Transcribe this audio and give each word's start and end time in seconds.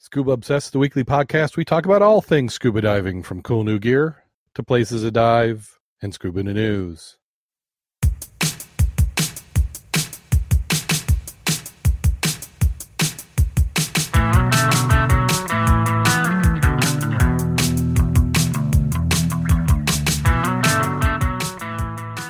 Scuba 0.00 0.30
Obsessed, 0.30 0.70
the 0.70 0.78
weekly 0.78 1.02
podcast. 1.02 1.56
We 1.56 1.64
talk 1.64 1.84
about 1.84 2.02
all 2.02 2.22
things 2.22 2.54
scuba 2.54 2.80
diving, 2.80 3.24
from 3.24 3.42
cool 3.42 3.64
new 3.64 3.80
gear 3.80 4.22
to 4.54 4.62
places 4.62 5.02
to 5.02 5.10
dive 5.10 5.80
and 6.00 6.14
scuba 6.14 6.44
news. 6.44 7.16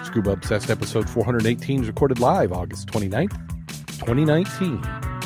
Scuba 0.07 0.31
Obsessed 0.31 0.71
episode 0.71 1.07
418 1.11 1.83
is 1.83 1.87
recorded 1.87 2.19
live 2.19 2.51
August 2.51 2.89
29th, 2.89 3.37
2019. 3.99 5.18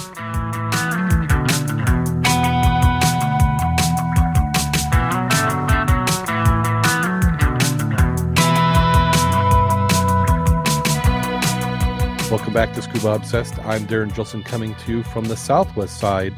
Welcome 12.33 12.55
back 12.55 12.73
to 12.73 12.81
Scuba 12.81 13.11
Obsessed. 13.11 13.59
I'm 13.59 13.87
Darren 13.87 14.15
Gilson 14.15 14.43
coming 14.43 14.75
to 14.77 14.91
you 14.91 15.03
from 15.03 15.27
the 15.27 15.37
southwest 15.37 16.01
side 16.01 16.33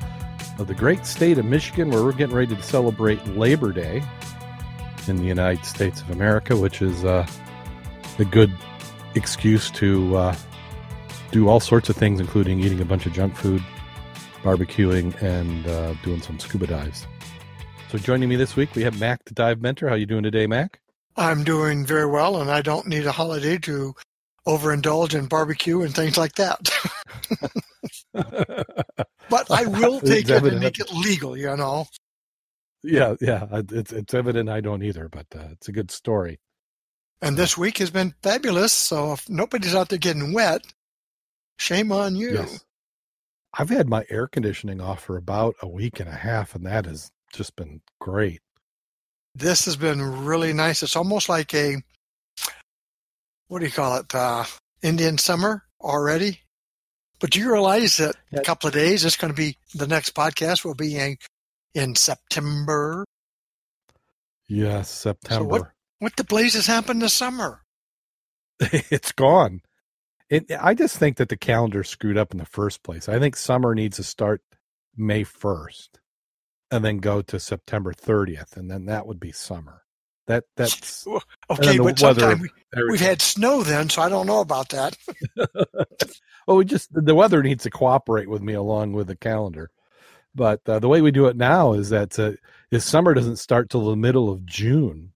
of 0.58 0.66
the 0.66 0.74
great 0.74 1.06
state 1.06 1.38
of 1.38 1.44
Michigan, 1.44 1.88
where 1.88 2.02
we're 2.02 2.10
getting 2.10 2.34
ready 2.34 2.52
to 2.56 2.60
celebrate 2.64 3.24
Labor 3.28 3.70
Day 3.70 4.02
in 5.06 5.18
the 5.18 5.22
United 5.22 5.64
States 5.64 6.00
of 6.00 6.10
America, 6.10 6.56
which 6.56 6.82
is 6.82 7.04
uh, 7.04 7.24
a 8.18 8.24
good 8.24 8.52
excuse 9.14 9.70
to 9.70 10.16
uh, 10.16 10.36
do 11.30 11.48
all 11.48 11.60
sorts 11.60 11.88
of 11.88 11.94
things, 11.94 12.18
including 12.18 12.58
eating 12.58 12.80
a 12.80 12.84
bunch 12.84 13.06
of 13.06 13.12
junk 13.12 13.36
food, 13.36 13.62
barbecuing, 14.42 15.14
and 15.22 15.64
uh, 15.68 15.94
doing 16.02 16.20
some 16.20 16.40
scuba 16.40 16.66
dives. 16.66 17.06
So, 17.92 17.98
joining 17.98 18.28
me 18.28 18.34
this 18.34 18.56
week, 18.56 18.74
we 18.74 18.82
have 18.82 18.98
Mac, 18.98 19.24
the 19.26 19.34
dive 19.34 19.62
mentor. 19.62 19.86
How 19.86 19.94
are 19.94 19.98
you 19.98 20.06
doing 20.06 20.24
today, 20.24 20.48
Mac? 20.48 20.80
I'm 21.16 21.44
doing 21.44 21.86
very 21.86 22.10
well, 22.10 22.40
and 22.40 22.50
I 22.50 22.62
don't 22.62 22.88
need 22.88 23.06
a 23.06 23.12
holiday 23.12 23.58
to 23.58 23.94
overindulge 24.46 25.14
in 25.18 25.26
barbecue 25.26 25.82
and 25.82 25.94
things 25.94 26.16
like 26.16 26.34
that. 26.34 26.58
but 29.30 29.50
I 29.50 29.66
will 29.66 30.00
take 30.00 30.28
it 30.28 30.44
and 30.44 30.60
make 30.60 30.78
it 30.78 30.92
legal, 30.92 31.36
you 31.36 31.56
know. 31.56 31.86
Yeah, 32.82 33.14
yeah, 33.20 33.46
it's 33.52 33.92
it's 33.92 34.12
evident 34.12 34.50
I 34.50 34.60
don't 34.60 34.82
either, 34.82 35.08
but 35.08 35.26
uh, 35.34 35.48
it's 35.52 35.68
a 35.68 35.72
good 35.72 35.90
story. 35.90 36.38
And 37.22 37.36
this 37.36 37.56
week 37.56 37.78
has 37.78 37.90
been 37.90 38.14
fabulous. 38.22 38.74
So 38.74 39.14
if 39.14 39.28
nobody's 39.30 39.74
out 39.74 39.88
there 39.88 39.98
getting 39.98 40.34
wet, 40.34 40.62
shame 41.58 41.90
on 41.90 42.16
you. 42.16 42.34
Yes. 42.34 42.64
I've 43.56 43.70
had 43.70 43.88
my 43.88 44.04
air 44.10 44.26
conditioning 44.26 44.80
off 44.80 45.04
for 45.04 45.16
about 45.16 45.54
a 45.62 45.68
week 45.68 46.00
and 46.00 46.08
a 46.08 46.14
half, 46.14 46.54
and 46.54 46.66
that 46.66 46.84
has 46.86 47.10
just 47.32 47.56
been 47.56 47.80
great. 48.00 48.40
This 49.34 49.64
has 49.64 49.76
been 49.76 50.24
really 50.24 50.52
nice. 50.52 50.82
It's 50.82 50.96
almost 50.96 51.28
like 51.28 51.54
a 51.54 51.76
what 53.48 53.60
do 53.60 53.66
you 53.66 53.72
call 53.72 53.98
it? 53.98 54.14
Uh, 54.14 54.44
Indian 54.82 55.18
summer 55.18 55.64
already. 55.80 56.40
But 57.20 57.30
do 57.30 57.40
you 57.40 57.50
realize 57.50 57.96
that 57.98 58.16
a 58.32 58.42
couple 58.42 58.68
of 58.68 58.74
days, 58.74 59.04
it's 59.04 59.16
going 59.16 59.32
to 59.32 59.36
be 59.36 59.56
the 59.74 59.86
next 59.86 60.14
podcast 60.14 60.64
will 60.64 60.74
be 60.74 60.96
in, 60.96 61.16
in 61.74 61.94
September. 61.94 63.04
Yes, 64.46 64.90
September. 64.90 65.44
So 65.44 65.48
what, 65.48 65.70
what 66.00 66.16
the 66.16 66.24
blazes 66.24 66.66
happened 66.66 67.00
this 67.00 67.14
summer? 67.14 67.62
it's 68.60 69.12
gone. 69.12 69.62
It, 70.28 70.50
I 70.60 70.74
just 70.74 70.96
think 70.96 71.16
that 71.16 71.28
the 71.28 71.36
calendar 71.36 71.84
screwed 71.84 72.18
up 72.18 72.32
in 72.32 72.38
the 72.38 72.46
first 72.46 72.82
place. 72.82 73.08
I 73.08 73.18
think 73.18 73.36
summer 73.36 73.74
needs 73.74 73.96
to 73.96 74.02
start 74.02 74.42
May 74.96 75.24
1st 75.24 75.88
and 76.70 76.84
then 76.84 76.98
go 76.98 77.22
to 77.22 77.38
September 77.38 77.92
30th, 77.92 78.56
and 78.56 78.70
then 78.70 78.86
that 78.86 79.06
would 79.06 79.20
be 79.20 79.32
summer. 79.32 79.83
That 80.26 80.44
that's 80.56 81.06
okay, 81.50 81.78
but 81.78 81.98
sometime 81.98 82.40
we, 82.40 82.48
we've 82.90 83.00
had 83.00 83.20
snow 83.20 83.62
then, 83.62 83.90
so 83.90 84.02
I 84.02 84.08
don't 84.08 84.26
know 84.26 84.40
about 84.40 84.70
that. 84.70 84.96
well, 86.46 86.56
we 86.56 86.64
just 86.64 86.88
the 86.92 87.14
weather 87.14 87.42
needs 87.42 87.64
to 87.64 87.70
cooperate 87.70 88.28
with 88.28 88.42
me 88.42 88.54
along 88.54 88.92
with 88.92 89.08
the 89.08 89.16
calendar. 89.16 89.70
But 90.34 90.62
uh, 90.66 90.78
the 90.78 90.88
way 90.88 91.00
we 91.00 91.10
do 91.10 91.26
it 91.26 91.36
now 91.36 91.74
is 91.74 91.90
that 91.90 92.18
uh, 92.18 92.32
is 92.70 92.84
summer 92.84 93.14
doesn't 93.14 93.36
start 93.36 93.70
till 93.70 93.84
the 93.84 93.96
middle 93.96 94.30
of 94.30 94.46
June, 94.46 95.12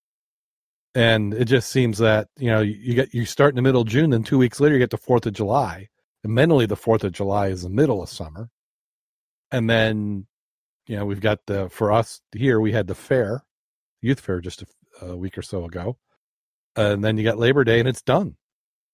and 0.94 1.32
it 1.32 1.46
just 1.46 1.70
seems 1.70 1.98
that 1.98 2.28
you 2.36 2.50
know 2.50 2.60
you 2.60 2.94
get 2.94 3.14
you 3.14 3.25
start 3.25 3.52
in 3.52 3.56
the 3.56 3.62
middle 3.62 3.80
of 3.80 3.88
June, 3.88 4.10
then 4.10 4.22
two 4.22 4.38
weeks 4.38 4.60
later 4.60 4.75
you 4.75 4.78
get 4.78 4.90
the 4.90 4.98
Fourth 4.98 5.25
of 5.25 5.32
July, 5.32 5.88
and 6.22 6.34
mentally 6.34 6.66
the 6.66 6.76
Fourth 6.76 7.02
of 7.02 7.12
July 7.12 7.48
is 7.48 7.62
the 7.62 7.70
middle 7.70 8.02
of 8.02 8.10
summer, 8.10 8.50
and 9.50 9.70
then 9.70 10.26
you 10.86 10.96
know 10.96 11.06
we've 11.06 11.20
got 11.20 11.40
the 11.46 11.70
for 11.70 11.92
us 11.92 12.20
here 12.32 12.60
we 12.60 12.72
had 12.72 12.86
the 12.86 12.94
fair, 12.94 13.42
youth 14.02 14.20
fair 14.20 14.40
just 14.40 14.62
a 14.62 14.66
a 15.00 15.16
week 15.16 15.38
or 15.38 15.42
so 15.42 15.64
ago, 15.64 15.97
and 16.76 17.04
then 17.04 17.16
you 17.16 17.25
got 17.25 17.38
Labor 17.38 17.64
Day, 17.64 17.81
and 17.81 17.88
it's 17.88 18.03
done. 18.03 18.36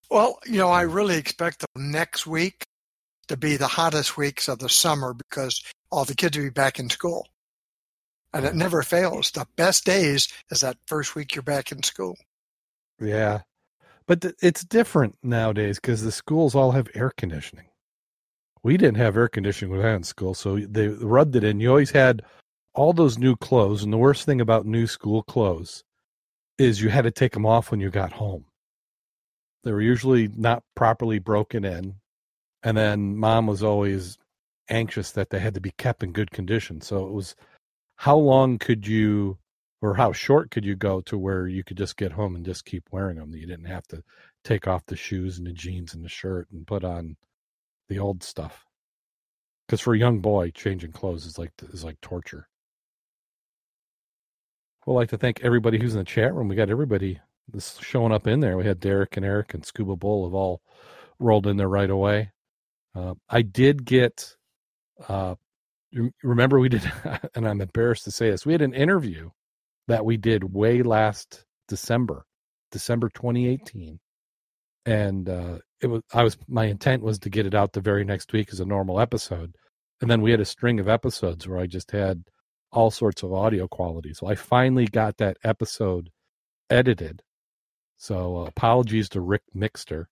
Well, 0.09 0.39
you 0.45 0.57
know, 0.57 0.69
I 0.69 0.81
really 0.81 1.17
expect 1.17 1.61
the 1.61 1.81
next 1.81 2.27
week 2.27 2.63
to 3.27 3.37
be 3.37 3.57
the 3.57 3.67
hottest 3.67 4.17
weeks 4.17 4.47
of 4.47 4.59
the 4.59 4.69
summer 4.69 5.13
because 5.13 5.63
all 5.91 6.05
the 6.05 6.15
kids 6.15 6.37
will 6.37 6.45
be 6.45 6.51
back 6.51 6.79
in 6.79 6.89
school. 6.89 7.27
And 8.33 8.45
it 8.45 8.55
never 8.55 8.83
fails. 8.83 9.31
The 9.31 9.47
best 9.55 9.85
days 9.85 10.27
is 10.51 10.59
that 10.59 10.77
first 10.87 11.15
week 11.15 11.35
you're 11.35 11.41
back 11.41 11.71
in 11.71 11.83
school. 11.83 12.17
Yeah. 12.99 13.41
But 14.07 14.21
th- 14.21 14.35
it's 14.41 14.63
different 14.63 15.17
nowadays 15.23 15.79
because 15.79 16.03
the 16.03 16.11
schools 16.11 16.53
all 16.53 16.71
have 16.71 16.89
air 16.93 17.11
conditioning. 17.15 17.67
We 18.61 18.77
didn't 18.77 18.97
have 18.97 19.15
air 19.15 19.29
conditioning 19.29 19.71
when 19.71 19.85
I 19.85 19.91
was 19.91 19.97
in 19.97 20.03
school, 20.03 20.33
so 20.33 20.59
they 20.59 20.89
rubbed 20.89 21.35
it 21.35 21.43
in. 21.43 21.59
You 21.59 21.69
always 21.69 21.91
had 21.91 22.23
all 22.73 22.93
those 22.93 23.17
new 23.17 23.35
clothes. 23.35 23.83
And 23.83 23.93
the 23.93 23.97
worst 23.97 24.25
thing 24.25 24.41
about 24.41 24.65
new 24.65 24.85
school 24.85 25.23
clothes 25.23 25.83
is 26.57 26.81
you 26.81 26.89
had 26.89 27.03
to 27.03 27.11
take 27.11 27.33
them 27.33 27.45
off 27.45 27.71
when 27.71 27.79
you 27.79 27.89
got 27.89 28.13
home. 28.13 28.45
They 29.63 29.71
were 29.71 29.81
usually 29.81 30.27
not 30.27 30.63
properly 30.75 31.19
broken 31.19 31.65
in. 31.65 31.95
And 32.63 32.77
then 32.77 33.17
mom 33.17 33.47
was 33.47 33.63
always 33.63 34.17
anxious 34.69 35.11
that 35.11 35.29
they 35.29 35.39
had 35.39 35.53
to 35.55 35.61
be 35.61 35.71
kept 35.71 36.03
in 36.03 36.11
good 36.11 36.31
condition. 36.31 36.81
So 36.81 37.05
it 37.05 37.11
was 37.11 37.35
how 37.97 38.17
long 38.17 38.57
could 38.57 38.87
you, 38.87 39.37
or 39.81 39.95
how 39.95 40.11
short 40.11 40.51
could 40.51 40.65
you 40.65 40.75
go 40.75 41.01
to 41.01 41.17
where 41.17 41.47
you 41.47 41.63
could 41.63 41.77
just 41.77 41.97
get 41.97 42.13
home 42.13 42.35
and 42.35 42.45
just 42.45 42.65
keep 42.65 42.83
wearing 42.91 43.17
them? 43.17 43.33
You 43.33 43.45
didn't 43.47 43.65
have 43.65 43.87
to 43.87 44.03
take 44.43 44.67
off 44.67 44.85
the 44.85 44.95
shoes 44.95 45.37
and 45.37 45.47
the 45.47 45.53
jeans 45.53 45.93
and 45.93 46.03
the 46.03 46.09
shirt 46.09 46.47
and 46.51 46.65
put 46.65 46.83
on 46.83 47.17
the 47.89 47.99
old 47.99 48.23
stuff. 48.23 48.65
Because 49.67 49.81
for 49.81 49.93
a 49.93 49.99
young 49.99 50.19
boy, 50.19 50.51
changing 50.51 50.91
clothes 50.91 51.25
is 51.25 51.37
like 51.37 51.51
is 51.71 51.83
like 51.83 51.99
torture. 52.01 52.47
We'd 54.85 54.93
like 54.93 55.09
to 55.09 55.17
thank 55.17 55.41
everybody 55.41 55.79
who's 55.79 55.93
in 55.93 55.99
the 55.99 56.05
chat 56.05 56.33
room. 56.33 56.47
We 56.47 56.55
got 56.55 56.69
everybody 56.69 57.19
showing 57.81 58.11
up 58.11 58.27
in 58.27 58.39
there. 58.39 58.57
We 58.57 58.65
had 58.65 58.79
Derek 58.79 59.17
and 59.17 59.25
Eric 59.25 59.53
and 59.53 59.65
Scuba 59.65 59.95
Bull 59.95 60.25
have 60.25 60.33
all 60.33 60.61
rolled 61.19 61.47
in 61.47 61.57
there 61.57 61.69
right 61.69 61.89
away. 61.89 62.31
Uh, 62.93 63.15
I 63.29 63.41
did 63.41 63.85
get, 63.85 64.35
uh, 65.07 65.35
remember 66.23 66.59
we 66.59 66.69
did, 66.69 66.89
and 67.35 67.47
I'm 67.47 67.61
embarrassed 67.61 68.03
to 68.05 68.11
say 68.11 68.29
this, 68.29 68.45
we 68.45 68.53
had 68.53 68.61
an 68.61 68.73
interview 68.73 69.31
that 69.87 70.05
we 70.05 70.17
did 70.17 70.53
way 70.53 70.83
last 70.83 71.45
December, 71.67 72.25
December 72.71 73.09
2018. 73.09 73.99
And 74.85 75.27
uh, 75.27 75.57
it 75.81 75.87
was, 75.87 76.01
I 76.13 76.23
was, 76.23 76.37
my 76.47 76.65
intent 76.65 77.01
was 77.01 77.17
to 77.19 77.29
get 77.29 77.47
it 77.47 77.55
out 77.55 77.73
the 77.73 77.81
very 77.81 78.05
next 78.05 78.31
week 78.33 78.49
as 78.51 78.59
a 78.59 78.65
normal 78.65 78.99
episode. 78.99 79.55
And 79.99 80.11
then 80.11 80.21
we 80.21 80.31
had 80.31 80.41
a 80.41 80.45
string 80.45 80.79
of 80.79 80.87
episodes 80.87 81.47
where 81.47 81.59
I 81.59 81.65
just 81.65 81.89
had 81.91 82.23
all 82.75 82.91
sorts 82.91 83.23
of 83.23 83.33
audio 83.33 83.67
quality. 83.67 84.13
So 84.13 84.27
I 84.27 84.35
finally 84.35 84.85
got 84.85 85.17
that 85.17 85.37
episode 85.43 86.11
edited. 86.69 87.23
So 87.97 88.37
uh, 88.37 88.43
apologies 88.45 89.09
to 89.09 89.21
Rick 89.21 89.43
Mixter. 89.55 90.05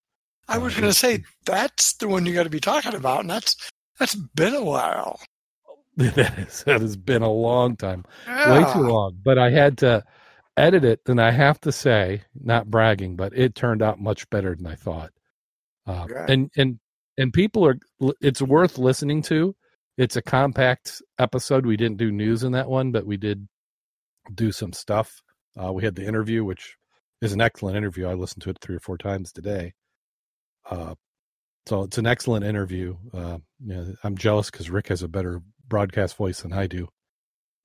I 0.48 0.58
was 0.58 0.76
uh, 0.76 0.82
going 0.82 0.92
to 0.92 0.98
say 0.98 1.24
that's 1.46 1.94
the 1.94 2.08
one 2.08 2.26
you 2.26 2.34
got 2.34 2.44
to 2.44 2.50
be 2.50 2.60
talking 2.60 2.96
about, 2.96 3.22
and 3.22 3.30
that's 3.30 3.70
that's 4.00 4.16
been 4.16 4.56
a 4.56 4.64
while. 4.64 5.20
that 5.98 6.40
is 6.40 6.64
that 6.64 6.82
has 6.82 6.96
been 6.96 7.22
a 7.22 7.32
long 7.32 7.76
time, 7.76 8.04
yeah. 8.26 8.66
way 8.66 8.74
too 8.74 8.88
long. 8.88 9.18
But 9.24 9.38
I 9.38 9.52
had 9.52 9.78
to 9.80 10.04
edit 10.58 10.84
it, 10.84 11.02
and 11.08 11.22
I 11.22 11.32
have 11.32 11.60
to 11.62 11.72
say, 11.72 12.24
not 12.34 12.72
bragging, 12.72 13.16
but 13.16 13.38
it 13.38 13.56
turned 13.56 13.82
out 13.82 14.02
much 14.02 14.30
better 14.30 14.56
than 14.56 14.68
I 14.68 14.76
thought. 14.76 15.12
Uh, 15.86 16.08
yeah. 16.10 16.26
And 16.28 16.50
and 16.56 16.80
and 17.18 17.32
people 17.32 17.66
are, 17.66 17.78
it's 18.22 18.42
worth 18.42 18.78
listening 18.78 19.22
to 19.24 19.56
it's 19.98 20.16
a 20.16 20.22
compact 20.22 21.02
episode. 21.20 21.66
We 21.66 21.78
didn't 21.78 21.98
do 21.98 22.12
news 22.12 22.44
in 22.44 22.54
that 22.54 22.70
one, 22.70 22.92
but 22.92 23.06
we 23.06 23.18
did 23.18 23.48
do 24.34 24.52
some 24.52 24.74
stuff. 24.74 25.22
Uh, 25.62 25.72
we 25.72 25.84
had 25.84 25.96
the 25.96 26.06
interview, 26.06 26.44
which 26.44 26.78
is 27.22 27.34
an 27.34 27.42
excellent 27.42 27.78
interview. 27.78 28.08
I 28.08 28.14
listened 28.14 28.44
to 28.44 28.50
it 28.50 28.58
three 28.60 28.76
or 28.76 28.80
four 28.80 28.98
times 28.98 29.32
today. 29.32 29.74
Uh, 30.70 30.96
so 31.68 31.84
it's 31.84 31.98
an 31.98 32.08
excellent 32.08 32.46
interview. 32.46 32.96
Uh, 33.14 33.38
you 33.64 33.74
know, 33.74 33.94
I'm 34.04 34.18
jealous 34.18 34.50
because 34.50 34.70
Rick 34.70 34.88
has 34.90 35.04
a 35.04 35.08
better 35.08 35.42
broadcast 35.68 36.18
voice 36.18 36.42
than 36.42 36.54
I 36.54 36.68
do, 36.68 36.88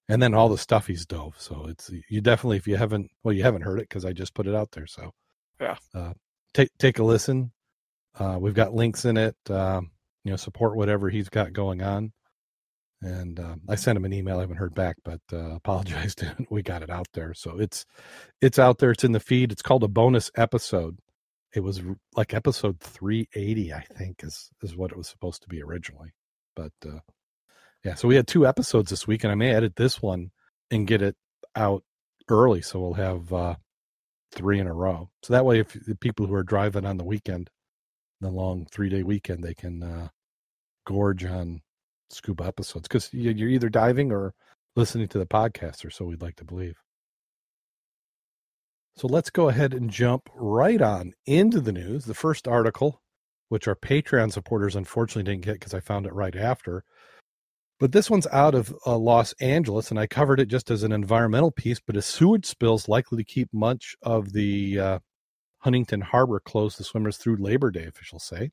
and 0.08 0.22
then 0.22 0.34
all 0.34 0.48
the 0.48 0.58
stuff 0.58 0.86
he's 0.86 1.06
dove. 1.06 1.34
So 1.38 1.66
it's 1.68 1.90
you 2.08 2.20
definitely 2.20 2.58
if 2.58 2.68
you 2.68 2.76
haven't 2.76 3.10
well 3.24 3.32
you 3.34 3.42
haven't 3.42 3.62
heard 3.62 3.80
it 3.80 3.88
because 3.88 4.04
I 4.04 4.12
just 4.12 4.34
put 4.34 4.46
it 4.46 4.54
out 4.54 4.70
there. 4.72 4.86
So 4.86 5.12
yeah, 5.60 5.76
uh, 5.94 6.12
take 6.54 6.70
take 6.78 6.98
a 6.98 7.04
listen. 7.04 7.52
Uh, 8.16 8.38
we've 8.40 8.54
got 8.54 8.74
links 8.74 9.04
in 9.04 9.16
it. 9.16 9.36
Um, 9.48 9.90
you 10.24 10.30
know, 10.30 10.36
support 10.36 10.76
whatever 10.76 11.08
he's 11.08 11.28
got 11.28 11.52
going 11.52 11.82
on 11.82 12.12
and 13.02 13.38
uh, 13.38 13.56
I 13.68 13.76
sent 13.76 13.96
him 13.96 14.04
an 14.04 14.12
email. 14.12 14.38
I 14.38 14.42
haven't 14.42 14.56
heard 14.56 14.74
back, 14.74 14.96
but 15.04 15.20
uh, 15.32 15.36
apologized. 15.56 16.24
we 16.50 16.62
got 16.62 16.82
it 16.82 16.90
out 16.90 17.08
there, 17.12 17.34
so 17.34 17.58
it's 17.58 17.84
it's 18.40 18.58
out 18.58 18.78
there. 18.78 18.90
It's 18.90 19.04
in 19.04 19.12
the 19.12 19.20
feed. 19.20 19.52
It's 19.52 19.62
called 19.62 19.84
a 19.84 19.88
bonus 19.88 20.30
episode. 20.36 20.98
It 21.54 21.60
was 21.60 21.80
like 22.14 22.34
episode 22.34 22.78
380, 22.80 23.72
I 23.72 23.80
think, 23.80 24.22
is 24.22 24.50
is 24.62 24.76
what 24.76 24.90
it 24.90 24.98
was 24.98 25.08
supposed 25.08 25.42
to 25.42 25.48
be 25.48 25.62
originally. 25.62 26.12
But 26.54 26.72
uh, 26.84 27.00
yeah, 27.84 27.94
so 27.94 28.08
we 28.08 28.16
had 28.16 28.26
two 28.26 28.46
episodes 28.46 28.90
this 28.90 29.06
week, 29.06 29.24
and 29.24 29.30
I 29.30 29.36
may 29.36 29.54
edit 29.54 29.76
this 29.76 30.02
one 30.02 30.30
and 30.70 30.86
get 30.86 31.02
it 31.02 31.16
out 31.54 31.84
early, 32.28 32.62
so 32.62 32.80
we'll 32.80 32.94
have 32.94 33.32
uh, 33.32 33.54
three 34.32 34.58
in 34.58 34.66
a 34.66 34.74
row. 34.74 35.10
So 35.22 35.32
that 35.32 35.44
way, 35.44 35.60
if 35.60 35.72
the 35.72 35.94
people 35.94 36.26
who 36.26 36.34
are 36.34 36.42
driving 36.42 36.84
on 36.84 36.96
the 36.96 37.04
weekend, 37.04 37.50
the 38.20 38.30
long 38.30 38.66
three 38.70 38.88
day 38.88 39.02
weekend, 39.02 39.44
they 39.44 39.54
can 39.54 39.82
uh, 39.82 40.08
gorge 40.86 41.24
on 41.24 41.62
scuba 42.10 42.44
episodes 42.44 42.88
because 42.88 43.12
you're 43.12 43.48
either 43.48 43.68
diving 43.68 44.12
or 44.12 44.34
listening 44.76 45.08
to 45.08 45.18
the 45.18 45.26
podcast, 45.26 45.84
or 45.84 45.90
so 45.90 46.04
we'd 46.04 46.22
like 46.22 46.36
to 46.36 46.44
believe. 46.44 46.76
So 48.96 49.06
let's 49.06 49.30
go 49.30 49.48
ahead 49.48 49.74
and 49.74 49.90
jump 49.90 50.28
right 50.34 50.80
on 50.82 51.12
into 51.26 51.60
the 51.60 51.72
news. 51.72 52.04
The 52.04 52.14
first 52.14 52.48
article, 52.48 53.00
which 53.48 53.68
our 53.68 53.76
Patreon 53.76 54.32
supporters 54.32 54.74
unfortunately 54.74 55.30
didn't 55.30 55.44
get 55.44 55.54
because 55.54 55.74
I 55.74 55.80
found 55.80 56.06
it 56.06 56.12
right 56.12 56.34
after, 56.34 56.84
but 57.78 57.92
this 57.92 58.10
one's 58.10 58.26
out 58.32 58.56
of 58.56 58.74
uh, 58.86 58.96
Los 58.96 59.32
Angeles, 59.34 59.90
and 59.90 60.00
I 60.00 60.08
covered 60.08 60.40
it 60.40 60.46
just 60.46 60.70
as 60.70 60.82
an 60.82 60.92
environmental 60.92 61.52
piece. 61.52 61.78
But 61.78 61.96
a 61.96 62.02
sewage 62.02 62.46
spill 62.46 62.74
is 62.74 62.88
likely 62.88 63.18
to 63.18 63.24
keep 63.24 63.48
much 63.52 63.94
of 64.02 64.32
the 64.32 64.78
uh, 64.80 64.98
Huntington 65.58 66.00
Harbor 66.00 66.40
closed 66.40 66.76
to 66.78 66.84
swimmers 66.84 67.18
through 67.18 67.36
Labor 67.36 67.70
Day, 67.70 67.84
officials 67.84 68.24
say. 68.24 68.50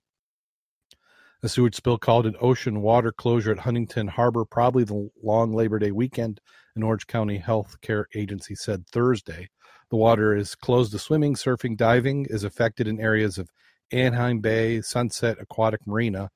A 1.44 1.50
sewage 1.50 1.76
spill 1.76 1.98
called 1.98 2.26
an 2.26 2.36
ocean 2.42 2.82
water 2.82 3.12
closure 3.12 3.52
at 3.52 3.60
Huntington 3.60 4.08
Harbor, 4.08 4.46
probably 4.46 4.84
the 4.84 5.10
long 5.22 5.54
Labor 5.54 5.80
Day 5.80 5.92
weekend, 5.92 6.40
an 6.76 6.84
Orange 6.84 7.08
County 7.08 7.38
Health 7.38 7.80
Care 7.82 8.08
Agency 8.16 8.56
said 8.56 8.88
Thursday. 8.88 9.50
The 9.92 9.98
water 9.98 10.36
is 10.36 10.56
closed 10.56 10.92
to 10.94 11.00
swimming, 11.00 11.36
surfing, 11.36 11.78
diving, 11.78 12.26
is 12.26 12.44
affected 12.44 12.88
in 12.88 13.00
areas 13.00 13.38
of 13.38 13.50
Anaheim 13.92 14.40
Bay, 14.40 14.82
Sunset 14.82 15.38
Aquatic 15.40 15.86
Marina, 15.86 16.32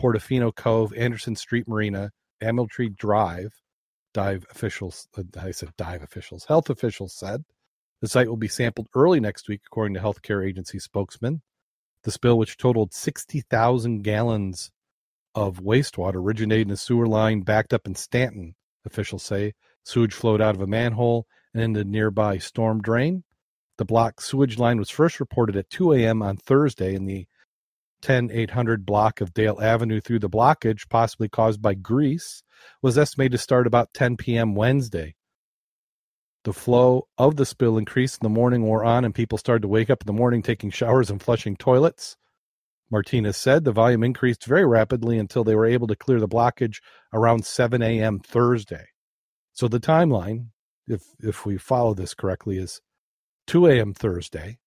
Portofino 0.00 0.54
Cove, 0.54 0.92
Anderson 0.94 1.34
Street 1.34 1.66
Marina, 1.66 2.10
Tree 2.70 2.88
Drive. 2.90 3.52
Dive 4.14 4.44
officials, 4.50 5.08
uh, 5.16 5.22
I 5.40 5.52
said 5.52 5.70
dive 5.78 6.02
officials, 6.02 6.44
health 6.44 6.68
officials 6.68 7.14
said. 7.14 7.44
The 8.02 8.08
site 8.08 8.28
will 8.28 8.36
be 8.36 8.48
sampled 8.48 8.88
early 8.94 9.20
next 9.20 9.48
week, 9.48 9.62
according 9.66 9.94
to 9.94 10.00
healthcare 10.00 10.46
agency 10.46 10.78
spokesman. 10.78 11.40
The 12.04 12.10
spill, 12.10 12.38
which 12.38 12.56
totaled 12.56 12.92
60,000 12.92 14.02
gallons 14.02 14.70
of 15.34 15.60
wastewater, 15.60 16.16
originated 16.16 16.68
in 16.68 16.72
a 16.72 16.76
sewer 16.76 17.06
line 17.06 17.42
backed 17.42 17.72
up 17.72 17.86
in 17.86 17.94
Stanton, 17.94 18.54
officials 18.84 19.22
say. 19.22 19.54
Sewage 19.84 20.14
flowed 20.14 20.40
out 20.40 20.54
of 20.54 20.60
a 20.60 20.66
manhole 20.66 21.26
and 21.54 21.62
into 21.62 21.80
a 21.80 21.84
nearby 21.84 22.38
storm 22.38 22.80
drain. 22.80 23.24
The 23.78 23.84
block 23.84 24.20
sewage 24.20 24.58
line 24.58 24.78
was 24.78 24.90
first 24.90 25.18
reported 25.18 25.56
at 25.56 25.70
2 25.70 25.92
a.m. 25.94 26.22
on 26.22 26.36
Thursday 26.36 26.94
in 26.94 27.06
the 27.06 27.26
10800 28.02 28.84
block 28.84 29.20
of 29.20 29.32
Dale 29.32 29.58
Avenue 29.60 30.00
through 30.00 30.18
the 30.18 30.28
blockage, 30.28 30.88
possibly 30.88 31.28
caused 31.28 31.62
by 31.62 31.74
grease, 31.74 32.42
was 32.82 32.98
estimated 32.98 33.32
to 33.32 33.38
start 33.38 33.66
about 33.66 33.94
10 33.94 34.16
p.m. 34.16 34.54
Wednesday. 34.54 35.14
The 36.44 36.52
flow 36.52 37.06
of 37.18 37.36
the 37.36 37.46
spill 37.46 37.78
increased 37.78 38.20
in 38.22 38.24
the 38.26 38.34
morning 38.34 38.62
wore 38.62 38.84
on, 38.84 39.04
and 39.04 39.14
people 39.14 39.38
started 39.38 39.62
to 39.62 39.68
wake 39.68 39.90
up 39.90 40.02
in 40.02 40.06
the 40.06 40.12
morning 40.12 40.42
taking 40.42 40.70
showers 40.70 41.10
and 41.10 41.22
flushing 41.22 41.56
toilets. 41.56 42.16
Martinez 42.90 43.36
said 43.36 43.64
the 43.64 43.72
volume 43.72 44.02
increased 44.02 44.44
very 44.44 44.66
rapidly 44.66 45.18
until 45.18 45.44
they 45.44 45.54
were 45.54 45.66
able 45.66 45.86
to 45.86 45.96
clear 45.96 46.20
the 46.20 46.28
blockage 46.28 46.78
around 47.12 47.46
7 47.46 47.80
a.m. 47.80 48.18
Thursday. 48.20 48.86
So 49.52 49.68
the 49.68 49.80
timeline, 49.80 50.48
if 50.86 51.02
if 51.20 51.46
we 51.46 51.58
follow 51.58 51.94
this 51.94 52.14
correctly, 52.14 52.58
is 52.58 52.80
2 53.46 53.66
a.m. 53.68 53.94
Thursday. 53.94 54.58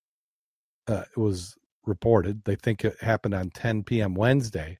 Uh, 0.87 1.03
it 1.15 1.19
was 1.19 1.55
reported. 1.85 2.43
They 2.45 2.55
think 2.55 2.85
it 2.85 3.01
happened 3.01 3.33
on 3.33 3.49
10 3.49 3.83
p.m. 3.83 4.15
Wednesday, 4.15 4.79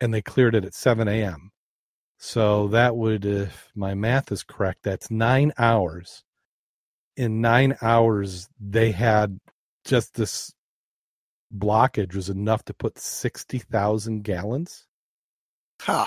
and 0.00 0.12
they 0.12 0.22
cleared 0.22 0.54
it 0.54 0.64
at 0.64 0.74
7 0.74 1.08
a.m. 1.08 1.52
So 2.18 2.66
that 2.68 2.96
would, 2.96 3.24
if 3.24 3.70
my 3.76 3.94
math 3.94 4.32
is 4.32 4.42
correct, 4.42 4.80
that's 4.82 5.10
nine 5.10 5.52
hours. 5.56 6.24
In 7.16 7.40
nine 7.40 7.76
hours, 7.80 8.48
they 8.60 8.90
had 8.90 9.38
just 9.84 10.14
this 10.14 10.52
blockage 11.56 12.14
was 12.14 12.28
enough 12.28 12.64
to 12.64 12.74
put 12.74 12.98
60,000 12.98 14.22
gallons. 14.22 14.86
Huh. 15.80 16.06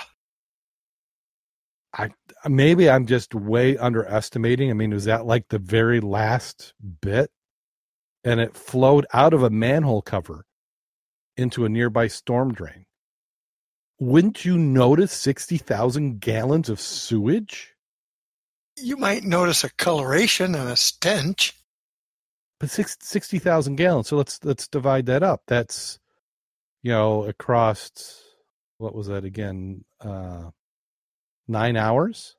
I 1.94 2.10
maybe 2.48 2.88
I'm 2.88 3.06
just 3.06 3.34
way 3.34 3.76
underestimating. 3.76 4.70
I 4.70 4.74
mean, 4.74 4.92
was 4.92 5.04
that 5.04 5.26
like 5.26 5.48
the 5.48 5.58
very 5.58 6.00
last 6.00 6.74
bit? 7.00 7.30
And 8.24 8.40
it 8.40 8.56
flowed 8.56 9.06
out 9.12 9.34
of 9.34 9.42
a 9.42 9.50
manhole 9.50 10.00
cover 10.00 10.44
into 11.36 11.64
a 11.64 11.68
nearby 11.68 12.06
storm 12.06 12.52
drain 12.52 12.86
wouldn't 14.02 14.44
you 14.44 14.58
notice 14.58 15.12
60,000 15.12 16.20
gallons 16.20 16.68
of 16.68 16.80
sewage? 16.80 17.72
You 18.76 18.96
might 18.96 19.22
notice 19.22 19.62
a 19.62 19.70
coloration 19.70 20.56
and 20.56 20.68
a 20.68 20.74
stench. 20.74 21.54
But 22.58 22.70
60,000 22.70 23.76
gallons. 23.76 24.08
So 24.08 24.16
let's 24.16 24.44
let's 24.44 24.66
divide 24.66 25.06
that 25.06 25.22
up. 25.22 25.42
That's 25.46 26.00
you 26.82 26.90
know 26.90 27.24
across 27.24 28.22
what 28.78 28.94
was 28.94 29.06
that 29.06 29.24
again? 29.24 29.84
Uh 30.00 30.50
9 31.48 31.76
hours. 31.76 32.36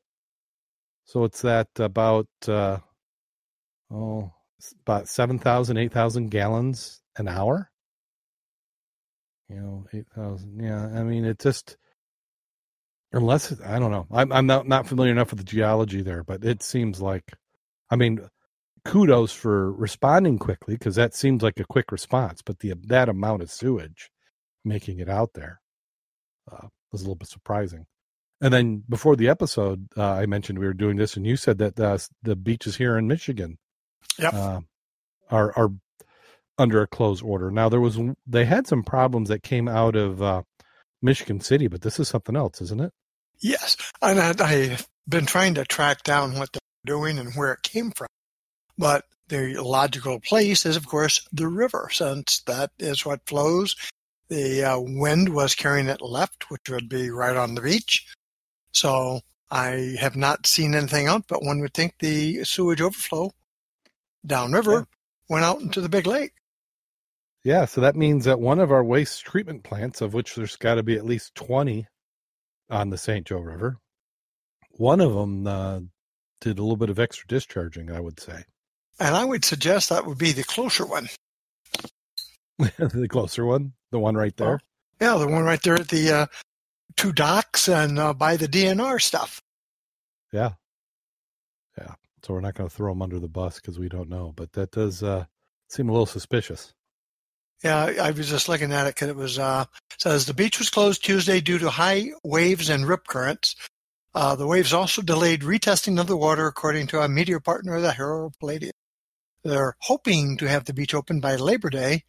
So 1.05 1.23
it's 1.23 1.41
that 1.43 1.69
about 1.77 2.27
uh 2.47 2.79
oh 3.91 4.33
about 4.81 5.07
7,000 5.07 5.77
8,000 5.77 6.29
gallons 6.29 7.01
an 7.17 7.27
hour 7.27 7.69
you 9.53 9.61
know, 9.61 9.85
eight 9.93 10.07
thousand. 10.15 10.59
Yeah, 10.59 10.85
I 10.85 11.03
mean, 11.03 11.25
it 11.25 11.39
just 11.39 11.77
unless 13.11 13.59
I 13.61 13.79
don't 13.79 13.91
know. 13.91 14.07
I'm 14.11 14.31
I'm 14.31 14.45
not 14.45 14.67
not 14.67 14.87
familiar 14.87 15.11
enough 15.11 15.31
with 15.31 15.39
the 15.39 15.45
geology 15.45 16.01
there, 16.01 16.23
but 16.23 16.43
it 16.43 16.63
seems 16.63 17.01
like, 17.01 17.33
I 17.89 17.95
mean, 17.95 18.27
kudos 18.85 19.31
for 19.31 19.71
responding 19.71 20.39
quickly 20.39 20.75
because 20.75 20.95
that 20.95 21.13
seems 21.13 21.43
like 21.43 21.59
a 21.59 21.65
quick 21.65 21.91
response. 21.91 22.41
But 22.41 22.59
the 22.59 22.73
that 22.87 23.09
amount 23.09 23.41
of 23.41 23.51
sewage 23.51 24.09
making 24.65 24.99
it 24.99 25.09
out 25.09 25.31
there 25.33 25.61
uh, 26.51 26.67
was 26.91 27.01
a 27.01 27.05
little 27.05 27.15
bit 27.15 27.29
surprising. 27.29 27.85
And 28.41 28.53
then 28.53 28.83
before 28.89 29.15
the 29.15 29.29
episode, 29.29 29.87
uh, 29.95 30.03
I 30.03 30.25
mentioned 30.25 30.59
we 30.59 30.65
were 30.65 30.73
doing 30.73 30.97
this, 30.97 31.15
and 31.15 31.25
you 31.25 31.37
said 31.37 31.59
that 31.59 31.79
uh, 31.79 31.97
the 32.23 32.35
beaches 32.35 32.75
here 32.75 32.97
in 32.97 33.07
Michigan, 33.07 33.57
yep. 34.19 34.33
Uh, 34.33 34.59
are 35.29 35.53
are 35.57 35.69
under 36.57 36.81
a 36.81 36.87
close 36.87 37.21
order. 37.21 37.51
Now 37.51 37.69
there 37.69 37.81
was 37.81 37.99
they 38.27 38.45
had 38.45 38.67
some 38.67 38.83
problems 38.83 39.29
that 39.29 39.43
came 39.43 39.67
out 39.67 39.95
of 39.95 40.21
uh, 40.21 40.43
Michigan 41.01 41.39
City, 41.39 41.67
but 41.67 41.81
this 41.81 41.99
is 41.99 42.07
something 42.07 42.35
else, 42.35 42.61
isn't 42.61 42.81
it? 42.81 42.93
Yes, 43.39 43.77
and 44.01 44.19
I, 44.19 44.33
I've 44.39 44.87
been 45.07 45.25
trying 45.25 45.55
to 45.55 45.65
track 45.65 46.03
down 46.03 46.37
what 46.37 46.53
they're 46.53 46.61
doing 46.85 47.17
and 47.17 47.33
where 47.33 47.53
it 47.53 47.63
came 47.63 47.91
from. 47.91 48.07
But 48.77 49.05
the 49.27 49.55
logical 49.61 50.19
place 50.19 50.65
is, 50.65 50.75
of 50.75 50.87
course, 50.87 51.27
the 51.31 51.47
river, 51.47 51.89
since 51.91 52.41
that 52.41 52.71
is 52.79 53.05
what 53.05 53.27
flows. 53.27 53.75
The 54.29 54.63
uh, 54.63 54.79
wind 54.79 55.29
was 55.29 55.55
carrying 55.55 55.87
it 55.87 56.01
left, 56.01 56.49
which 56.49 56.69
would 56.69 56.89
be 56.89 57.09
right 57.09 57.35
on 57.35 57.55
the 57.55 57.61
beach. 57.61 58.07
So 58.71 59.21
I 59.51 59.95
have 59.99 60.15
not 60.15 60.47
seen 60.47 60.73
anything 60.73 61.07
out, 61.07 61.27
but 61.27 61.43
one 61.43 61.59
would 61.59 61.73
think 61.73 61.95
the 61.99 62.43
sewage 62.43 62.81
overflow 62.81 63.31
downriver 64.25 64.73
yeah. 64.73 64.83
went 65.29 65.45
out 65.45 65.61
into 65.61 65.81
the 65.81 65.89
big 65.89 66.07
lake. 66.07 66.33
Yeah, 67.43 67.65
so 67.65 67.81
that 67.81 67.95
means 67.95 68.25
that 68.25 68.39
one 68.39 68.59
of 68.59 68.71
our 68.71 68.83
waste 68.83 69.25
treatment 69.25 69.63
plants, 69.63 69.99
of 70.01 70.13
which 70.13 70.35
there's 70.35 70.55
got 70.55 70.75
to 70.75 70.83
be 70.83 70.95
at 70.95 71.05
least 71.05 71.35
20 71.35 71.87
on 72.69 72.89
the 72.89 72.97
St. 72.97 73.25
Joe 73.25 73.39
River, 73.39 73.77
one 74.71 75.01
of 75.01 75.13
them 75.13 75.45
uh, 75.45 75.79
did 76.39 76.57
a 76.57 76.61
little 76.61 76.77
bit 76.77 76.89
of 76.89 76.99
extra 76.99 77.27
discharging, 77.27 77.91
I 77.91 77.99
would 77.99 78.19
say. 78.19 78.43
And 78.99 79.15
I 79.15 79.25
would 79.25 79.43
suggest 79.43 79.89
that 79.89 80.05
would 80.05 80.17
be 80.17 80.31
the 80.31 80.43
closer 80.43 80.85
one. 80.85 81.09
the 82.57 83.07
closer 83.09 83.45
one, 83.45 83.73
the 83.91 83.99
one 83.99 84.15
right 84.15 84.35
there. 84.37 84.59
yeah, 85.01 85.17
the 85.17 85.27
one 85.27 85.43
right 85.43 85.61
there 85.61 85.75
at 85.75 85.89
the 85.89 86.11
uh, 86.11 86.25
two 86.95 87.11
docks 87.11 87.67
and 87.67 87.99
uh, 87.99 88.13
by 88.13 88.37
the 88.37 88.47
DNR 88.47 89.01
stuff. 89.01 89.41
Yeah, 90.31 90.51
yeah. 91.77 91.95
So 92.23 92.33
we're 92.33 92.41
not 92.41 92.53
going 92.53 92.69
to 92.69 92.75
throw 92.75 92.93
them 92.93 93.01
under 93.01 93.19
the 93.19 93.27
bus 93.27 93.55
because 93.55 93.79
we 93.79 93.89
don't 93.89 94.09
know, 94.09 94.31
but 94.35 94.53
that 94.53 94.71
does 94.71 95.03
uh, 95.03 95.25
seem 95.67 95.89
a 95.89 95.91
little 95.91 96.05
suspicious. 96.05 96.73
Yeah, 97.63 97.93
I 98.01 98.11
was 98.11 98.29
just 98.29 98.49
looking 98.49 98.71
at 98.73 98.87
it 98.87 98.95
because 98.95 99.09
it 99.09 99.15
was 99.15 99.39
uh, 99.39 99.65
says 99.97 100.25
the 100.25 100.33
beach 100.33 100.59
was 100.59 100.69
closed 100.69 101.03
Tuesday 101.03 101.39
due 101.39 101.59
to 101.59 101.69
high 101.69 102.11
waves 102.23 102.69
and 102.69 102.87
rip 102.87 103.07
currents. 103.07 103.55
Uh, 104.15 104.35
the 104.35 104.45
waves 104.47 104.73
also 104.73 105.01
delayed 105.01 105.41
retesting 105.41 105.99
of 105.99 106.07
the 106.07 106.17
water, 106.17 106.45
according 106.45 106.87
to 106.87 107.01
a 107.01 107.07
media 107.07 107.39
partner, 107.39 107.79
the 107.81 107.93
Herald 107.93 108.35
Palladium. 108.39 108.73
They're 109.43 109.75
hoping 109.81 110.37
to 110.37 110.47
have 110.47 110.65
the 110.65 110.73
beach 110.73 110.93
open 110.93 111.19
by 111.19 111.35
Labor 111.35 111.69
Day, 111.69 112.03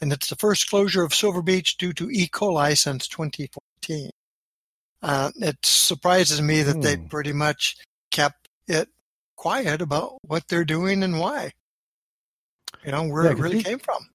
and 0.00 0.12
it's 0.12 0.28
the 0.28 0.36
first 0.36 0.70
closure 0.70 1.02
of 1.02 1.14
Silver 1.14 1.42
Beach 1.42 1.76
due 1.76 1.92
to 1.94 2.10
E. 2.10 2.28
coli 2.28 2.76
since 2.78 3.06
2014. 3.08 4.10
Uh, 5.02 5.30
it 5.36 5.58
surprises 5.64 6.40
me 6.40 6.62
that 6.62 6.80
they 6.80 6.96
Hmm. 6.96 7.06
pretty 7.08 7.32
much 7.32 7.76
kept 8.12 8.48
it 8.68 8.88
quiet 9.36 9.82
about 9.82 10.18
what 10.22 10.46
they're 10.48 10.64
doing 10.64 11.02
and 11.02 11.18
why. 11.18 11.52
You 12.84 12.92
know, 12.92 13.04
where 13.08 13.24
Yeah, 13.24 13.30
it 13.32 13.38
really 13.38 13.56
he- 13.58 13.62
came 13.64 13.78
from. 13.80 14.08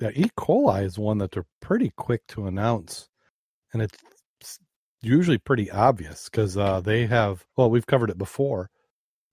Yeah, 0.00 0.10
E. 0.14 0.30
coli 0.36 0.84
is 0.84 0.98
one 0.98 1.18
that 1.18 1.30
they're 1.32 1.46
pretty 1.60 1.92
quick 1.96 2.26
to 2.28 2.46
announce, 2.46 3.08
and 3.72 3.82
it's 3.82 3.98
usually 5.02 5.38
pretty 5.38 5.70
obvious 5.70 6.28
because 6.28 6.56
uh, 6.56 6.80
they 6.80 7.06
have. 7.06 7.44
Well, 7.56 7.70
we've 7.70 7.86
covered 7.86 8.10
it 8.10 8.18
before. 8.18 8.70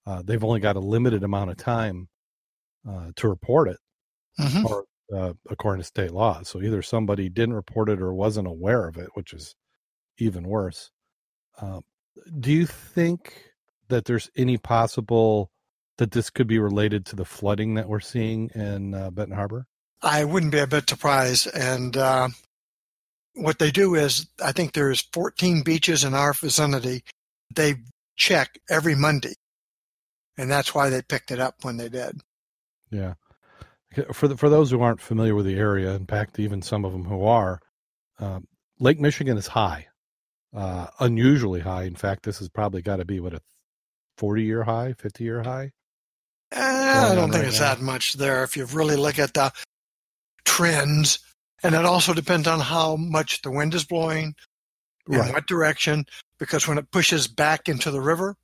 Uh, 0.06 0.22
they've 0.24 0.44
only 0.44 0.60
got 0.60 0.76
a 0.76 0.82
limited 0.82 1.24
amount 1.24 1.52
of 1.52 1.58
time 1.58 2.10
uh, 2.90 3.12
to 3.18 3.28
report 3.30 3.70
it, 3.70 3.78
hmm 4.38 4.66
or 4.66 4.86
uh, 5.14 5.34
according 5.50 5.82
to 5.82 5.88
state 5.88 6.12
law. 6.12 6.42
So 6.44 6.62
either 6.62 6.82
somebody 6.82 7.30
didn't 7.30 7.56
report 7.56 7.90
it 7.90 8.02
or 8.02 8.14
wasn't 8.14 8.48
aware 8.48 8.88
of 8.88 8.98
it, 8.98 9.10
which 9.14 9.34
is 9.34 9.56
even 10.18 10.44
worse. 10.48 10.92
Um, 11.62 11.84
do 12.40 12.52
you 12.52 12.66
think 12.66 13.52
that 13.90 14.06
there's 14.06 14.30
any 14.36 14.58
possible 14.58 15.52
that 15.98 16.12
this 16.12 16.30
could 16.30 16.48
be 16.48 16.60
related 16.60 17.06
to 17.08 17.16
the 17.16 17.26
flooding 17.26 17.76
that 17.76 17.88
we're 17.90 18.00
seeing 18.00 18.50
in 18.54 18.94
uh, 18.94 19.12
Benton 19.12 19.36
Harbor? 19.36 19.66
I 20.02 20.24
wouldn't 20.24 20.52
be 20.52 20.60
a 20.60 20.68
bit 20.68 20.90
surprised. 20.90 21.48
And 21.54 21.96
uh, 21.98 22.30
what 23.34 23.60
they 23.60 23.72
do 23.72 23.96
is, 23.96 24.28
I 24.44 24.52
think 24.52 24.74
there's 24.74 25.02
14 25.14 25.64
beaches 25.64 26.04
in 26.04 26.14
our 26.14 26.34
vicinity. 26.34 27.04
They 27.54 27.76
check 28.16 28.60
every 28.70 28.96
Monday, 28.96 29.34
and 30.38 30.50
that's 30.52 30.74
why 30.76 30.90
they 30.90 31.02
picked 31.02 31.32
it 31.32 31.40
up 31.40 31.56
when 31.62 31.78
they 31.78 31.90
did. 31.90 32.22
Yeah. 32.92 33.14
For 34.14 34.28
the, 34.28 34.38
for 34.38 34.50
those 34.50 34.70
who 34.70 34.82
aren't 34.82 35.02
familiar 35.02 35.34
with 35.34 35.46
the 35.46 35.56
area, 35.56 35.96
in 35.96 36.06
fact, 36.06 36.40
even 36.40 36.62
some 36.62 36.86
of 36.86 36.92
them 36.92 37.06
who 37.06 37.26
are, 37.26 37.60
um, 38.20 38.48
Lake 38.80 39.00
Michigan 39.00 39.38
is 39.38 39.48
high, 39.48 39.88
uh, 40.56 40.88
unusually 41.00 41.62
high. 41.62 41.84
In 41.84 41.96
fact, 41.96 42.24
this 42.24 42.40
has 42.40 42.50
probably 42.50 42.82
got 42.82 42.98
to 42.98 43.06
be 43.06 43.20
what 43.20 43.34
a 43.34 43.42
forty 44.18 44.44
year 44.44 44.64
high, 44.64 44.94
fifty 44.94 45.24
year 45.24 45.42
high. 45.42 45.72
Eh, 46.52 46.62
I 46.62 47.16
don't 47.16 47.32
think 47.32 47.44
right 47.44 47.48
it's 47.48 47.60
now. 47.60 47.74
that 47.76 47.82
much 47.82 48.14
there 48.14 48.44
if 48.44 48.56
you 48.56 48.66
really 48.66 48.96
look 48.96 49.18
at 49.20 49.34
the 49.34 49.52
trends. 50.48 51.20
And 51.64 51.76
it 51.76 51.86
also 51.86 52.14
depends 52.14 52.48
on 52.48 52.60
how 52.60 52.96
much 52.96 53.42
the 53.42 53.52
wind 53.52 53.74
is 53.74 53.84
blowing, 53.84 54.36
in 55.10 55.34
what 55.34 55.48
direction, 55.48 56.06
because 56.38 56.68
when 56.68 56.78
it 56.78 56.92
pushes 56.92 57.28
back 57.28 57.68
into 57.70 57.92
the 57.92 58.02
river, 58.02 58.36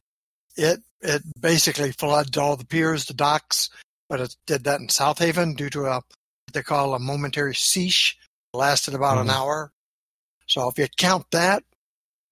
it 0.55 0.79
it 1.01 1.21
basically 1.39 1.91
floods 1.91 2.37
all 2.37 2.55
the 2.55 2.65
piers, 2.65 3.05
the 3.05 3.13
docks. 3.13 3.69
But 4.09 4.21
it 4.21 4.35
did 4.47 4.63
that 4.63 4.79
in 4.79 4.89
South 4.89 5.19
Haven 5.19 5.53
due 5.55 5.69
to 5.71 5.85
a 5.85 5.95
what 5.95 6.53
they 6.53 6.63
call 6.63 6.93
a 6.93 6.99
momentary 6.99 7.53
seiche, 7.53 8.15
lasted 8.53 8.93
about 8.93 9.17
an 9.17 9.27
Mhm. 9.27 9.35
hour. 9.35 9.71
So 10.47 10.69
if 10.69 10.77
you 10.77 10.87
count 10.97 11.25
that, 11.31 11.63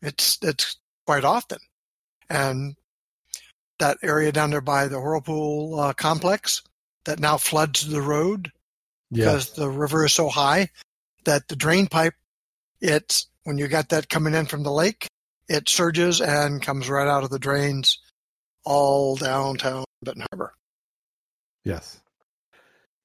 it's 0.01 0.37
it's 0.41 0.77
quite 1.05 1.23
often. 1.25 1.59
And 2.29 2.75
that 3.79 3.97
area 4.01 4.31
down 4.31 4.51
there 4.51 4.61
by 4.61 4.87
the 4.87 4.99
Whirlpool 4.99 5.79
uh, 5.79 5.93
complex 5.93 6.61
that 7.05 7.19
now 7.19 7.37
floods 7.37 7.87
the 7.87 8.01
road 8.01 8.51
Yeah. 9.11 9.25
because 9.25 9.51
the 9.51 9.69
river 9.69 10.05
is 10.05 10.13
so 10.13 10.29
high 10.29 10.69
that 11.25 11.47
the 11.47 11.55
drain 11.55 11.87
pipe, 11.87 12.13
it's 12.79 13.27
when 13.43 13.57
you 13.57 13.67
got 13.67 13.89
that 13.89 14.09
coming 14.09 14.33
in 14.33 14.45
from 14.45 14.63
the 14.63 14.71
lake, 14.71 15.07
it 15.47 15.67
surges 15.67 16.21
and 16.21 16.61
comes 16.61 16.89
right 16.89 17.07
out 17.07 17.23
of 17.23 17.29
the 17.29 17.39
drains 17.39 17.99
all 18.63 19.15
downtown 19.15 19.83
Benton 20.03 20.25
Harbor. 20.31 20.53
Yes. 21.63 21.99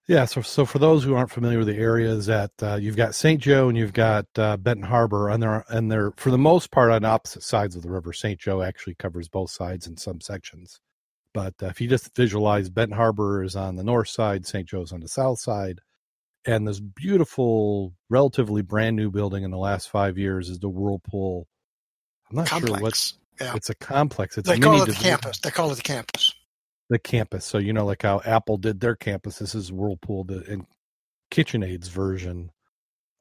Yeah. 0.06 0.24
So, 0.24 0.40
so 0.42 0.64
for 0.64 0.78
those 0.78 1.02
who 1.02 1.14
aren't 1.14 1.30
familiar 1.30 1.58
with 1.58 1.66
the 1.66 1.76
areas, 1.76 2.26
that 2.26 2.52
uh, 2.62 2.76
you've 2.76 2.96
got 2.96 3.14
St. 3.14 3.40
Joe 3.40 3.68
and 3.68 3.76
you've 3.76 3.92
got 3.92 4.26
uh, 4.36 4.56
Benton 4.56 4.86
Harbor, 4.86 5.28
and 5.28 5.42
they're 5.42 5.64
and 5.68 5.90
they're 5.90 6.12
for 6.16 6.30
the 6.30 6.38
most 6.38 6.70
part 6.70 6.90
on 6.92 7.04
opposite 7.04 7.42
sides 7.42 7.74
of 7.76 7.82
the 7.82 7.90
river. 7.90 8.12
St. 8.12 8.38
Joe 8.38 8.62
actually 8.62 8.94
covers 8.94 9.28
both 9.28 9.50
sides 9.50 9.86
in 9.86 9.96
some 9.96 10.20
sections, 10.20 10.80
but 11.34 11.54
uh, 11.62 11.66
if 11.66 11.80
you 11.80 11.88
just 11.88 12.14
visualize, 12.14 12.70
Benton 12.70 12.96
Harbor 12.96 13.42
is 13.42 13.56
on 13.56 13.76
the 13.76 13.84
north 13.84 14.08
side, 14.08 14.46
St. 14.46 14.68
Joe's 14.68 14.92
on 14.92 15.00
the 15.00 15.08
south 15.08 15.40
side, 15.40 15.80
and 16.46 16.66
this 16.66 16.80
beautiful, 16.80 17.92
relatively 18.08 18.62
brand 18.62 18.96
new 18.96 19.10
building 19.10 19.42
in 19.42 19.50
the 19.50 19.58
last 19.58 19.90
five 19.90 20.16
years 20.16 20.48
is 20.48 20.58
the 20.60 20.68
Whirlpool. 20.68 21.46
I'm 22.30 22.36
not 22.36 22.48
sure 22.48 22.78
what's. 22.78 23.18
Yeah. 23.40 23.54
it's 23.54 23.68
a 23.68 23.74
complex. 23.74 24.38
It's 24.38 24.48
They 24.48 24.56
a 24.56 24.58
call 24.58 24.78
mini 24.78 24.84
it 24.84 24.86
the 24.86 24.94
campus. 24.94 25.38
They 25.40 25.50
call 25.50 25.70
it 25.70 25.76
the 25.76 25.82
campus. 25.82 26.32
the 26.88 26.98
campus. 26.98 27.44
So 27.44 27.58
you 27.58 27.72
know, 27.72 27.84
like 27.84 28.02
how 28.02 28.22
Apple 28.24 28.56
did 28.56 28.80
their 28.80 28.96
campus, 28.96 29.38
this 29.38 29.54
is 29.54 29.70
Whirlpool 29.72 30.24
the 30.24 30.44
and 30.50 30.66
KitchenAid's 31.30 31.88
version 31.88 32.50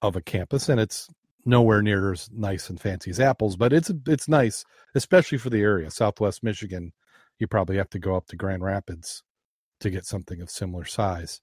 of 0.01 0.15
a 0.15 0.21
campus, 0.21 0.69
and 0.69 0.79
it's 0.79 1.09
nowhere 1.45 1.81
near 1.81 2.13
as 2.13 2.29
nice 2.31 2.69
and 2.69 2.79
fancy 2.79 3.11
as 3.11 3.19
Apple's, 3.19 3.55
but 3.57 3.73
it's 3.73 3.91
it's 4.07 4.27
nice, 4.27 4.63
especially 4.93 5.37
for 5.37 5.49
the 5.49 5.61
area, 5.61 5.91
Southwest 5.91 6.43
Michigan. 6.43 6.93
You 7.39 7.47
probably 7.47 7.77
have 7.77 7.89
to 7.89 7.99
go 7.99 8.15
up 8.15 8.27
to 8.27 8.35
Grand 8.37 8.63
Rapids 8.63 9.21
to 9.81 9.89
get 9.89 10.05
something 10.05 10.39
of 10.41 10.49
similar 10.49 10.85
size, 10.85 11.41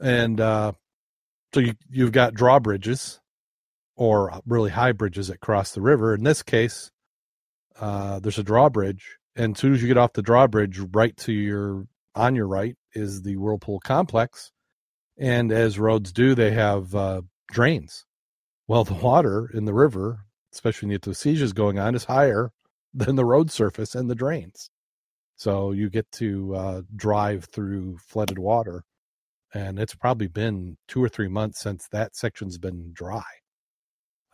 and 0.00 0.40
uh, 0.40 0.72
so 1.56 1.60
you 1.60 1.72
you've 1.88 2.12
got 2.12 2.34
drawbridges 2.34 3.18
or 3.96 4.40
really 4.44 4.70
high 4.70 4.92
bridges 4.92 5.28
that 5.28 5.40
cross 5.40 5.72
the 5.72 5.80
river. 5.80 6.14
In 6.14 6.22
this 6.22 6.42
case, 6.42 6.90
uh, 7.80 8.18
there's 8.18 8.38
a 8.38 8.42
drawbridge, 8.42 9.16
and 9.34 9.56
as 9.56 9.60
soon 9.60 9.72
as 9.72 9.80
you 9.80 9.88
get 9.88 9.96
off 9.96 10.12
the 10.12 10.20
drawbridge, 10.20 10.78
right 10.92 11.16
to 11.16 11.32
your 11.32 11.86
on 12.14 12.36
your 12.36 12.46
right 12.46 12.76
is 12.92 13.22
the 13.22 13.38
Whirlpool 13.38 13.80
complex, 13.80 14.52
and 15.16 15.50
as 15.50 15.78
roads 15.78 16.12
do, 16.12 16.34
they 16.34 16.50
have 16.50 16.94
uh, 16.94 17.22
drains. 17.50 18.04
Well, 18.68 18.84
the 18.84 18.92
water 18.92 19.50
in 19.54 19.64
the 19.64 19.72
river, 19.72 20.26
especially 20.52 20.90
when 20.90 20.98
the 21.00 21.14
seiche's 21.14 21.54
going 21.54 21.78
on, 21.78 21.94
is 21.94 22.04
higher 22.04 22.52
than 22.92 23.16
the 23.16 23.24
road 23.24 23.50
surface 23.50 23.94
and 23.94 24.10
the 24.10 24.14
drains. 24.14 24.68
So 25.36 25.72
you 25.72 25.88
get 25.88 26.10
to 26.12 26.54
uh, 26.54 26.82
drive 26.94 27.46
through 27.46 27.96
flooded 27.96 28.38
water, 28.38 28.84
and 29.56 29.78
it's 29.78 29.94
probably 29.94 30.26
been 30.26 30.76
two 30.86 31.02
or 31.02 31.08
three 31.08 31.28
months 31.28 31.60
since 31.60 31.88
that 31.88 32.14
section's 32.14 32.58
been 32.58 32.92
dry. 32.92 33.24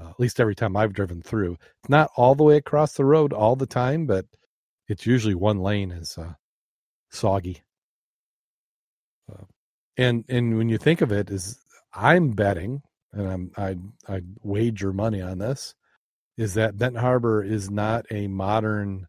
Uh, 0.01 0.09
at 0.09 0.19
least 0.19 0.41
every 0.41 0.57
time 0.57 0.77
I've 0.77 0.93
driven 0.93 1.23
through, 1.23 1.53
it's 1.53 1.89
not 1.89 2.11
all 2.17 2.35
the 2.35 2.43
way 2.43 2.57
across 2.57 2.95
the 2.95 3.05
road 3.05 3.33
all 3.33 3.55
the 3.55 3.67
time, 3.67 4.07
but 4.07 4.27
it's 4.89 5.07
usually 5.07 5.37
one 5.37 5.61
lane 5.61 5.93
is 5.93 6.19
uh, 6.19 6.35
soggy. 7.11 7.63
Uh, 9.33 9.45
and 9.97 10.25
and 10.29 10.59
when 10.59 10.69
you 10.69 10.77
think 10.77 11.03
of 11.03 11.13
it, 11.13 11.31
is 11.31 11.57
I'm 11.95 12.31
betting, 12.31 12.83
and 13.13 13.29
I'm 13.29 13.53
I 13.57 13.77
I 14.13 14.23
wager 14.43 14.93
money 14.93 15.23
on 15.23 15.39
this, 15.39 15.77
is 16.37 16.55
that 16.55 16.77
Benton 16.77 17.01
Harbor 17.01 17.45
is 17.45 17.71
not 17.71 18.07
a 18.11 18.27
modern 18.27 19.07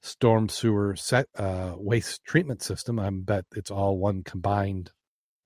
storm 0.00 0.48
sewer 0.48 0.96
set 0.96 1.26
uh, 1.36 1.74
waste 1.76 2.24
treatment 2.24 2.62
system. 2.62 2.98
I 2.98 3.10
bet 3.10 3.44
it's 3.54 3.70
all 3.70 3.98
one 3.98 4.22
combined 4.22 4.92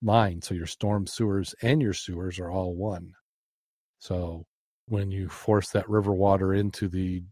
line. 0.02 0.42
So 0.42 0.54
your 0.54 0.66
storm 0.66 1.06
sewers 1.06 1.54
and 1.62 1.80
your 1.82 1.92
sewers 1.92 2.38
are 2.38 2.50
all 2.50 2.74
one. 2.74 3.12
So 3.98 4.44
when 4.86 5.10
you 5.10 5.28
force 5.28 5.70
that 5.70 5.88
river 5.88 6.12
water 6.12 6.54
into 6.54 6.88
the 6.88 7.24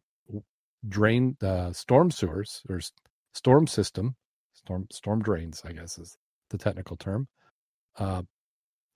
drain 0.88 1.37
uh, 1.42 1.73
storm 1.73 2.11
sewers 2.11 2.62
or 2.68 2.80
storm 3.33 3.66
system, 3.66 4.16
storm 4.54 4.87
storm 4.90 5.23
drains, 5.23 5.62
I 5.64 5.73
guess 5.73 5.99
is 5.99 6.16
the 6.50 6.59
technical 6.59 6.97
term. 6.97 7.28
Uh, 7.97 8.23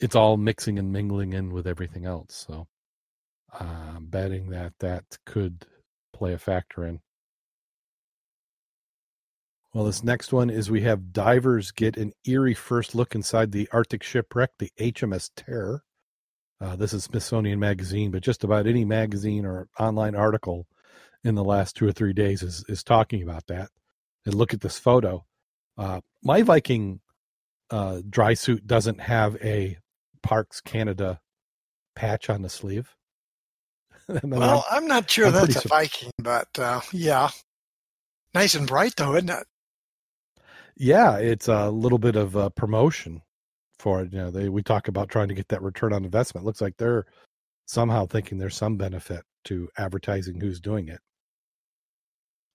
it's 0.01 0.17
all 0.17 0.37
mixing 0.37 0.79
and 0.79 0.93
mingling 0.93 1.33
in 1.33 1.53
with 1.53 1.67
everything 1.67 2.05
else. 2.07 2.47
So 2.49 2.67
I'm 3.59 4.07
betting 4.07 4.51
that 4.51 4.75
that 4.81 5.05
could 5.27 5.67
play 6.13 6.33
a 6.33 6.39
factor 6.39 6.85
in. 6.85 7.01
Well, 9.79 9.87
this 9.87 10.03
next 10.03 10.33
one 10.33 10.51
is 10.51 10.69
we 10.69 10.81
have 10.81 11.13
divers 11.13 11.71
get 11.71 11.97
an 11.97 12.13
eerie 12.25 12.53
first 12.53 12.97
look 12.97 13.15
inside 13.15 13.53
the 13.53 13.69
Arctic 13.73 14.03
shipwreck, 14.03 14.51
the 14.59 14.73
HMS 14.81 15.31
Terror. 15.37 15.85
Uh, 16.61 16.75
this 16.75 16.93
is 16.93 17.05
Smithsonian 17.05 17.61
Magazine, 17.61 18.11
but 18.11 18.25
just 18.25 18.43
about 18.43 18.67
any 18.67 18.85
magazine 18.85 19.47
or 19.47 19.69
online 19.79 20.17
article 20.17 20.67
in 21.23 21.37
the 21.37 21.45
last 21.45 21.77
two 21.77 21.87
or 21.87 21.93
three 21.93 22.13
days 22.13 22.43
is, 22.43 22.65
is 22.69 22.83
talking 22.83 23.23
about 23.23 23.47
that. 23.47 23.71
And 24.27 24.35
look 24.35 24.53
at 24.53 24.63
this 24.63 24.81
photo. 24.81 25.25
Uh, 25.77 26.01
my 26.25 26.43
Viking 26.43 26.99
uh, 27.71 28.01
dry 28.11 28.35
suit 28.35 28.67
doesn't 28.67 29.01
have 29.01 29.37
a 29.37 29.79
Parks 30.25 30.61
Canada 30.61 31.21
patch 31.95 32.29
on 32.29 32.43
the 32.43 32.49
sleeve. 32.49 32.97
Well, 34.25 34.41
wrong? 34.41 34.63
I'm 34.73 34.89
not 34.89 35.09
sure 35.09 35.27
I'm 35.27 35.35
that's 35.35 35.65
a 35.65 35.69
Viking, 35.69 36.11
but 36.19 36.49
uh, 36.59 36.81
yeah. 36.93 37.29
Nice 38.35 38.57
and 38.57 38.67
bright, 38.67 38.95
though, 38.97 39.15
isn't 39.15 39.31
it? 39.31 39.47
Yeah, 40.79 41.17
it's 41.19 41.49
a 41.49 41.71
little 41.71 41.99
bit 41.99 42.17
of 42.17 42.37
a 42.37 42.51
promotion 42.51 43.23
for 43.79 44.03
it. 44.03 44.13
You 44.13 44.19
know, 44.19 44.31
they 44.31 44.49
we 44.49 44.63
talk 44.63 44.89
about 44.89 45.09
trying 45.09 45.29
to 45.29 45.35
get 45.35 45.49
that 45.49 45.63
return 45.63 45.93
on 45.93 46.05
investment. 46.05 46.47
Looks 46.47 46.61
like 46.61 46.77
they're 46.77 47.05
somehow 47.67 48.07
thinking 48.07 48.39
there's 48.39 48.57
some 48.57 48.77
benefit 48.77 49.23
to 49.45 49.69
advertising 49.77 50.41
who's 50.41 50.61
doing 50.61 50.89
it, 50.89 51.01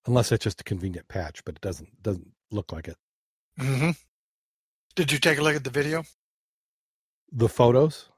unless 0.07 0.31
it's 0.31 0.43
just 0.43 0.61
a 0.61 0.63
convenient 0.63 1.07
patch. 1.07 1.43
But 1.45 1.55
it 1.55 1.61
doesn't 1.61 2.01
doesn't 2.01 2.27
look 2.51 2.71
like 2.71 2.87
it. 2.87 2.97
hmm 3.59 3.91
Did 4.95 5.11
you 5.11 5.19
take 5.19 5.37
a 5.37 5.41
look 5.43 5.55
at 5.55 5.63
the 5.63 5.69
video? 5.69 6.03
The 7.31 7.49
photos, 7.49 8.09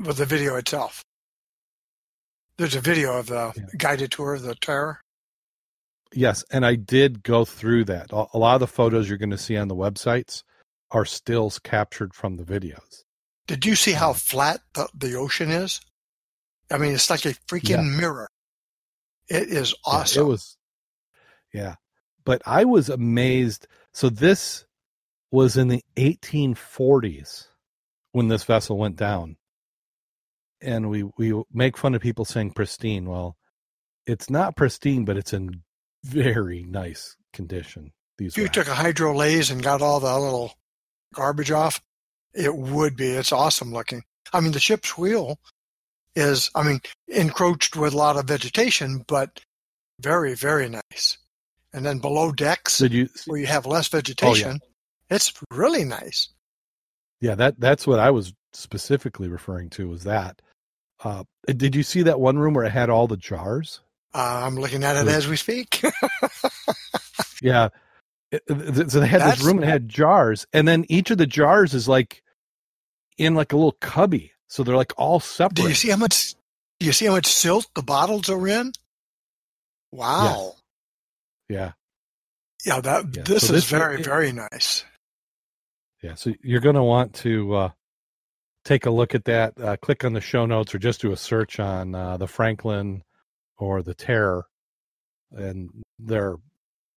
With 0.00 0.16
the 0.16 0.26
video 0.26 0.56
itself. 0.56 1.04
There's 2.56 2.76
a 2.76 2.80
video 2.80 3.18
of 3.18 3.26
the 3.26 3.52
yeah. 3.56 3.64
guided 3.76 4.12
tour 4.12 4.34
of 4.34 4.42
the 4.42 4.54
Terror. 4.54 5.00
Yes, 6.12 6.44
and 6.50 6.64
I 6.64 6.76
did 6.76 7.22
go 7.22 7.44
through 7.44 7.84
that. 7.86 8.12
A 8.12 8.38
lot 8.38 8.54
of 8.54 8.60
the 8.60 8.66
photos 8.66 9.08
you're 9.08 9.18
going 9.18 9.30
to 9.30 9.38
see 9.38 9.56
on 9.56 9.68
the 9.68 9.74
websites 9.74 10.42
are 10.90 11.04
stills 11.04 11.58
captured 11.58 12.14
from 12.14 12.36
the 12.36 12.44
videos. 12.44 13.04
Did 13.46 13.66
you 13.66 13.74
see 13.74 13.92
how 13.92 14.10
um, 14.10 14.14
flat 14.14 14.60
the, 14.74 14.88
the 14.94 15.14
ocean 15.16 15.50
is? 15.50 15.80
I 16.70 16.78
mean, 16.78 16.94
it's 16.94 17.10
like 17.10 17.24
a 17.26 17.34
freaking 17.48 17.68
yeah. 17.68 17.82
mirror. 17.82 18.28
It 19.28 19.48
is 19.48 19.74
awesome. 19.84 20.20
Yeah, 20.20 20.24
it 20.24 20.28
was, 20.28 20.56
yeah. 21.52 21.74
But 22.24 22.42
I 22.46 22.64
was 22.64 22.88
amazed. 22.88 23.66
So 23.92 24.08
this 24.08 24.64
was 25.30 25.56
in 25.56 25.68
the 25.68 25.82
1840s 25.96 27.48
when 28.12 28.28
this 28.28 28.44
vessel 28.44 28.78
went 28.78 28.96
down, 28.96 29.36
and 30.62 30.88
we 30.88 31.04
we 31.18 31.34
make 31.52 31.76
fun 31.76 31.94
of 31.94 32.00
people 32.00 32.24
saying 32.24 32.52
pristine. 32.52 33.06
Well, 33.06 33.36
it's 34.06 34.30
not 34.30 34.56
pristine, 34.56 35.04
but 35.04 35.16
it's 35.16 35.32
in 35.32 35.63
very 36.04 36.64
nice 36.64 37.16
condition. 37.32 37.92
These 38.18 38.36
if 38.36 38.42
you 38.42 38.48
took 38.48 38.68
a 38.68 38.74
hydro 38.74 39.12
hydrolase 39.12 39.50
and 39.50 39.62
got 39.62 39.82
all 39.82 39.98
the 39.98 40.18
little 40.18 40.54
garbage 41.14 41.50
off, 41.50 41.80
it 42.32 42.54
would 42.54 42.96
be. 42.96 43.08
It's 43.08 43.32
awesome 43.32 43.72
looking. 43.72 44.02
I 44.32 44.40
mean, 44.40 44.52
the 44.52 44.60
ship's 44.60 44.96
wheel 44.96 45.38
is, 46.14 46.50
I 46.54 46.62
mean, 46.62 46.80
encroached 47.08 47.76
with 47.76 47.92
a 47.92 47.96
lot 47.96 48.16
of 48.16 48.26
vegetation, 48.26 49.04
but 49.06 49.40
very, 50.00 50.34
very 50.34 50.68
nice. 50.68 51.18
And 51.72 51.84
then 51.84 51.98
below 51.98 52.30
decks, 52.30 52.78
Did 52.78 52.92
you, 52.92 53.08
where 53.26 53.40
you 53.40 53.46
have 53.46 53.66
less 53.66 53.88
vegetation, 53.88 54.60
oh, 54.62 54.66
yeah. 55.10 55.16
it's 55.16 55.32
really 55.50 55.84
nice. 55.84 56.28
Yeah, 57.20 57.34
that 57.36 57.58
that's 57.58 57.86
what 57.86 57.98
I 57.98 58.10
was 58.10 58.32
specifically 58.52 59.28
referring 59.28 59.70
to. 59.70 59.88
Was 59.88 60.04
that? 60.04 60.40
Uh, 61.02 61.24
did 61.46 61.74
you 61.74 61.82
see 61.82 62.02
that 62.02 62.20
one 62.20 62.38
room 62.38 62.54
where 62.54 62.64
it 62.64 62.70
had 62.70 62.90
all 62.90 63.06
the 63.06 63.16
jars? 63.16 63.80
Uh, 64.14 64.42
I'm 64.46 64.54
looking 64.54 64.84
at 64.84 64.96
it, 64.96 65.08
as 65.08 65.26
we 65.26 65.36
speak. 65.36 65.82
yeah, 67.42 67.68
so 68.32 69.00
they 69.00 69.06
had 69.06 69.20
That's, 69.20 69.38
this 69.38 69.46
room 69.46 69.58
and 69.58 69.64
had 69.68 69.88
jars, 69.88 70.46
and 70.52 70.66
then 70.66 70.84
each 70.88 71.10
of 71.10 71.18
the 71.18 71.26
jars 71.26 71.74
is 71.74 71.88
like 71.88 72.22
in 73.18 73.34
like 73.34 73.52
a 73.52 73.56
little 73.56 73.76
cubby, 73.80 74.32
so 74.48 74.62
they're 74.62 74.76
like 74.76 74.92
all 74.96 75.20
separate. 75.20 75.56
Do 75.56 75.68
you 75.68 75.74
see 75.74 75.90
how 75.90 75.96
much? 75.96 76.34
Do 76.80 76.86
you 76.86 76.92
see 76.92 77.06
how 77.06 77.12
much 77.12 77.26
silt 77.26 77.66
the 77.74 77.82
bottles 77.82 78.28
are 78.28 78.48
in? 78.48 78.72
Wow. 79.92 80.54
Yes. 81.48 81.74
Yeah. 82.66 82.74
Yeah. 82.74 82.80
That 82.80 83.16
yeah. 83.16 83.22
this 83.22 83.46
so 83.46 83.54
is 83.54 83.68
this, 83.68 83.70
very 83.70 84.00
it, 84.00 84.04
very 84.04 84.32
nice. 84.32 84.84
Yeah. 86.02 86.14
So 86.14 86.32
you're 86.42 86.60
going 86.60 86.74
to 86.74 86.82
want 86.82 87.14
to 87.16 87.54
uh, 87.54 87.70
take 88.64 88.86
a 88.86 88.90
look 88.90 89.14
at 89.14 89.24
that. 89.26 89.60
Uh, 89.60 89.76
click 89.76 90.04
on 90.04 90.12
the 90.12 90.20
show 90.20 90.46
notes, 90.46 90.74
or 90.74 90.78
just 90.78 91.00
do 91.00 91.12
a 91.12 91.16
search 91.16 91.60
on 91.60 91.94
uh, 91.94 92.16
the 92.16 92.26
Franklin 92.26 93.02
or 93.58 93.82
the 93.82 93.94
Terror, 93.94 94.44
and 95.32 95.70
they're 95.98 96.36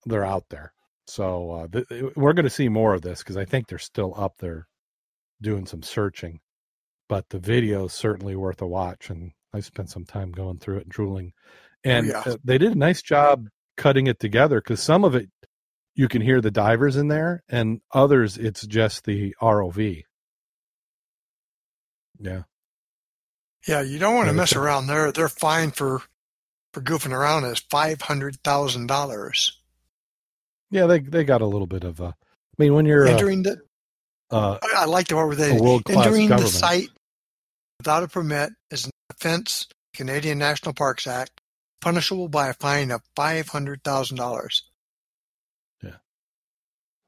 they're 0.06 0.26
out 0.26 0.46
there. 0.50 0.74
So 1.08 1.52
uh, 1.52 1.68
th- 1.68 2.14
we're 2.16 2.34
going 2.34 2.46
to 2.46 2.50
see 2.50 2.70
more 2.70 2.94
of 2.94 3.02
this 3.02 3.20
because 3.20 3.38
I 3.38 3.46
think 3.46 3.68
they're 3.68 3.78
still 3.80 4.14
up 4.18 4.36
there 4.40 4.68
doing 5.42 5.66
some 5.66 5.84
searching. 5.84 6.40
But 7.10 7.30
the 7.30 7.40
video 7.40 7.86
is 7.86 7.94
certainly 7.94 8.36
worth 8.36 8.62
a 8.62 8.68
watch, 8.68 9.10
and 9.10 9.32
I 9.54 9.62
spent 9.62 9.90
some 9.90 10.06
time 10.06 10.32
going 10.32 10.60
through 10.60 10.78
it 10.78 10.84
and 10.84 10.92
drooling. 10.92 11.32
Oh, 11.86 11.90
and 11.90 12.08
yeah. 12.08 12.24
uh, 12.26 12.38
they 12.44 12.58
did 12.58 12.74
a 12.74 12.78
nice 12.78 13.02
job 13.02 13.48
cutting 13.78 14.08
it 14.08 14.20
together 14.20 14.60
because 14.60 14.82
some 14.82 15.06
of 15.06 15.16
it 15.16 15.30
you 15.96 16.08
can 16.08 16.22
hear 16.22 16.42
the 16.42 16.52
divers 16.52 16.96
in 16.96 17.08
there, 17.08 17.44
and 17.48 17.82
others 17.94 18.38
it's 18.38 18.66
just 18.68 19.06
the 19.06 19.34
ROV. 19.42 20.04
Yeah. 22.20 22.44
Yeah, 23.68 23.82
you 23.82 24.00
don't 24.00 24.16
want 24.16 24.28
to 24.28 24.34
mess 24.34 24.56
around. 24.56 24.88
They're 24.88 25.12
they're 25.12 25.30
fine 25.30 25.72
for 25.72 26.02
for 26.74 26.82
goofing 26.82 27.14
around 27.14 27.46
is 27.46 27.60
five 27.70 28.02
hundred 28.02 28.38
thousand 28.44 28.88
dollars. 28.88 29.60
Yeah, 30.70 30.86
they 30.88 31.00
they 31.00 31.24
got 31.24 31.42
a 31.42 31.46
little 31.46 31.68
bit 31.68 31.84
of 31.84 32.00
a. 32.00 32.06
I 32.08 32.14
mean, 32.58 32.74
when 32.74 32.86
you're 32.86 33.08
entering 33.08 33.46
uh, 33.48 33.56
the, 34.30 34.36
uh, 34.36 34.58
I 34.76 34.86
like 34.86 35.08
the 35.08 35.16
part 35.16 35.28
where 35.28 35.36
they 35.36 35.52
entering 35.52 36.28
government. 36.28 36.42
the 36.42 36.48
site 36.48 36.90
without 37.80 38.04
a 38.04 38.08
permit 38.08 38.52
is 38.72 38.86
an 38.86 38.92
offense. 39.10 39.68
Canadian 39.94 40.38
National 40.38 40.74
Parks 40.74 41.08
Act, 41.08 41.42
punishable 41.82 42.28
by 42.28 42.50
a 42.50 42.54
fine 42.54 42.92
of 42.92 43.02
five 43.16 43.48
hundred 43.48 43.84
thousand 43.84 44.18
dollars. 44.18 44.64
Yeah. 45.82 45.96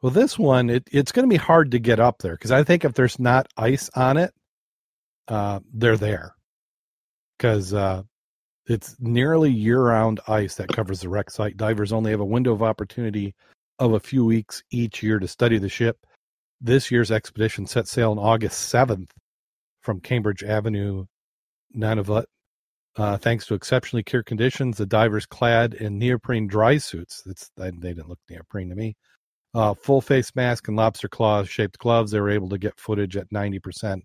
Well, 0.02 0.12
this 0.12 0.40
one 0.40 0.70
it, 0.70 0.88
it's 0.92 1.12
going 1.12 1.28
to 1.28 1.34
be 1.34 1.38
hard 1.38 1.72
to 1.72 1.80
get 1.80 2.00
up 2.00 2.20
there 2.20 2.34
because 2.34 2.52
I 2.52 2.64
think 2.64 2.86
if 2.86 2.94
there's 2.94 3.20
not 3.20 3.48
ice 3.58 3.90
on 3.96 4.18
it, 4.18 4.34
uh, 5.28 5.60
they're 5.74 5.98
there 5.98 6.34
because 7.38 7.74
uh, 7.74 8.04
it's 8.70 8.96
nearly 9.00 9.52
year-round 9.52 10.20
ice 10.28 10.56
that 10.56 10.70
covers 10.70 11.02
the 11.02 11.10
wreck 11.10 11.32
site. 11.32 11.58
Divers 11.58 11.92
only 11.92 12.12
have 12.12 12.20
a 12.20 12.26
window 12.26 12.54
of 12.54 12.62
opportunity 12.62 13.34
of 13.80 13.94
a 13.94 14.00
few 14.00 14.24
weeks 14.24 14.62
each 14.72 15.02
year 15.02 15.18
to 15.20 15.28
study 15.28 15.58
the 15.58 15.70
ship. 15.70 16.06
This 16.62 16.92
year's 16.92 17.12
expedition 17.12 17.66
set 17.66 17.88
sail 17.88 18.12
on 18.12 18.20
August 18.20 18.72
7th 18.72 19.10
from 19.82 20.00
Cambridge 20.00 20.44
Avenue, 20.44 21.06
Nunavut. 21.76 22.26
Uh, 22.96 23.18
thanks 23.18 23.48
to 23.48 23.56
exceptionally 23.56 24.04
clear 24.04 24.22
conditions, 24.22 24.78
the 24.78 24.86
divers 24.86 25.26
clad 25.26 25.74
in 25.74 25.98
neoprene 25.98 26.48
dry 26.48 26.78
suits. 26.78 27.24
That's 27.26 27.50
they 27.56 27.72
didn't 27.72 28.10
look 28.10 28.20
neoprene 28.30 28.70
to 28.70 28.76
me. 28.76 28.96
Uh, 29.54 29.74
full 29.74 30.02
face 30.02 30.36
mask 30.36 30.68
and 30.68 30.78
lobster 30.78 31.08
claw 31.08 31.44
shaped 31.44 31.80
gloves. 31.80 32.12
They 32.12 32.20
were 32.20 32.30
able 32.30 32.50
to 32.50 32.58
get 32.58 32.80
footage 32.80 33.18
at 33.18 33.32
90% 33.32 34.02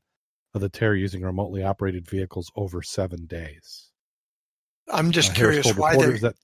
of 0.55 0.61
the 0.61 0.69
tear 0.71 0.95
using 0.95 1.23
remotely 1.23 1.63
operated 1.65 2.09
vehicles 2.09 2.51
over 2.57 2.83
seven 2.83 3.27
days. 3.27 3.91
I'm 4.91 5.11
just 5.13 5.33
uh, 5.33 5.35
curious 5.35 5.75
why 5.75 5.97
they. 5.97 6.19
That, 6.19 6.35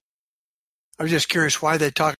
I 0.98 1.03
was 1.03 1.12
just 1.12 1.29
curious 1.29 1.61
why 1.61 1.76
they 1.76 1.90
talk 1.90 2.14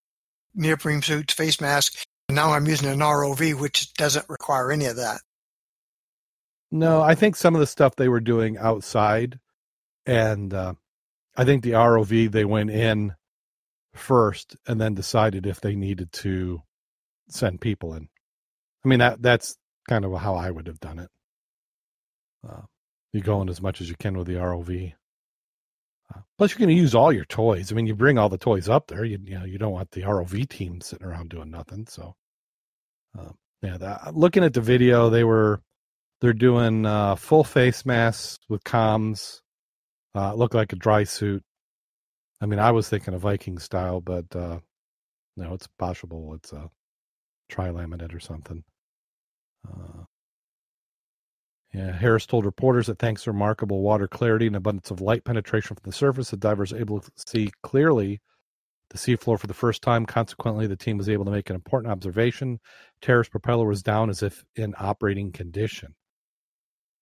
neoprene 0.54 1.02
suits, 1.02 1.35
face 1.35 1.61
mask, 1.61 2.04
and 2.28 2.37
now 2.37 2.52
I'm 2.52 2.66
using 2.66 2.88
an 2.88 2.98
ROV, 2.98 3.59
which 3.61 3.92
doesn't 3.94 4.28
require 4.28 4.70
any 4.70 4.87
of 4.87 4.96
that. 4.96 5.20
No, 6.70 7.02
I 7.02 7.14
think 7.14 7.37
some 7.37 7.54
of 7.54 7.61
the 7.61 7.66
stuff 7.66 7.96
they 7.96 8.09
were 8.09 8.20
doing 8.20 8.56
outside, 8.56 9.40
and 10.06 10.54
uh, 10.54 10.74
I 11.37 11.44
think 11.44 11.62
the 11.62 11.72
ROV 11.72 12.30
they 12.30 12.44
went 12.44 12.70
in 12.70 13.14
first 13.94 14.56
and 14.66 14.80
then 14.80 14.94
decided 14.94 15.46
if 15.46 15.61
they 15.61 15.74
needed 15.74 16.12
to 16.12 16.62
send 17.28 17.61
people 17.61 17.94
in. 17.94 18.09
I 18.85 18.88
mean 18.88 19.00
that 19.00 19.20
that's 19.20 19.56
kind 19.88 20.04
of 20.04 20.14
how 20.20 20.37
I 20.37 20.50
would 20.50 20.66
have 20.66 20.80
done 20.80 20.98
it. 21.00 21.09
Uh, 22.48 22.62
you 23.12 23.20
go 23.20 23.42
in 23.42 23.48
as 23.48 23.61
much 23.61 23.80
as 23.80 23.88
you 23.88 23.96
can 23.98 24.16
with 24.16 24.26
the 24.26 24.35
ROV. 24.35 24.94
Plus, 26.38 26.51
you're 26.51 26.59
going 26.59 26.75
to 26.75 26.81
use 26.81 26.94
all 26.94 27.12
your 27.12 27.25
toys. 27.27 27.70
I 27.70 27.75
mean, 27.75 27.87
you 27.87 27.94
bring 27.94 28.18
all 28.18 28.29
the 28.29 28.38
toys 28.38 28.68
up 28.68 28.87
there. 28.87 29.05
You, 29.05 29.18
you 29.25 29.38
know, 29.38 29.44
you 29.44 29.59
don't 29.59 29.73
want 29.73 29.90
the 29.90 30.03
ROV 30.03 30.49
team 30.49 30.81
sitting 30.81 31.07
around 31.07 31.31
doing 31.31 31.51
nothing. 31.51 31.87
So, 31.88 32.14
um, 33.18 33.37
yeah, 33.62 33.99
looking 34.12 34.42
at 34.42 34.55
the 34.55 34.61
video, 34.61 35.11
they 35.11 35.25
were 35.25 35.61
they're 36.20 36.33
doing 36.33 36.87
uh, 36.87 37.16
full 37.16 37.44
face 37.44 37.85
masks 37.85 38.38
with 38.49 38.64
comms. 38.64 39.40
Uh, 40.14 40.35
look 40.35 40.55
like 40.55 40.73
a 40.73 40.77
dry 40.77 41.05
suit. 41.05 41.42
I 42.40 42.46
mean, 42.46 42.59
I 42.59 42.73
was 42.73 42.88
thinking 42.88 43.14
of 43.14 43.20
Viking 43.20 43.59
style, 43.59 44.01
but 44.01 44.25
uh, 44.35 44.61
no, 45.37 45.55
it's 45.55 45.68
possible. 45.79 46.35
It's 46.35 46.53
a 46.53 46.70
tri-laminate 47.49 48.14
or 48.14 48.20
something. 48.20 48.64
Uh, 49.68 50.05
yeah, 51.72 51.92
Harris 51.92 52.26
told 52.26 52.44
reporters 52.44 52.88
that 52.88 52.98
thanks 52.98 53.24
to 53.24 53.30
remarkable 53.30 53.80
water 53.80 54.09
clarity 54.09 54.46
and 54.46 54.56
abundance 54.56 54.90
of 54.90 55.00
light 55.00 55.24
penetration 55.24 55.76
from 55.76 55.83
the 55.85 55.92
surface, 55.92 56.30
the 56.30 56.37
divers 56.37 56.72
were 56.72 56.78
able 56.78 57.00
to 57.00 57.11
see 57.14 57.50
clearly 57.62 58.20
the 58.90 58.98
seafloor 58.98 59.38
for 59.38 59.46
the 59.46 59.54
first 59.54 59.80
time. 59.80 60.04
Consequently, 60.04 60.66
the 60.66 60.76
team 60.76 60.98
was 60.98 61.09
able 61.09 61.24
to 61.24 61.30
make 61.30 61.48
an 61.48 61.54
important 61.54 61.92
observation. 61.92 62.59
Terror's 63.00 63.28
propeller 63.28 63.66
was 63.66 63.85
down 63.85 64.11
as 64.11 64.20
if 64.22 64.44
in 64.56 64.74
operating 64.80 65.30
condition. 65.30 65.94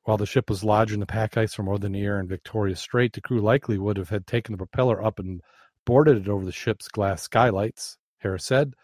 While 0.02 0.18
the 0.18 0.26
ship 0.26 0.50
was 0.50 0.64
lodged 0.64 0.92
in 0.92 1.00
the 1.00 1.06
pack 1.06 1.38
ice 1.38 1.54
for 1.54 1.62
more 1.62 1.78
than 1.78 1.94
a 1.94 1.98
year 1.98 2.20
in 2.20 2.28
Victoria 2.28 2.76
Strait, 2.76 3.14
the 3.14 3.22
crew 3.22 3.40
likely 3.40 3.78
would 3.78 3.96
have 3.96 4.10
had 4.10 4.26
taken 4.26 4.52
the 4.52 4.58
propeller 4.58 5.02
up 5.02 5.18
and 5.18 5.40
boarded 5.86 6.18
it 6.18 6.28
over 6.28 6.44
the 6.44 6.52
ship's 6.52 6.88
glass 6.88 7.22
skylights, 7.22 7.96
Harris 8.18 8.44
said, 8.44 8.74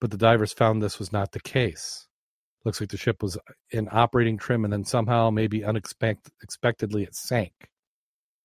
but 0.00 0.12
the 0.12 0.16
divers 0.16 0.52
found 0.52 0.80
this 0.80 1.00
was 1.00 1.12
not 1.12 1.32
the 1.32 1.40
case. 1.40 2.06
Looks 2.64 2.80
like 2.80 2.90
the 2.90 2.96
ship 2.96 3.22
was 3.22 3.36
in 3.70 3.88
operating 3.90 4.38
trim 4.38 4.64
and 4.64 4.72
then 4.72 4.84
somehow, 4.84 5.30
maybe 5.30 5.64
unexpectedly, 5.64 7.02
it 7.02 7.14
sank. 7.14 7.52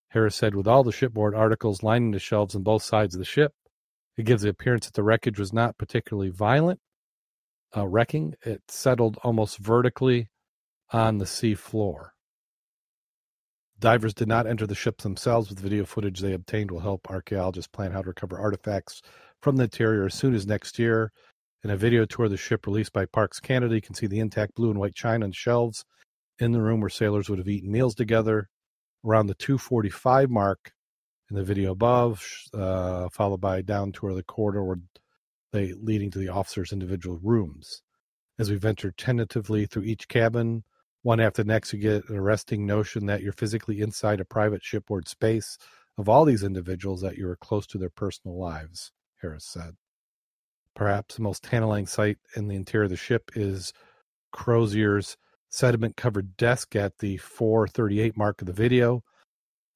Harris 0.09 0.35
said, 0.35 0.55
with 0.55 0.67
all 0.67 0.83
the 0.83 0.91
shipboard 0.91 1.35
articles 1.35 1.83
lining 1.83 2.11
the 2.11 2.19
shelves 2.19 2.55
on 2.55 2.63
both 2.63 2.81
sides 2.81 3.13
of 3.13 3.19
the 3.19 3.25
ship, 3.25 3.53
it 4.15 4.25
gives 4.25 4.41
the 4.41 4.49
appearance 4.49 4.85
that 4.85 4.93
the 4.93 5.03
wreckage 5.03 5.37
was 5.37 5.53
not 5.53 5.77
particularly 5.77 6.29
violent. 6.29 6.79
Uh, 7.75 7.85
wrecking, 7.85 8.33
it 8.43 8.61
settled 8.69 9.17
almost 9.23 9.57
vertically 9.57 10.29
on 10.91 11.17
the 11.17 11.25
sea 11.25 11.53
floor. 11.53 12.13
Divers 13.79 14.13
did 14.15 14.27
not 14.27 14.47
enter 14.47 14.65
the 14.65 14.73
ships 14.73 15.03
themselves, 15.03 15.49
but 15.49 15.57
the 15.57 15.63
video 15.63 15.85
footage 15.85 16.19
they 16.19 16.33
obtained 16.33 16.71
will 16.71 16.79
help 16.79 17.11
archaeologists 17.11 17.67
plan 17.67 17.91
how 17.91 18.01
to 18.01 18.07
recover 18.07 18.39
artifacts 18.39 19.03
from 19.41 19.57
the 19.57 19.65
interior 19.65 20.05
as 20.05 20.15
soon 20.15 20.33
as 20.33 20.47
next 20.47 20.79
year. 20.79 21.11
In 21.67 21.73
a 21.73 21.75
video 21.75 22.05
tour 22.05 22.23
of 22.23 22.31
the 22.31 22.37
ship 22.37 22.65
released 22.65 22.93
by 22.93 23.05
Parks 23.05 23.41
Canada, 23.41 23.75
you 23.75 23.81
can 23.81 23.93
see 23.93 24.07
the 24.07 24.21
intact 24.21 24.55
blue 24.55 24.69
and 24.69 24.79
white 24.79 24.95
china 24.95 25.25
and 25.25 25.35
shelves 25.35 25.83
in 26.39 26.53
the 26.53 26.61
room 26.61 26.79
where 26.79 26.89
sailors 26.89 27.27
would 27.27 27.39
have 27.39 27.49
eaten 27.49 27.69
meals 27.69 27.93
together. 27.93 28.47
Around 29.03 29.27
the 29.27 29.33
245 29.33 30.29
mark, 30.29 30.71
in 31.29 31.35
the 31.35 31.43
video 31.43 31.73
above, 31.73 32.25
uh, 32.53 33.09
followed 33.09 33.41
by 33.41 33.57
a 33.57 33.63
down 33.63 33.91
tour 33.91 34.11
of 34.11 34.15
the 34.15 34.23
corridor 34.23 34.79
they 35.51 35.73
leading 35.73 36.09
to 36.11 36.19
the 36.19 36.29
officers' 36.29 36.71
individual 36.71 37.19
rooms. 37.21 37.81
As 38.39 38.49
we 38.49 38.55
venture 38.55 38.93
tentatively 38.93 39.65
through 39.65 39.83
each 39.83 40.07
cabin, 40.07 40.63
one 41.01 41.19
after 41.19 41.43
the 41.43 41.47
next, 41.49 41.73
you 41.73 41.79
get 41.79 42.07
an 42.07 42.15
arresting 42.15 42.65
notion 42.65 43.07
that 43.07 43.21
you're 43.21 43.33
physically 43.33 43.81
inside 43.81 44.21
a 44.21 44.25
private 44.25 44.63
shipboard 44.63 45.09
space 45.09 45.57
of 45.97 46.07
all 46.07 46.23
these 46.23 46.43
individuals, 46.43 47.01
that 47.01 47.17
you 47.17 47.27
are 47.27 47.35
close 47.35 47.67
to 47.67 47.77
their 47.77 47.89
personal 47.89 48.39
lives, 48.39 48.93
Harris 49.21 49.43
said. 49.43 49.75
Perhaps 50.77 51.15
the 51.15 51.23
most 51.23 51.41
tantalizing 51.43 51.87
sight 51.87 52.17
in 52.35 52.47
the 52.47 52.55
interior 52.55 52.83
of 52.83 52.91
the 52.91 52.97
ship 52.97 53.31
is 53.33 53.73
Crozier's 54.31 55.17
sediment 55.49 55.97
covered 55.97 56.37
desk 56.37 56.75
at 56.75 56.99
the 56.99 57.17
438 57.17 58.15
mark 58.15 58.41
of 58.41 58.45
the 58.45 58.53
video. 58.53 59.03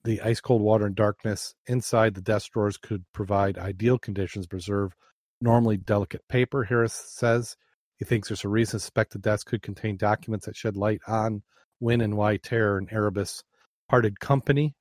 The 0.04 0.22
ice 0.22 0.40
cold 0.40 0.62
water 0.62 0.86
and 0.86 0.96
darkness 0.96 1.56
inside 1.66 2.14
the 2.14 2.22
desk 2.22 2.52
drawers 2.52 2.78
could 2.78 3.04
provide 3.14 3.58
ideal 3.58 3.98
conditions 3.98 4.46
to 4.46 4.50
preserve 4.50 4.96
normally 5.42 5.78
delicate 5.78 6.28
paper, 6.30 6.66
Harris 6.66 6.94
says. 6.94 7.58
He 7.98 8.06
thinks 8.06 8.30
there's 8.30 8.46
a 8.46 8.50
reason 8.50 8.74
to 8.74 8.80
suspect 8.82 9.14
the 9.14 9.18
desk 9.18 9.48
could 9.48 9.64
contain 9.64 9.98
documents 9.98 10.46
that 10.46 10.56
shed 10.56 10.78
light 10.78 11.02
on 11.08 11.42
when 11.80 12.02
and 12.02 12.16
why 12.16 12.38
Terror 12.38 12.78
and 12.78 12.88
Erebus 12.94 13.44
parted 13.90 14.20
company. 14.20 14.76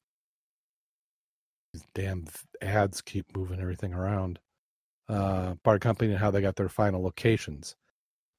These 1.73 1.85
damn 1.95 2.27
ads 2.61 3.01
keep 3.01 3.35
moving 3.35 3.59
everything 3.59 3.95
around. 3.95 4.39
Uh, 5.11 5.57
parted 5.65 5.81
company 5.81 6.13
and 6.13 6.21
how 6.21 6.31
they 6.31 6.41
got 6.41 6.55
their 6.55 6.69
final 6.69 7.03
locations. 7.03 7.75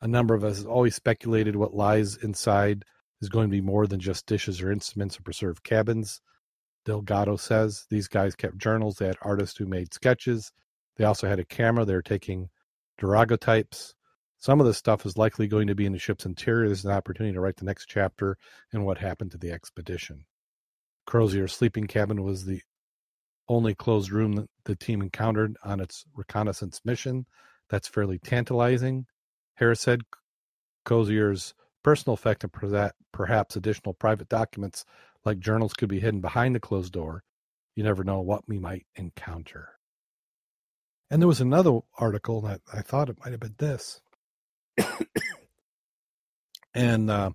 A 0.02 0.08
number 0.08 0.34
of 0.34 0.46
us 0.46 0.64
always 0.64 0.96
speculated 0.96 1.54
what 1.54 1.74
lies 1.74 2.16
inside 2.16 2.86
is 3.22 3.28
going 3.28 3.50
to 3.50 3.52
be 3.52 3.60
more 3.60 3.88
than 3.88 4.00
just 4.00 4.26
dishes 4.26 4.62
or 4.62 4.72
instruments 4.72 5.20
or 5.20 5.24
preserved 5.24 5.66
cabins. 5.66 6.22
Delgado 6.86 7.36
says 7.36 7.86
these 7.90 8.08
guys 8.08 8.36
kept 8.36 8.58
journals. 8.58 8.96
They 8.96 9.08
had 9.08 9.18
artists 9.22 9.58
who 9.58 9.66
made 9.66 9.94
sketches. 9.94 10.54
They 10.96 11.04
also 11.04 11.28
had 11.28 11.40
a 11.40 11.46
camera. 11.46 11.84
They 11.84 11.94
were 11.94 12.02
taking 12.02 12.48
daguerreotypes. 12.98 13.94
Some 14.40 14.62
of 14.62 14.66
this 14.66 14.78
stuff 14.78 15.06
is 15.06 15.18
likely 15.18 15.48
going 15.48 15.68
to 15.68 15.76
be 15.76 15.86
in 15.86 15.92
the 15.92 16.00
ship's 16.00 16.26
interior. 16.26 16.70
This 16.70 16.80
is 16.80 16.86
an 16.86 16.92
opportunity 16.92 17.34
to 17.34 17.42
write 17.42 17.58
the 17.58 17.66
next 17.66 17.88
chapter 17.88 18.38
and 18.72 18.86
what 18.86 18.98
happened 18.98 19.32
to 19.32 19.38
the 19.38 19.52
expedition. 19.52 20.24
Crozier's 21.06 21.52
sleeping 21.52 21.88
cabin 21.88 22.24
was 22.24 22.46
the 22.46 22.62
only 23.52 23.76
closed 23.76 24.12
room 24.12 24.34
that 24.34 24.50
the 24.64 24.76
team 24.78 25.02
encountered 25.02 25.58
on 25.64 25.82
its 25.82 26.06
reconnaissance 26.16 26.80
mission. 26.86 27.26
That's 27.70 27.88
fairly 27.88 28.18
tantalizing. 28.18 29.08
Harris 29.56 29.82
said 29.82 30.02
Crozier's 30.86 31.54
personal 31.84 32.14
effect 32.14 32.46
and 32.46 32.92
perhaps 33.12 33.56
additional 33.56 33.94
private 33.94 34.30
documents 34.30 34.86
like 35.26 35.40
journals 35.40 35.74
could 35.74 35.90
be 35.90 36.00
hidden 36.00 36.22
behind 36.22 36.56
the 36.56 36.62
closed 36.62 36.94
door. 36.94 37.24
You 37.76 37.84
never 37.84 38.06
know 38.06 38.22
what 38.22 38.48
we 38.48 38.58
might 38.58 38.86
encounter. 38.96 39.70
And 41.10 41.22
there 41.22 41.28
was 41.28 41.42
another 41.42 41.80
article 41.98 42.42
that 42.42 42.62
I 42.74 42.82
thought 42.82 43.10
it 43.10 43.18
might 43.20 43.32
have 43.32 43.42
been 43.42 43.56
this. 43.58 44.00
and 46.74 47.12
uh, 47.12 47.32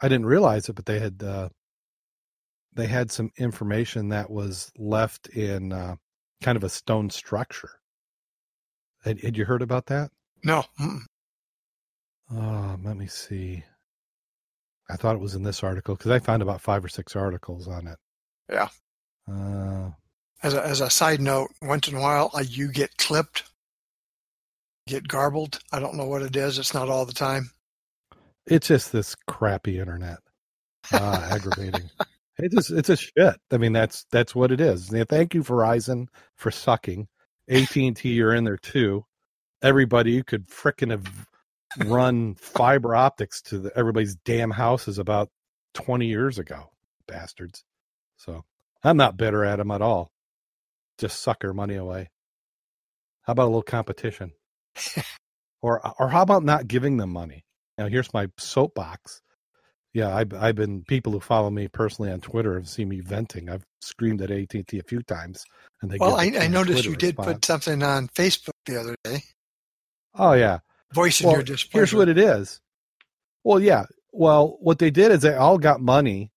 I 0.00 0.08
didn't 0.08 0.26
realize 0.26 0.68
it, 0.68 0.76
but 0.76 0.86
they 0.86 0.98
had 0.98 1.22
uh, 1.22 1.50
they 2.78 2.86
had 2.86 3.10
some 3.10 3.32
information 3.36 4.10
that 4.10 4.30
was 4.30 4.70
left 4.78 5.28
in 5.30 5.72
uh, 5.72 5.96
kind 6.40 6.56
of 6.56 6.62
a 6.62 6.68
stone 6.68 7.10
structure. 7.10 7.70
Had, 9.02 9.20
had 9.20 9.36
you 9.36 9.44
heard 9.44 9.62
about 9.62 9.86
that? 9.86 10.12
No. 10.44 10.64
Oh, 12.32 12.78
let 12.84 12.96
me 12.96 13.08
see. 13.08 13.64
I 14.88 14.94
thought 14.94 15.16
it 15.16 15.20
was 15.20 15.34
in 15.34 15.42
this 15.42 15.64
article 15.64 15.96
because 15.96 16.12
I 16.12 16.20
found 16.20 16.40
about 16.40 16.60
five 16.60 16.84
or 16.84 16.88
six 16.88 17.16
articles 17.16 17.66
on 17.66 17.88
it. 17.88 17.98
Yeah. 18.48 18.68
Uh, 19.28 19.90
as 20.44 20.54
a, 20.54 20.64
as 20.64 20.80
a 20.80 20.88
side 20.88 21.20
note, 21.20 21.50
once 21.60 21.88
in 21.88 21.96
a 21.96 22.00
while 22.00 22.30
uh, 22.32 22.44
you 22.46 22.70
get 22.70 22.96
clipped, 22.96 23.42
get 24.86 25.08
garbled. 25.08 25.58
I 25.72 25.80
don't 25.80 25.96
know 25.96 26.06
what 26.06 26.22
it 26.22 26.36
is. 26.36 26.60
It's 26.60 26.74
not 26.74 26.88
all 26.88 27.06
the 27.06 27.12
time. 27.12 27.50
It's 28.46 28.68
just 28.68 28.92
this 28.92 29.16
crappy 29.26 29.80
internet. 29.80 30.18
Uh, 30.92 31.28
aggravating. 31.32 31.90
It's 32.38 32.54
just, 32.54 32.70
it's 32.70 32.88
a 32.88 32.96
shit. 32.96 33.36
I 33.50 33.56
mean, 33.56 33.72
that's 33.72 34.06
that's 34.12 34.34
what 34.34 34.52
it 34.52 34.60
is. 34.60 34.88
Thank 35.08 35.34
you 35.34 35.42
Verizon 35.42 36.06
for 36.36 36.50
sucking. 36.50 37.08
AT 37.48 37.76
and 37.76 37.96
T, 37.96 38.10
you're 38.10 38.34
in 38.34 38.44
there 38.44 38.58
too. 38.58 39.04
Everybody, 39.62 40.12
you 40.12 40.24
could 40.24 40.48
fricking 40.48 40.90
have 40.90 41.26
run 41.88 42.34
fiber 42.34 42.94
optics 42.94 43.42
to 43.42 43.58
the, 43.58 43.72
everybody's 43.76 44.16
damn 44.16 44.50
houses 44.50 44.98
about 44.98 45.30
20 45.74 46.06
years 46.06 46.38
ago, 46.38 46.70
bastards. 47.06 47.64
So 48.16 48.44
I'm 48.84 48.96
not 48.96 49.16
bitter 49.16 49.44
at 49.44 49.56
them 49.56 49.70
at 49.70 49.82
all. 49.82 50.12
Just 50.98 51.22
suck 51.22 51.40
their 51.40 51.54
money 51.54 51.76
away. 51.76 52.10
How 53.22 53.32
about 53.32 53.44
a 53.44 53.46
little 53.46 53.62
competition? 53.62 54.32
or 55.62 55.80
or 55.98 56.08
how 56.08 56.22
about 56.22 56.44
not 56.44 56.68
giving 56.68 56.96
them 56.96 57.10
money? 57.10 57.44
Now 57.76 57.88
here's 57.88 58.12
my 58.12 58.28
soapbox. 58.38 59.22
Yeah, 59.94 60.14
I've 60.14 60.32
I've 60.34 60.54
been 60.54 60.84
people 60.84 61.12
who 61.12 61.20
follow 61.20 61.50
me 61.50 61.68
personally 61.68 62.12
on 62.12 62.20
Twitter 62.20 62.54
have 62.54 62.68
seen 62.68 62.88
me 62.88 63.00
venting. 63.00 63.48
I've 63.48 63.64
screamed 63.80 64.20
at 64.20 64.30
AT 64.30 64.54
and 64.54 64.68
T 64.68 64.78
a 64.78 64.82
few 64.82 65.02
times, 65.02 65.44
and 65.80 65.90
they. 65.90 65.96
Well, 65.98 66.16
I, 66.16 66.32
I 66.38 66.46
noticed 66.46 66.84
Twitter 66.84 66.90
you 66.90 66.96
did 66.96 67.18
response. 67.18 67.32
put 67.32 67.44
something 67.44 67.82
on 67.82 68.08
Facebook 68.08 68.50
the 68.66 68.78
other 68.78 68.96
day. 69.02 69.22
Oh 70.14 70.34
yeah, 70.34 70.58
voicing 70.92 71.26
well, 71.26 71.36
your 71.36 71.42
displeasure. 71.42 71.78
Here's 71.78 71.94
what 71.94 72.08
it 72.08 72.18
is. 72.18 72.60
Well, 73.44 73.60
yeah. 73.60 73.86
Well, 74.12 74.56
what 74.60 74.78
they 74.78 74.90
did 74.90 75.12
is 75.12 75.22
they 75.22 75.34
all 75.34 75.58
got 75.58 75.80
money 75.80 76.32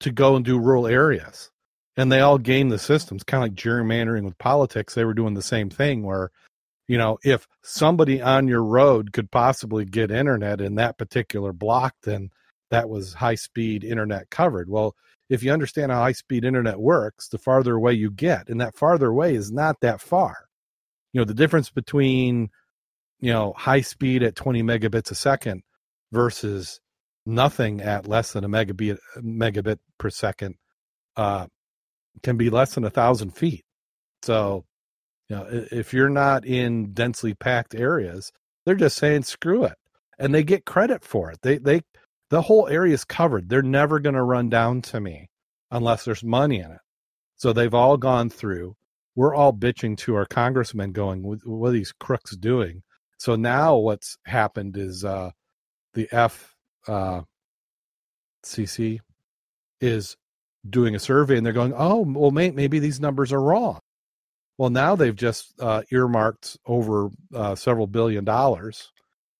to 0.00 0.10
go 0.10 0.36
and 0.36 0.44
do 0.44 0.58
rural 0.58 0.86
areas, 0.86 1.50
and 1.96 2.12
they 2.12 2.20
all 2.20 2.38
gamed 2.38 2.70
the 2.70 2.78
systems, 2.78 3.24
kind 3.24 3.42
of 3.42 3.50
like 3.50 3.56
gerrymandering 3.56 4.24
with 4.24 4.38
politics. 4.38 4.94
They 4.94 5.04
were 5.04 5.14
doing 5.14 5.34
the 5.34 5.42
same 5.42 5.70
thing 5.70 6.02
where, 6.04 6.30
you 6.86 6.98
know, 6.98 7.18
if 7.24 7.46
somebody 7.62 8.20
on 8.20 8.46
your 8.46 8.62
road 8.62 9.12
could 9.12 9.30
possibly 9.30 9.84
get 9.84 10.10
internet 10.10 10.60
in 10.60 10.76
that 10.76 10.98
particular 10.98 11.52
block, 11.52 11.94
then 12.02 12.30
that 12.70 12.88
was 12.88 13.14
high 13.14 13.34
speed 13.34 13.84
internet 13.84 14.30
covered. 14.30 14.68
Well, 14.68 14.94
if 15.28 15.42
you 15.42 15.52
understand 15.52 15.92
how 15.92 16.00
high 16.00 16.12
speed 16.12 16.44
internet 16.44 16.78
works, 16.78 17.28
the 17.28 17.38
farther 17.38 17.74
away 17.74 17.94
you 17.94 18.10
get, 18.10 18.48
and 18.48 18.60
that 18.60 18.76
farther 18.76 19.08
away 19.08 19.34
is 19.34 19.50
not 19.50 19.80
that 19.80 20.00
far. 20.00 20.36
You 21.12 21.20
know, 21.20 21.24
the 21.24 21.34
difference 21.34 21.70
between 21.70 22.50
you 23.20 23.32
know 23.32 23.54
high 23.56 23.80
speed 23.80 24.22
at 24.22 24.36
20 24.36 24.62
megabits 24.62 25.10
a 25.10 25.14
second 25.14 25.62
versus 26.12 26.80
nothing 27.26 27.80
at 27.80 28.06
less 28.06 28.32
than 28.32 28.44
a 28.44 28.48
megabit 28.48 28.98
megabit 29.18 29.78
per 29.98 30.10
second 30.10 30.56
uh, 31.16 31.46
can 32.22 32.36
be 32.36 32.50
less 32.50 32.74
than 32.74 32.84
a 32.84 32.90
thousand 32.90 33.30
feet. 33.30 33.64
So, 34.22 34.64
you 35.28 35.36
know, 35.36 35.46
if 35.50 35.92
you're 35.92 36.08
not 36.08 36.44
in 36.44 36.92
densely 36.92 37.34
packed 37.34 37.74
areas, 37.74 38.32
they're 38.64 38.74
just 38.74 38.96
saying 38.96 39.22
screw 39.24 39.64
it, 39.64 39.76
and 40.18 40.34
they 40.34 40.42
get 40.42 40.64
credit 40.64 41.04
for 41.04 41.30
it. 41.30 41.38
They 41.42 41.58
they 41.58 41.82
the 42.30 42.42
whole 42.42 42.68
area 42.68 42.94
is 42.94 43.04
covered. 43.04 43.48
They're 43.48 43.62
never 43.62 44.00
going 44.00 44.14
to 44.14 44.22
run 44.22 44.48
down 44.48 44.82
to 44.82 45.00
me 45.00 45.28
unless 45.70 46.04
there's 46.04 46.24
money 46.24 46.60
in 46.60 46.70
it. 46.70 46.80
So 47.36 47.52
they've 47.52 47.74
all 47.74 47.96
gone 47.96 48.30
through. 48.30 48.76
We're 49.16 49.34
all 49.34 49.52
bitching 49.52 49.96
to 49.98 50.16
our 50.16 50.26
congressmen, 50.26 50.92
going, 50.92 51.22
"What 51.22 51.68
are 51.68 51.72
these 51.72 51.92
crooks 51.92 52.36
doing?" 52.36 52.82
So 53.18 53.36
now 53.36 53.76
what's 53.76 54.18
happened 54.26 54.76
is 54.76 55.04
uh, 55.04 55.30
the 55.94 56.08
FCC 56.12 56.48
uh, 56.88 57.22
is 59.80 60.16
doing 60.68 60.94
a 60.94 60.98
survey 60.98 61.36
and 61.36 61.44
they're 61.44 61.52
going, 61.52 61.74
oh, 61.76 62.00
well, 62.00 62.30
may- 62.30 62.50
maybe 62.50 62.78
these 62.78 63.00
numbers 63.00 63.32
are 63.32 63.40
wrong. 63.40 63.80
Well, 64.58 64.70
now 64.70 64.96
they've 64.96 65.16
just 65.16 65.52
uh, 65.60 65.82
earmarked 65.90 66.56
over 66.66 67.10
uh, 67.34 67.54
several 67.54 67.86
billion 67.86 68.24
dollars 68.24 68.92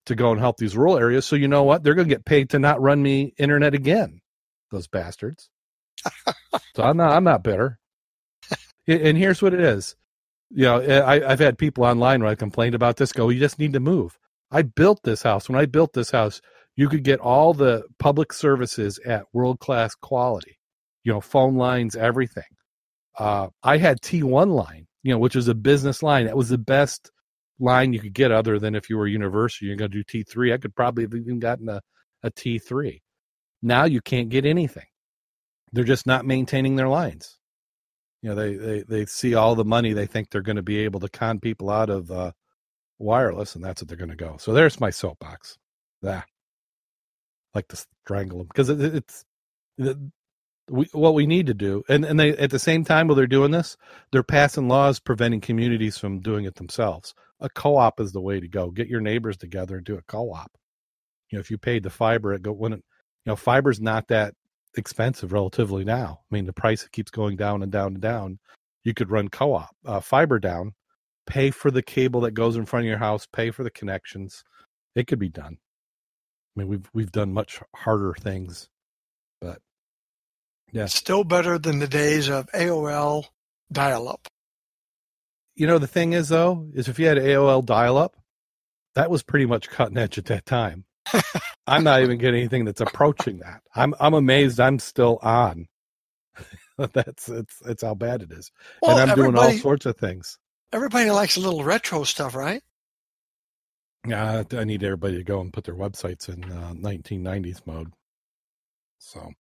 to 0.07 0.15
go 0.15 0.33
and 0.33 0.41
help 0.41 0.59
these 0.59 0.77
rural 0.77 0.99
areas. 0.99 1.27
So 1.27 1.37
you 1.37 1.49
know 1.49 1.63
what? 1.63 1.83
They're 1.83 1.95
going 1.95 2.09
to 2.09 2.15
get 2.15 2.25
paid 2.25 2.51
to 2.51 2.59
not 2.59 2.81
run 2.81 3.03
me 3.03 3.35
internet 3.39 3.75
again. 3.75 4.21
Those 4.71 4.87
bastards. 4.87 5.51
so 6.75 6.83
I'm 6.83 6.97
not. 6.97 7.13
I'm 7.13 7.25
not 7.25 7.43
bitter. 7.43 7.79
and 8.87 9.17
here's 9.17 9.41
what 9.41 9.55
it 9.55 9.61
is 9.61 9.97
you 10.55 10.65
know, 10.65 10.79
eh, 10.79 11.05
I, 11.05 11.31
have 11.31 11.41
had 11.41 11.59
people 11.59 11.85
online 11.85 12.23
where 12.23 12.31
I 12.31 12.37
complained 12.37 12.75
about 12.75 12.97
this. 12.97 13.13
Go, 13.13 13.29
you 13.29 13.41
just 13.41 13.59
need 13.59 13.73
to 13.73 13.81
move. 13.81 14.17
I 14.51 14.63
built 14.63 15.01
this 15.03 15.23
house. 15.23 15.49
When 15.49 15.59
I 15.59 15.67
built 15.67 15.93
this 15.93 16.13
house, 16.13 16.41
you 16.77 16.89
could 16.89 17.03
get 17.03 17.19
all 17.21 17.55
the 17.55 17.85
public 17.99 18.33
services 18.33 19.01
at 19.05 19.25
world 19.33 19.59
class 19.59 19.95
quality. 19.97 20.59
You 21.03 21.13
know, 21.13 21.21
phone 21.21 21.57
lines, 21.57 21.97
everything. 21.97 22.45
Uh, 23.19 23.49
I 23.63 23.79
had 23.79 24.01
T1 24.01 24.53
line, 24.53 24.87
you 25.03 25.13
know, 25.13 25.19
which 25.19 25.37
is 25.37 25.49
a 25.49 25.55
business 25.55 26.03
line. 26.03 26.27
That 26.27 26.37
was 26.37 26.49
the 26.49 26.59
best 26.59 27.11
line 27.59 27.93
you 27.93 28.01
could 28.01 28.15
get, 28.15 28.33
other 28.33 28.59
than 28.59 28.75
if 28.75 28.91
you 28.91 28.97
were 28.97 29.07
university, 29.07 29.67
you're 29.67 29.77
going 29.77 29.91
to 29.91 30.03
do 30.03 30.25
T3. 30.25 30.53
I 30.53 30.59
could 30.59 30.75
probably 30.75 31.05
have 31.05 31.15
even 31.15 31.39
gotten 31.39 31.69
a, 31.69 31.81
a 32.23 32.31
T3. 32.31 33.01
Now 33.63 33.85
you 33.85 34.01
can't 34.01 34.29
get 34.29 34.45
anything. 34.45 34.87
They're 35.73 35.85
just 35.85 36.07
not 36.07 36.27
maintaining 36.27 36.77
their 36.77 36.89
lines 36.89 37.39
you 38.25 38.31
know 38.31 38.37
they 38.37 38.55
they 38.55 38.83
they 38.89 39.05
see 39.05 39.35
all 39.35 39.55
the 39.55 39.67
money 39.67 39.93
they 39.93 40.07
think 40.07 40.31
they're 40.31 40.41
going 40.41 40.57
to 40.57 40.63
be 40.63 40.79
able 40.79 40.99
to 40.99 41.11
con 41.11 41.39
people 41.41 41.69
out 41.69 41.91
of 41.91 42.11
uh, 42.11 42.33
wireless, 42.99 43.55
and 43.55 43.63
that's 43.63 43.83
what 43.83 43.89
they're 43.89 43.99
going 43.99 44.09
to 44.09 44.17
go. 44.17 44.37
So 44.39 44.55
there's 44.55 44.81
my 44.81 44.89
soapbox. 44.89 45.59
That 46.01 46.25
like 47.55 47.69
to 47.69 47.77
strangle 48.07 48.39
them 48.39 48.47
because 48.49 48.71
it, 48.71 48.81
it's 48.81 49.25
we, 50.71 50.87
what 50.93 51.13
we 51.13 51.27
need 51.27 51.49
to 51.49 51.55
do, 51.55 51.85
and 51.87 52.03
and 52.03 52.19
they 52.19 52.31
at 52.31 52.51
the 52.51 52.59
same 52.59 52.83
time 52.83 53.09
while 53.09 53.15
they're 53.15 53.27
doing 53.27 53.51
this, 53.51 53.77
they're 54.11 54.23
passing 54.23 54.69
laws 54.69 55.01
preventing 55.01 55.43
communities 55.43 55.99
from 55.99 56.21
doing 56.21 56.47
it 56.47 56.55
themselves. 56.55 57.15
A 57.45 57.49
co-op 57.51 58.01
is 58.01 58.13
the 58.13 58.21
way 58.21 58.41
to 58.41 58.49
go. 58.49 58.71
Get 58.71 58.89
your 58.89 59.03
neighbors 59.03 59.37
together 59.37 59.77
and 59.77 59.85
do 59.85 59.97
a 59.97 60.03
co-op. 60.03 60.51
You 61.31 61.37
know, 61.37 61.41
if 61.41 61.51
you 61.51 61.59
paid 61.59 61.83
the 61.83 61.91
fiber, 61.91 62.33
it 62.33 62.43
go 62.43 62.53
it, 62.53 62.71
you 62.73 62.81
know 63.27 63.37
fiber's 63.37 63.81
not 63.81 64.09
that 64.09 64.35
expensive 64.77 65.33
relatively 65.33 65.85
now. 65.85 66.21
I 66.31 66.35
mean, 66.35 66.47
the 66.47 66.53
price 66.53 66.89
keeps 66.89 67.11
going 67.11 67.37
down 67.37 67.63
and 67.63 67.71
down 67.71 67.95
and 67.95 68.01
down. 68.01 68.39
You 68.83 68.95
could 68.95 69.11
run 69.11 69.29
co-op 69.29 69.71
uh, 69.85 70.01
fiber 70.01 70.39
down, 70.39 70.73
pay 71.27 71.51
for 71.51 71.71
the 71.71 71.83
cable 71.83 72.23
that 72.23 72.33
goes 72.33 72.57
in 72.57 72.67
front 72.67 72.85
of 72.85 72.89
your 72.89 72.99
house, 72.99 73.27
pay 73.31 73.51
for 73.51 73.63
the 73.63 73.71
connections. 73.71 74.43
It 74.95 75.07
could 75.07 75.19
be 75.19 75.29
done. 75.29 75.59
I 76.57 76.61
mean, 76.61 76.69
we've 76.69 76.89
we've 76.95 77.13
done 77.13 77.33
much 77.33 77.61
harder 77.77 78.15
things, 78.15 78.69
but 79.41 79.61
yeah, 80.73 80.87
still 80.87 81.25
better 81.25 81.59
than 81.59 81.79
the 81.79 81.89
days 81.89 82.29
of 82.29 82.49
AOL 82.55 83.27
dial-up. 83.71 84.29
You 85.57 85.67
know, 85.67 85.79
the 85.79 85.87
thing 85.87 86.13
is 86.13 86.29
though, 86.29 86.67
is 86.75 86.89
if 86.89 86.99
you 86.99 87.07
had 87.07 87.19
AOL 87.19 87.65
dial-up, 87.65 88.17
that 88.95 89.11
was 89.11 89.23
pretty 89.23 89.47
much 89.47 89.69
cutting 89.71 89.99
edge 89.99 90.19
at 90.19 90.27
that 90.27 90.47
time. 90.47 90.85
I'm 91.67 91.85
not 91.85 92.03
even 92.03 92.19
getting 92.19 92.41
anything 92.41 92.65
that's 92.65 92.81
approaching 92.81 93.39
that. 93.39 93.61
I'm 93.75 93.95
I'm 94.01 94.15
amazed 94.15 94.61
I'm 94.61 94.79
still 94.79 95.19
on. 95.23 95.69
that's 96.93 97.29
it's 97.29 97.63
it's 97.67 97.83
how 97.83 97.95
bad 97.95 98.23
it 98.23 98.33
is, 98.33 98.51
well, 98.83 98.99
and 98.99 99.11
I'm 99.11 99.17
doing 99.17 99.37
all 99.39 99.53
sorts 99.53 99.87
of 99.87 99.97
things. 99.97 100.39
Everybody 100.73 101.11
likes 101.11 101.37
a 101.37 101.41
little 101.41 101.63
retro 101.63 102.03
stuff, 102.05 102.35
right? 102.35 102.63
Yeah, 104.07 104.43
I 104.53 104.65
need 104.65 104.83
everybody 104.83 105.17
to 105.17 105.25
go 105.25 105.41
and 105.41 105.53
put 105.53 105.65
their 105.65 105.75
websites 105.75 106.29
in 106.29 106.45
uh, 106.45 106.75
1990s 106.75 107.63
mode. 107.67 107.93
So, 108.99 109.31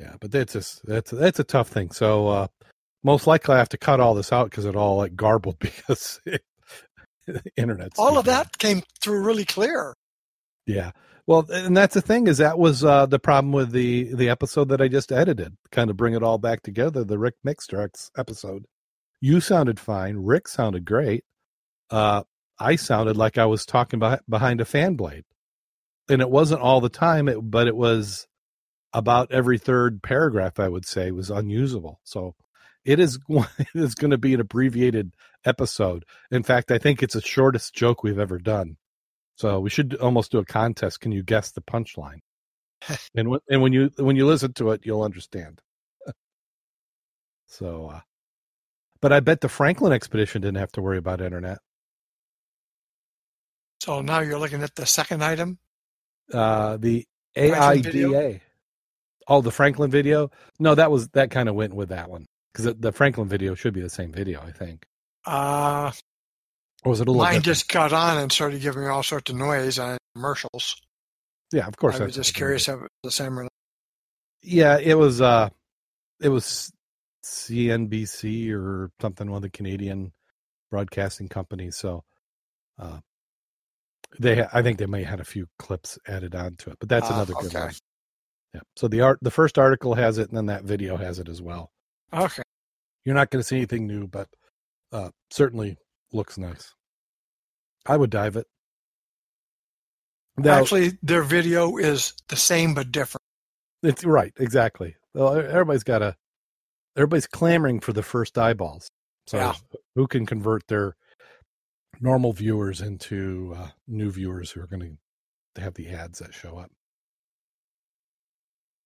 yeah, 0.00 0.14
but 0.20 0.30
that's 0.30 0.54
just 0.54 0.86
that's 0.86 1.10
that's 1.10 1.40
a 1.40 1.44
tough 1.44 1.68
thing. 1.68 1.90
So, 1.90 2.28
uh, 2.28 2.46
most 3.02 3.26
likely 3.26 3.54
I 3.54 3.58
have 3.58 3.68
to 3.70 3.78
cut 3.78 4.00
all 4.00 4.14
this 4.14 4.32
out 4.32 4.50
because 4.50 4.64
it 4.64 4.76
all 4.76 4.96
like 4.96 5.16
garbled 5.16 5.58
because 5.60 6.20
it, 6.24 6.42
internet. 7.56 7.92
All 7.98 8.18
of 8.18 8.26
that 8.26 8.58
came 8.58 8.82
through 9.00 9.24
really 9.24 9.44
clear. 9.44 9.94
Yeah. 10.66 10.92
Well, 11.26 11.46
and 11.50 11.76
that's 11.76 11.94
the 11.94 12.00
thing 12.00 12.26
is 12.26 12.38
that 12.38 12.58
was 12.58 12.84
uh, 12.84 13.06
the 13.06 13.18
problem 13.18 13.52
with 13.52 13.70
the 13.70 14.12
the 14.14 14.28
episode 14.28 14.68
that 14.70 14.80
I 14.80 14.88
just 14.88 15.12
edited. 15.12 15.56
Kind 15.70 15.88
of 15.90 15.96
bring 15.96 16.14
it 16.14 16.22
all 16.22 16.38
back 16.38 16.62
together. 16.62 17.04
The 17.04 17.18
Rick 17.18 17.36
Mixter 17.46 17.88
episode. 18.16 18.66
You 19.20 19.40
sounded 19.40 19.78
fine. 19.78 20.16
Rick 20.16 20.48
sounded 20.48 20.84
great. 20.84 21.24
Uh, 21.90 22.24
I 22.58 22.76
sounded 22.76 23.16
like 23.16 23.38
I 23.38 23.46
was 23.46 23.64
talking 23.64 24.00
behind 24.28 24.60
a 24.60 24.64
fan 24.64 24.94
blade, 24.96 25.24
and 26.08 26.20
it 26.20 26.30
wasn't 26.30 26.60
all 26.60 26.80
the 26.80 26.88
time. 26.88 27.28
It, 27.28 27.38
but 27.38 27.68
it 27.68 27.76
was 27.76 28.26
about 28.92 29.30
every 29.30 29.58
third 29.58 30.02
paragraph. 30.02 30.58
I 30.58 30.68
would 30.68 30.84
say 30.84 31.12
was 31.12 31.30
unusable. 31.30 32.00
So 32.02 32.34
it 32.84 32.98
is 32.98 33.18
it 33.28 33.68
is 33.74 33.94
going 33.94 34.10
to 34.10 34.18
be 34.18 34.34
an 34.34 34.40
abbreviated 34.40 35.14
episode. 35.44 36.04
In 36.30 36.42
fact, 36.42 36.70
I 36.70 36.78
think 36.78 37.02
it's 37.02 37.14
the 37.14 37.20
shortest 37.20 37.74
joke 37.74 38.02
we've 38.02 38.18
ever 38.18 38.38
done. 38.38 38.76
So 39.36 39.60
we 39.60 39.70
should 39.70 39.94
almost 39.96 40.32
do 40.32 40.38
a 40.38 40.44
contest. 40.44 41.00
Can 41.00 41.12
you 41.12 41.22
guess 41.22 41.52
the 41.52 41.62
punchline? 41.62 42.20
and 43.14 43.30
when, 43.30 43.40
and 43.48 43.62
when 43.62 43.72
you 43.72 43.90
when 43.96 44.16
you 44.16 44.26
listen 44.26 44.52
to 44.54 44.70
it, 44.72 44.82
you'll 44.84 45.02
understand. 45.02 45.60
so, 47.46 47.90
uh, 47.92 48.00
but 49.00 49.12
I 49.12 49.20
bet 49.20 49.40
the 49.40 49.48
Franklin 49.48 49.92
expedition 49.92 50.42
didn't 50.42 50.58
have 50.58 50.72
to 50.72 50.82
worry 50.82 50.98
about 50.98 51.20
internet. 51.20 51.58
So 53.80 54.00
now 54.00 54.20
you're 54.20 54.38
looking 54.38 54.62
at 54.62 54.74
the 54.76 54.86
second 54.86 55.24
item. 55.24 55.58
Uh, 56.32 56.76
the 56.76 57.04
AIDA. 57.36 58.40
Oh, 59.28 59.40
the 59.40 59.50
Franklin 59.50 59.90
video. 59.90 60.30
No, 60.58 60.74
that 60.74 60.90
was 60.90 61.08
that 61.10 61.30
kind 61.30 61.48
of 61.48 61.54
went 61.54 61.74
with 61.74 61.88
that 61.88 62.10
one 62.10 62.26
because 62.52 62.74
the 62.78 62.92
Franklin 62.92 63.28
video 63.28 63.54
should 63.54 63.74
be 63.74 63.80
the 63.80 63.90
same 63.90 64.12
video, 64.12 64.40
I 64.40 64.52
think. 64.52 64.86
Uh 65.24 65.92
or 66.84 66.90
was 66.90 67.00
it 67.00 67.08
a 67.08 67.10
little 67.10 67.22
Mine 67.22 67.34
different? 67.34 67.44
just 67.44 67.68
cut 67.68 67.92
on 67.92 68.18
and 68.18 68.32
started 68.32 68.60
giving 68.60 68.82
me 68.82 68.88
all 68.88 69.02
sorts 69.04 69.30
of 69.30 69.36
noise 69.36 69.78
on 69.78 69.98
commercials. 70.14 70.76
Yeah, 71.52 71.66
of 71.66 71.76
course. 71.76 72.00
I 72.00 72.04
was 72.04 72.16
just 72.16 72.34
curious 72.34 72.68
if 72.68 72.74
it 72.74 72.80
was 72.80 72.88
the 73.04 73.10
same 73.12 73.38
or 73.38 73.42
not. 73.44 73.52
Yeah, 74.42 74.78
it 74.78 74.94
was. 74.98 75.20
uh 75.20 75.50
It 76.20 76.28
was 76.30 76.72
CNBC 77.24 78.50
or 78.52 78.90
something, 79.00 79.30
one 79.30 79.36
of 79.36 79.42
the 79.42 79.50
Canadian 79.50 80.12
broadcasting 80.70 81.28
companies. 81.28 81.76
So, 81.76 82.04
uh 82.78 82.98
they, 84.18 84.44
I 84.52 84.62
think 84.62 84.78
they 84.78 84.86
may 84.86 85.00
have 85.04 85.10
had 85.10 85.20
a 85.20 85.24
few 85.24 85.46
clips 85.58 85.98
added 86.06 86.34
on 86.34 86.56
to 86.56 86.70
it, 86.70 86.76
but 86.80 86.88
that's 86.88 87.10
uh, 87.10 87.14
another 87.14 87.32
good 87.34 87.54
okay. 87.54 87.64
one. 87.66 87.74
Yeah. 88.54 88.60
So 88.76 88.88
the 88.88 89.00
art, 89.00 89.18
the 89.22 89.30
first 89.30 89.58
article 89.58 89.94
has 89.94 90.18
it, 90.18 90.28
and 90.28 90.36
then 90.36 90.46
that 90.46 90.64
video 90.64 90.96
has 90.98 91.18
it 91.18 91.28
as 91.28 91.40
well. 91.40 91.70
Okay. 92.12 92.42
You're 93.04 93.14
not 93.14 93.30
going 93.30 93.40
to 93.40 93.46
see 93.46 93.56
anything 93.56 93.86
new, 93.86 94.06
but 94.06 94.28
uh 94.92 95.10
certainly 95.30 95.76
looks 96.12 96.38
nice. 96.38 96.74
I 97.86 97.96
would 97.96 98.10
dive 98.10 98.36
it. 98.36 98.46
Now, 100.36 100.60
Actually, 100.60 100.92
their 101.02 101.22
video 101.22 101.76
is 101.76 102.14
the 102.28 102.36
same 102.36 102.74
but 102.74 102.90
different. 102.90 103.22
It's 103.82 104.04
right, 104.04 104.32
exactly. 104.38 104.96
Well, 105.14 105.36
everybody's 105.36 105.84
got 105.84 106.02
a. 106.02 106.16
Everybody's 106.96 107.26
clamoring 107.26 107.80
for 107.80 107.92
the 107.92 108.02
first 108.02 108.38
eyeballs. 108.38 108.88
So 109.26 109.38
yeah. 109.38 109.54
who 109.94 110.06
can 110.06 110.26
convert 110.26 110.66
their 110.68 110.96
normal 112.00 112.32
viewers 112.32 112.80
into 112.80 113.54
uh, 113.56 113.68
new 113.86 114.10
viewers 114.10 114.50
who 114.50 114.60
are 114.60 114.66
going 114.66 114.98
to 115.54 115.60
have 115.60 115.74
the 115.74 115.88
ads 115.88 116.18
that 116.18 116.34
show 116.34 116.58
up? 116.58 116.70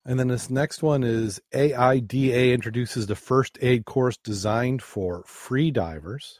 And 0.08 0.20
then 0.20 0.28
this 0.28 0.48
next 0.50 0.84
one 0.84 1.02
is 1.02 1.40
AIDA 1.52 2.52
introduces 2.52 3.08
the 3.08 3.16
first 3.16 3.58
aid 3.60 3.84
course 3.84 4.16
designed 4.16 4.80
for 4.80 5.24
free 5.26 5.72
divers. 5.72 6.38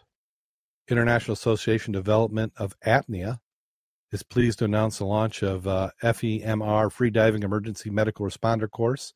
International 0.89 1.33
Association 1.33 1.93
Development 1.93 2.53
of 2.57 2.79
Apnea 2.87 3.41
is 4.13 4.23
pleased 4.23 4.61
to 4.61 4.67
announce 4.67 4.99
the 4.99 5.05
launch 5.05 5.43
of 5.43 5.67
uh, 5.67 5.91
FEMR 6.01 6.93
Free 6.93 7.11
Diving 7.11 7.43
Emergency 7.43 7.91
Medical 7.91 8.25
Responder 8.25 8.71
course, 8.71 9.13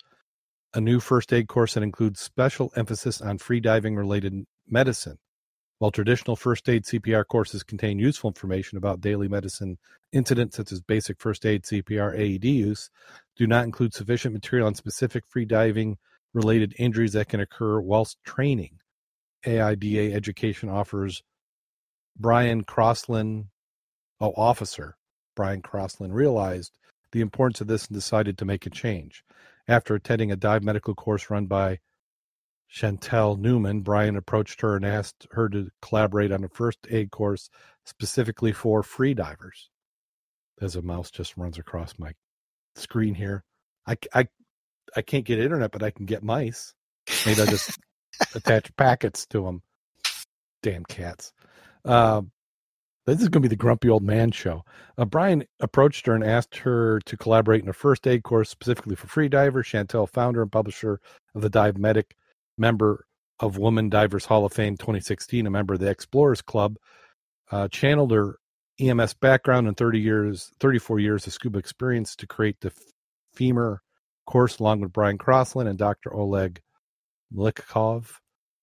a 0.74 0.80
new 0.80 0.98
first 0.98 1.32
aid 1.32 1.46
course 1.46 1.74
that 1.74 1.84
includes 1.84 2.18
special 2.18 2.72
emphasis 2.74 3.20
on 3.20 3.38
free 3.38 3.60
diving 3.60 3.94
related 3.94 4.46
medicine. 4.66 5.18
While 5.78 5.92
traditional 5.92 6.36
first 6.36 6.68
aid 6.68 6.84
CPR 6.84 7.24
courses 7.26 7.62
contain 7.62 7.98
useful 7.98 8.28
information 8.28 8.76
about 8.76 9.00
daily 9.00 9.28
medicine 9.28 9.78
incidents 10.12 10.56
such 10.56 10.72
as 10.72 10.80
basic 10.80 11.18
first 11.18 11.46
aid, 11.46 11.62
CPR, 11.62 12.18
AED 12.18 12.44
use, 12.44 12.90
do 13.40 13.46
not 13.46 13.64
include 13.64 13.94
sufficient 13.94 14.34
material 14.34 14.66
on 14.66 14.74
specific 14.74 15.24
free 15.26 15.46
diving 15.46 15.96
related 16.34 16.74
injuries 16.78 17.14
that 17.14 17.30
can 17.30 17.40
occur 17.40 17.80
whilst 17.80 18.22
training. 18.22 18.78
AIDA 19.46 20.12
education 20.12 20.68
offers 20.68 21.22
Brian 22.18 22.64
Crossland, 22.64 23.46
oh, 24.20 24.34
officer 24.36 24.98
Brian 25.34 25.62
Crossland, 25.62 26.14
realized 26.14 26.76
the 27.12 27.22
importance 27.22 27.62
of 27.62 27.66
this 27.66 27.86
and 27.86 27.94
decided 27.94 28.36
to 28.36 28.44
make 28.44 28.66
a 28.66 28.70
change. 28.70 29.24
After 29.66 29.94
attending 29.94 30.30
a 30.30 30.36
dive 30.36 30.62
medical 30.62 30.94
course 30.94 31.30
run 31.30 31.46
by 31.46 31.78
Chantel 32.70 33.38
Newman, 33.38 33.80
Brian 33.80 34.16
approached 34.16 34.60
her 34.60 34.76
and 34.76 34.84
asked 34.84 35.26
her 35.30 35.48
to 35.48 35.70
collaborate 35.80 36.30
on 36.30 36.44
a 36.44 36.48
first 36.50 36.80
aid 36.90 37.10
course 37.10 37.48
specifically 37.86 38.52
for 38.52 38.82
free 38.82 39.14
divers. 39.14 39.70
As 40.60 40.76
a 40.76 40.82
mouse 40.82 41.10
just 41.10 41.38
runs 41.38 41.56
across 41.56 41.98
my 41.98 42.12
screen 42.74 43.14
here. 43.14 43.44
I, 43.86 43.96
I, 44.14 44.28
I 44.96 45.02
can't 45.02 45.24
get 45.24 45.38
internet, 45.38 45.72
but 45.72 45.82
I 45.82 45.90
can 45.90 46.06
get 46.06 46.22
mice. 46.22 46.74
Maybe 47.26 47.42
I 47.42 47.46
just 47.46 47.78
attach 48.34 48.74
packets 48.76 49.26
to 49.26 49.44
them. 49.44 49.62
Damn 50.62 50.84
cats. 50.84 51.32
Uh, 51.84 52.22
this 53.06 53.22
is 53.22 53.28
going 53.28 53.42
to 53.42 53.48
be 53.48 53.54
the 53.54 53.56
grumpy 53.56 53.88
old 53.88 54.02
man 54.02 54.30
show. 54.30 54.62
Uh, 54.98 55.04
Brian 55.04 55.44
approached 55.60 56.06
her 56.06 56.14
and 56.14 56.22
asked 56.22 56.56
her 56.58 57.00
to 57.06 57.16
collaborate 57.16 57.62
in 57.62 57.68
a 57.68 57.72
first 57.72 58.06
aid 58.06 58.22
course 58.22 58.50
specifically 58.50 58.94
for 58.94 59.06
free 59.06 59.28
divers. 59.28 59.66
Chantel, 59.66 60.08
founder 60.08 60.42
and 60.42 60.52
publisher 60.52 61.00
of 61.34 61.42
the 61.42 61.50
Dive 61.50 61.78
Medic, 61.78 62.14
member 62.58 63.06
of 63.40 63.56
Woman 63.56 63.88
Divers 63.88 64.26
Hall 64.26 64.44
of 64.44 64.52
Fame 64.52 64.76
2016, 64.76 65.46
a 65.46 65.50
member 65.50 65.74
of 65.74 65.80
the 65.80 65.88
Explorers 65.88 66.42
Club, 66.42 66.76
uh, 67.50 67.68
channeled 67.68 68.12
her 68.12 68.38
EMS 68.80 69.14
background 69.14 69.68
and 69.68 69.76
30 69.76 70.00
years, 70.00 70.50
34 70.60 70.98
years 70.98 71.26
of 71.26 71.32
scuba 71.32 71.58
experience 71.58 72.16
to 72.16 72.26
create 72.26 72.60
the 72.60 72.72
FEMR 73.36 73.78
course 74.26 74.58
along 74.58 74.80
with 74.80 74.92
Brian 74.92 75.18
Crossland 75.18 75.68
and 75.68 75.78
Dr. 75.78 76.14
Oleg 76.14 76.60
Melikhov. 77.34 78.12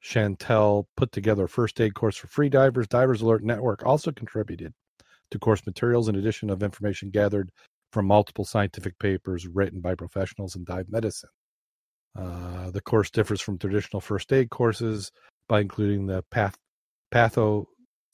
Chantel 0.04 0.86
put 0.96 1.12
together 1.12 1.46
a 1.46 1.50
first 1.50 1.82
aid 1.82 1.94
course 1.94 2.16
for 2.16 2.28
free 2.28 2.50
divers. 2.50 2.88
Divers 2.88 3.22
Alert 3.22 3.44
Network 3.44 3.86
also 3.86 4.12
contributed 4.12 4.74
to 5.32 5.40
course 5.40 5.66
materials 5.66 6.08
in 6.08 6.16
addition 6.16 6.50
of 6.50 6.64
information 6.64 7.10
gathered 7.10 7.52
from 7.92 8.06
multiple 8.06 8.46
scientific 8.46 8.98
papers 9.00 9.48
written 9.48 9.82
by 9.82 9.96
professionals 9.96 10.56
in 10.56 10.64
dive 10.64 10.88
medicine. 10.90 11.30
Uh, 12.18 12.72
the 12.72 12.82
course 12.82 13.10
differs 13.10 13.42
from 13.42 13.58
traditional 13.58 14.02
first 14.02 14.32
aid 14.32 14.50
courses 14.50 15.12
by 15.50 15.60
including 15.60 16.08
the 16.08 16.24
path, 16.32 16.56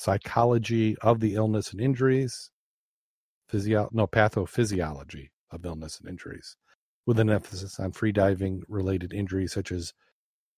pathopsychology 0.03 0.95
of 1.01 1.19
the 1.19 1.35
illness 1.35 1.71
and 1.71 1.81
injuries, 1.81 2.49
physio, 3.47 3.89
no 3.91 4.07
pathophysiology 4.07 5.29
of 5.51 5.65
illness 5.65 5.99
and 5.99 6.09
injuries, 6.09 6.57
with 7.05 7.19
an 7.19 7.29
emphasis 7.29 7.79
on 7.79 7.91
freediving 7.91 8.61
related 8.67 9.13
injuries 9.13 9.53
such 9.53 9.71
as 9.71 9.93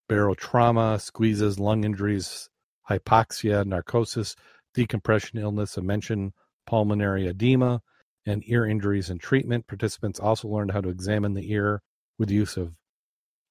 barotrauma, 0.10 1.00
squeezes, 1.00 1.60
lung 1.60 1.84
injuries, 1.84 2.50
hypoxia, 2.90 3.66
narcosis, 3.66 4.36
decompression 4.74 5.40
illness, 5.40 5.78
immersion 5.78 6.34
pulmonary 6.68 7.28
edema, 7.28 7.82
and 8.26 8.44
ear 8.48 8.66
injuries 8.66 9.10
and 9.10 9.20
treatment. 9.20 9.68
Participants 9.68 10.20
also 10.20 10.48
learned 10.48 10.72
how 10.72 10.82
to 10.82 10.90
examine 10.90 11.34
the 11.34 11.52
ear 11.52 11.82
with 12.18 12.30
the 12.30 12.36
use 12.36 12.58
of 12.58 12.74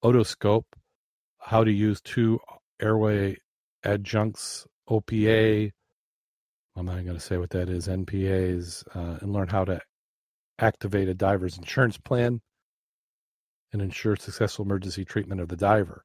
otoscope, 0.03 0.65
how 1.39 1.63
to 1.63 1.71
use 1.71 2.01
two 2.01 2.39
airway 2.81 3.37
adjuncts, 3.83 4.65
OPA, 4.89 5.71
I'm 6.75 6.85
not 6.85 7.05
going 7.05 7.17
to 7.17 7.19
say 7.19 7.37
what 7.37 7.51
that 7.51 7.69
is, 7.69 7.87
NPAs, 7.87 8.83
uh, 8.95 9.19
and 9.21 9.31
learn 9.31 9.47
how 9.47 9.63
to 9.65 9.79
activate 10.59 11.07
a 11.07 11.13
diver's 11.13 11.57
insurance 11.57 11.97
plan 11.97 12.41
and 13.71 13.81
ensure 13.81 14.15
successful 14.15 14.65
emergency 14.65 15.05
treatment 15.05 15.39
of 15.39 15.47
the 15.47 15.55
diver. 15.55 16.03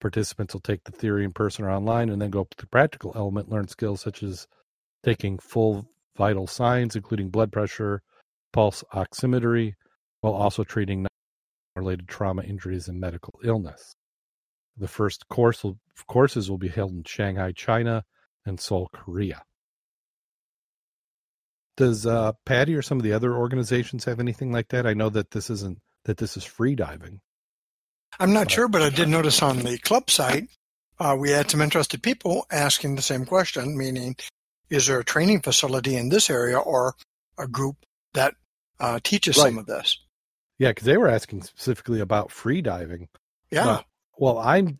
Participants 0.00 0.54
will 0.54 0.60
take 0.60 0.84
the 0.84 0.92
theory 0.92 1.24
in 1.24 1.32
person 1.32 1.64
or 1.64 1.70
online 1.70 2.08
and 2.08 2.20
then 2.20 2.30
go 2.30 2.40
up 2.40 2.50
to 2.50 2.56
the 2.58 2.66
practical 2.68 3.12
element, 3.16 3.48
learn 3.48 3.68
skills 3.68 4.00
such 4.00 4.22
as 4.22 4.46
taking 5.04 5.38
full 5.38 5.86
vital 6.16 6.46
signs, 6.46 6.94
including 6.96 7.28
blood 7.28 7.50
pressure, 7.50 8.02
pulse 8.52 8.84
oximetry, 8.94 9.74
while 10.20 10.34
also 10.34 10.62
treating 10.62 11.06
related 11.74 12.08
trauma 12.08 12.42
injuries 12.42 12.88
and 12.88 13.00
medical 13.00 13.34
illness. 13.44 13.94
The 14.76 14.88
first 14.88 15.28
course 15.28 15.64
will, 15.64 15.78
courses 16.08 16.50
will 16.50 16.58
be 16.58 16.68
held 16.68 16.92
in 16.92 17.04
Shanghai, 17.04 17.52
China, 17.52 18.04
and 18.44 18.58
Seoul, 18.58 18.88
Korea. 18.92 19.42
Does 21.76 22.06
uh, 22.06 22.32
PADI 22.44 22.74
or 22.74 22.82
some 22.82 22.98
of 22.98 23.04
the 23.04 23.12
other 23.12 23.34
organizations 23.34 24.04
have 24.04 24.20
anything 24.20 24.52
like 24.52 24.68
that? 24.68 24.86
I 24.86 24.94
know 24.94 25.08
that 25.10 25.30
this 25.30 25.48
isn't 25.50 25.78
that 26.04 26.18
this 26.18 26.36
is 26.36 26.44
free 26.44 26.74
diving. 26.74 27.20
I'm 28.20 28.32
not 28.32 28.50
sure, 28.50 28.68
but 28.68 28.82
I 28.82 28.90
did 28.90 29.08
notice 29.08 29.42
on 29.42 29.60
the 29.60 29.78
club 29.78 30.10
site 30.10 30.48
uh, 31.02 31.16
we 31.18 31.30
had 31.30 31.50
some 31.50 31.60
interested 31.60 32.02
people 32.02 32.46
asking 32.50 32.94
the 32.94 33.02
same 33.02 33.24
question, 33.24 33.76
meaning, 33.76 34.14
is 34.70 34.86
there 34.86 35.00
a 35.00 35.04
training 35.04 35.40
facility 35.40 35.96
in 35.96 36.08
this 36.10 36.30
area 36.30 36.58
or 36.58 36.94
a 37.38 37.48
group 37.48 37.76
that 38.14 38.34
uh, 38.78 39.00
teaches 39.02 39.36
right. 39.36 39.46
some 39.46 39.58
of 39.58 39.66
this? 39.66 39.98
Yeah, 40.58 40.70
because 40.70 40.86
they 40.86 40.96
were 40.96 41.08
asking 41.08 41.42
specifically 41.42 42.00
about 42.00 42.30
free 42.30 42.62
diving. 42.62 43.08
Yeah. 43.50 43.68
Uh, 43.68 43.82
well, 44.16 44.38
I'm 44.38 44.78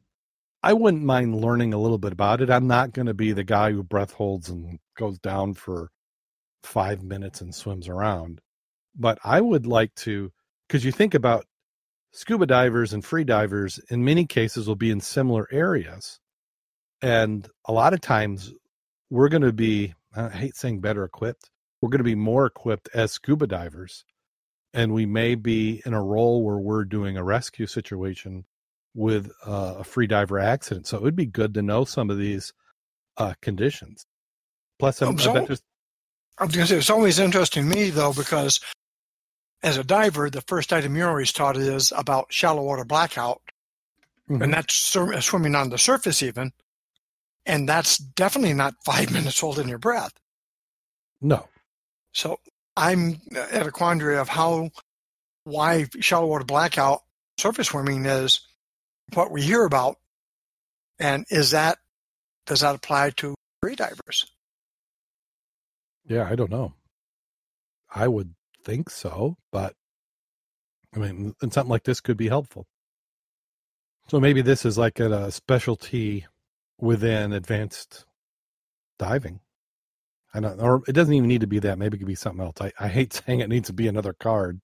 I 0.62 0.74
wouldn't 0.74 1.02
mind 1.02 1.40
learning 1.40 1.74
a 1.74 1.78
little 1.78 1.98
bit 1.98 2.12
about 2.12 2.40
it. 2.40 2.50
I'm 2.50 2.68
not 2.68 2.92
going 2.92 3.06
to 3.06 3.14
be 3.14 3.32
the 3.32 3.42
guy 3.42 3.72
who 3.72 3.82
breath 3.82 4.12
holds 4.12 4.48
and 4.48 4.78
goes 4.96 5.18
down 5.18 5.54
for 5.54 5.90
five 6.62 7.02
minutes 7.02 7.40
and 7.40 7.54
swims 7.54 7.88
around. 7.88 8.40
But 8.94 9.18
I 9.24 9.40
would 9.40 9.66
like 9.66 9.94
to, 9.96 10.32
because 10.68 10.84
you 10.84 10.92
think 10.92 11.14
about 11.14 11.46
scuba 12.12 12.46
divers 12.46 12.92
and 12.92 13.04
free 13.04 13.24
divers, 13.24 13.80
in 13.90 14.04
many 14.04 14.26
cases, 14.26 14.68
will 14.68 14.76
be 14.76 14.90
in 14.90 15.00
similar 15.00 15.48
areas. 15.50 16.20
And 17.00 17.48
a 17.64 17.72
lot 17.72 17.94
of 17.94 18.00
times, 18.00 18.52
we're 19.10 19.28
going 19.28 19.42
to 19.42 19.52
be, 19.52 19.94
I 20.14 20.28
hate 20.28 20.56
saying 20.56 20.80
better 20.80 21.04
equipped, 21.04 21.50
we're 21.80 21.90
going 21.90 21.98
to 21.98 22.04
be 22.04 22.14
more 22.14 22.46
equipped 22.46 22.88
as 22.94 23.12
scuba 23.12 23.46
divers. 23.46 24.04
And 24.74 24.94
we 24.94 25.04
may 25.04 25.34
be 25.34 25.82
in 25.84 25.92
a 25.92 26.02
role 26.02 26.44
where 26.44 26.58
we're 26.58 26.84
doing 26.84 27.16
a 27.16 27.24
rescue 27.24 27.66
situation 27.66 28.44
with 28.94 29.30
uh, 29.46 29.76
a 29.78 29.84
free 29.84 30.06
diver 30.06 30.38
accident. 30.38 30.86
So 30.86 30.96
it 30.96 31.02
would 31.02 31.16
be 31.16 31.26
good 31.26 31.54
to 31.54 31.62
know 31.62 31.84
some 31.84 32.08
of 32.08 32.18
these 32.18 32.52
uh, 33.16 33.34
conditions. 33.42 34.06
Plus, 34.78 35.02
I'm, 35.02 35.18
so, 35.18 35.30
I 35.30 35.34
bet 35.34 35.46
there's 35.46 35.62
I 36.38 36.44
was 36.44 36.54
going 36.54 36.66
to 36.66 36.72
say, 36.72 36.78
it's 36.78 36.90
always 36.90 37.18
interesting 37.18 37.68
to 37.68 37.76
me, 37.76 37.90
though, 37.90 38.12
because 38.12 38.60
as 39.62 39.76
a 39.76 39.84
diver, 39.84 40.28
the 40.30 40.40
first 40.42 40.72
item 40.72 40.96
you're 40.96 41.08
always 41.08 41.32
taught 41.32 41.56
is 41.56 41.92
about 41.96 42.32
shallow 42.32 42.62
water 42.62 42.84
blackout. 42.84 43.40
Mm-hmm. 44.28 44.42
And 44.42 44.54
that's 44.54 44.96
uh, 44.96 45.20
swimming 45.20 45.54
on 45.54 45.70
the 45.70 45.78
surface, 45.78 46.22
even. 46.22 46.52
And 47.44 47.68
that's 47.68 47.98
definitely 47.98 48.54
not 48.54 48.74
five 48.84 49.12
minutes 49.12 49.40
holding 49.40 49.68
your 49.68 49.78
breath. 49.78 50.12
No. 51.20 51.48
So 52.12 52.40
I'm 52.76 53.20
at 53.34 53.66
a 53.66 53.70
quandary 53.70 54.16
of 54.16 54.28
how, 54.28 54.70
why 55.44 55.86
shallow 56.00 56.26
water 56.26 56.44
blackout 56.44 57.02
surface 57.38 57.68
swimming 57.68 58.04
is 58.06 58.40
what 59.14 59.30
we 59.30 59.42
hear 59.42 59.64
about. 59.64 59.96
And 60.98 61.24
is 61.30 61.52
that, 61.52 61.78
does 62.46 62.60
that 62.60 62.74
apply 62.74 63.10
to 63.16 63.34
free 63.60 63.74
divers? 63.74 64.31
Yeah, 66.04 66.28
I 66.30 66.34
don't 66.34 66.50
know. 66.50 66.74
I 67.94 68.08
would 68.08 68.34
think 68.64 68.90
so, 68.90 69.36
but 69.50 69.74
I 70.94 70.98
mean, 70.98 71.34
and 71.40 71.52
something 71.52 71.70
like 71.70 71.84
this 71.84 72.00
could 72.00 72.16
be 72.16 72.28
helpful. 72.28 72.66
So 74.08 74.20
maybe 74.20 74.42
this 74.42 74.64
is 74.64 74.76
like 74.78 75.00
a, 75.00 75.30
specialty 75.30 76.26
within 76.78 77.32
advanced 77.32 78.04
diving. 78.98 79.40
I 80.34 80.40
don't, 80.40 80.60
or 80.60 80.82
it 80.88 80.92
doesn't 80.92 81.14
even 81.14 81.28
need 81.28 81.42
to 81.42 81.46
be 81.46 81.58
that. 81.60 81.78
Maybe 81.78 81.96
it 81.96 82.00
could 82.00 82.06
be 82.06 82.14
something 82.14 82.44
else. 82.44 82.56
I, 82.60 82.72
I 82.80 82.88
hate 82.88 83.12
saying 83.26 83.40
it 83.40 83.48
needs 83.48 83.68
to 83.68 83.72
be 83.74 83.88
another 83.88 84.12
card 84.14 84.60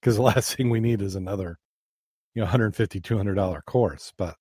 because 0.00 0.16
the 0.16 0.22
last 0.34 0.56
thing 0.56 0.70
we 0.70 0.80
need 0.80 1.02
is 1.02 1.14
another, 1.14 1.58
you 2.34 2.40
know, 2.40 2.46
150 2.46 3.00
200 3.00 3.34
dollar 3.34 3.62
course. 3.62 4.12
But 4.16 4.36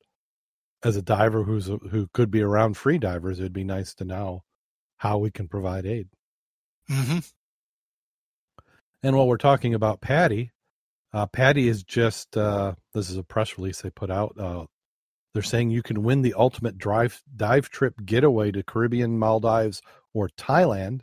as 0.84 0.96
a 0.98 1.02
diver 1.02 1.44
who's 1.44 1.70
a, 1.70 1.78
who 1.78 2.08
could 2.14 2.32
be 2.32 2.42
around 2.42 2.78
free 2.78 2.98
divers, 2.98 3.40
it'd 3.40 3.54
be 3.54 3.64
nice 3.64 3.94
to 3.96 4.06
know 4.06 4.44
how 4.98 5.18
we 5.18 5.32
can 5.32 5.48
provide 5.48 5.86
aid. 5.86 6.10
Mm-hmm. 6.90 7.20
And 9.04 9.16
while 9.16 9.28
we're 9.28 9.38
talking 9.38 9.74
about 9.74 10.02
PADI, 10.02 10.52
uh, 11.14 11.26
PADI 11.28 11.68
is 11.68 11.84
just 11.84 12.36
uh, 12.36 12.74
this 12.94 13.10
is 13.10 13.18
a 13.18 13.24
press 13.24 13.58
release 13.58 13.82
they 13.82 13.90
put 13.90 14.12
out. 14.12 14.36
Uh, 14.38 14.66
they're 15.34 15.44
saying 15.44 15.70
you 15.70 15.84
can 15.84 16.04
win 16.04 16.22
the 16.22 16.34
ultimate 16.34 16.78
drive 16.78 17.22
dive 17.36 17.70
trip 17.70 17.96
getaway 18.06 18.52
to 18.52 18.64
Caribbean, 18.64 19.18
Maldives, 19.18 19.82
or 20.14 20.30
Thailand. 20.30 21.02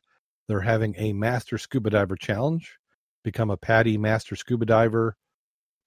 They're 0.49 0.61
having 0.61 0.95
a 0.99 1.13
Master 1.13 1.59
Scuba 1.59 1.91
Diver 1.91 2.17
Challenge. 2.17 2.79
Become 3.25 3.51
a 3.51 3.57
PADI 3.57 3.99
Master 3.99 4.37
Scuba 4.37 4.67
Diver 4.67 5.17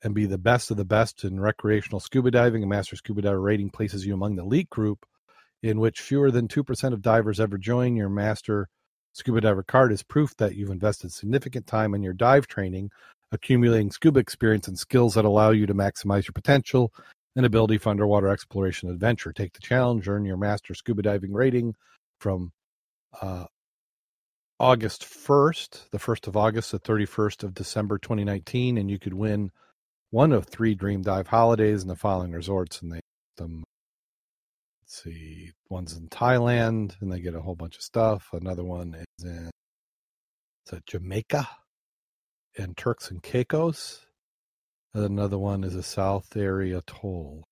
and 0.04 0.16
be 0.16 0.26
the 0.26 0.38
best 0.38 0.72
of 0.72 0.78
the 0.78 0.86
best 0.86 1.24
in 1.24 1.40
recreational 1.40 2.00
scuba 2.00 2.32
diving. 2.32 2.64
A 2.64 2.68
Master 2.68 2.96
Scuba 2.96 3.22
Diver 3.22 3.42
rating 3.42 3.70
places 3.70 4.06
you 4.06 4.14
among 4.14 4.36
the 4.36 4.44
elite 4.44 4.70
group, 4.70 5.06
in 5.62 5.80
which 5.80 6.00
fewer 6.00 6.32
than 6.32 6.48
2% 6.48 6.94
of 6.94 7.02
divers 7.02 7.40
ever 7.40 7.58
join. 7.58 7.96
Your 7.96 8.10
Master 8.10 8.70
Scuba 9.14 9.42
Diver 9.42 9.64
card 9.64 9.92
is 9.92 10.04
proof 10.04 10.36
that 10.38 10.56
you've 10.56 10.70
invested 10.70 11.12
significant 11.12 11.68
time 11.68 11.94
in 11.94 12.04
your 12.04 12.14
dive 12.14 12.48
training, 12.48 12.92
accumulating 13.32 13.92
scuba 13.92 14.20
experience 14.20 14.68
and 14.68 14.78
skills 14.78 15.14
that 15.16 15.26
allow 15.26 15.52
you 15.52 15.66
to 15.66 15.74
maximize 15.74 16.26
your 16.28 16.34
potential 16.34 16.94
and 17.36 17.46
ability 17.46 17.78
for 17.78 17.90
underwater 17.90 18.28
exploration 18.28 18.90
adventure. 18.90 19.34
Take 19.34 19.54
the 19.54 19.62
challenge, 19.62 20.08
earn 20.08 20.26
your 20.26 20.38
master 20.38 20.74
scuba 20.74 21.02
diving 21.02 21.34
rating 21.34 21.76
from 22.20 22.52
uh, 23.22 23.46
August 24.60 25.04
1st, 25.04 25.90
the 25.92 25.98
1st 25.98 26.28
of 26.28 26.36
August, 26.36 26.72
the 26.72 26.80
31st 26.80 27.44
of 27.44 27.54
December 27.54 27.98
2019, 27.98 28.78
and 28.78 28.92
you 28.92 29.00
could 29.00 29.14
win 29.14 29.52
one 30.12 30.34
of 30.34 30.46
three 30.46 30.76
Dream 30.76 31.02
Dive 31.02 31.28
holidays 31.28 31.82
in 31.82 31.88
the 31.88 31.96
following 31.96 32.32
resorts, 32.32 32.82
and 32.82 32.92
they 32.92 33.00
them 33.38 33.64
let's 34.90 35.04
see, 35.04 35.52
one's 35.70 35.96
in 35.96 36.08
Thailand, 36.08 37.00
and 37.00 37.12
they 37.12 37.20
get 37.20 37.36
a 37.36 37.42
whole 37.42 37.56
bunch 37.56 37.76
of 37.76 37.84
stuff. 37.84 38.30
Another 38.34 38.64
one 38.64 38.96
is 38.96 39.24
in 39.24 39.52
it's 40.66 40.82
Jamaica 40.88 41.48
and 42.58 42.76
Turks 42.76 43.12
and 43.12 43.22
Caicos. 43.22 44.06
Another 44.94 45.38
one 45.38 45.64
is 45.64 45.76
a 45.76 45.84
South 45.84 46.36
Area 46.36 46.82
toll. 46.88 47.44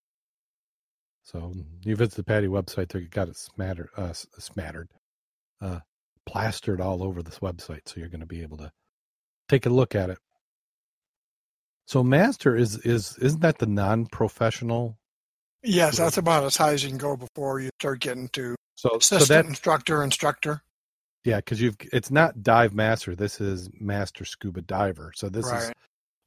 So 1.24 1.54
you 1.84 1.96
visit 1.96 2.16
the 2.16 2.24
PADI 2.24 2.48
website, 2.48 2.90
they 2.90 3.02
got 3.02 3.28
it 3.28 3.38
smattered, 3.38 3.90
uh, 3.96 4.14
smattered, 4.14 4.90
uh, 5.62 5.80
plastered 6.26 6.82
all 6.82 7.04
over 7.04 7.22
this 7.22 7.40
website, 7.40 7.82
so 7.86 8.00
you're 8.00 8.10
going 8.10 8.22
to 8.22 8.26
be 8.26 8.42
able 8.42 8.58
to 8.58 8.72
take 9.48 9.68
a 9.68 9.70
look 9.70 9.94
at 9.94 10.10
it. 10.10 10.18
So 11.86 12.04
master 12.04 12.56
is 12.56 12.78
is 12.78 13.16
isn't 13.20 13.42
that 13.42 13.60
the 13.60 13.68
non-professional 13.68 14.98
Yes, 15.64 15.98
that's 15.98 16.18
about 16.18 16.44
as 16.44 16.56
high 16.56 16.74
as 16.74 16.84
you 16.84 16.90
can 16.90 16.98
go 16.98 17.18
before 17.18 17.60
you 17.60 17.70
start 17.80 18.00
getting 18.00 18.30
to 18.30 18.56
so 18.76 18.92
assistant 18.96 19.22
so 19.22 19.34
that, 19.34 19.46
instructor, 19.46 20.04
instructor. 20.04 20.62
Yeah, 21.24 21.38
because 21.38 21.60
you've 21.60 21.76
it's 21.92 22.12
not 22.12 22.44
dive 22.44 22.74
master. 22.74 23.16
This 23.16 23.42
is 23.42 23.70
master 23.80 24.24
scuba 24.24 24.62
diver. 24.62 25.12
So 25.16 25.30
this 25.30 25.46
right. 25.46 25.64
is 25.64 25.72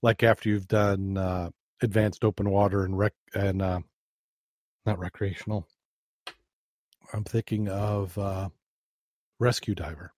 like 0.03 0.23
after 0.23 0.49
you've 0.49 0.69
done 0.69 1.17
uh, 1.17 1.51
advanced 1.81 2.25
open 2.25 2.51
water 2.51 2.85
and 2.85 2.99
rec 2.99 3.13
and 3.35 3.63
uh, 3.63 3.81
not 4.85 4.99
recreational. 4.99 5.67
I'm 7.13 7.25
thinking 7.25 7.69
of 7.69 8.17
uh, 8.19 8.51
rescue 9.39 9.75
diver. 9.75 10.13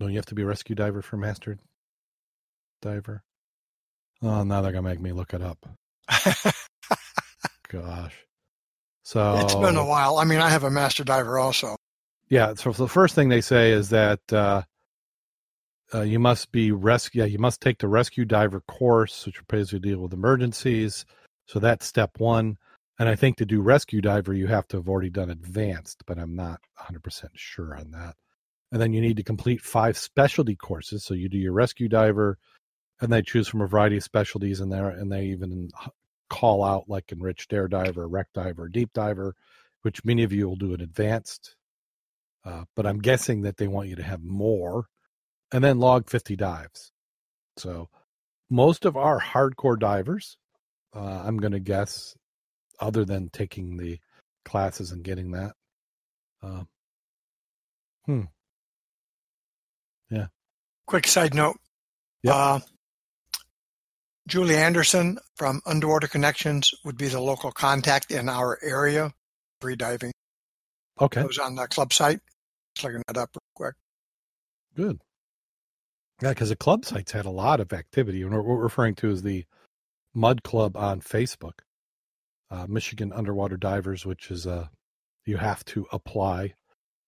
Don't 0.00 0.10
you 0.10 0.16
have 0.16 0.26
to 0.26 0.34
be 0.34 0.42
a 0.42 0.46
rescue 0.46 0.74
diver 0.74 1.02
for 1.02 1.16
master 1.16 1.58
diver? 2.82 3.22
Oh, 4.22 4.42
now 4.42 4.60
they're 4.60 4.72
gonna 4.72 4.88
make 4.88 5.00
me 5.00 5.12
look 5.12 5.34
it 5.34 5.42
up. 5.42 5.68
gosh. 7.68 8.14
So 9.02 9.38
it's 9.38 9.54
been 9.54 9.76
a 9.76 9.86
while. 9.86 10.18
I 10.18 10.24
mean, 10.24 10.40
I 10.40 10.50
have 10.50 10.64
a 10.64 10.70
master 10.70 11.04
diver 11.04 11.38
also. 11.38 11.76
Yeah. 12.28 12.54
So 12.54 12.72
the 12.72 12.88
first 12.88 13.14
thing 13.14 13.28
they 13.28 13.40
say 13.40 13.72
is 13.72 13.88
that 13.88 14.20
uh, 14.32 14.62
uh, 15.94 16.02
you 16.02 16.18
must 16.18 16.52
be 16.52 16.72
rescue. 16.72 17.22
Yeah, 17.22 17.26
you 17.26 17.38
must 17.38 17.60
take 17.60 17.78
the 17.78 17.88
rescue 17.88 18.24
diver 18.24 18.60
course, 18.60 19.24
which 19.24 19.36
prepares 19.36 19.72
you 19.72 19.80
to 19.80 19.88
deal 19.88 20.00
with 20.00 20.12
emergencies. 20.12 21.06
So 21.46 21.58
that's 21.58 21.86
step 21.86 22.18
one. 22.18 22.58
And 22.98 23.08
I 23.08 23.14
think 23.14 23.36
to 23.36 23.46
do 23.46 23.62
rescue 23.62 24.00
diver, 24.00 24.34
you 24.34 24.48
have 24.48 24.66
to 24.68 24.76
have 24.76 24.88
already 24.88 25.10
done 25.10 25.30
advanced, 25.30 26.02
but 26.06 26.18
I'm 26.18 26.34
not 26.34 26.60
100% 26.78 27.28
sure 27.34 27.76
on 27.76 27.92
that. 27.92 28.16
And 28.72 28.82
then 28.82 28.92
you 28.92 29.00
need 29.00 29.16
to 29.16 29.22
complete 29.22 29.62
five 29.62 29.96
specialty 29.96 30.56
courses. 30.56 31.04
So 31.04 31.14
you 31.14 31.28
do 31.28 31.38
your 31.38 31.52
rescue 31.52 31.88
diver, 31.88 32.38
and 33.00 33.12
they 33.12 33.22
choose 33.22 33.48
from 33.48 33.62
a 33.62 33.66
variety 33.66 33.96
of 33.96 34.02
specialties 34.02 34.60
in 34.60 34.68
there, 34.68 34.90
and 34.90 35.10
they 35.10 35.26
even 35.26 35.70
call 36.28 36.64
out 36.64 36.88
like 36.88 37.12
enriched 37.12 37.52
air 37.52 37.68
diver, 37.68 38.06
wreck 38.08 38.28
diver, 38.34 38.68
deep 38.68 38.92
diver, 38.92 39.34
which 39.82 40.04
many 40.04 40.22
of 40.22 40.32
you 40.32 40.48
will 40.48 40.56
do 40.56 40.74
an 40.74 40.80
advanced. 40.80 41.54
Uh, 42.44 42.64
but 42.76 42.86
I'm 42.86 42.98
guessing 42.98 43.42
that 43.42 43.56
they 43.56 43.68
want 43.68 43.88
you 43.88 43.96
to 43.96 44.02
have 44.02 44.22
more, 44.22 44.86
and 45.52 45.62
then 45.62 45.78
log 45.78 46.08
50 46.08 46.36
dives. 46.36 46.92
So 47.56 47.88
most 48.50 48.84
of 48.84 48.96
our 48.96 49.20
hardcore 49.20 49.78
divers, 49.78 50.36
uh, 50.94 51.22
I'm 51.24 51.38
going 51.38 51.52
to 51.52 51.60
guess, 51.60 52.14
other 52.80 53.04
than 53.04 53.28
taking 53.30 53.76
the 53.76 53.98
classes 54.44 54.92
and 54.92 55.04
getting 55.04 55.32
that. 55.32 55.52
Uh, 56.42 56.62
hmm. 58.06 58.22
Yeah. 60.10 60.26
Quick 60.86 61.06
side 61.06 61.34
note. 61.34 61.58
Yep. 62.22 62.62
Julie 64.28 64.56
Anderson 64.56 65.18
from 65.36 65.60
Underwater 65.66 66.06
Connections 66.06 66.72
would 66.84 66.98
be 66.98 67.08
the 67.08 67.20
local 67.20 67.50
contact 67.50 68.10
in 68.10 68.28
our 68.28 68.58
area, 68.62 69.12
free 69.60 69.74
diving. 69.74 70.12
Okay. 71.00 71.22
It 71.22 71.26
was 71.26 71.38
on 71.38 71.54
the 71.54 71.66
club 71.66 71.92
site. 71.92 72.20
Just 72.74 72.84
looking 72.84 73.02
that 73.08 73.16
up 73.16 73.30
real 73.34 73.40
quick. 73.54 73.74
Good. 74.76 75.00
Yeah, 76.20 76.30
because 76.30 76.50
the 76.50 76.56
club 76.56 76.84
sites 76.84 77.12
had 77.12 77.24
a 77.26 77.30
lot 77.30 77.60
of 77.60 77.72
activity. 77.72 78.22
And 78.22 78.32
what 78.34 78.44
we're 78.44 78.56
referring 78.56 78.96
to 78.96 79.10
is 79.10 79.22
the 79.22 79.44
Mud 80.14 80.42
Club 80.42 80.76
on 80.76 81.00
Facebook, 81.00 81.60
uh, 82.50 82.66
Michigan 82.68 83.12
Underwater 83.12 83.56
Divers, 83.56 84.04
which 84.04 84.30
is 84.30 84.46
uh, 84.46 84.66
you 85.24 85.36
have 85.38 85.64
to 85.66 85.86
apply. 85.92 86.54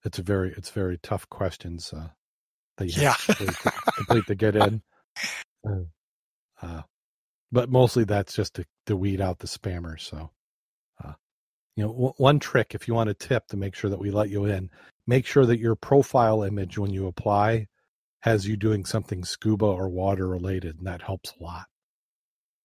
It's 0.05 0.19
a 0.19 0.23
very 0.23 0.55
it's 0.57 0.71
very 0.71 0.97
tough 1.03 1.29
questions 1.29 1.93
uh, 1.93 2.09
that 2.79 2.87
you 2.87 3.03
Yeah. 3.03 3.13
have 3.13 3.27
to 3.27 3.45
complete, 3.45 3.75
complete 3.97 4.27
to 4.29 4.35
get 4.35 4.57
in. 4.57 4.83
Uh, 5.69 5.81
uh, 6.63 6.81
but 7.53 7.71
mostly 7.71 8.05
that's 8.05 8.35
just 8.35 8.55
to, 8.55 8.65
to 8.87 8.97
weed 8.97 9.21
out 9.21 9.39
the 9.39 9.47
spammers. 9.47 10.01
So, 10.01 10.31
uh, 11.03 11.13
you 11.77 11.85
know, 11.85 11.93
w- 11.93 12.15
one 12.17 12.39
trick 12.39 12.75
if 12.75 12.87
you 12.87 12.95
want 12.95 13.11
a 13.11 13.15
tip 13.15 13.47
to 13.49 13.57
make 13.57 13.75
sure 13.75 13.91
that 13.91 13.99
we 13.99 14.11
let 14.11 14.31
you 14.31 14.45
in, 14.45 14.71
make 15.07 15.27
sure 15.27 15.47
that 15.47 15.59
your 15.59 15.75
profile 15.75 16.43
image 16.43 16.79
when 16.79 16.93
you 16.93 17.07
apply 17.07 17.67
has 18.21 18.47
you 18.47 18.57
doing 18.57 18.85
something 18.85 19.25
scuba 19.25 19.65
or 19.65 19.89
water 19.89 20.29
related, 20.29 20.79
and 20.79 20.87
that 20.87 21.03
helps 21.03 21.33
a 21.39 21.43
lot. 21.43 21.67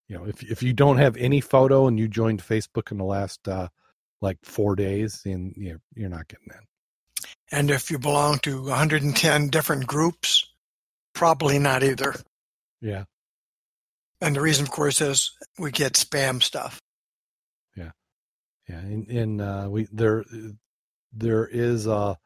You 0.07 0.17
know, 0.17 0.25
if 0.25 0.43
if 0.43 0.61
you 0.61 0.73
don't 0.73 0.97
have 0.97 1.17
any 1.17 1.41
photo 1.41 1.87
and 1.87 1.97
you 1.97 2.07
joined 2.07 2.43
Facebook 2.43 2.91
in 2.91 2.97
the 2.97 3.05
last 3.05 3.47
uh, 3.47 3.69
like 4.21 4.37
four 4.43 4.75
days, 4.75 5.21
then 5.25 5.53
you're 5.55 5.81
you're 5.95 6.09
not 6.09 6.27
getting 6.27 6.49
in. 6.51 7.27
And 7.51 7.71
if 7.71 7.89
you 7.89 7.97
belong 7.99 8.39
to 8.39 8.63
110 8.63 9.49
different 9.49 9.87
groups, 9.87 10.47
probably 11.13 11.57
not 11.57 11.83
either. 11.83 12.15
Yeah, 12.81 13.05
And 14.21 14.35
the 14.35 14.41
reason, 14.41 14.63
of 14.63 14.71
course, 14.71 15.01
is 15.01 15.31
we 15.59 15.71
get 15.71 15.93
spam 15.93 16.41
stuff. 16.41 16.79
yeah. 17.75 17.91
Yeah. 18.69 18.79
and, 18.79 19.07
in 19.09 19.41
uh, 19.41 19.69
we 19.69 19.87
there 19.91 20.25
there 21.13 21.47
is 21.47 21.87
a 21.87 22.17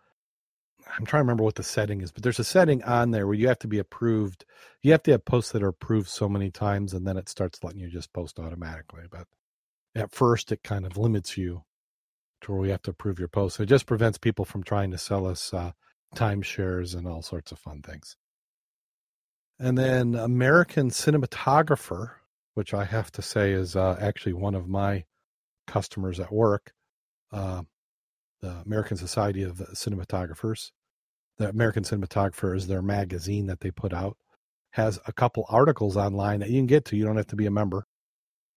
I'm 0.98 1.06
trying 1.06 1.22
to 1.22 1.24
remember 1.26 1.44
what 1.44 1.56
the 1.56 1.64
setting 1.64 2.02
is, 2.02 2.12
but 2.12 2.24
there's 2.24 2.40
a 2.40 2.44
setting 2.44 2.84
on 2.84 3.12
there 3.12 3.28
where 3.28 3.36
you 3.36 3.48
have 3.48 3.60
to 3.60 3.68
be 3.68 3.80
approved. 3.80 4.46
You 4.82 4.92
have 4.94 5.04
to 5.04 5.12
have 5.12 5.26
posts 5.26 5.52
that 5.52 5.64
are 5.64 5.70
approved 5.70 6.10
so 6.10 6.30
many 6.30 6.52
times, 6.52 6.94
and 6.94 7.08
then 7.08 7.18
it 7.18 7.30
starts 7.30 7.64
letting 7.64 7.80
you 7.80 7.90
just 7.90 8.14
post 8.14 8.40
automatically. 8.40 9.04
But 9.10 9.28
at 9.96 10.12
first, 10.14 10.52
it 10.52 10.64
kind 10.64 10.86
of 10.86 10.98
limits 10.98 11.38
you 11.38 11.64
to 12.42 12.52
where 12.52 12.62
we 12.62 12.70
have 12.70 12.82
to 12.84 12.92
approve 12.92 13.20
your 13.20 13.28
post. 13.28 13.58
So 13.58 13.64
It 13.64 13.68
just 13.68 13.86
prevents 13.88 14.18
people 14.18 14.46
from 14.46 14.64
trying 14.64 14.92
to 14.92 14.98
sell 14.98 15.28
us 15.28 15.54
uh, 15.54 15.72
timeshares 16.16 16.96
and 16.96 17.08
all 17.08 17.22
sorts 17.22 17.52
of 17.52 17.60
fun 17.60 17.82
things. 17.82 18.16
And 19.60 19.78
then 19.78 20.16
American 20.16 20.90
Cinematographer, 20.90 22.12
which 22.54 22.74
I 22.74 22.86
have 22.86 23.12
to 23.12 23.22
say 23.22 23.52
is 23.52 23.76
uh, 23.76 23.98
actually 24.00 24.34
one 24.34 24.56
of 24.56 24.70
my 24.70 25.04
customers 25.68 26.20
at 26.20 26.32
work, 26.32 26.72
uh, 27.32 27.64
the 28.42 28.52
American 28.66 28.96
Society 28.98 29.44
of 29.44 29.58
Cinematographers. 29.74 30.72
The 31.38 31.50
American 31.50 31.84
Cinematographer 31.84 32.56
is 32.56 32.68
their 32.68 32.82
magazine 32.82 33.48
that 33.48 33.60
they 33.60 33.72
put 33.72 33.94
out. 33.94 34.18
Has 34.72 35.00
a 35.08 35.14
couple 35.14 35.46
articles 35.50 35.98
online 35.98 36.40
that 36.40 36.50
you 36.50 36.60
can 36.60 36.68
get 36.68 36.86
to. 36.86 36.96
You 36.96 37.06
don't 37.06 37.18
have 37.18 37.28
to 37.28 37.36
be 37.36 37.46
a 37.46 37.52
member. 37.52 37.86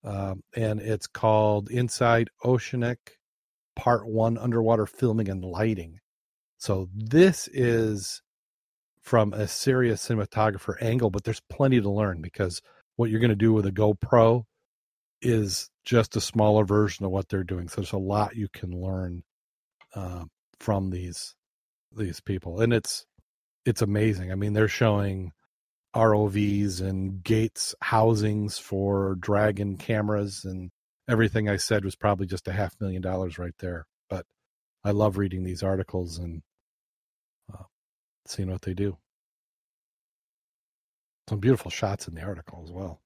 Um, 0.04 0.42
and 0.54 0.80
it's 0.80 1.06
called 1.06 1.70
Inside 1.70 2.28
OceanX 2.44 2.96
Part 3.76 4.06
One 4.06 4.36
Underwater 4.36 4.86
Filming 4.86 5.28
and 5.28 5.44
Lighting. 5.44 6.00
So 6.58 6.88
this 6.94 7.48
is 7.52 8.22
from 9.02 9.32
a 9.32 9.48
serious 9.48 10.06
cinematographer 10.06 10.80
angle, 10.80 11.10
but 11.10 11.24
there's 11.24 11.42
plenty 11.50 11.80
to 11.80 11.90
learn 11.90 12.20
because 12.22 12.62
what 12.96 13.10
you're 13.10 13.20
going 13.20 13.30
to 13.30 13.36
do 13.36 13.52
with 13.52 13.66
a 13.66 13.72
GoPro 13.72 14.44
is 15.20 15.70
just 15.84 16.16
a 16.16 16.20
smaller 16.20 16.64
version 16.64 17.04
of 17.04 17.10
what 17.10 17.28
they're 17.28 17.44
doing. 17.44 17.68
So 17.68 17.80
there's 17.80 17.92
a 17.92 17.98
lot 17.98 18.36
you 18.36 18.48
can 18.52 18.70
learn 18.70 19.22
uh, 19.94 20.24
from 20.58 20.90
these 20.90 21.34
these 21.94 22.20
people, 22.20 22.60
and 22.60 22.72
it's 22.72 23.04
it's 23.66 23.82
amazing. 23.82 24.32
I 24.32 24.34
mean, 24.34 24.52
they're 24.52 24.68
showing 24.68 25.32
ROVs 25.94 26.80
and 26.80 27.22
gates 27.22 27.74
housings 27.82 28.58
for 28.58 29.16
Dragon 29.16 29.76
cameras, 29.76 30.44
and 30.44 30.70
everything 31.08 31.48
I 31.48 31.56
said 31.56 31.84
was 31.84 31.96
probably 31.96 32.26
just 32.26 32.48
a 32.48 32.52
half 32.52 32.74
million 32.80 33.02
dollars 33.02 33.38
right 33.38 33.54
there. 33.58 33.86
But 34.08 34.26
I 34.84 34.92
love 34.92 35.18
reading 35.18 35.44
these 35.44 35.62
articles 35.62 36.18
and 36.18 36.42
seeing 38.26 38.50
what 38.50 38.62
they 38.62 38.74
do. 38.74 38.96
Some 41.28 41.40
beautiful 41.40 41.70
shots 41.70 42.08
in 42.08 42.14
the 42.14 42.22
article 42.22 42.62
as 42.64 42.72
well. 42.72 43.00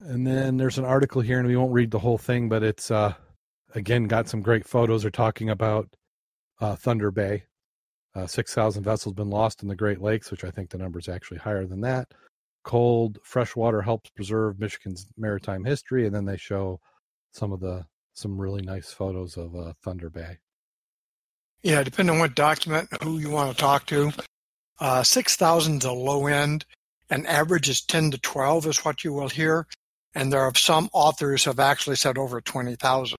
And 0.00 0.26
then 0.26 0.56
there's 0.56 0.78
an 0.78 0.84
article 0.84 1.22
here, 1.22 1.38
and 1.38 1.48
we 1.48 1.56
won't 1.56 1.72
read 1.72 1.90
the 1.90 1.98
whole 1.98 2.18
thing, 2.18 2.48
but 2.48 2.62
it's 2.62 2.90
uh, 2.90 3.14
again 3.74 4.04
got 4.04 4.28
some 4.28 4.42
great 4.42 4.66
photos. 4.66 5.02
They're 5.02 5.10
talking 5.10 5.50
about 5.50 5.88
uh, 6.60 6.76
Thunder 6.76 7.10
Bay. 7.10 7.44
Uh, 8.14 8.26
6,000 8.26 8.82
vessels 8.82 9.14
been 9.14 9.30
lost 9.30 9.62
in 9.62 9.68
the 9.68 9.76
Great 9.76 10.00
Lakes, 10.00 10.30
which 10.30 10.44
I 10.44 10.50
think 10.50 10.70
the 10.70 10.78
number 10.78 10.98
is 10.98 11.08
actually 11.08 11.38
higher 11.38 11.66
than 11.66 11.80
that. 11.82 12.08
Cold 12.64 13.18
fresh 13.22 13.54
water 13.54 13.82
helps 13.82 14.10
preserve 14.10 14.58
Michigan's 14.58 15.06
maritime 15.16 15.64
history, 15.64 16.06
and 16.06 16.14
then 16.14 16.24
they 16.24 16.36
show 16.36 16.80
some 17.32 17.52
of 17.52 17.60
the 17.60 17.86
some 18.14 18.40
really 18.40 18.62
nice 18.62 18.92
photos 18.92 19.36
of 19.36 19.54
uh, 19.54 19.72
Thunder 19.82 20.10
Bay. 20.10 20.38
Yeah, 21.62 21.82
depending 21.82 22.14
on 22.14 22.20
what 22.20 22.34
document, 22.34 22.88
who 23.02 23.18
you 23.18 23.30
want 23.30 23.50
to 23.50 23.60
talk 23.60 23.86
to. 23.86 24.12
Uh, 24.78 25.02
6,000 25.02 25.78
is 25.78 25.84
a 25.84 25.92
low 25.92 26.26
end, 26.26 26.64
and 27.10 27.26
average 27.26 27.68
is 27.68 27.82
10 27.82 28.12
to 28.12 28.18
12 28.18 28.66
is 28.66 28.84
what 28.84 29.02
you 29.02 29.12
will 29.12 29.28
hear. 29.28 29.66
And 30.14 30.32
there 30.32 30.42
are 30.42 30.54
some 30.54 30.88
authors 30.92 31.44
have 31.44 31.58
actually 31.58 31.96
said 31.96 32.16
over 32.16 32.40
20,000. 32.40 33.16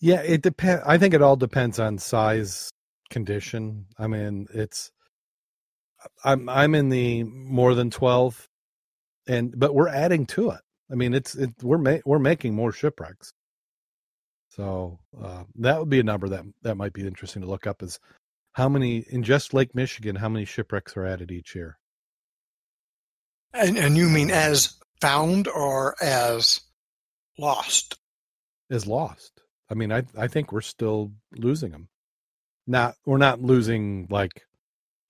Yeah, 0.00 0.20
it 0.20 0.42
depends. 0.42 0.82
I 0.86 0.98
think 0.98 1.14
it 1.14 1.22
all 1.22 1.36
depends 1.36 1.78
on 1.78 1.98
size, 1.98 2.70
condition. 3.10 3.86
I 3.98 4.06
mean, 4.06 4.48
it's 4.52 4.90
I'm 6.24 6.48
I'm 6.48 6.74
in 6.74 6.88
the 6.90 7.22
more 7.24 7.74
than 7.74 7.90
twelve, 7.90 8.46
and 9.26 9.54
but 9.56 9.74
we're 9.74 9.88
adding 9.88 10.26
to 10.26 10.50
it. 10.50 10.60
I 10.90 10.94
mean, 10.94 11.14
it's 11.14 11.34
it, 11.34 11.50
we're 11.62 11.78
ma- 11.78 12.04
we're 12.04 12.18
making 12.18 12.54
more 12.54 12.72
shipwrecks. 12.72 13.32
So 14.56 15.00
uh, 15.20 15.44
that 15.56 15.80
would 15.80 15.88
be 15.88 15.98
a 15.98 16.04
number 16.04 16.28
that 16.28 16.44
that 16.62 16.76
might 16.76 16.92
be 16.92 17.06
interesting 17.06 17.42
to 17.42 17.48
look 17.48 17.66
up. 17.66 17.82
Is 17.82 17.98
how 18.52 18.68
many 18.68 18.98
in 18.98 19.24
just 19.24 19.52
Lake 19.52 19.74
Michigan? 19.74 20.16
How 20.16 20.28
many 20.28 20.44
shipwrecks 20.44 20.96
are 20.96 21.04
added 21.04 21.32
each 21.32 21.56
year? 21.56 21.76
And, 23.52 23.76
and 23.76 23.96
you 23.96 24.08
mean 24.08 24.30
as 24.30 24.76
found 25.00 25.48
or 25.48 25.96
as 26.00 26.60
lost? 27.36 27.98
Is 28.70 28.86
lost. 28.86 29.42
I 29.68 29.74
mean, 29.74 29.90
I 29.92 30.04
I 30.16 30.28
think 30.28 30.52
we're 30.52 30.60
still 30.60 31.12
losing 31.36 31.72
them. 31.72 31.88
Not 32.66 32.94
we're 33.04 33.18
not 33.18 33.42
losing 33.42 34.06
like 34.08 34.42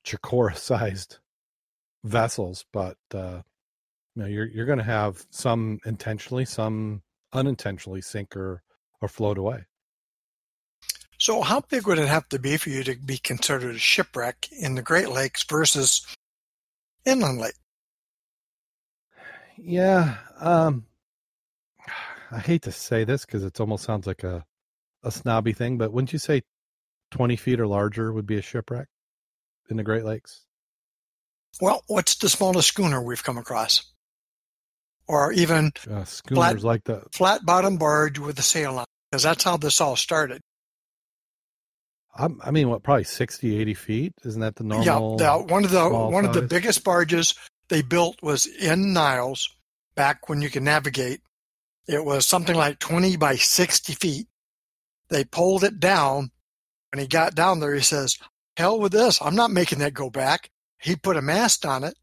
Chicora 0.06 0.56
sized 0.56 1.18
vessels, 2.04 2.64
but 2.72 2.96
uh, 3.12 3.42
you 4.14 4.22
know 4.22 4.26
you're 4.26 4.46
you're 4.46 4.66
going 4.66 4.78
to 4.78 4.84
have 4.84 5.22
some 5.30 5.80
intentionally, 5.84 6.46
some 6.46 7.02
unintentionally 7.34 8.00
sink 8.00 8.34
or 8.36 8.62
or 9.04 9.08
float 9.08 9.38
away. 9.38 9.64
So, 11.18 11.42
how 11.42 11.60
big 11.60 11.86
would 11.86 11.98
it 11.98 12.08
have 12.08 12.28
to 12.30 12.38
be 12.38 12.56
for 12.56 12.70
you 12.70 12.82
to 12.84 12.96
be 12.96 13.18
considered 13.18 13.76
a 13.76 13.78
shipwreck 13.78 14.48
in 14.52 14.74
the 14.74 14.82
Great 14.82 15.08
Lakes 15.08 15.44
versus 15.44 16.04
inland 17.04 17.38
lake? 17.38 17.54
Yeah, 19.56 20.16
um, 20.40 20.84
I 22.30 22.40
hate 22.40 22.62
to 22.62 22.72
say 22.72 23.04
this 23.04 23.24
because 23.24 23.44
it 23.44 23.60
almost 23.60 23.84
sounds 23.84 24.06
like 24.06 24.24
a 24.24 24.44
a 25.02 25.10
snobby 25.10 25.52
thing, 25.52 25.78
but 25.78 25.92
wouldn't 25.92 26.12
you 26.12 26.18
say 26.18 26.42
twenty 27.10 27.36
feet 27.36 27.60
or 27.60 27.66
larger 27.66 28.12
would 28.12 28.26
be 28.26 28.36
a 28.36 28.42
shipwreck? 28.42 28.88
in 29.70 29.76
the 29.76 29.82
Great 29.82 30.04
Lakes? 30.04 30.42
Well, 31.60 31.82
what's 31.86 32.16
the 32.16 32.28
smallest 32.28 32.68
schooner 32.68 33.00
we've 33.00 33.22
come 33.22 33.38
across? 33.38 33.92
Or 35.06 35.32
even 35.32 35.72
uh, 35.90 36.04
schooners 36.04 36.62
flat, 36.62 36.62
like 36.62 36.84
the 36.84 37.02
flat 37.12 37.44
bottom 37.44 37.76
barge 37.76 38.18
with 38.18 38.38
a 38.38 38.42
sail 38.42 38.78
on, 38.78 38.86
because 39.14 39.22
that's 39.22 39.44
how 39.44 39.56
this 39.56 39.80
all 39.80 39.94
started. 39.94 40.40
I 42.16 42.50
mean, 42.50 42.68
what 42.68 42.82
probably 42.82 43.04
60, 43.04 43.60
80 43.60 43.74
feet? 43.74 44.12
Isn't 44.24 44.40
that 44.40 44.56
the 44.56 44.64
normal? 44.64 45.16
Yeah, 45.20 45.38
the, 45.38 45.44
one 45.44 45.64
of 45.64 45.70
the 45.70 45.88
one 45.88 46.24
size? 46.24 46.34
of 46.36 46.42
the 46.42 46.48
biggest 46.48 46.82
barges 46.82 47.36
they 47.68 47.82
built 47.82 48.20
was 48.22 48.46
in 48.46 48.92
Niles 48.92 49.48
back 49.94 50.28
when 50.28 50.42
you 50.42 50.50
could 50.50 50.64
navigate. 50.64 51.20
It 51.86 52.04
was 52.04 52.26
something 52.26 52.56
like 52.56 52.80
20 52.80 53.16
by 53.16 53.36
60 53.36 53.92
feet. 53.94 54.26
They 55.10 55.22
pulled 55.22 55.62
it 55.62 55.78
down. 55.78 56.32
When 56.92 57.00
he 57.00 57.06
got 57.06 57.36
down 57.36 57.60
there, 57.60 57.74
he 57.74 57.82
says, 57.82 58.18
Hell 58.56 58.80
with 58.80 58.90
this. 58.90 59.22
I'm 59.22 59.36
not 59.36 59.52
making 59.52 59.78
that 59.78 59.94
go 59.94 60.10
back. 60.10 60.50
He 60.80 60.96
put 60.96 61.16
a 61.16 61.22
mast 61.22 61.64
on 61.64 61.84
it 61.84 61.94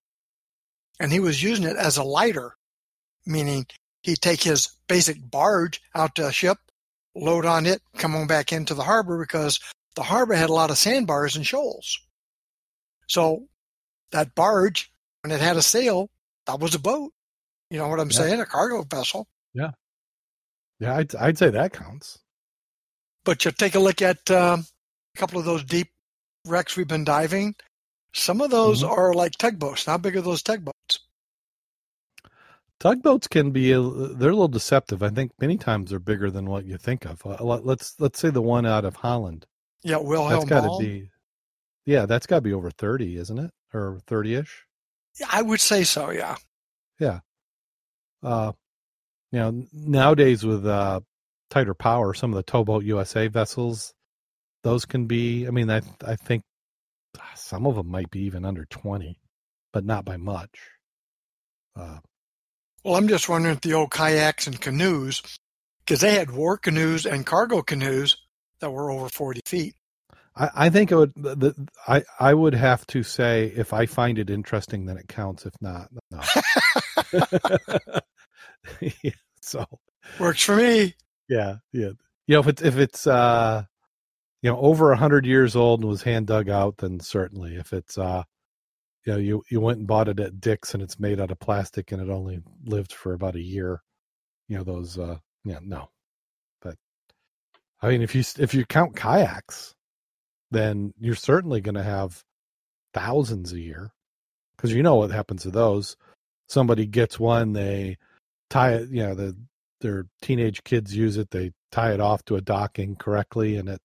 and 0.97 1.11
he 1.11 1.19
was 1.19 1.43
using 1.43 1.65
it 1.65 1.75
as 1.75 1.97
a 1.97 2.03
lighter, 2.03 2.55
meaning 3.25 3.65
he'd 4.01 4.21
take 4.21 4.43
his 4.43 4.69
basic 4.87 5.17
barge 5.29 5.81
out 5.93 6.15
to 6.15 6.27
a 6.27 6.31
ship, 6.31 6.57
load 7.15 7.45
on 7.45 7.65
it, 7.65 7.81
come 7.97 8.15
on 8.15 8.27
back 8.27 8.51
into 8.51 8.73
the 8.73 8.83
harbor 8.83 9.19
because 9.19 9.59
the 9.95 10.03
harbor 10.03 10.33
had 10.33 10.49
a 10.49 10.53
lot 10.53 10.71
of 10.71 10.77
sandbars 10.77 11.35
and 11.35 11.45
shoals. 11.45 11.99
So 13.07 13.47
that 14.11 14.35
barge, 14.35 14.91
when 15.21 15.31
it 15.31 15.41
had 15.41 15.57
a 15.57 15.61
sail, 15.61 16.09
that 16.47 16.59
was 16.59 16.75
a 16.75 16.79
boat. 16.79 17.11
You 17.69 17.77
know 17.77 17.87
what 17.87 17.99
I'm 17.99 18.09
yeah. 18.09 18.17
saying? 18.17 18.39
A 18.39 18.45
cargo 18.45 18.83
vessel. 18.83 19.27
Yeah. 19.53 19.71
Yeah, 20.79 20.95
I'd, 20.95 21.15
I'd 21.15 21.37
say 21.37 21.49
that 21.49 21.73
counts. 21.73 22.19
But 23.23 23.45
you 23.45 23.51
take 23.51 23.75
a 23.75 23.79
look 23.79 24.01
at 24.01 24.31
um, 24.31 24.65
a 25.15 25.19
couple 25.19 25.39
of 25.39 25.45
those 25.45 25.63
deep 25.63 25.89
wrecks 26.47 26.75
we've 26.75 26.87
been 26.87 27.03
diving. 27.03 27.55
Some 28.13 28.41
of 28.41 28.49
those 28.49 28.83
mm-hmm. 28.83 28.91
are 28.91 29.13
like 29.13 29.33
tugboats. 29.33 29.85
How 29.85 29.97
big 29.97 30.17
are 30.17 30.21
those 30.21 30.41
tugboats? 30.41 30.99
Tugboats 32.81 33.27
can 33.27 33.51
be 33.51 33.71
a, 33.73 33.79
they're 33.79 34.31
a 34.31 34.33
little 34.33 34.47
deceptive. 34.47 35.03
I 35.03 35.09
think 35.09 35.33
many 35.39 35.55
times 35.55 35.91
they're 35.91 35.99
bigger 35.99 36.31
than 36.31 36.49
what 36.49 36.65
you 36.65 36.79
think 36.79 37.05
of. 37.05 37.23
Uh, 37.23 37.43
let's 37.43 37.93
let's 37.99 38.17
say 38.17 38.31
the 38.31 38.41
one 38.41 38.65
out 38.65 38.85
of 38.85 38.95
Holland. 38.95 39.45
Yeah, 39.83 39.97
Wilhelm. 39.97 40.31
That's 40.31 40.45
got 40.45 40.61
to 40.61 40.83
be. 40.83 41.11
Yeah, 41.85 42.07
that's 42.07 42.25
got 42.25 42.37
to 42.37 42.41
be 42.41 42.53
over 42.53 42.71
thirty, 42.71 43.17
isn't 43.17 43.37
it, 43.37 43.51
or 43.71 43.99
thirty-ish? 44.07 44.65
Yeah, 45.19 45.27
I 45.31 45.43
would 45.43 45.61
say 45.61 45.83
so. 45.83 46.09
Yeah. 46.09 46.37
Yeah. 46.99 47.19
Uh, 48.23 48.53
you 49.31 49.39
know, 49.39 49.63
nowadays 49.71 50.43
with 50.43 50.65
uh, 50.65 51.01
tighter 51.51 51.75
power, 51.75 52.15
some 52.15 52.31
of 52.31 52.37
the 52.37 52.43
towboat 52.43 52.83
USA 52.83 53.27
vessels, 53.27 53.93
those 54.63 54.85
can 54.85 55.05
be. 55.05 55.45
I 55.45 55.51
mean, 55.51 55.69
I 55.69 55.81
I 56.03 56.15
think 56.15 56.41
some 57.35 57.67
of 57.67 57.75
them 57.75 57.89
might 57.89 58.09
be 58.09 58.21
even 58.21 58.43
under 58.43 58.65
twenty, 58.65 59.19
but 59.71 59.85
not 59.85 60.03
by 60.03 60.17
much. 60.17 60.57
Uh, 61.75 61.99
well, 62.83 62.95
I'm 62.95 63.07
just 63.07 63.29
wondering 63.29 63.55
if 63.55 63.61
the 63.61 63.73
old 63.73 63.91
kayaks 63.91 64.47
and 64.47 64.59
canoes, 64.59 65.21
because 65.85 66.01
they 66.01 66.15
had 66.15 66.31
war 66.31 66.57
canoes 66.57 67.05
and 67.05 67.25
cargo 67.25 67.61
canoes 67.61 68.17
that 68.59 68.71
were 68.71 68.91
over 68.91 69.09
40 69.09 69.41
feet. 69.45 69.75
I, 70.35 70.49
I 70.55 70.69
think 70.69 70.91
it 70.91 70.95
would. 70.95 71.13
The, 71.15 71.53
I 71.87 72.03
I 72.19 72.33
would 72.33 72.53
have 72.53 72.87
to 72.87 73.03
say 73.03 73.51
if 73.55 73.73
I 73.73 73.85
find 73.85 74.17
it 74.17 74.29
interesting, 74.29 74.85
then 74.85 74.97
it 74.97 75.09
counts. 75.09 75.45
If 75.45 75.53
not, 75.59 75.89
no. 76.09 76.21
yeah, 79.03 79.11
so 79.41 79.65
works 80.19 80.43
for 80.43 80.55
me. 80.55 80.95
Yeah, 81.27 81.55
yeah. 81.73 81.91
You 82.27 82.35
know, 82.35 82.39
if 82.39 82.47
it's 82.47 82.61
if 82.61 82.77
it's 82.77 83.07
uh, 83.07 83.63
you 84.41 84.49
know, 84.49 84.57
over 84.59 84.91
a 84.91 84.97
hundred 84.97 85.25
years 85.25 85.55
old 85.55 85.81
and 85.81 85.89
was 85.89 86.03
hand 86.03 86.27
dug 86.27 86.49
out, 86.49 86.77
then 86.77 86.99
certainly. 86.99 87.55
If 87.55 87.73
it's 87.73 87.97
uh, 87.97 88.23
you 89.05 89.13
know, 89.13 89.19
you 89.19 89.43
you 89.49 89.59
went 89.59 89.79
and 89.79 89.87
bought 89.87 90.07
it 90.07 90.19
at 90.19 90.39
Dick's 90.39 90.73
and 90.73 90.83
it's 90.83 90.99
made 90.99 91.19
out 91.19 91.31
of 91.31 91.39
plastic 91.39 91.91
and 91.91 92.01
it 92.01 92.09
only 92.09 92.41
lived 92.65 92.93
for 92.93 93.13
about 93.13 93.35
a 93.35 93.41
year, 93.41 93.81
you 94.47 94.57
know, 94.57 94.63
those 94.63 94.97
uh, 94.99 95.17
yeah, 95.43 95.59
no. 95.61 95.89
But 96.61 96.75
I 97.81 97.89
mean, 97.89 98.01
if 98.01 98.13
you 98.15 98.23
if 98.37 98.53
you 98.53 98.65
count 98.65 98.95
kayaks, 98.95 99.73
then 100.51 100.93
you're 100.99 101.15
certainly 101.15 101.61
going 101.61 101.75
to 101.75 101.83
have 101.83 102.23
thousands 102.93 103.53
a 103.53 103.59
year 103.59 103.91
because 104.55 104.73
you 104.73 104.83
know 104.83 104.95
what 104.95 105.11
happens 105.11 105.43
to 105.43 105.51
those. 105.51 105.97
Somebody 106.47 106.85
gets 106.85 107.19
one, 107.19 107.53
they 107.53 107.97
tie 108.49 108.73
it, 108.73 108.89
you 108.89 109.03
know, 109.03 109.15
the 109.15 109.35
their 109.79 110.05
teenage 110.21 110.63
kids 110.63 110.95
use 110.95 111.17
it, 111.17 111.31
they 111.31 111.53
tie 111.71 111.93
it 111.93 111.99
off 111.99 112.23
to 112.25 112.35
a 112.35 112.41
docking 112.41 112.95
correctly, 112.95 113.57
and 113.57 113.67
it 113.67 113.81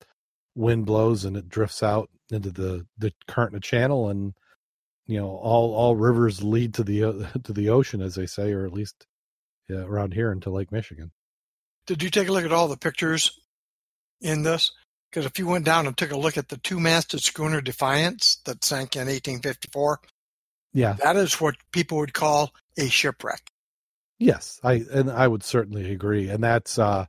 wind 0.55 0.85
blows 0.85 1.25
and 1.25 1.37
it 1.37 1.49
drifts 1.49 1.83
out 1.83 2.11
into 2.31 2.51
the 2.51 2.87
the 2.99 3.13
current 3.29 3.63
channel, 3.63 4.11
and 4.11 4.35
you 5.07 5.19
know 5.19 5.29
all 5.29 5.75
all 5.75 5.97
rivers 5.97 6.43
lead 6.43 6.75
to 6.75 6.85
the 6.85 7.29
to 7.45 7.53
the 7.53 7.71
ocean, 7.71 8.01
as 8.01 8.15
they 8.15 8.27
say, 8.27 8.53
or 8.53 8.67
at 8.67 8.73
least 8.73 9.07
yeah, 9.69 9.79
around 9.79 10.15
here 10.15 10.33
into 10.33 10.51
Lake 10.51 10.73
Michigan. 10.73 11.13
Did 11.87 12.03
you 12.03 12.11
take 12.11 12.29
a 12.29 12.33
look 12.33 12.45
at 12.45 12.53
all 12.53 12.69
the 12.69 12.77
pictures 12.77 13.39
in 14.21 14.43
this? 14.43 14.73
Because 15.11 15.27
if 15.27 15.39
you 15.39 15.47
went 15.47 15.65
down 15.65 15.87
and 15.87 15.97
took 15.97 16.11
a 16.11 16.19
look 16.19 16.37
at 16.37 16.49
the 16.49 16.59
two-masted 16.59 17.23
schooner 17.23 17.61
Defiance 17.61 18.41
that 18.45 18.65
sank 18.65 18.97
in 18.97 19.03
1854, 19.03 20.01
yeah, 20.73 20.95
that 20.95 21.17
is 21.17 21.41
what 21.41 21.57
people 21.73 21.99
would 21.99 22.13
call 22.13 22.53
a 22.77 22.89
shipwreck. 22.89 23.51
Yes, 24.19 24.61
I 24.63 24.85
and 24.93 25.11
I 25.11 25.29
would 25.29 25.43
certainly 25.43 25.93
agree, 25.93 26.29
and 26.29 26.43
that's 26.43 26.79
uh, 26.79 27.07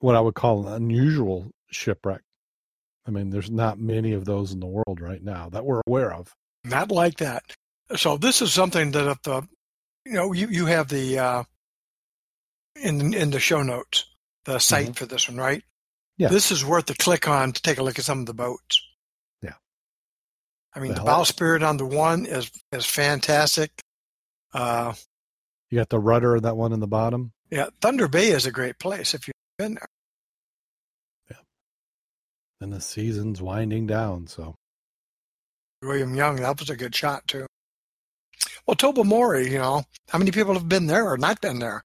what 0.00 0.16
I 0.16 0.20
would 0.20 0.34
call 0.34 0.66
an 0.66 0.74
unusual 0.74 1.50
shipwreck. 1.70 2.22
I 3.06 3.10
mean, 3.10 3.30
there's 3.30 3.50
not 3.50 3.78
many 3.78 4.12
of 4.12 4.24
those 4.24 4.52
in 4.52 4.60
the 4.60 4.66
world 4.66 5.00
right 5.00 5.22
now 5.22 5.48
that 5.50 5.64
we're 5.64 5.80
aware 5.86 6.12
of. 6.12 6.34
Not 6.64 6.90
like 6.90 7.18
that. 7.18 7.44
So 7.96 8.16
this 8.16 8.42
is 8.42 8.52
something 8.52 8.90
that 8.92 9.10
if 9.10 9.22
the, 9.22 9.42
you 10.04 10.12
know, 10.12 10.32
you 10.32 10.48
you 10.48 10.66
have 10.66 10.88
the 10.88 11.18
uh, 11.18 11.44
in 12.76 13.14
in 13.14 13.30
the 13.30 13.40
show 13.40 13.62
notes 13.62 14.06
the 14.44 14.58
site 14.58 14.86
mm-hmm. 14.86 14.92
for 14.92 15.06
this 15.06 15.28
one, 15.28 15.38
right? 15.38 15.62
Yeah. 16.16 16.28
This 16.28 16.50
is 16.50 16.64
worth 16.64 16.90
a 16.90 16.94
click 16.94 17.28
on 17.28 17.52
to 17.52 17.62
take 17.62 17.78
a 17.78 17.82
look 17.82 17.98
at 17.98 18.04
some 18.04 18.20
of 18.20 18.26
the 18.26 18.34
boats. 18.34 18.82
Yeah. 19.42 19.54
I 20.74 20.80
mean, 20.80 20.94
the, 20.94 21.00
the 21.00 21.06
bowsprit 21.06 21.66
on 21.66 21.76
the 21.76 21.86
one 21.86 22.26
is 22.26 22.50
is 22.72 22.84
fantastic. 22.84 23.70
Uh, 24.52 24.94
you 25.70 25.78
got 25.78 25.90
the 25.90 25.98
rudder, 25.98 26.36
of 26.36 26.42
that 26.42 26.56
one 26.56 26.72
in 26.72 26.80
the 26.80 26.86
bottom. 26.86 27.32
Yeah, 27.50 27.68
Thunder 27.80 28.08
Bay 28.08 28.28
is 28.28 28.46
a 28.46 28.50
great 28.50 28.78
place 28.78 29.14
if 29.14 29.26
you've 29.26 29.34
been 29.58 29.74
there. 29.74 29.88
Yeah. 31.30 31.36
And 32.60 32.72
the 32.72 32.80
season's 32.80 33.40
winding 33.40 33.86
down, 33.86 34.26
so. 34.26 34.54
William 35.82 36.14
Young, 36.14 36.36
that 36.36 36.58
was 36.58 36.70
a 36.70 36.76
good 36.76 36.94
shot 36.94 37.26
too. 37.26 37.46
Well, 38.66 38.74
Tobermory, 38.74 39.50
you 39.50 39.58
know, 39.58 39.84
how 40.08 40.18
many 40.18 40.30
people 40.30 40.54
have 40.54 40.68
been 40.68 40.86
there 40.86 41.08
or 41.08 41.16
not 41.16 41.40
been 41.40 41.58
there? 41.58 41.84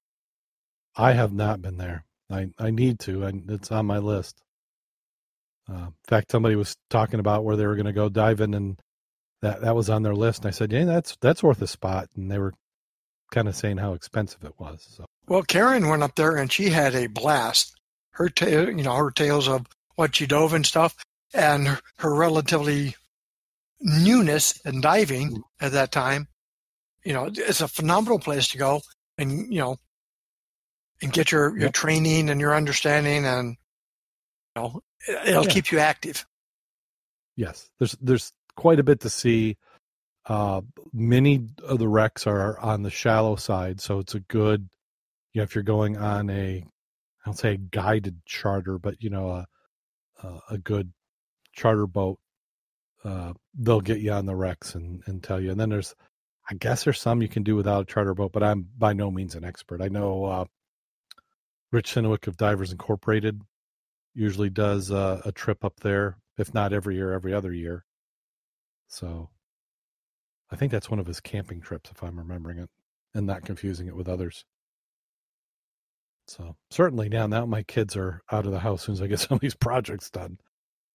I 0.96 1.12
have 1.12 1.32
not 1.32 1.62
been 1.62 1.76
there. 1.78 2.04
I 2.30 2.50
I 2.58 2.70
need 2.70 3.00
to. 3.00 3.24
I, 3.24 3.32
it's 3.48 3.72
on 3.72 3.86
my 3.86 3.98
list. 3.98 4.40
Uh, 5.68 5.86
in 5.86 5.94
fact, 6.06 6.30
somebody 6.30 6.56
was 6.56 6.76
talking 6.90 7.20
about 7.20 7.44
where 7.44 7.56
they 7.56 7.66
were 7.66 7.76
going 7.76 7.86
to 7.86 7.92
go 7.92 8.08
diving, 8.08 8.54
and 8.54 8.78
that 9.42 9.62
that 9.62 9.74
was 9.74 9.90
on 9.90 10.02
their 10.02 10.14
list. 10.14 10.40
And 10.44 10.48
I 10.48 10.50
said, 10.50 10.72
"Yeah, 10.72 10.84
that's 10.84 11.16
that's 11.20 11.42
worth 11.42 11.62
a 11.62 11.66
spot." 11.66 12.08
And 12.16 12.30
they 12.30 12.38
were 12.38 12.52
kind 13.30 13.48
of 13.48 13.56
saying 13.56 13.78
how 13.78 13.94
expensive 13.94 14.44
it 14.44 14.58
was. 14.58 14.86
So. 14.96 15.06
Well, 15.26 15.42
Karen 15.42 15.88
went 15.88 16.02
up 16.02 16.14
there 16.14 16.36
and 16.36 16.52
she 16.52 16.68
had 16.68 16.94
a 16.94 17.06
blast. 17.06 17.74
Her 18.10 18.28
tale, 18.28 18.68
you 18.68 18.84
know, 18.84 18.94
her 18.94 19.10
tales 19.10 19.48
of 19.48 19.66
what 19.96 20.14
she 20.14 20.26
dove 20.26 20.52
and 20.52 20.64
stuff, 20.64 20.94
and 21.32 21.66
her, 21.66 21.80
her 21.98 22.14
relatively 22.14 22.94
newness 23.80 24.60
in 24.64 24.80
diving 24.80 25.30
mm. 25.30 25.42
at 25.60 25.72
that 25.72 25.92
time. 25.92 26.28
You 27.04 27.12
know, 27.12 27.30
it's 27.32 27.60
a 27.60 27.68
phenomenal 27.68 28.18
place 28.18 28.48
to 28.48 28.58
go, 28.58 28.80
and 29.18 29.52
you 29.52 29.60
know, 29.60 29.78
and 31.02 31.12
get 31.12 31.30
your, 31.30 31.50
your 31.50 31.66
yep. 31.66 31.72
training 31.72 32.30
and 32.30 32.40
your 32.40 32.54
understanding 32.54 33.24
and 33.24 33.56
you 34.56 34.62
know 34.62 34.80
it'll 35.26 35.44
yeah. 35.44 35.50
keep 35.50 35.70
you 35.70 35.78
active 35.78 36.26
yes 37.36 37.70
there's 37.78 37.96
there's 38.00 38.32
quite 38.56 38.78
a 38.78 38.84
bit 38.84 39.00
to 39.00 39.10
see 39.10 39.56
uh, 40.26 40.62
many 40.92 41.46
of 41.62 41.78
the 41.78 41.88
wrecks 41.88 42.26
are 42.26 42.58
on 42.58 42.82
the 42.82 42.90
shallow 42.90 43.36
side 43.36 43.80
so 43.80 43.98
it's 43.98 44.14
a 44.14 44.20
good 44.20 44.68
you 45.32 45.40
know 45.40 45.42
if 45.44 45.54
you're 45.54 45.64
going 45.64 45.96
on 45.96 46.30
a 46.30 46.64
i'll 47.26 47.34
say 47.34 47.56
guided 47.56 48.20
charter 48.24 48.78
but 48.78 49.02
you 49.02 49.10
know 49.10 49.30
a 49.30 49.46
a 50.48 50.56
good 50.56 50.90
charter 51.52 51.86
boat 51.86 52.18
uh, 53.04 53.32
they'll 53.58 53.80
get 53.80 54.00
you 54.00 54.12
on 54.12 54.26
the 54.26 54.36
wrecks 54.36 54.74
and 54.74 55.02
and 55.06 55.22
tell 55.22 55.40
you 55.40 55.50
and 55.50 55.60
then 55.60 55.68
there's 55.68 55.94
i 56.50 56.54
guess 56.54 56.84
there's 56.84 57.00
some 57.00 57.22
you 57.22 57.28
can 57.28 57.42
do 57.42 57.56
without 57.56 57.82
a 57.82 57.84
charter 57.86 58.14
boat 58.14 58.32
but 58.32 58.42
i'm 58.42 58.66
by 58.78 58.92
no 58.92 59.10
means 59.10 59.34
an 59.34 59.44
expert 59.44 59.80
i 59.80 59.88
know 59.88 60.24
uh, 60.24 60.44
Rich 61.74 61.92
Synowiec 61.92 62.28
of 62.28 62.36
Divers 62.36 62.70
Incorporated 62.70 63.40
usually 64.14 64.48
does 64.48 64.92
uh, 64.92 65.20
a 65.24 65.32
trip 65.32 65.64
up 65.64 65.80
there, 65.80 66.18
if 66.38 66.54
not 66.54 66.72
every 66.72 66.94
year, 66.94 67.12
every 67.12 67.34
other 67.34 67.52
year. 67.52 67.84
So 68.86 69.30
I 70.52 70.56
think 70.56 70.70
that's 70.70 70.88
one 70.88 71.00
of 71.00 71.06
his 71.08 71.18
camping 71.18 71.60
trips, 71.60 71.90
if 71.90 72.00
I'm 72.00 72.16
remembering 72.16 72.58
it, 72.58 72.70
and 73.12 73.26
not 73.26 73.44
confusing 73.44 73.88
it 73.88 73.96
with 73.96 74.08
others. 74.08 74.44
So 76.28 76.54
certainly 76.70 77.08
now, 77.08 77.26
now 77.26 77.44
my 77.44 77.64
kids 77.64 77.96
are 77.96 78.22
out 78.30 78.46
of 78.46 78.52
the 78.52 78.60
house 78.60 78.82
as 78.82 78.84
soon 78.84 78.92
as 78.92 79.02
I 79.02 79.08
get 79.08 79.18
some 79.18 79.34
of 79.34 79.40
these 79.40 79.56
projects 79.56 80.10
done. 80.10 80.38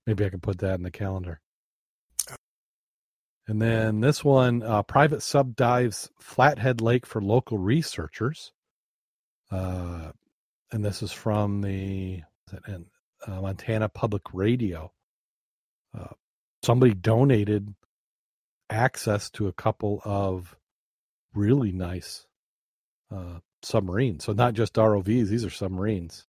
Maybe 0.07 0.25
I 0.25 0.29
can 0.29 0.39
put 0.39 0.59
that 0.59 0.75
in 0.75 0.83
the 0.83 0.91
calendar. 0.91 1.41
And 3.49 3.59
then 3.59 3.99
this 3.99 4.23
one, 4.23 4.61
uh, 4.61 4.83
private 4.83 5.23
sub 5.23 5.55
dives 5.55 6.11
Flathead 6.19 6.81
Lake 6.81 7.07
for 7.07 7.19
local 7.19 7.57
researchers. 7.57 8.51
Uh, 9.49 10.11
and 10.71 10.85
this 10.85 11.01
is 11.01 11.11
from 11.11 11.61
the 11.61 12.21
uh, 12.53 13.41
Montana 13.41 13.89
Public 13.89 14.21
Radio. 14.33 14.91
Uh, 15.97 16.13
somebody 16.63 16.93
donated 16.93 17.73
access 18.69 19.31
to 19.31 19.47
a 19.47 19.53
couple 19.53 19.99
of 20.05 20.55
really 21.33 21.71
nice 21.71 22.27
uh, 23.11 23.39
submarines. 23.63 24.25
So 24.25 24.33
not 24.33 24.53
just 24.53 24.75
ROVs; 24.75 25.27
these 25.27 25.43
are 25.43 25.49
submarines, 25.49 26.27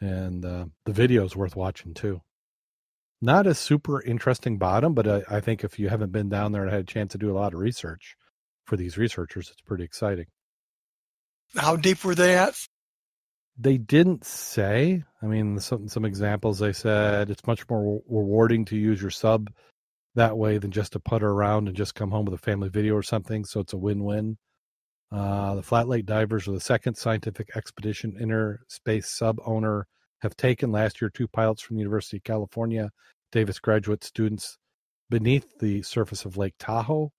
and 0.00 0.46
uh, 0.46 0.64
the 0.86 0.94
video 0.94 1.26
is 1.26 1.36
worth 1.36 1.56
watching 1.56 1.92
too. 1.92 2.22
Not 3.22 3.46
a 3.46 3.54
super 3.54 4.02
interesting 4.02 4.56
bottom, 4.56 4.94
but 4.94 5.06
I, 5.06 5.22
I 5.28 5.40
think 5.40 5.62
if 5.62 5.78
you 5.78 5.88
haven't 5.88 6.12
been 6.12 6.28
down 6.28 6.52
there 6.52 6.62
and 6.62 6.70
had 6.70 6.80
a 6.80 6.84
chance 6.84 7.12
to 7.12 7.18
do 7.18 7.30
a 7.30 7.36
lot 7.38 7.52
of 7.52 7.60
research 7.60 8.16
for 8.64 8.76
these 8.76 8.96
researchers, 8.96 9.50
it's 9.50 9.60
pretty 9.60 9.84
exciting. 9.84 10.26
How 11.54 11.76
deep 11.76 12.02
were 12.04 12.14
they 12.14 12.36
at? 12.36 12.54
They 13.58 13.76
didn't 13.76 14.24
say. 14.24 15.04
I 15.20 15.26
mean, 15.26 15.58
some 15.60 15.88
some 15.88 16.06
examples 16.06 16.60
they 16.60 16.72
said 16.72 17.28
it's 17.28 17.46
much 17.46 17.68
more 17.68 18.00
rewarding 18.08 18.64
to 18.66 18.76
use 18.76 19.02
your 19.02 19.10
sub 19.10 19.50
that 20.14 20.38
way 20.38 20.58
than 20.58 20.70
just 20.70 20.92
to 20.92 21.00
putter 21.00 21.28
around 21.28 21.68
and 21.68 21.76
just 21.76 21.94
come 21.94 22.10
home 22.10 22.24
with 22.24 22.34
a 22.34 22.38
family 22.38 22.68
video 22.70 22.94
or 22.94 23.02
something. 23.02 23.44
So 23.44 23.60
it's 23.60 23.74
a 23.74 23.78
win-win. 23.78 24.38
Uh, 25.12 25.56
the 25.56 25.62
Flat 25.62 25.88
Lake 25.88 26.06
Divers 26.06 26.48
are 26.48 26.52
the 26.52 26.60
second 26.60 26.96
scientific 26.96 27.50
expedition 27.54 28.16
inner 28.18 28.60
space 28.68 29.10
sub 29.10 29.38
owner 29.44 29.86
have 30.22 30.36
taken 30.36 30.72
last 30.72 31.00
year 31.00 31.10
two 31.10 31.28
pilots 31.28 31.62
from 31.62 31.76
the 31.76 31.82
University 31.82 32.18
of 32.18 32.24
California, 32.24 32.90
Davis 33.32 33.58
graduate 33.58 34.04
students 34.04 34.58
beneath 35.08 35.58
the 35.58 35.82
surface 35.82 36.24
of 36.24 36.36
Lake 36.36 36.54
Tahoe. 36.58 37.10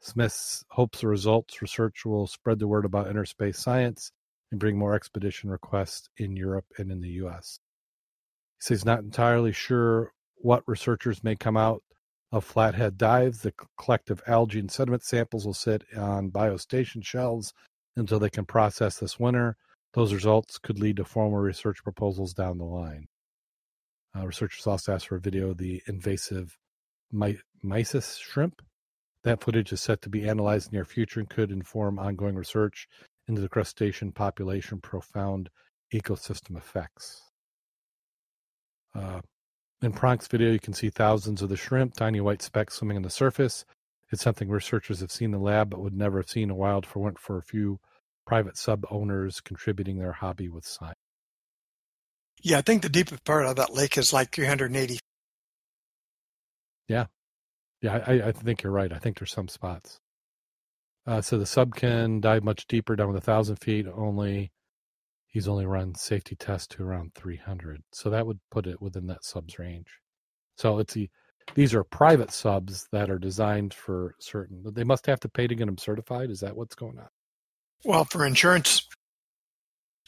Smith 0.00 0.62
hopes 0.70 1.00
the 1.00 1.08
results 1.08 1.60
research 1.60 2.04
will 2.04 2.26
spread 2.26 2.58
the 2.58 2.68
word 2.68 2.84
about 2.84 3.08
inner 3.08 3.24
space 3.24 3.58
science 3.58 4.12
and 4.50 4.60
bring 4.60 4.78
more 4.78 4.94
expedition 4.94 5.50
requests 5.50 6.08
in 6.16 6.36
Europe 6.36 6.66
and 6.78 6.90
in 6.90 7.00
the 7.00 7.10
US. 7.24 7.58
He 8.58 8.64
says 8.64 8.78
he's 8.80 8.84
not 8.84 9.00
entirely 9.00 9.52
sure 9.52 10.12
what 10.36 10.62
researchers 10.66 11.24
may 11.24 11.36
come 11.36 11.56
out 11.56 11.82
of 12.32 12.44
flathead 12.44 12.96
dives. 12.96 13.40
The 13.42 13.52
collective 13.78 14.22
algae 14.26 14.60
and 14.60 14.70
sediment 14.70 15.02
samples 15.02 15.44
will 15.44 15.54
sit 15.54 15.82
on 15.96 16.30
biostation 16.30 17.04
shelves 17.04 17.52
until 17.96 18.18
they 18.18 18.30
can 18.30 18.44
process 18.44 18.98
this 18.98 19.18
winter. 19.18 19.56
Those 19.94 20.12
results 20.12 20.58
could 20.58 20.78
lead 20.78 20.96
to 20.96 21.04
formal 21.04 21.38
research 21.38 21.82
proposals 21.82 22.34
down 22.34 22.58
the 22.58 22.64
line. 22.64 23.08
Uh, 24.16 24.26
researchers 24.26 24.66
also 24.66 24.94
asked 24.94 25.08
for 25.08 25.16
a 25.16 25.20
video 25.20 25.50
of 25.50 25.58
the 25.58 25.82
invasive 25.86 26.58
my- 27.10 27.38
mysis 27.62 28.18
shrimp. 28.18 28.62
That 29.24 29.42
footage 29.42 29.72
is 29.72 29.80
set 29.80 30.02
to 30.02 30.08
be 30.08 30.28
analyzed 30.28 30.68
in 30.68 30.70
the 30.72 30.76
near 30.76 30.84
future 30.84 31.20
and 31.20 31.28
could 31.28 31.50
inform 31.50 31.98
ongoing 31.98 32.34
research 32.34 32.88
into 33.26 33.40
the 33.40 33.48
crustacean 33.48 34.12
population 34.12 34.80
profound 34.80 35.50
ecosystem 35.92 36.56
effects. 36.56 37.22
Uh, 38.94 39.20
in 39.82 39.92
Pronk's 39.92 40.26
video, 40.26 40.50
you 40.50 40.58
can 40.58 40.74
see 40.74 40.90
thousands 40.90 41.42
of 41.42 41.48
the 41.48 41.56
shrimp, 41.56 41.94
tiny 41.94 42.20
white 42.20 42.42
specks 42.42 42.74
swimming 42.74 42.96
on 42.96 43.02
the 43.02 43.10
surface. 43.10 43.64
It's 44.10 44.22
something 44.22 44.48
researchers 44.48 45.00
have 45.00 45.12
seen 45.12 45.26
in 45.26 45.32
the 45.32 45.38
lab 45.38 45.70
but 45.70 45.80
would 45.80 45.94
never 45.94 46.18
have 46.18 46.30
seen 46.30 46.44
in 46.44 46.48
the 46.48 46.54
wild 46.54 46.86
for 46.86 47.36
a 47.36 47.42
few 47.42 47.78
private 48.28 48.58
sub 48.58 48.84
owners 48.90 49.40
contributing 49.40 49.98
their 49.98 50.12
hobby 50.12 50.50
with 50.50 50.66
science. 50.66 50.98
Yeah, 52.42 52.58
I 52.58 52.60
think 52.60 52.82
the 52.82 52.90
deepest 52.90 53.24
part 53.24 53.46
of 53.46 53.56
that 53.56 53.72
lake 53.72 53.96
is 53.96 54.12
like 54.12 54.32
380. 54.32 54.98
Yeah. 56.88 57.06
Yeah, 57.80 58.04
I, 58.06 58.28
I 58.28 58.32
think 58.32 58.62
you're 58.62 58.72
right. 58.72 58.92
I 58.92 58.98
think 58.98 59.18
there's 59.18 59.32
some 59.32 59.48
spots. 59.48 59.98
Uh, 61.06 61.22
so 61.22 61.38
the 61.38 61.46
sub 61.46 61.74
can 61.74 62.20
dive 62.20 62.44
much 62.44 62.66
deeper, 62.66 62.96
down 62.96 63.08
with 63.08 63.16
a 63.16 63.24
thousand 63.24 63.56
feet. 63.56 63.86
Only 63.86 64.52
he's 65.28 65.48
only 65.48 65.64
run 65.64 65.94
safety 65.94 66.36
tests 66.36 66.66
to 66.76 66.82
around 66.82 67.14
300, 67.14 67.80
so 67.92 68.10
that 68.10 68.26
would 68.26 68.40
put 68.50 68.66
it 68.66 68.82
within 68.82 69.06
that 69.06 69.24
sub's 69.24 69.58
range. 69.58 69.88
So 70.58 70.80
it's 70.80 70.92
the 70.92 71.08
these 71.54 71.72
are 71.72 71.82
private 71.82 72.30
subs 72.30 72.88
that 72.92 73.10
are 73.10 73.18
designed 73.18 73.72
for 73.72 74.14
certain. 74.20 74.62
They 74.74 74.84
must 74.84 75.06
have 75.06 75.20
to 75.20 75.30
pay 75.30 75.46
to 75.46 75.54
get 75.54 75.64
them 75.64 75.78
certified. 75.78 76.30
Is 76.30 76.40
that 76.40 76.54
what's 76.54 76.74
going 76.74 76.98
on? 76.98 77.08
Well, 77.84 78.04
for 78.04 78.26
insurance, 78.26 78.86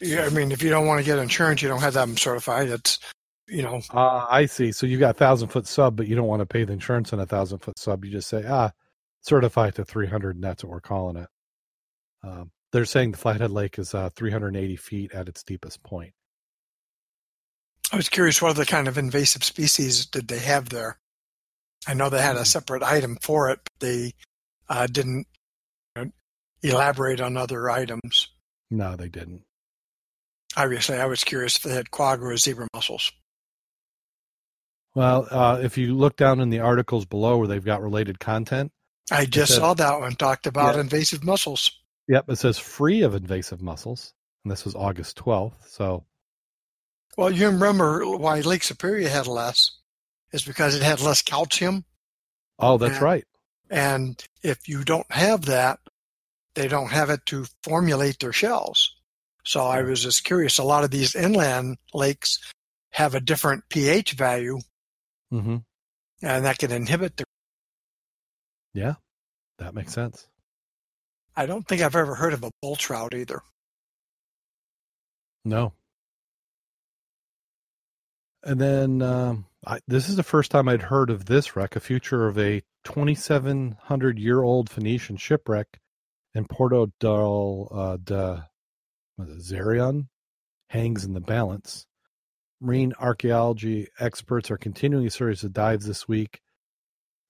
yeah, 0.01 0.25
I 0.25 0.31
mean, 0.31 0.51
if 0.51 0.63
you 0.63 0.71
don't 0.71 0.87
want 0.87 0.99
to 0.99 1.05
get 1.05 1.19
insurance, 1.19 1.63
you 1.63 1.69
don't 1.69 1.81
have 1.81 1.95
them 1.95 2.17
certified. 2.17 2.69
It's 2.69 2.99
you 3.47 3.63
know. 3.63 3.81
Uh, 3.93 4.27
I 4.29 4.47
see. 4.47 4.73
So 4.73 4.87
you 4.87 4.99
got 4.99 5.11
a 5.11 5.19
thousand 5.19 5.49
foot 5.49 5.67
sub, 5.67 5.97
but 5.97 6.09
you 6.09 6.17
don't 6.17 6.27
want 6.27 6.41
to 6.41 6.47
pay 6.47 6.65
the 6.65 6.73
insurance 6.73 7.13
on 7.13 7.21
a 7.21 7.27
thousand 7.27 7.59
foot 7.59 7.79
sub. 7.79 8.05
You 8.05 8.11
just 8.11 8.29
say, 8.29 8.45
ah, 8.49 8.71
certified 9.21 9.75
to 9.75 9.85
300, 9.85 10.37
and 10.37 10.45
that's 10.45 10.65
what 10.65 10.71
we're 10.71 10.81
calling 10.81 11.17
it. 11.17 11.29
Um, 12.23 12.51
they're 12.73 12.85
saying 12.85 13.13
the 13.13 13.19
Flathead 13.19 13.51
Lake 13.51 13.79
is 13.79 13.95
uh, 13.95 14.11
380 14.15 14.77
feet 14.77 15.13
at 15.13 15.29
its 15.29 15.43
deepest 15.43 15.83
point. 15.83 16.13
I 17.93 17.97
was 17.97 18.09
curious 18.09 18.41
what 18.41 18.53
other 18.53 18.65
kind 18.65 18.89
of 18.89 18.99
invasive 18.99 19.43
species 19.43 20.07
did 20.07 20.29
they 20.29 20.39
have 20.39 20.69
there. 20.69 20.99
I 21.89 21.95
know 21.95 22.09
they 22.09 22.23
had 22.23 22.37
a 22.37 22.41
hmm. 22.41 22.45
separate 22.45 22.83
item 22.83 23.19
for 23.21 23.51
it, 23.51 23.61
but 23.65 23.87
they 23.87 24.13
uh, 24.69 24.87
didn't 24.87 25.27
elaborate 26.63 27.21
on 27.21 27.37
other 27.37 27.71
items. 27.71 28.29
No, 28.71 28.97
they 28.97 29.09
didn't. 29.09 29.43
Obviously, 30.57 30.97
I 30.97 31.07
was 31.07 31.25
curious 31.25 31.57
if 31.57 31.63
they 31.63 31.75
had 31.75 31.91
quagga 31.91 32.25
or 32.25 32.37
zebra 32.37 32.69
mussels. 32.75 33.13
Well, 34.95 35.29
uh, 35.31 35.61
if 35.63 35.79
you 35.79 35.95
look 35.95 36.17
down 36.17 36.41
in 36.41 36.51
the 36.51 36.59
articles 36.61 37.05
below 37.05 37.39
where 37.39 37.47
they've 37.47 37.65
got 37.65 37.83
related 37.83 38.19
content, 38.19 38.73
I 39.11 39.25
just 39.25 39.53
says, 39.53 39.59
saw 39.59 39.75
that 39.75 40.01
one 40.01 40.15
talked 40.15 40.47
about 40.47 40.75
yeah. 40.75 40.81
invasive 40.81 41.23
mussels. 41.23 41.71
Yep, 42.09 42.29
it 42.29 42.37
says 42.37 42.59
free 42.59 43.03
of 43.03 43.15
invasive 43.15 43.63
mussels, 43.63 44.13
and 44.45 44.51
this 44.51 44.65
was 44.65 44.75
August 44.75 45.17
12th. 45.17 45.69
So, 45.69 46.05
well, 47.17 47.31
you 47.31 47.47
remember 47.47 48.05
why 48.05 48.41
Lake 48.41 48.65
Superior 48.65 49.09
had 49.09 49.29
less 49.29 49.71
is 50.33 50.43
because 50.43 50.75
it 50.75 50.83
had 50.83 51.01
less 51.01 51.23
calcium. 51.23 51.85
Oh, 52.59 52.79
that's 52.79 52.95
and, 52.95 53.03
right. 53.03 53.25
And 53.71 54.23
if 54.43 54.69
you 54.69 54.85
don't 54.85 55.11
have 55.11 55.47
that, 55.47 55.79
they 56.61 56.69
don't 56.69 56.91
have 56.91 57.09
it 57.09 57.25
to 57.25 57.47
formulate 57.63 58.19
their 58.19 58.35
shells. 58.35 58.95
So 59.45 59.63
I 59.63 59.81
was 59.81 60.03
just 60.03 60.25
curious. 60.25 60.59
A 60.59 60.63
lot 60.63 60.85
of 60.85 60.91
these 60.91 61.15
inland 61.15 61.79
lakes 61.95 62.39
have 62.91 63.15
a 63.15 63.21
different 63.21 63.65
pH 63.71 64.13
value, 64.13 64.59
mm-hmm. 65.33 65.57
and 66.23 66.45
that 66.45 66.59
can 66.59 66.71
inhibit 66.71 67.17
the. 67.17 67.25
Yeah, 68.75 68.97
that 69.59 69.75
makes 69.75 69.95
sense. 69.95 70.29
I 71.35 71.47
don't 71.47 71.67
think 71.67 71.81
I've 71.81 71.97
ever 71.97 72.15
heard 72.15 72.35
of 72.35 72.45
a 72.45 72.51
bull 72.61 72.77
trout 72.77 73.15
either. 73.15 73.41
No. 75.47 75.73
And 78.43 78.61
then 78.61 79.01
um, 79.01 79.47
I, 79.67 79.81
this 79.89 80.11
is 80.11 80.17
the 80.17 80.23
first 80.23 80.51
time 80.51 80.69
I'd 80.69 80.83
heard 80.83 81.09
of 81.09 81.25
this 81.25 81.57
wreck, 81.57 81.75
a 81.75 81.81
future 81.81 82.27
of 82.27 82.39
a 82.39 82.63
2,700 82.85 84.19
year 84.19 84.43
old 84.43 84.69
Phoenician 84.69 85.17
shipwreck 85.17 85.81
in 86.35 86.45
Porto 86.47 86.91
del 87.01 87.69
uh, 87.73 87.97
de 87.97 88.45
hangs 90.69 91.05
in 91.05 91.13
the 91.13 91.21
balance. 91.21 91.87
Marine 92.61 92.93
archaeology 93.01 93.89
experts 93.99 94.51
are 94.51 94.59
continuing 94.59 95.07
a 95.07 95.11
series 95.11 95.43
of 95.45 95.53
dives 95.53 95.87
this 95.87 96.07
week, 96.07 96.41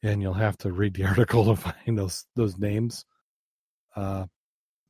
and 0.03 0.21
you'll 0.21 0.35
have 0.35 0.59
to 0.59 0.73
read 0.73 0.95
the 0.95 1.05
article 1.07 1.45
to 1.45 1.57
find 1.57 1.99
those 1.99 2.27
those 2.37 2.59
names. 2.59 3.05
Uh, 3.97 4.27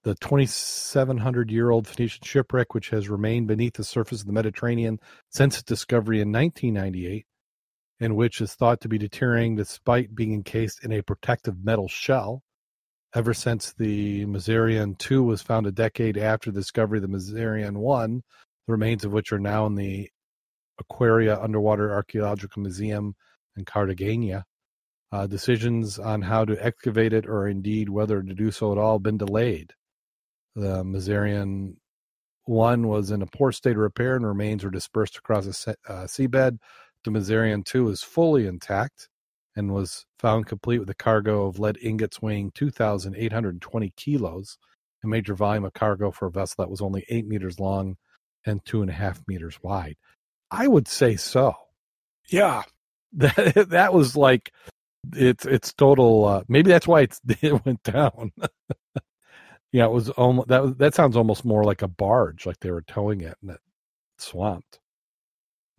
the 0.02 0.14
2,700 0.16 1.50
year 1.50 1.70
old 1.70 1.86
Phoenician 1.86 2.22
shipwreck, 2.24 2.72
which 2.72 2.90
has 2.90 3.08
remained 3.08 3.48
beneath 3.48 3.74
the 3.74 3.84
surface 3.84 4.20
of 4.20 4.26
the 4.26 4.32
Mediterranean 4.32 4.98
since 5.28 5.56
its 5.56 5.64
discovery 5.64 6.20
in 6.20 6.32
1998, 6.32 7.26
and 8.00 8.16
which 8.16 8.40
is 8.40 8.54
thought 8.54 8.80
to 8.80 8.88
be 8.88 8.98
deteriorating 8.98 9.56
despite 9.56 10.14
being 10.14 10.32
encased 10.32 10.84
in 10.84 10.92
a 10.92 11.02
protective 11.02 11.62
metal 11.62 11.86
shell. 11.86 12.42
Ever 13.12 13.34
since 13.34 13.72
the 13.72 14.24
Mazarrón 14.26 14.96
2 14.98 15.24
was 15.24 15.42
found 15.42 15.66
a 15.66 15.72
decade 15.72 16.16
after 16.16 16.52
the 16.52 16.60
discovery 16.60 16.98
of 16.98 17.02
the 17.02 17.08
Mazarrón 17.08 17.76
1, 17.76 18.22
the 18.66 18.72
remains 18.72 19.04
of 19.04 19.12
which 19.12 19.32
are 19.32 19.40
now 19.40 19.66
in 19.66 19.74
the 19.74 20.08
Aquaria 20.78 21.36
Underwater 21.40 21.92
Archaeological 21.92 22.62
Museum 22.62 23.16
in 23.56 23.64
Cartagena. 23.64 24.44
Uh, 25.10 25.26
decisions 25.26 25.98
on 25.98 26.22
how 26.22 26.44
to 26.44 26.64
excavate 26.64 27.12
it 27.12 27.26
or 27.26 27.48
indeed 27.48 27.88
whether 27.88 28.22
to 28.22 28.32
do 28.32 28.52
so 28.52 28.70
at 28.70 28.78
all 28.78 28.94
have 28.94 29.02
been 29.02 29.18
delayed. 29.18 29.72
The 30.54 30.84
Mazarrón 30.84 31.74
1 32.44 32.86
was 32.86 33.10
in 33.10 33.22
a 33.22 33.26
poor 33.26 33.50
state 33.50 33.72
of 33.72 33.78
repair 33.78 34.14
and 34.14 34.24
remains 34.24 34.62
were 34.62 34.70
dispersed 34.70 35.16
across 35.16 35.46
the 35.46 35.76
uh, 35.88 36.04
seabed. 36.04 36.58
The 37.02 37.10
Mazarrón 37.10 37.64
2 37.64 37.88
is 37.88 38.04
fully 38.04 38.46
intact 38.46 39.08
and 39.56 39.72
was 39.72 40.06
found 40.18 40.46
complete 40.46 40.78
with 40.78 40.90
a 40.90 40.94
cargo 40.94 41.46
of 41.46 41.58
lead 41.58 41.78
ingots 41.82 42.22
weighing 42.22 42.50
2,820 42.54 43.92
kilos, 43.96 44.58
a 45.04 45.06
major 45.06 45.34
volume 45.34 45.64
of 45.64 45.72
cargo 45.72 46.10
for 46.10 46.26
a 46.26 46.30
vessel 46.30 46.56
that 46.58 46.70
was 46.70 46.80
only 46.80 47.04
eight 47.08 47.26
meters 47.26 47.58
long 47.58 47.96
and 48.46 48.64
two 48.64 48.82
and 48.82 48.90
a 48.90 48.94
half 48.94 49.22
meters 49.26 49.58
wide. 49.62 49.96
I 50.50 50.66
would 50.68 50.88
say 50.88 51.16
so. 51.16 51.54
Yeah. 52.28 52.62
That 53.12 53.70
that 53.70 53.92
was 53.92 54.14
like 54.16 54.52
it's 55.14 55.44
it's 55.46 55.72
total. 55.72 56.24
Uh, 56.26 56.42
maybe 56.48 56.70
that's 56.70 56.86
why 56.86 57.02
it's 57.02 57.20
it 57.42 57.64
went 57.64 57.82
down. 57.82 58.32
yeah, 59.72 59.86
it 59.86 59.90
was 59.90 60.10
almost 60.10 60.48
that. 60.48 60.78
That 60.78 60.94
sounds 60.94 61.16
almost 61.16 61.44
more 61.44 61.64
like 61.64 61.82
a 61.82 61.88
barge, 61.88 62.46
like 62.46 62.60
they 62.60 62.70
were 62.70 62.82
towing 62.82 63.20
it 63.22 63.36
and 63.42 63.52
it 63.52 63.60
swamped. 64.18 64.79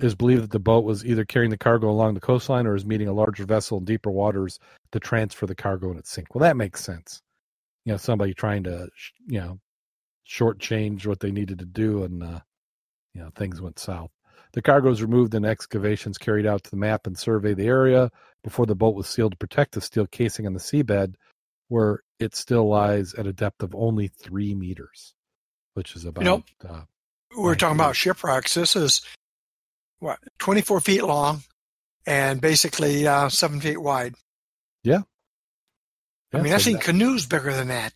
Is 0.01 0.15
believed 0.15 0.41
that 0.41 0.51
the 0.51 0.59
boat 0.59 0.83
was 0.83 1.05
either 1.05 1.25
carrying 1.25 1.51
the 1.51 1.57
cargo 1.57 1.89
along 1.89 2.15
the 2.15 2.21
coastline 2.21 2.65
or 2.65 2.75
is 2.75 2.85
meeting 2.85 3.07
a 3.07 3.13
larger 3.13 3.45
vessel 3.45 3.77
in 3.77 3.85
deeper 3.85 4.09
waters 4.09 4.57
to 4.91 4.99
transfer 4.99 5.45
the 5.45 5.53
cargo 5.53 5.91
in 5.91 5.97
its 5.97 6.09
sink. 6.09 6.33
Well, 6.33 6.41
that 6.41 6.57
makes 6.57 6.83
sense. 6.83 7.21
You 7.85 7.93
know, 7.93 7.97
somebody 7.97 8.33
trying 8.33 8.63
to, 8.63 8.89
you 9.27 9.39
know, 9.39 9.59
shortchange 10.27 11.05
what 11.05 11.19
they 11.19 11.31
needed 11.31 11.59
to 11.59 11.65
do, 11.65 12.03
and 12.03 12.23
uh, 12.23 12.39
you 13.13 13.21
know, 13.21 13.29
things 13.35 13.61
went 13.61 13.77
south. 13.79 14.09
The 14.53 14.61
cargo 14.61 14.89
was 14.89 15.01
removed 15.01 15.33
and 15.33 15.45
excavations 15.45 16.17
carried 16.17 16.45
out 16.45 16.63
to 16.63 16.71
the 16.71 16.77
map 16.77 17.07
and 17.07 17.17
survey 17.17 17.53
the 17.53 17.67
area 17.67 18.09
before 18.43 18.65
the 18.65 18.75
boat 18.75 18.95
was 18.95 19.07
sealed 19.07 19.31
to 19.33 19.37
protect 19.37 19.73
the 19.73 19.81
steel 19.81 20.07
casing 20.07 20.45
on 20.45 20.53
the 20.53 20.59
seabed, 20.59 21.13
where 21.69 22.01
it 22.19 22.35
still 22.35 22.67
lies 22.67 23.13
at 23.13 23.27
a 23.27 23.33
depth 23.33 23.63
of 23.63 23.73
only 23.75 24.07
three 24.07 24.53
meters, 24.53 25.13
which 25.73 25.95
is 25.95 26.05
about. 26.05 26.23
You 26.23 26.29
know, 26.29 26.69
uh, 26.69 26.81
we're 27.37 27.55
talking 27.55 27.77
about 27.77 27.95
shipwrecks. 27.95 28.55
This 28.55 28.75
is 28.75 29.01
what 30.01 30.19
24 30.39 30.81
feet 30.81 31.03
long 31.03 31.43
and 32.05 32.41
basically 32.41 33.07
uh, 33.07 33.29
seven 33.29 33.61
feet 33.61 33.81
wide. 33.81 34.15
Yeah. 34.83 35.01
yeah 36.33 36.39
I 36.39 36.41
mean, 36.41 36.53
I've 36.53 36.61
seen 36.61 36.73
that. 36.73 36.83
canoes 36.83 37.25
bigger 37.25 37.53
than 37.53 37.69
that. 37.69 37.93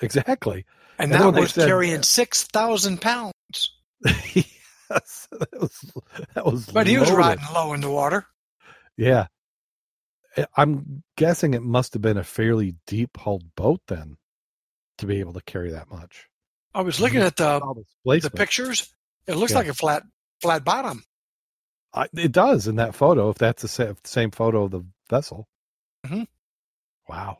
Exactly. 0.00 0.64
And, 0.98 1.12
and 1.12 1.34
that 1.34 1.40
was 1.40 1.52
said, 1.52 1.66
carrying 1.66 2.02
6,000 2.02 3.00
pounds. 3.00 3.34
yes. 4.04 5.28
That 5.30 5.60
was, 5.60 5.92
that 6.34 6.46
was 6.46 6.66
but 6.66 6.74
loaded. 6.74 6.90
he 6.90 6.98
was 6.98 7.10
riding 7.10 7.44
low 7.52 7.72
in 7.72 7.80
the 7.80 7.90
water. 7.90 8.26
Yeah. 8.96 9.26
I'm 10.56 11.02
guessing 11.16 11.54
it 11.54 11.62
must 11.62 11.92
have 11.94 12.02
been 12.02 12.16
a 12.16 12.24
fairly 12.24 12.76
deep 12.86 13.16
hulled 13.16 13.54
boat 13.56 13.80
then 13.88 14.16
to 14.98 15.06
be 15.06 15.18
able 15.18 15.32
to 15.32 15.42
carry 15.42 15.70
that 15.70 15.90
much. 15.90 16.28
I 16.74 16.82
was 16.82 17.00
looking 17.00 17.20
at 17.20 17.36
the, 17.36 17.84
the 18.04 18.30
pictures. 18.30 18.88
It 19.26 19.34
looks 19.34 19.52
yeah. 19.52 19.58
like 19.58 19.68
a 19.68 19.74
flat 19.74 20.04
flat 20.40 20.64
bottom. 20.64 21.02
I, 21.94 22.06
it 22.14 22.32
does 22.32 22.66
in 22.66 22.76
that 22.76 22.94
photo. 22.94 23.30
If 23.30 23.38
that's 23.38 23.62
the 23.62 23.96
same 24.04 24.30
photo 24.30 24.64
of 24.64 24.70
the 24.70 24.84
vessel. 25.08 25.46
Mm-hmm. 26.06 26.24
Wow. 27.08 27.38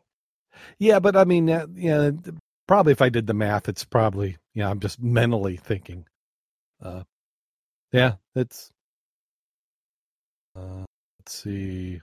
Yeah, 0.78 0.98
but 0.98 1.16
I 1.16 1.24
mean, 1.24 1.48
uh, 1.50 1.66
yeah, 1.74 2.10
probably 2.66 2.92
if 2.92 3.02
I 3.02 3.08
did 3.08 3.26
the 3.26 3.34
math, 3.34 3.68
it's 3.68 3.84
probably 3.84 4.36
yeah. 4.54 4.68
I'm 4.68 4.80
just 4.80 5.00
mentally 5.00 5.56
thinking. 5.56 6.06
Uh, 6.82 7.02
yeah, 7.92 8.14
it's. 8.34 8.70
Uh, 10.56 10.84
let's 11.20 11.34
see. 11.34 12.00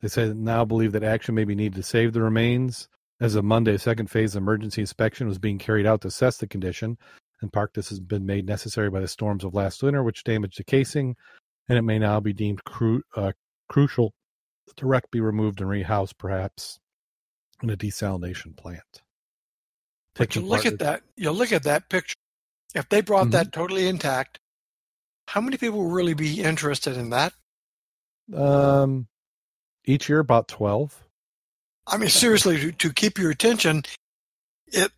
They 0.00 0.08
say 0.08 0.32
now 0.32 0.64
believe 0.64 0.92
that 0.92 1.04
action 1.04 1.34
may 1.34 1.44
be 1.44 1.54
needed 1.54 1.76
to 1.76 1.82
save 1.82 2.12
the 2.12 2.22
remains. 2.22 2.88
As 3.20 3.34
of 3.34 3.44
Monday, 3.44 3.74
a 3.74 3.78
second 3.78 4.10
phase 4.10 4.36
emergency 4.36 4.80
inspection 4.80 5.26
was 5.26 5.38
being 5.38 5.58
carried 5.58 5.86
out 5.86 6.02
to 6.02 6.08
assess 6.08 6.36
the 6.36 6.46
condition. 6.46 6.96
In 7.42 7.50
part, 7.50 7.74
this 7.74 7.88
has 7.88 7.98
been 7.98 8.26
made 8.26 8.46
necessary 8.46 8.90
by 8.90 9.00
the 9.00 9.08
storms 9.08 9.44
of 9.44 9.54
last 9.54 9.82
winter, 9.82 10.04
which 10.04 10.24
damaged 10.24 10.58
the 10.58 10.64
casing 10.64 11.16
and 11.68 11.78
it 11.78 11.82
may 11.82 11.98
now 11.98 12.20
be 12.20 12.32
deemed 12.32 12.64
cru- 12.64 13.02
uh, 13.14 13.32
crucial 13.68 14.14
to 14.76 14.86
wreck 14.86 15.10
be 15.10 15.20
removed 15.20 15.60
and 15.60 15.68
rehoused, 15.68 16.18
perhaps 16.18 16.78
in 17.62 17.70
a 17.70 17.76
desalination 17.76 18.56
plant. 18.56 19.02
But 20.14 20.34
you 20.34 20.42
look 20.42 20.66
at 20.66 20.80
that. 20.80 21.02
You 21.16 21.30
look 21.30 21.52
at 21.52 21.64
that 21.64 21.88
picture. 21.88 22.16
If 22.74 22.88
they 22.88 23.00
brought 23.00 23.24
mm-hmm. 23.24 23.30
that 23.30 23.52
totally 23.52 23.86
intact, 23.86 24.38
how 25.28 25.40
many 25.40 25.56
people 25.56 25.78
will 25.78 25.90
really 25.90 26.14
be 26.14 26.42
interested 26.42 26.96
in 26.96 27.10
that? 27.10 27.32
Um, 28.34 29.06
each 29.84 30.08
year 30.08 30.18
about 30.18 30.48
twelve. 30.48 31.04
I 31.86 31.96
mean, 31.96 32.10
seriously, 32.10 32.58
to, 32.58 32.72
to 32.72 32.92
keep 32.92 33.16
your 33.16 33.30
attention, 33.30 33.84
it, 34.66 34.92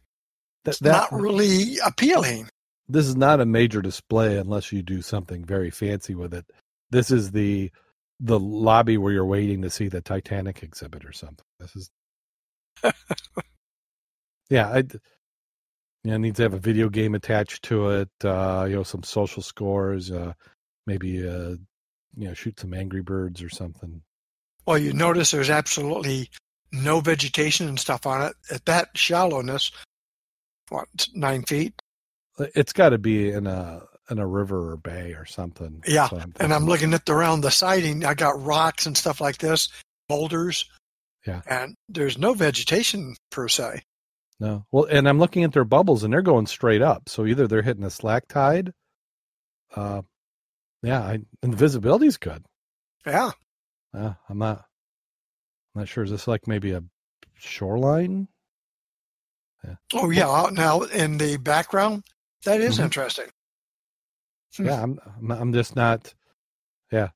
it's 0.65 0.81
that, 0.81 0.91
not 0.91 1.13
really 1.13 1.79
appealing 1.85 2.49
this 2.93 3.07
is 3.07 3.17
not 3.17 3.41
a 3.41 3.47
major 3.47 3.83
display 3.83 4.37
unless 4.37 4.73
you 4.73 4.83
do 4.83 5.03
something 5.03 5.45
very 5.45 5.71
fancy 5.71 6.15
with 6.15 6.35
it. 6.35 6.47
This 6.91 7.11
is 7.11 7.31
the 7.31 7.71
the 8.19 8.39
lobby 8.39 8.99
where 8.99 9.13
you're 9.13 9.25
waiting 9.25 9.63
to 9.63 9.71
see 9.71 9.89
the 9.89 10.01
Titanic 10.01 10.63
exhibit 10.63 11.05
or 11.05 11.13
something. 11.13 11.45
This 11.59 11.75
is 11.77 11.91
yeah, 14.51 14.69
I 14.69 14.79
you 16.03 16.13
know, 16.13 16.17
needs 16.17 16.39
to 16.39 16.45
have 16.45 16.55
a 16.55 16.59
video 16.59 16.89
game 16.89 17.15
attached 17.15 17.65
to 17.65 17.91
it. 17.91 18.11
Uh, 18.25 18.67
you 18.69 18.77
know, 18.77 18.83
some 18.83 19.03
social 19.03 19.43
scores. 19.43 20.11
Uh, 20.11 20.33
maybe 20.87 21.27
uh, 21.27 21.57
you 22.17 22.29
know, 22.29 22.35
shoot 22.35 22.59
some 22.59 22.75
Angry 22.75 23.03
Birds 23.03 23.43
or 23.43 23.49
something. 23.49 24.03
Well, 24.67 24.79
you 24.79 24.93
notice 24.93 25.31
there's 25.31 25.51
absolutely 25.51 26.31
no 26.73 27.01
vegetation 27.01 27.69
and 27.69 27.79
stuff 27.79 28.07
on 28.07 28.23
it 28.23 28.35
at 28.51 28.65
that 28.67 28.97
shallowness. 28.97 29.73
What 30.69 30.89
nine 31.15 31.43
feet? 31.43 31.75
It's 32.55 32.73
got 32.73 32.91
to 32.91 32.99
be 32.99 33.31
in 33.31 33.47
a 33.47 33.83
in 34.11 34.19
a 34.19 34.27
river 34.27 34.73
or 34.73 34.77
bay 34.77 35.15
or 35.15 35.25
something. 35.25 35.83
Yeah, 35.87 36.09
I'm 36.13 36.35
and 36.41 36.53
I'm 36.53 36.67
looking 36.67 36.95
at 36.95 37.07
the 37.07 37.13
around 37.13 37.43
the 37.43 37.51
siding. 37.51 38.05
I 38.05 38.15
got 38.15 38.43
rocks 38.43 38.87
and 38.87 38.97
stuff 38.97 39.21
like 39.21 39.39
this, 39.39 39.69
boulders. 40.09 40.69
Yeah, 41.27 41.43
and 41.47 41.75
there's 41.89 42.19
no 42.19 42.35
vegetation 42.35 43.17
per 43.31 43.49
se. 43.49 43.83
No, 44.39 44.65
well, 44.73 44.85
and 44.85 45.09
I'm 45.09 45.19
looking 45.19 45.45
at 45.45 45.53
their 45.53 45.65
bubbles, 45.65 46.03
and 46.03 46.13
they're 46.13 46.23
going 46.23 46.47
straight 46.47 46.83
up. 46.83 47.09
So 47.09 47.27
either 47.27 47.47
they're 47.47 47.63
hitting 47.63 47.85
a 47.85 47.91
slack 47.91 48.27
tide. 48.27 48.73
Uh, 49.75 50.03
yeah, 50.83 51.01
I, 51.01 51.19
and 51.43 51.53
the 51.53 51.57
visibility's 51.57 52.17
good. 52.17 52.45
Yeah. 53.07 53.31
Uh, 53.93 54.15
I'm 54.29 54.39
not. 54.39 54.65
I'm 55.75 55.83
not 55.83 55.89
sure. 55.89 56.05
Is 56.05 56.11
this 56.11 56.27
like 56.27 56.47
maybe 56.49 56.73
a 56.73 56.83
shoreline? 57.35 58.29
Yeah. 59.65 59.75
Oh 59.95 60.11
yeah. 60.11 60.49
Now 60.53 60.83
in 60.83 61.19
the 61.19 61.37
background, 61.37 62.05
that 62.45 62.61
is 62.61 62.75
mm-hmm. 62.75 62.85
interesting. 62.85 63.27
Hmm. 64.57 64.67
Yeah, 64.67 64.83
I'm, 64.83 65.01
I'm 65.31 65.53
just 65.53 65.77
not. 65.77 66.15
Yeah, 66.91 67.11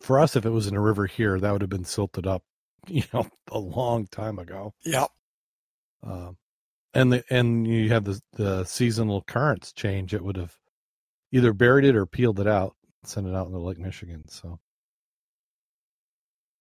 for 0.00 0.18
us, 0.18 0.36
if 0.36 0.46
it 0.46 0.50
was 0.50 0.66
in 0.66 0.76
a 0.76 0.80
river 0.80 1.06
here, 1.06 1.38
that 1.38 1.52
would 1.52 1.60
have 1.60 1.70
been 1.70 1.84
silted 1.84 2.26
up, 2.26 2.42
you 2.86 3.02
know, 3.12 3.26
a 3.50 3.58
long 3.58 4.06
time 4.06 4.38
ago. 4.38 4.74
Yep. 4.84 5.08
Uh, 6.06 6.30
and 6.94 7.12
the 7.12 7.24
and 7.28 7.66
you 7.66 7.90
have 7.90 8.04
the 8.04 8.20
the 8.32 8.64
seasonal 8.64 9.22
currents 9.22 9.72
change. 9.72 10.14
It 10.14 10.24
would 10.24 10.36
have 10.36 10.56
either 11.32 11.52
buried 11.52 11.84
it 11.84 11.96
or 11.96 12.06
peeled 12.06 12.40
it 12.40 12.46
out, 12.46 12.76
sent 13.04 13.26
it 13.26 13.34
out 13.34 13.46
into 13.46 13.58
Lake 13.58 13.78
Michigan. 13.78 14.26
So, 14.28 14.58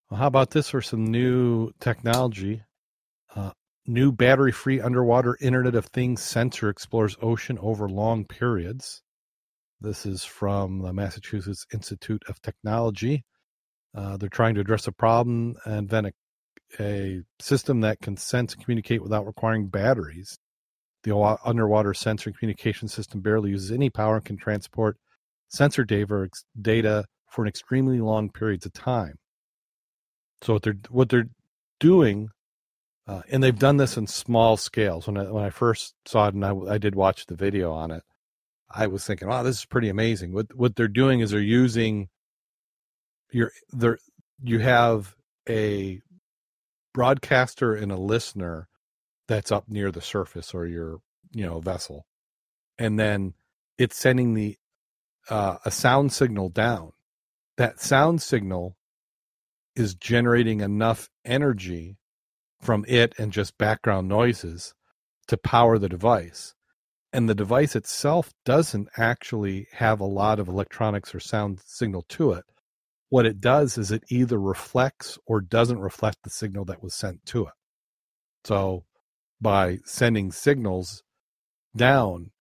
well, 0.10 0.20
how 0.20 0.28
about 0.28 0.52
this 0.52 0.70
for 0.70 0.82
some 0.82 1.06
new 1.06 1.72
technology? 1.80 2.64
Uh, 3.34 3.52
New 3.90 4.12
battery 4.12 4.52
free 4.52 4.82
underwater 4.82 5.38
Internet 5.40 5.74
of 5.74 5.86
Things 5.86 6.22
sensor 6.22 6.68
explores 6.68 7.16
ocean 7.22 7.58
over 7.62 7.88
long 7.88 8.26
periods. 8.26 9.02
This 9.80 10.06
is 10.06 10.26
from 10.26 10.80
the 10.80 10.92
Massachusetts 10.92 11.66
Institute 11.74 12.22
of 12.28 12.42
Technology. 12.42 13.24
Uh, 13.96 14.18
they're 14.18 14.28
trying 14.28 14.56
to 14.56 14.60
address 14.60 14.88
a 14.88 14.92
problem 14.92 15.56
and 15.64 15.76
invent 15.76 16.08
a, 16.08 16.84
a 16.84 17.22
system 17.40 17.80
that 17.80 18.02
can 18.02 18.18
sense 18.18 18.54
and 18.54 18.62
communicate 18.62 19.02
without 19.02 19.26
requiring 19.26 19.68
batteries. 19.68 20.38
The 21.04 21.16
underwater 21.46 21.94
sensor 21.94 22.34
communication 22.34 22.90
system 22.90 23.22
barely 23.22 23.52
uses 23.52 23.72
any 23.72 23.90
power 23.90 24.18
and 24.18 24.26
can 24.26 24.36
transport 24.36 24.98
sensor 25.48 25.86
data 25.86 27.06
for 27.30 27.44
an 27.44 27.48
extremely 27.48 28.02
long 28.02 28.32
periods 28.32 28.66
of 28.66 28.74
time. 28.74 29.16
So 30.42 30.54
what 30.54 30.64
they're 30.64 30.78
what 30.90 31.08
they're 31.08 31.30
doing 31.80 32.32
uh, 33.08 33.22
and 33.32 33.42
they've 33.42 33.58
done 33.58 33.78
this 33.78 33.96
in 33.96 34.06
small 34.06 34.58
scales. 34.58 35.08
When 35.08 35.18
I, 35.18 35.24
when 35.32 35.44
I 35.44 35.50
first 35.50 35.96
saw 36.06 36.28
it, 36.28 36.34
and 36.34 36.46
I, 36.46 36.54
I 36.74 36.78
did 36.78 36.94
watch 36.94 37.26
the 37.26 37.36
video 37.36 37.72
on 37.72 37.92
it, 37.92 38.04
I 38.70 38.88
was 38.88 39.06
thinking, 39.06 39.30
"Wow, 39.30 39.44
this 39.44 39.60
is 39.60 39.66
pretty 39.66 39.90
amazing." 39.90 40.34
What 40.34 40.54
what 40.56 40.76
they're 40.76 40.90
doing 40.90 41.22
is 41.22 41.32
they're 41.32 41.40
using 41.40 42.10
your 43.32 43.52
there 43.72 43.98
you 44.44 44.60
have 44.60 45.16
a 45.48 46.02
broadcaster 46.94 47.74
and 47.74 47.92
a 47.92 47.98
listener 47.98 48.68
that's 49.28 49.52
up 49.52 49.70
near 49.70 49.92
the 49.92 50.02
surface 50.02 50.54
or 50.54 50.66
your 50.66 51.00
you 51.32 51.46
know 51.46 51.62
vessel, 51.62 52.06
and 52.78 53.00
then 53.00 53.34
it's 53.78 53.98
sending 53.98 54.34
the 54.34 54.58
uh, 55.30 55.58
a 55.64 55.72
sound 55.72 56.12
signal 56.12 56.50
down. 56.50 56.92
That 57.56 57.80
sound 57.80 58.22
signal 58.22 58.76
is 59.78 59.96
generating 59.96 60.60
enough 60.60 61.10
energy 61.24 61.98
from 62.62 62.86
it 62.88 63.14
and 63.18 63.32
just 63.32 63.58
background 63.58 64.08
noises 64.08 64.74
to 65.28 65.38
power 65.38 65.78
the 65.78 65.90
device. 65.90 66.54
And 67.14 67.30
the 67.30 67.36
device 67.36 67.76
itself 67.76 68.32
doesn't 68.46 68.90
actually 68.98 69.68
have 69.74 70.00
a 70.00 70.06
lot 70.06 70.40
of 70.40 70.48
electronics 70.48 71.16
or 71.16 71.20
sound 71.20 71.62
signal 71.66 72.04
to 72.10 72.34
it. 72.34 72.44
What 73.10 73.26
it 73.26 73.40
does 73.40 73.78
is 73.78 73.92
it 73.92 74.04
either 74.10 74.40
reflects 74.40 75.18
or 75.26 75.40
doesn't 75.40 75.80
reflect 75.80 76.18
the 76.24 76.30
signal 76.30 76.66
that 76.66 76.84
was 76.84 76.94
sent 76.94 77.26
to 77.28 77.46
it. 77.46 77.54
So 78.44 78.84
by 79.40 79.80
sending 79.86 80.32
signals 80.32 81.04
down 81.76 82.32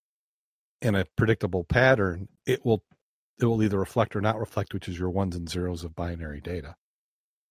in 0.81 0.95
a 0.95 1.05
predictable 1.15 1.63
pattern, 1.63 2.27
it 2.45 2.65
will 2.65 2.83
it 3.39 3.45
will 3.45 3.61
either 3.61 3.79
reflect 3.79 4.15
or 4.15 4.21
not 4.21 4.39
reflect, 4.39 4.73
which 4.73 4.89
is 4.89 4.97
your 4.97 5.11
ones 5.11 5.35
and 5.35 5.47
zeros 5.47 5.83
of 5.83 5.95
binary 5.95 6.41
data. 6.41 6.75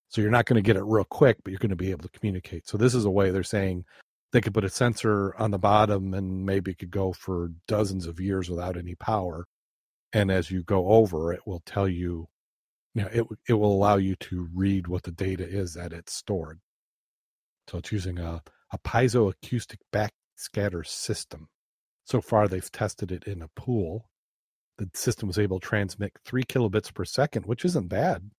So 0.09 0.21
you're 0.21 0.31
not 0.31 0.45
going 0.45 0.55
to 0.55 0.65
get 0.65 0.77
it 0.77 0.83
real 0.83 1.03
quick, 1.03 1.37
but 1.43 1.51
you're 1.51 1.59
going 1.59 1.69
to 1.69 1.75
be 1.75 1.91
able 1.91 2.07
to 2.07 2.19
communicate. 2.19 2.67
So 2.67 2.77
this 2.77 2.95
is 2.95 3.05
a 3.05 3.09
way 3.09 3.29
they're 3.29 3.43
saying 3.43 3.85
they 4.31 4.41
could 4.41 4.53
put 4.53 4.63
a 4.65 4.69
sensor 4.69 5.35
on 5.37 5.51
the 5.51 5.57
bottom 5.57 6.13
and 6.13 6.45
maybe 6.45 6.71
it 6.71 6.79
could 6.79 6.91
go 6.91 7.13
for 7.13 7.51
dozens 7.67 8.05
of 8.05 8.19
years 8.19 8.49
without 8.49 8.77
any 8.77 8.95
power. 8.95 9.45
And 10.13 10.31
as 10.31 10.49
you 10.49 10.63
go 10.63 10.87
over, 10.89 11.33
it 11.33 11.41
will 11.45 11.61
tell 11.65 11.87
you, 11.87 12.27
you 12.95 13.03
know, 13.03 13.09
it 13.11 13.25
it 13.49 13.53
will 13.53 13.73
allow 13.73 13.97
you 13.97 14.15
to 14.15 14.47
read 14.53 14.87
what 14.87 15.03
the 15.03 15.11
data 15.11 15.47
is 15.47 15.73
that 15.73 15.93
it's 15.93 16.13
stored. 16.13 16.59
So 17.69 17.77
it's 17.77 17.91
using 17.91 18.17
a, 18.17 18.41
a 18.71 18.77
piezoacoustic 18.79 19.79
backscatter 19.93 20.85
system. 20.85 21.49
So 22.05 22.21
far, 22.21 22.47
they've 22.47 22.71
tested 22.71 23.11
it 23.11 23.25
in 23.25 23.41
a 23.41 23.49
pool. 23.49 24.09
The 24.77 24.89
system 24.93 25.27
was 25.27 25.39
able 25.39 25.59
to 25.59 25.67
transmit 25.67 26.13
three 26.25 26.43
kilobits 26.43 26.93
per 26.93 27.03
second, 27.03 27.45
which 27.45 27.65
isn't 27.65 27.89
bad. 27.89 28.29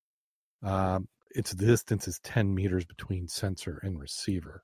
Um, 0.63 1.09
its 1.31 1.53
distance 1.53 2.09
is 2.09 2.21
10 2.21 2.55
meters 2.55 2.85
between 2.85 3.29
sensor 3.29 3.81
and 3.83 3.99
receiver. 3.99 4.63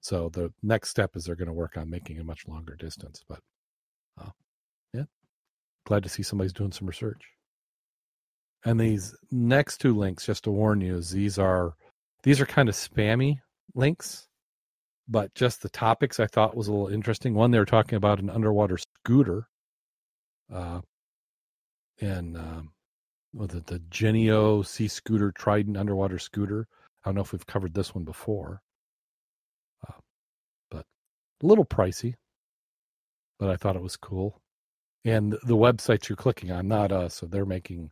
So 0.00 0.30
the 0.30 0.52
next 0.62 0.90
step 0.90 1.16
is 1.16 1.24
they're 1.24 1.36
going 1.36 1.48
to 1.48 1.52
work 1.52 1.76
on 1.76 1.90
making 1.90 2.18
a 2.18 2.24
much 2.24 2.48
longer 2.48 2.74
distance. 2.74 3.22
But 3.28 3.40
uh, 4.20 4.30
yeah, 4.94 5.04
glad 5.86 6.02
to 6.04 6.08
see 6.08 6.22
somebody's 6.22 6.52
doing 6.52 6.72
some 6.72 6.88
research. 6.88 7.22
And 8.64 8.78
these 8.78 9.14
next 9.30 9.78
two 9.78 9.96
links, 9.96 10.26
just 10.26 10.44
to 10.44 10.50
warn 10.50 10.80
you, 10.80 11.00
these 11.00 11.38
are 11.38 11.74
these 12.22 12.40
are 12.40 12.46
kind 12.46 12.68
of 12.68 12.74
spammy 12.74 13.38
links, 13.74 14.28
but 15.08 15.34
just 15.34 15.62
the 15.62 15.70
topics 15.70 16.20
I 16.20 16.26
thought 16.26 16.56
was 16.56 16.68
a 16.68 16.72
little 16.72 16.88
interesting. 16.88 17.34
One, 17.34 17.50
they 17.50 17.58
were 17.58 17.64
talking 17.64 17.96
about 17.96 18.20
an 18.20 18.28
underwater 18.28 18.76
scooter, 18.78 19.48
uh, 20.52 20.80
and 22.00 22.36
um, 22.36 22.72
it, 23.38 23.66
the 23.66 23.80
Genio 23.90 24.62
Sea 24.62 24.88
Scooter 24.88 25.32
Trident 25.32 25.76
underwater 25.76 26.18
scooter. 26.18 26.66
I 27.04 27.08
don't 27.08 27.14
know 27.14 27.22
if 27.22 27.32
we've 27.32 27.46
covered 27.46 27.74
this 27.74 27.94
one 27.94 28.04
before, 28.04 28.60
uh, 29.88 29.94
but 30.70 30.84
a 31.42 31.46
little 31.46 31.64
pricey, 31.64 32.14
but 33.38 33.50
I 33.50 33.56
thought 33.56 33.76
it 33.76 33.82
was 33.82 33.96
cool. 33.96 34.40
And 35.04 35.32
the 35.44 35.56
websites 35.56 36.08
you're 36.08 36.16
clicking 36.16 36.50
on, 36.50 36.68
not 36.68 36.92
us, 36.92 37.14
so 37.14 37.26
they're 37.26 37.46
making 37.46 37.90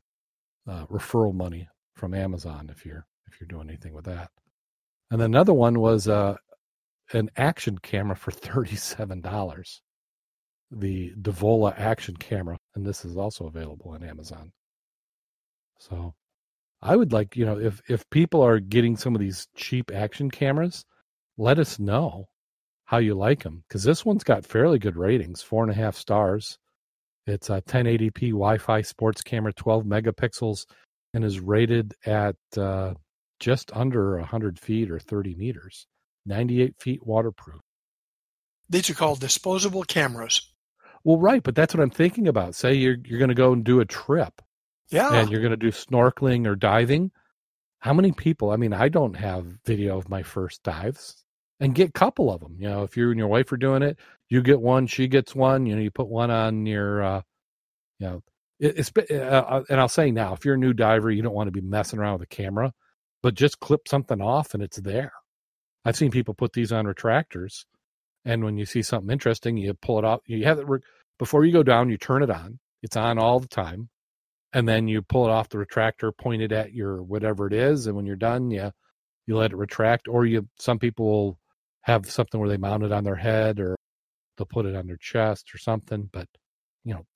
uh, 0.69 0.85
referral 0.87 1.33
money 1.33 1.69
from 1.95 2.13
Amazon 2.13 2.69
if 2.71 2.85
you're 2.85 3.07
if 3.27 3.41
you're 3.41 3.49
doing 3.49 3.69
anything 3.69 3.95
with 3.95 4.05
that. 4.05 4.31
And 5.11 5.23
another 5.23 5.55
one 5.55 5.81
was 5.81 6.07
uh, 6.07 6.37
an 7.15 7.31
action 7.37 7.79
camera 7.79 8.15
for 8.15 8.31
thirty-seven 8.31 9.23
dollars. 9.23 9.81
The 10.71 11.15
Devola 11.19 11.73
action 11.79 12.15
camera, 12.17 12.59
and 12.75 12.85
this 12.85 13.07
is 13.07 13.17
also 13.17 13.47
available 13.47 13.93
on 13.93 14.03
Amazon. 14.05 14.53
So, 15.79 16.15
I 16.83 16.97
would 16.97 17.13
like 17.13 17.37
you 17.37 17.47
know 17.47 17.59
if 17.59 17.81
if 17.89 18.09
people 18.11 18.43
are 18.43 18.61
getting 18.61 18.97
some 18.97 19.15
of 19.15 19.21
these 19.21 19.49
cheap 19.57 19.91
action 19.93 20.31
cameras, 20.31 20.85
let 21.37 21.59
us 21.59 21.79
know 21.79 22.29
how 22.85 22.99
you 22.99 23.15
like 23.15 23.43
them 23.43 23.63
because 23.69 23.83
this 23.83 24.05
one's 24.05 24.25
got 24.25 24.47
fairly 24.47 24.79
good 24.79 24.97
ratings, 24.97 25.43
four 25.43 25.63
and 25.63 25.71
a 25.71 25.75
half 25.75 25.97
stars. 25.97 26.59
It's 27.27 27.51
a 27.51 27.61
1080p 27.61 28.31
Wi-Fi 28.31 28.81
sports 28.81 29.21
camera, 29.21 29.53
12 29.53 29.85
megapixels, 29.85 30.65
and 31.13 31.23
is 31.23 31.39
rated 31.39 31.95
at 32.07 32.37
uh, 32.57 32.95
just 33.39 33.71
under 33.77 34.17
100 34.17 34.59
feet 34.59 34.91
or 34.91 34.99
30 34.99 35.35
meters, 35.35 35.87
98 36.25 36.77
feet 36.79 37.07
waterproof. 37.07 37.61
These 38.71 38.89
are 38.89 38.95
called 38.95 39.21
disposable 39.21 39.85
cameras. 39.85 40.41
Well, 41.05 41.19
right, 41.19 41.43
but 41.43 41.55
that's 41.55 41.75
what 41.75 41.83
I'm 41.83 41.91
thinking 41.91 42.29
about. 42.29 42.55
Say 42.55 42.75
you're 42.75 42.97
you're 43.05 43.19
going 43.19 43.29
to 43.29 43.35
go 43.35 43.53
and 43.53 43.65
do 43.65 43.81
a 43.81 43.85
trip, 43.85 44.41
yeah, 44.91 45.15
and 45.15 45.31
you're 45.31 45.41
going 45.41 45.51
to 45.51 45.57
do 45.57 45.71
snorkeling 45.71 46.47
or 46.47 46.57
diving. 46.57 47.11
How 47.81 47.93
many 47.93 48.13
people? 48.13 48.51
I 48.51 48.57
mean, 48.57 48.73
I 48.73 48.89
don't 48.89 49.15
have 49.15 49.45
video 49.65 49.99
of 49.99 50.09
my 50.09 50.23
first 50.23 50.63
dives, 50.63 51.25
and 51.61 51.75
get 51.75 51.91
a 51.91 51.93
couple 51.93 52.33
of 52.33 52.41
them. 52.41 52.57
You 52.59 52.69
know, 52.69 52.83
if 52.83 52.97
you 52.97 53.11
and 53.11 53.19
your 53.19 53.29
wife 53.29 53.53
are 53.53 53.57
doing 53.57 53.83
it, 53.83 53.99
you 54.29 54.43
get 54.43 54.61
one, 54.61 54.87
she 54.87 55.09
gets 55.09 55.35
one. 55.35 55.67
You 55.67 55.77
know, 55.77 55.83
you 55.83 55.91
put 55.91 56.09
one 56.09 56.31
on 56.31 56.67
your, 56.67 57.03
uh, 57.03 57.23
you 57.99 58.07
know, 58.07 58.23
it, 58.59 58.79
it's. 58.79 58.93
Uh, 59.11 59.15
uh, 59.15 59.65
and 59.69 59.81
I'll 59.81 59.89
say 59.89 60.11
now, 60.11 60.35
if 60.35 60.45
you're 60.45 60.55
a 60.55 60.59
new 60.59 60.73
diver, 60.73 61.11
you 61.11 61.23
don't 61.23 61.35
want 61.35 61.49
to 61.49 61.53
be 61.53 61.61
messing 61.61 61.99
around 61.99 62.15
with 62.15 62.23
a 62.23 62.35
camera 62.35 62.73
but 63.23 63.35
just 63.35 63.61
clip 63.61 63.89
something 63.89 64.21
off 64.21 64.55
and 64.55 64.63
it's 64.63 64.79
there. 64.79 65.13
I've 65.85 65.97
seen 65.97 66.11
people 66.11 66.35
put 66.35 66.53
these 66.53 66.73
on 66.73 66.87
retractors, 66.87 67.65
and 68.25 68.45
when 68.45 68.59
you 68.59 68.67
see 68.67 68.83
something 68.83 69.11
interesting, 69.11 69.57
you 69.57 69.75
pull 69.75 69.99
it 69.99 70.05
out. 70.05 70.23
You 70.27 70.45
have 70.45 70.59
it 70.59 70.69
re- 70.69 70.81
before 71.19 71.45
you 71.45 71.53
go 71.53 71.63
down. 71.63 71.89
You 71.89 71.97
turn 71.97 72.23
it 72.23 72.31
on. 72.31 72.59
It's 72.83 72.97
on 72.97 73.19
all 73.19 73.41
the 73.41 73.49
time, 73.49 73.89
and 74.59 74.67
then 74.67 74.89
you 74.89 75.03
pull 75.03 75.25
it 75.25 75.31
off 75.31 75.49
the 75.49 75.57
retractor, 75.57 76.11
point 76.17 76.43
it 76.43 76.51
at 76.51 76.73
your 76.73 77.01
whatever 77.01 77.47
it 77.47 77.53
is, 77.53 77.87
and 77.87 77.95
when 77.95 78.07
you're 78.07 78.17
done, 78.17 78.51
you 78.51 78.73
you 79.25 79.37
let 79.37 79.53
it 79.53 79.57
retract. 79.57 80.09
Or 80.09 80.27
you 80.27 80.49
some 80.59 80.81
people 80.81 81.07
will 81.07 81.39
have 81.83 82.11
something 82.11 82.41
where 82.41 82.49
they 82.49 82.57
mount 82.57 82.83
it 82.83 82.91
on 82.91 83.05
their 83.05 83.15
head, 83.15 83.61
or 83.61 83.77
they'll 84.37 84.47
put 84.47 84.67
it 84.67 84.75
on 84.75 84.89
their 84.89 84.97
chest 84.97 85.55
or 85.55 85.59
something. 85.59 86.11
But 86.13 86.27
you 86.85 86.95
know, 86.95 87.07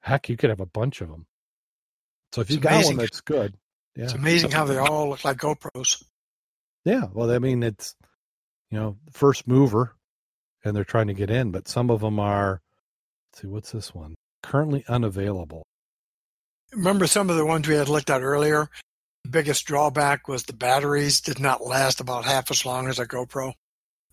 heck, 0.00 0.30
you 0.30 0.38
could 0.38 0.48
have 0.48 0.60
a 0.60 0.66
bunch 0.66 1.02
of 1.02 1.10
them. 1.10 1.26
So 2.32 2.40
if 2.40 2.50
you 2.50 2.56
got 2.56 2.82
one 2.86 2.96
that's 2.96 3.20
good, 3.20 3.54
yeah. 3.94 4.04
It's 4.04 4.14
amazing 4.14 4.50
how 4.50 4.64
they 4.64 4.78
all 4.78 5.10
look 5.10 5.22
like 5.22 5.36
GoPros. 5.36 6.02
Yeah, 6.86 7.08
well, 7.12 7.30
I 7.30 7.40
mean, 7.40 7.62
it's 7.62 7.94
you 8.70 8.78
know 8.78 8.96
first 9.12 9.46
mover, 9.46 9.96
and 10.64 10.74
they're 10.74 10.84
trying 10.84 11.08
to 11.08 11.14
get 11.14 11.28
in, 11.28 11.50
but 11.50 11.68
some 11.68 11.90
of 11.90 12.00
them 12.00 12.18
are. 12.18 12.62
see, 13.34 13.48
what's 13.48 13.70
this 13.70 13.94
one? 13.94 14.14
Currently 14.42 14.82
unavailable. 14.88 15.66
Remember 16.72 17.06
some 17.06 17.30
of 17.30 17.36
the 17.36 17.46
ones 17.46 17.66
we 17.66 17.74
had 17.74 17.88
looked 17.88 18.10
at 18.10 18.22
earlier. 18.22 18.68
The 19.24 19.30
biggest 19.30 19.66
drawback 19.66 20.28
was 20.28 20.44
the 20.44 20.52
batteries 20.52 21.20
did 21.20 21.40
not 21.40 21.64
last 21.64 22.00
about 22.00 22.24
half 22.24 22.50
as 22.50 22.64
long 22.64 22.88
as 22.88 22.98
a 22.98 23.06
GoPro. 23.06 23.52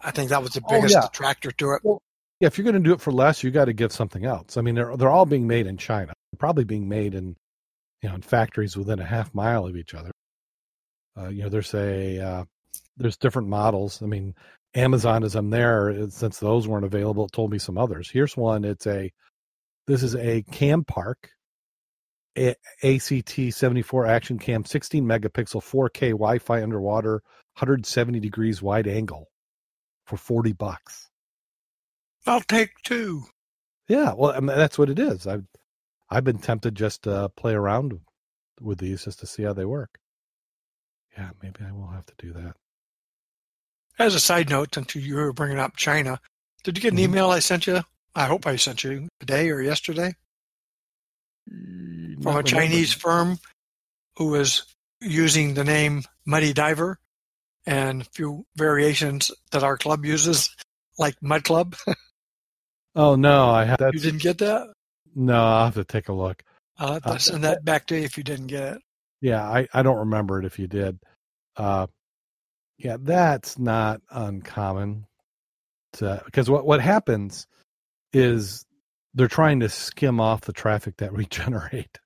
I 0.01 0.11
think 0.11 0.29
that 0.29 0.43
was 0.43 0.51
the 0.51 0.63
biggest 0.67 0.95
oh, 0.95 0.99
yeah. 0.99 1.07
detractor 1.07 1.51
to 1.51 1.71
it. 1.73 1.81
Well, 1.83 2.01
yeah, 2.39 2.47
if 2.47 2.57
you're 2.57 2.63
going 2.63 2.75
to 2.75 2.79
do 2.79 2.93
it 2.93 3.01
for 3.01 3.11
less, 3.11 3.43
you 3.43 3.49
got 3.49 3.65
to 3.65 3.73
give 3.73 3.91
something 3.91 4.25
else. 4.25 4.57
I 4.57 4.61
mean, 4.61 4.75
they're 4.75 4.95
they're 4.95 5.09
all 5.09 5.25
being 5.25 5.47
made 5.47 5.65
in 5.65 5.77
China, 5.77 6.13
probably 6.37 6.65
being 6.65 6.87
made 6.87 7.15
in 7.15 7.35
you 8.01 8.09
know, 8.09 8.15
in 8.15 8.21
factories 8.21 8.77
within 8.77 8.99
a 8.99 9.05
half 9.05 9.33
mile 9.33 9.65
of 9.65 9.75
each 9.75 9.93
other. 9.93 10.11
Uh, 11.17 11.29
you 11.29 11.43
know, 11.43 11.49
there's 11.49 11.73
a 11.73 12.19
uh, 12.19 12.43
there's 12.97 13.17
different 13.17 13.47
models. 13.47 14.01
I 14.03 14.05
mean, 14.05 14.35
Amazon 14.75 15.23
as 15.23 15.35
I'm 15.35 15.49
there, 15.49 16.07
since 16.09 16.39
those 16.39 16.67
weren't 16.67 16.85
available, 16.85 17.25
it 17.25 17.31
told 17.31 17.51
me 17.51 17.57
some 17.57 17.77
others. 17.77 18.09
Here's 18.09 18.37
one. 18.37 18.63
It's 18.65 18.85
a 18.85 19.11
this 19.87 20.03
is 20.03 20.15
a 20.15 20.43
Campark 20.43 21.15
a- 21.23 21.36
ACT 22.37 23.53
74 23.53 24.05
Action 24.05 24.37
Cam, 24.37 24.63
16 24.63 25.03
megapixel, 25.03 25.61
4K 25.61 26.11
Wi-Fi 26.11 26.61
underwater, 26.61 27.23
170 27.55 28.19
degrees 28.19 28.61
wide 28.61 28.87
angle 28.87 29.27
for 30.05 30.17
40 30.17 30.53
bucks. 30.53 31.09
I'll 32.25 32.41
take 32.41 32.71
two. 32.83 33.23
Yeah, 33.87 34.13
well, 34.13 34.31
I 34.31 34.39
mean, 34.39 34.57
that's 34.57 34.77
what 34.77 34.89
it 34.89 34.99
is. 34.99 35.25
I've, 35.25 35.45
I've 36.09 36.23
been 36.23 36.39
tempted 36.39 36.75
just 36.75 37.03
to 37.03 37.29
play 37.35 37.53
around 37.53 37.99
with 38.61 38.79
these 38.79 39.05
just 39.05 39.19
to 39.19 39.27
see 39.27 39.43
how 39.43 39.53
they 39.53 39.65
work. 39.65 39.97
Yeah, 41.17 41.31
maybe 41.41 41.59
I 41.67 41.71
will 41.71 41.87
have 41.87 42.05
to 42.05 42.13
do 42.17 42.33
that. 42.33 42.55
As 43.97 44.13
a 44.13 44.19
side 44.19 44.49
note, 44.49 44.75
since 44.75 44.93
you 44.95 45.15
were 45.15 45.33
bringing 45.33 45.57
up 45.57 45.75
China, 45.75 46.19
did 46.63 46.77
you 46.77 46.81
get 46.81 46.91
an 46.91 46.99
mm-hmm. 46.99 47.11
email 47.11 47.31
I 47.31 47.39
sent 47.39 47.65
you? 47.65 47.81
I 48.13 48.25
hope 48.25 48.45
I 48.45 48.55
sent 48.57 48.83
you 48.83 49.07
today 49.19 49.49
or 49.49 49.61
yesterday 49.61 50.13
from 52.21 52.37
a 52.37 52.43
Chinese 52.43 52.93
firm 52.93 53.37
who 54.17 54.27
was 54.29 54.63
using 55.01 55.53
the 55.53 55.63
name 55.63 56.03
Muddy 56.25 56.53
Diver 56.53 56.99
and 57.65 58.01
a 58.01 58.05
few 58.05 58.45
variations 58.55 59.31
that 59.51 59.63
our 59.63 59.77
club 59.77 60.05
uses, 60.05 60.55
like 60.97 61.15
Mud 61.21 61.43
Club. 61.43 61.75
oh 62.95 63.15
no, 63.15 63.49
I 63.49 63.65
have. 63.65 63.79
You 63.93 63.99
didn't 63.99 64.21
get 64.21 64.39
that? 64.39 64.73
No, 65.15 65.45
I'll 65.45 65.65
have 65.65 65.75
to 65.75 65.83
take 65.83 66.09
a 66.09 66.13
look. 66.13 66.43
I'll 66.77 66.93
have 66.93 67.03
to 67.03 67.09
uh, 67.09 67.17
send 67.17 67.43
that 67.43 67.65
back 67.65 67.87
to 67.87 67.97
you 67.97 68.03
if 68.03 68.17
you 68.17 68.23
didn't 68.23 68.47
get 68.47 68.75
it. 68.75 68.81
Yeah, 69.19 69.43
I, 69.43 69.67
I 69.73 69.81
don't 69.81 69.97
remember 69.97 70.39
it 70.39 70.45
if 70.45 70.59
you 70.59 70.67
did. 70.67 70.99
Uh, 71.55 71.87
yeah, 72.77 72.97
that's 72.99 73.57
not 73.57 74.01
uncommon. 74.11 75.05
To 75.93 76.21
because 76.25 76.49
what 76.49 76.65
what 76.65 76.81
happens 76.81 77.47
is 78.13 78.65
they're 79.17 79.27
trying 79.27 79.59
to 79.61 79.69
skim 79.69 80.19
off 80.19 80.41
the 80.41 80.53
traffic 80.53 80.97
that 80.97 81.11
we 81.13 81.25
generate. 81.29 81.99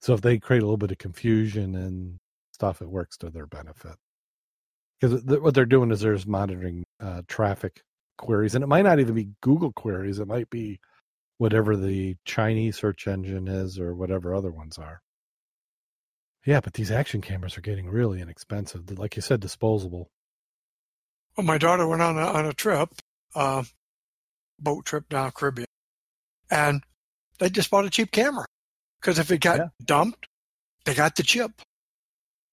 So 0.00 0.14
if 0.14 0.20
they 0.20 0.38
create 0.38 0.62
a 0.62 0.66
little 0.66 0.76
bit 0.76 0.90
of 0.90 0.98
confusion 0.98 1.74
and 1.76 2.18
stuff, 2.52 2.82
it 2.82 2.90
works 2.90 3.16
to 3.18 3.30
their 3.30 3.46
benefit. 3.46 3.94
Because 5.00 5.24
th- 5.24 5.40
what 5.40 5.54
they're 5.54 5.64
doing 5.64 5.90
is 5.90 6.00
they're 6.00 6.14
just 6.14 6.26
monitoring 6.26 6.84
uh, 7.00 7.22
traffic 7.28 7.82
queries, 8.18 8.54
and 8.54 8.64
it 8.64 8.66
might 8.66 8.82
not 8.82 9.00
even 9.00 9.14
be 9.14 9.30
Google 9.40 9.72
queries. 9.72 10.18
It 10.18 10.28
might 10.28 10.50
be 10.50 10.80
whatever 11.38 11.76
the 11.76 12.16
Chinese 12.24 12.76
search 12.76 13.06
engine 13.06 13.48
is 13.48 13.78
or 13.78 13.94
whatever 13.94 14.34
other 14.34 14.50
ones 14.50 14.76
are. 14.76 15.00
Yeah, 16.44 16.60
but 16.60 16.74
these 16.74 16.90
action 16.90 17.22
cameras 17.22 17.56
are 17.56 17.62
getting 17.62 17.88
really 17.88 18.20
inexpensive. 18.20 18.98
Like 18.98 19.16
you 19.16 19.22
said, 19.22 19.40
disposable. 19.40 20.10
Well, 21.36 21.46
my 21.46 21.58
daughter 21.58 21.86
went 21.86 22.02
on 22.02 22.18
a, 22.18 22.26
on 22.26 22.46
a 22.46 22.52
trip, 22.52 22.90
uh, 23.34 23.64
boat 24.58 24.84
trip 24.84 25.08
down 25.08 25.32
Caribbean, 25.32 25.66
and 26.50 26.82
they 27.38 27.50
just 27.50 27.70
bought 27.70 27.84
a 27.84 27.90
cheap 27.90 28.10
camera 28.10 28.46
because 29.00 29.18
if 29.18 29.30
it 29.30 29.38
got 29.38 29.58
yeah. 29.58 29.68
dumped, 29.84 30.26
they 30.84 30.94
got 30.94 31.16
the 31.16 31.22
chip. 31.22 31.50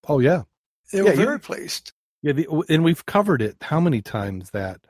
Oh 0.07 0.19
yeah, 0.19 0.43
they 0.91 1.01
were 1.01 1.09
yeah, 1.09 1.15
very 1.15 1.39
pleased. 1.39 1.91
Yeah, 2.21 2.33
the, 2.33 2.63
and 2.69 2.83
we've 2.83 3.05
covered 3.05 3.41
it 3.41 3.57
how 3.61 3.79
many 3.79 4.01
times 4.01 4.51
that 4.51 4.81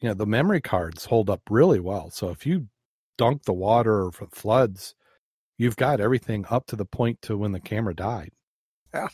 you 0.00 0.08
know 0.08 0.14
the 0.14 0.26
memory 0.26 0.60
cards 0.60 1.06
hold 1.06 1.30
up 1.30 1.42
really 1.50 1.80
well. 1.80 2.10
So 2.10 2.30
if 2.30 2.46
you 2.46 2.68
dunk 3.18 3.44
the 3.44 3.52
water 3.52 4.04
or 4.04 4.12
floods, 4.12 4.94
you've 5.58 5.76
got 5.76 6.00
everything 6.00 6.44
up 6.50 6.66
to 6.66 6.76
the 6.76 6.84
point 6.84 7.22
to 7.22 7.36
when 7.36 7.52
the 7.52 7.60
camera 7.60 7.94
died. 7.94 8.30
Yeah. 8.92 9.08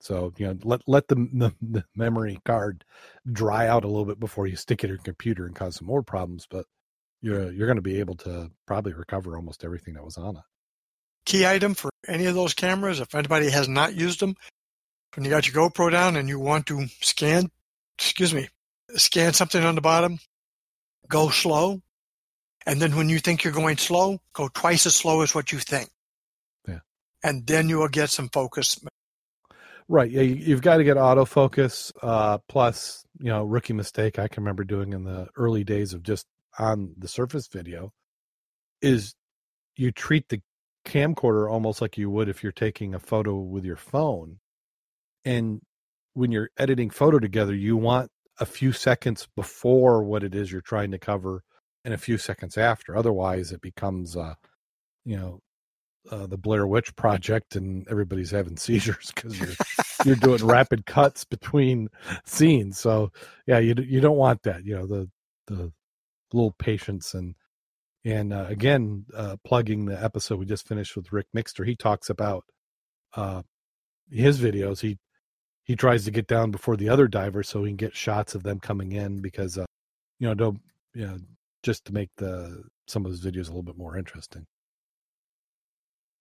So 0.00 0.32
you 0.36 0.46
know, 0.46 0.58
let 0.62 0.82
let 0.86 1.08
the, 1.08 1.14
the, 1.32 1.52
the 1.60 1.84
memory 1.94 2.38
card 2.44 2.84
dry 3.30 3.66
out 3.66 3.84
a 3.84 3.88
little 3.88 4.04
bit 4.04 4.20
before 4.20 4.46
you 4.46 4.56
stick 4.56 4.84
it 4.84 4.88
in 4.88 4.96
your 4.96 5.02
computer 5.02 5.46
and 5.46 5.54
cause 5.54 5.76
some 5.76 5.86
more 5.86 6.02
problems. 6.02 6.46
But 6.48 6.66
you're 7.20 7.52
you're 7.52 7.66
going 7.66 7.76
to 7.76 7.82
be 7.82 8.00
able 8.00 8.16
to 8.16 8.50
probably 8.66 8.92
recover 8.92 9.36
almost 9.36 9.64
everything 9.64 9.94
that 9.94 10.04
was 10.04 10.16
on 10.16 10.36
it. 10.36 10.42
Key 11.24 11.46
item 11.46 11.74
for 11.74 11.90
any 12.06 12.26
of 12.26 12.34
those 12.34 12.54
cameras, 12.54 13.00
if 13.00 13.14
anybody 13.14 13.50
has 13.50 13.68
not 13.68 13.94
used 13.94 14.20
them, 14.20 14.36
when 15.14 15.24
you 15.24 15.30
got 15.30 15.48
your 15.48 15.70
GoPro 15.70 15.90
down 15.90 16.16
and 16.16 16.28
you 16.28 16.38
want 16.38 16.66
to 16.66 16.86
scan, 17.00 17.50
excuse 17.98 18.32
me, 18.32 18.48
scan 18.94 19.32
something 19.32 19.62
on 19.64 19.74
the 19.74 19.80
bottom, 19.80 20.18
go 21.08 21.30
slow. 21.30 21.80
And 22.66 22.80
then 22.80 22.96
when 22.96 23.08
you 23.08 23.18
think 23.18 23.42
you're 23.42 23.52
going 23.52 23.76
slow, 23.76 24.20
go 24.32 24.48
twice 24.52 24.86
as 24.86 24.94
slow 24.94 25.22
as 25.22 25.34
what 25.34 25.52
you 25.52 25.58
think. 25.58 25.88
Yeah. 26.68 26.80
And 27.22 27.46
then 27.46 27.68
you 27.68 27.78
will 27.78 27.88
get 27.88 28.10
some 28.10 28.28
focus. 28.28 28.78
Right. 29.88 30.10
Yeah. 30.10 30.22
You, 30.22 30.54
have 30.54 30.62
got 30.62 30.78
to 30.78 30.84
get 30.84 30.96
autofocus. 30.96 31.92
Uh, 32.02 32.38
plus, 32.48 33.04
you 33.20 33.30
know, 33.30 33.44
rookie 33.44 33.72
mistake 33.72 34.18
I 34.18 34.28
can 34.28 34.42
remember 34.42 34.64
doing 34.64 34.92
in 34.92 35.04
the 35.04 35.28
early 35.36 35.64
days 35.64 35.92
of 35.92 36.02
just 36.02 36.26
on 36.58 36.94
the 36.96 37.08
surface 37.08 37.48
video 37.48 37.92
is 38.80 39.14
you 39.76 39.90
treat 39.90 40.28
the 40.28 40.40
camcorder 40.84 41.50
almost 41.50 41.80
like 41.80 41.98
you 41.98 42.08
would 42.10 42.28
if 42.28 42.42
you're 42.42 42.52
taking 42.52 42.94
a 42.94 42.98
photo 43.00 43.36
with 43.36 43.64
your 43.64 43.76
phone. 43.76 44.38
And 45.24 45.60
when 46.14 46.32
you're 46.32 46.50
editing 46.56 46.90
photo 46.90 47.18
together, 47.18 47.54
you 47.54 47.76
want 47.76 48.10
a 48.38 48.46
few 48.46 48.72
seconds 48.72 49.28
before 49.34 50.02
what 50.02 50.22
it 50.22 50.34
is 50.34 50.52
you're 50.52 50.60
trying 50.60 50.90
to 50.92 50.98
cover 50.98 51.42
and 51.84 51.92
a 51.94 51.98
few 51.98 52.18
seconds 52.18 52.56
after. 52.56 52.96
Otherwise, 52.96 53.52
it 53.52 53.60
becomes, 53.60 54.16
uh, 54.16 54.34
you 55.04 55.16
know, 55.16 55.40
uh, 56.10 56.26
the 56.26 56.36
Blair 56.36 56.66
Witch 56.66 56.94
Project, 56.96 57.56
and 57.56 57.86
everybody's 57.88 58.30
having 58.30 58.56
seizures 58.56 59.12
because 59.14 59.38
you're 59.38 59.54
you're 60.04 60.16
doing 60.16 60.44
rapid 60.44 60.86
cuts 60.86 61.24
between 61.24 61.88
scenes. 62.24 62.78
So 62.78 63.10
yeah, 63.46 63.58
you 63.58 63.74
you 63.78 64.00
don't 64.00 64.16
want 64.16 64.42
that. 64.44 64.64
You 64.64 64.76
know 64.76 64.86
the 64.86 65.10
the 65.46 65.72
little 66.36 66.54
patience 66.58 67.14
and 67.14 67.34
and 68.04 68.32
uh, 68.32 68.46
again 68.48 69.06
uh, 69.14 69.36
plugging 69.44 69.86
the 69.86 70.02
episode 70.02 70.38
we 70.38 70.46
just 70.46 70.68
finished 70.68 70.96
with 70.96 71.12
Rick 71.12 71.26
Mixter. 71.36 71.66
He 71.66 71.74
talks 71.74 72.08
about 72.08 72.44
uh, 73.14 73.42
his 74.10 74.40
videos. 74.40 74.80
He 74.80 74.98
he 75.64 75.74
tries 75.74 76.04
to 76.04 76.12
get 76.12 76.28
down 76.28 76.52
before 76.52 76.76
the 76.76 76.88
other 76.88 77.08
divers 77.08 77.48
so 77.48 77.64
he 77.64 77.70
can 77.70 77.76
get 77.76 77.96
shots 77.96 78.34
of 78.34 78.44
them 78.44 78.60
coming 78.60 78.92
in 78.92 79.20
because 79.20 79.58
uh, 79.58 79.66
you 80.20 80.28
know 80.28 80.34
don't 80.34 80.60
you 80.94 81.06
know 81.06 81.18
just 81.62 81.84
to 81.86 81.92
make 81.92 82.10
the 82.16 82.62
some 82.86 83.04
of 83.04 83.10
his 83.10 83.20
videos 83.20 83.46
a 83.46 83.50
little 83.50 83.62
bit 83.62 83.76
more 83.76 83.98
interesting. 83.98 84.46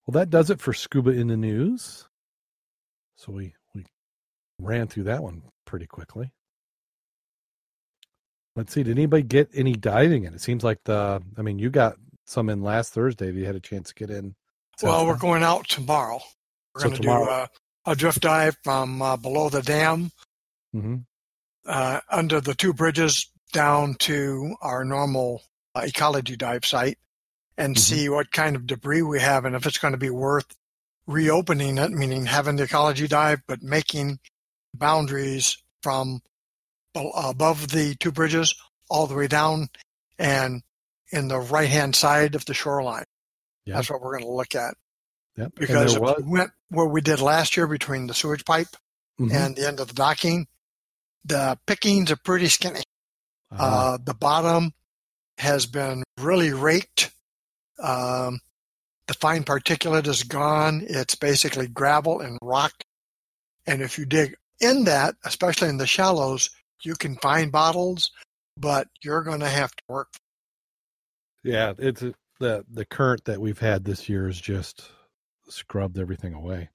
Well, 0.06 0.14
that 0.14 0.30
does 0.30 0.50
it 0.50 0.62
for 0.62 0.74
scuba 0.74 1.12
in 1.12 1.28
the 1.28 1.38
news. 1.38 2.08
So 3.18 3.32
we 3.32 3.54
we 3.74 3.86
ran 4.60 4.88
through 4.88 5.04
that 5.04 5.24
one 5.24 5.44
pretty 5.66 5.88
quickly. 5.88 6.32
Let's 8.56 8.74
see. 8.74 8.84
Did 8.84 8.98
anybody 8.98 9.24
get 9.24 9.50
any 9.54 9.74
diving 9.74 10.24
in? 10.24 10.34
It 10.34 10.42
seems 10.42 10.64
like 10.64 10.84
the. 10.86 11.22
I 11.38 11.42
mean, 11.42 11.60
you 11.60 11.70
got 11.70 11.98
some 12.26 12.50
in 12.50 12.62
last 12.62 12.94
Thursday. 12.94 13.28
If 13.28 13.36
you 13.36 13.46
had 13.46 13.56
a 13.56 13.60
chance 13.60 13.90
to 13.90 13.96
get 13.96 14.10
in. 14.10 14.36
Well, 14.82 15.06
we're 15.06 15.18
going 15.18 15.44
out 15.44 15.68
tomorrow. 15.68 16.20
We're 16.74 16.82
so 16.82 16.90
going 16.90 17.02
to 17.02 17.08
do 17.08 17.12
uh, 17.12 17.48
a 17.86 17.96
drift 17.96 18.22
dive 18.22 18.58
from 18.64 19.02
uh, 19.02 19.18
below 19.18 19.50
the 19.50 19.62
dam, 19.62 20.12
mm-hmm. 20.76 20.98
uh, 21.66 22.00
under 22.10 22.42
the 22.42 22.54
two 22.54 22.74
bridges 22.74 23.30
down 23.54 23.96
to 23.96 24.56
our 24.62 24.84
normal 24.84 25.42
uh, 25.76 25.82
ecology 25.86 26.36
dive 26.36 26.66
site, 26.66 26.98
and 27.58 27.76
mm-hmm. 27.76 27.96
see 27.96 28.10
what 28.10 28.32
kind 28.32 28.56
of 28.56 28.68
debris 28.68 29.02
we 29.02 29.20
have 29.20 29.46
and 29.46 29.56
if 29.56 29.66
it's 29.66 29.78
going 29.78 29.94
to 29.94 29.98
be 29.98 30.10
worth 30.10 30.56
reopening 31.08 31.78
it, 31.78 31.92
meaning 31.92 32.26
having 32.26 32.56
the 32.56 32.64
ecology 32.64 33.08
dive, 33.08 33.42
but 33.48 33.62
making 33.62 34.20
boundaries 34.74 35.58
from 35.82 36.22
above 36.96 37.70
the 37.70 37.96
two 37.96 38.12
bridges 38.12 38.56
all 38.90 39.08
the 39.08 39.16
way 39.16 39.28
down 39.28 39.68
and 40.18 40.62
in 41.12 41.28
the 41.28 41.40
right 41.40 41.70
hand 41.70 41.96
side 41.96 42.36
of 42.36 42.46
the 42.46 42.54
shoreline. 42.54 43.06
Yep. 43.66 43.76
That's 43.76 43.90
what 43.90 44.02
we're 44.02 44.18
going 44.18 44.30
to 44.30 44.36
look 44.36 44.56
at. 44.56 44.76
Yep. 45.38 45.54
Because 45.56 46.00
we 46.00 46.24
went 46.24 46.52
where 46.70 46.86
we 46.86 47.02
did 47.02 47.20
last 47.20 47.58
year 47.58 47.68
between 47.68 48.08
the 48.08 48.14
sewage 48.14 48.46
pipe 48.46 48.68
mm-hmm. 49.20 49.36
and 49.36 49.56
the 49.56 49.68
end 49.68 49.80
of 49.80 49.88
the 49.88 49.94
docking, 49.94 50.48
the 51.26 51.58
pickings 51.66 52.12
are 52.12 52.18
pretty 52.18 52.48
skinny. 52.48 52.84
Uh-huh. 53.52 53.64
Uh, 53.64 53.98
the 54.04 54.14
bottom 54.14 54.74
has 55.38 55.66
been 55.66 56.04
really 56.20 56.54
raked. 56.54 57.12
Um, 57.82 58.40
the 59.08 59.14
fine 59.16 59.44
particulate 59.44 60.08
is 60.08 60.24
gone. 60.24 60.86
It's 60.88 61.16
basically 61.16 61.68
gravel 61.68 62.22
and 62.22 62.40
rock. 62.42 62.74
And 63.68 63.82
if 63.82 63.98
you 63.98 64.06
dig 64.06 64.36
in 64.60 64.86
that, 64.86 65.16
especially 65.24 65.70
in 65.70 65.78
the 65.78 65.88
shallows, 65.88 66.50
you 66.82 66.96
can 66.96 67.16
find 67.16 67.52
bottles, 67.52 68.12
but 68.58 68.88
you're 69.04 69.24
going 69.24 69.40
to 69.42 69.50
have 69.50 69.76
to 69.76 69.84
work. 69.88 70.10
Yeah, 71.44 71.74
it's 71.78 72.04
the 72.40 72.66
the 72.70 72.86
current 72.86 73.26
that 73.26 73.40
we've 73.40 73.60
had 73.60 73.86
this 73.86 74.10
year 74.10 74.26
has 74.28 74.40
just 74.40 74.90
scrubbed 75.48 76.00
everything 76.00 76.34
away. 76.34 76.70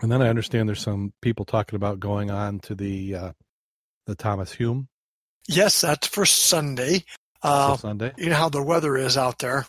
And 0.00 0.10
then 0.10 0.22
I 0.22 0.28
understand 0.28 0.68
there's 0.68 0.80
some 0.80 1.12
people 1.20 1.44
talking 1.44 1.76
about 1.76 2.00
going 2.00 2.30
on 2.30 2.60
to 2.60 2.74
the 2.74 3.14
uh, 3.14 3.32
the 4.06 4.14
Thomas 4.14 4.52
Hume. 4.52 4.88
Yes, 5.48 5.80
that's 5.80 6.06
for 6.06 6.24
Sunday. 6.24 7.04
Uh, 7.42 7.76
Sunday. 7.76 8.12
You 8.16 8.30
know 8.30 8.36
how 8.36 8.48
the 8.48 8.62
weather 8.62 8.96
is 8.96 9.16
out 9.16 9.38
there, 9.38 9.66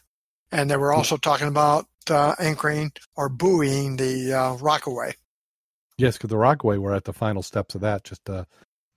and 0.51 0.69
they 0.69 0.77
were 0.77 0.93
also 0.93 1.17
talking 1.17 1.47
about 1.47 1.87
uh, 2.09 2.35
anchoring 2.39 2.91
or 3.15 3.29
buoying 3.29 3.97
the 3.97 4.33
uh, 4.33 4.53
Rockaway. 4.55 5.15
Yes, 6.01 6.17
because 6.17 6.31
the 6.31 6.37
Rockaway, 6.37 6.77
we're 6.77 6.95
at 6.95 7.03
the 7.03 7.13
final 7.13 7.43
steps 7.43 7.75
of 7.75 7.81
that, 7.81 8.03
just 8.03 8.27
uh, 8.27 8.45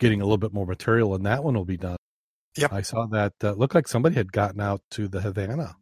getting 0.00 0.22
a 0.22 0.24
little 0.24 0.38
bit 0.38 0.54
more 0.54 0.64
material, 0.64 1.14
and 1.14 1.26
that 1.26 1.44
one 1.44 1.54
will 1.54 1.66
be 1.66 1.76
done. 1.76 1.98
Yep. 2.56 2.72
I 2.72 2.80
saw 2.80 3.04
that. 3.08 3.34
Uh, 3.42 3.52
looked 3.52 3.74
like 3.74 3.88
somebody 3.88 4.14
had 4.14 4.32
gotten 4.32 4.58
out 4.58 4.80
to 4.92 5.06
the 5.06 5.20
Havana 5.20 5.76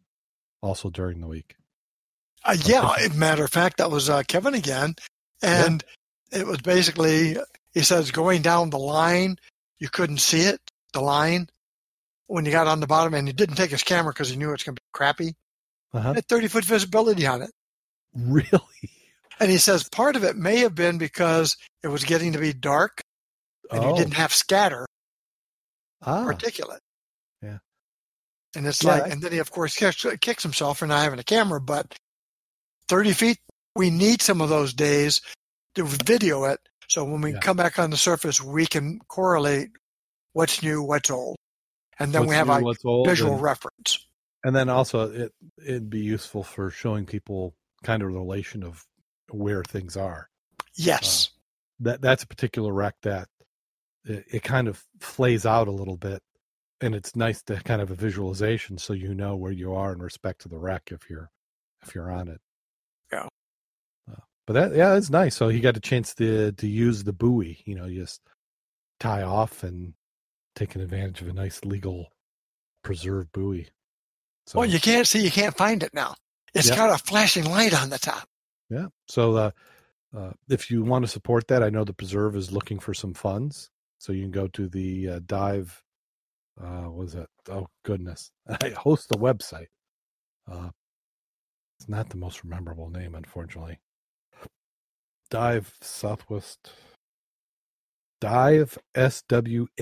also 0.62 0.90
during 0.90 1.20
the 1.20 1.28
week. 1.28 1.54
Uh, 2.44 2.56
yeah, 2.64 2.96
matter 3.14 3.44
of 3.44 3.52
fact, 3.52 3.76
that 3.76 3.88
was 3.88 4.10
uh, 4.10 4.24
Kevin 4.26 4.54
again, 4.54 4.96
and 5.42 5.84
yeah. 6.32 6.40
it 6.40 6.46
was 6.46 6.58
basically 6.58 7.36
he 7.72 7.82
says 7.82 8.10
going 8.10 8.42
down 8.42 8.70
the 8.70 8.78
line, 8.80 9.36
you 9.78 9.88
couldn't 9.88 10.18
see 10.18 10.40
it, 10.40 10.60
the 10.92 11.00
line, 11.00 11.46
when 12.26 12.44
you 12.44 12.50
got 12.50 12.66
on 12.66 12.80
the 12.80 12.88
bottom, 12.88 13.14
and 13.14 13.28
he 13.28 13.32
didn't 13.32 13.54
take 13.54 13.70
his 13.70 13.84
camera 13.84 14.12
because 14.12 14.28
he 14.28 14.36
knew 14.36 14.52
it's 14.52 14.64
going 14.64 14.74
to 14.74 14.82
be 14.82 14.98
crappy. 14.98 15.34
Uh-huh. 15.94 16.14
Had 16.14 16.26
thirty 16.26 16.48
foot 16.48 16.64
visibility 16.64 17.28
on 17.28 17.42
it. 17.42 17.50
Really? 18.14 18.90
And 19.42 19.50
he 19.50 19.58
says 19.58 19.88
part 19.88 20.14
of 20.14 20.22
it 20.22 20.36
may 20.36 20.58
have 20.58 20.74
been 20.76 20.98
because 20.98 21.56
it 21.82 21.88
was 21.88 22.04
getting 22.04 22.32
to 22.34 22.38
be 22.38 22.52
dark 22.52 23.02
and 23.72 23.84
oh. 23.84 23.90
you 23.90 23.96
didn't 23.96 24.14
have 24.14 24.32
scatter 24.32 24.86
ah. 26.02 26.24
particulate. 26.24 26.78
Yeah. 27.42 27.58
And 28.54 28.66
it's 28.66 28.84
yeah, 28.84 28.90
like, 28.98 29.12
and 29.12 29.20
then 29.20 29.32
he, 29.32 29.38
of 29.38 29.50
course, 29.50 29.74
kicks, 29.74 30.06
kicks 30.20 30.44
himself 30.44 30.78
for 30.78 30.86
not 30.86 31.02
having 31.02 31.18
a 31.18 31.24
camera, 31.24 31.60
but 31.60 31.92
30 32.86 33.12
feet, 33.14 33.38
we 33.74 33.90
need 33.90 34.22
some 34.22 34.40
of 34.40 34.48
those 34.48 34.72
days 34.74 35.22
to 35.74 35.84
video 35.84 36.44
it. 36.44 36.60
So 36.88 37.04
when 37.04 37.20
we 37.20 37.32
yeah. 37.32 37.40
come 37.40 37.56
back 37.56 37.80
on 37.80 37.90
the 37.90 37.96
surface, 37.96 38.40
we 38.40 38.66
can 38.66 39.00
correlate 39.08 39.70
what's 40.34 40.62
new, 40.62 40.82
what's 40.82 41.10
old. 41.10 41.36
And 41.98 42.12
then 42.12 42.22
what's 42.22 42.30
we 42.30 42.36
have 42.36 42.46
new, 42.46 42.70
a 42.70 43.04
visual 43.04 43.32
and, 43.32 43.42
reference. 43.42 44.06
And 44.44 44.54
then 44.54 44.68
also 44.68 45.10
it, 45.10 45.32
it'd 45.64 45.90
be 45.90 46.00
useful 46.00 46.44
for 46.44 46.70
showing 46.70 47.06
people 47.06 47.54
kind 47.82 48.02
of 48.02 48.12
the 48.12 48.18
relation 48.18 48.62
of 48.62 48.84
where 49.32 49.64
things 49.64 49.96
are. 49.96 50.28
Yes. 50.74 51.28
Uh, 51.28 51.84
that 51.84 52.02
that's 52.02 52.22
a 52.22 52.28
particular 52.28 52.72
wreck 52.72 52.94
that 53.02 53.28
it, 54.04 54.24
it, 54.30 54.42
kind 54.42 54.68
of 54.68 54.82
flays 55.00 55.44
out 55.44 55.68
a 55.68 55.72
little 55.72 55.96
bit, 55.96 56.22
and 56.80 56.94
it's 56.94 57.16
nice 57.16 57.42
to 57.42 57.56
kind 57.56 57.82
of 57.82 57.90
a 57.90 57.94
visualization 57.94 58.78
so 58.78 58.92
you 58.92 59.14
know 59.14 59.36
where 59.36 59.52
you 59.52 59.74
are 59.74 59.92
in 59.92 60.00
respect 60.00 60.42
to 60.42 60.48
the 60.48 60.58
wreck 60.58 60.90
if 60.92 61.10
you're 61.10 61.30
if 61.82 61.94
you're 61.94 62.10
on 62.10 62.28
it. 62.28 62.40
Yeah. 63.12 63.28
Uh, 64.10 64.20
but 64.46 64.52
that 64.52 64.76
yeah, 64.76 64.94
it's 64.96 65.10
nice. 65.10 65.34
So 65.34 65.48
you 65.48 65.60
got 65.60 65.76
a 65.76 65.80
chance 65.80 66.14
to 66.14 66.52
to 66.52 66.68
use 66.68 67.04
the 67.04 67.12
buoy. 67.12 67.62
You 67.64 67.74
know, 67.74 67.86
you 67.86 68.00
just 68.00 68.20
tie 69.00 69.22
off 69.22 69.64
and 69.64 69.94
taking 70.54 70.82
advantage 70.82 71.22
of 71.22 71.28
a 71.28 71.32
nice 71.32 71.64
legal 71.64 72.08
preserved 72.84 73.32
buoy. 73.32 73.68
So, 74.46 74.58
well, 74.58 74.68
you 74.68 74.80
can't 74.80 75.06
see, 75.06 75.24
you 75.24 75.30
can't 75.30 75.56
find 75.56 75.82
it 75.82 75.94
now. 75.94 76.14
It's 76.54 76.70
got 76.70 76.90
a 76.90 76.98
flashing 77.02 77.44
light 77.44 77.80
on 77.80 77.90
the 77.90 77.98
top. 77.98 78.28
Yeah. 78.72 78.86
So 79.08 79.36
uh, 79.36 79.50
uh, 80.16 80.32
if 80.48 80.70
you 80.70 80.82
want 80.82 81.04
to 81.04 81.10
support 81.10 81.46
that, 81.48 81.62
I 81.62 81.70
know 81.70 81.84
the 81.84 81.92
preserve 81.92 82.36
is 82.36 82.52
looking 82.52 82.78
for 82.78 82.94
some 82.94 83.14
funds, 83.14 83.70
so 83.98 84.12
you 84.12 84.22
can 84.22 84.30
go 84.30 84.48
to 84.48 84.68
the 84.68 85.08
uh, 85.08 85.20
dive. 85.26 85.82
Uh, 86.60 86.84
what 86.84 86.94
was 86.94 87.14
it? 87.14 87.28
Oh 87.50 87.66
goodness, 87.84 88.30
I 88.62 88.70
host 88.70 89.08
the 89.08 89.18
website. 89.18 89.68
Uh, 90.50 90.70
it's 91.78 91.88
not 91.88 92.08
the 92.10 92.16
most 92.16 92.44
memorable 92.44 92.90
name, 92.90 93.14
unfortunately. 93.14 93.78
dive 95.30 95.74
Southwest 95.80 96.72
dive 98.20 98.78
swmup.com 98.94 99.74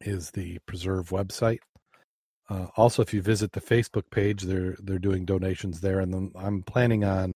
is 0.00 0.30
the 0.32 0.58
preserve 0.66 1.10
website. 1.10 1.60
Uh, 2.48 2.66
also, 2.76 3.02
if 3.02 3.12
you 3.12 3.22
visit 3.22 3.52
the 3.52 3.60
Facebook 3.60 4.10
page, 4.10 4.42
they're 4.42 4.76
they're 4.80 4.98
doing 4.98 5.24
donations 5.24 5.80
there, 5.80 6.00
and 6.00 6.12
then 6.14 6.32
I'm 6.36 6.62
planning 6.62 7.04
on 7.04 7.32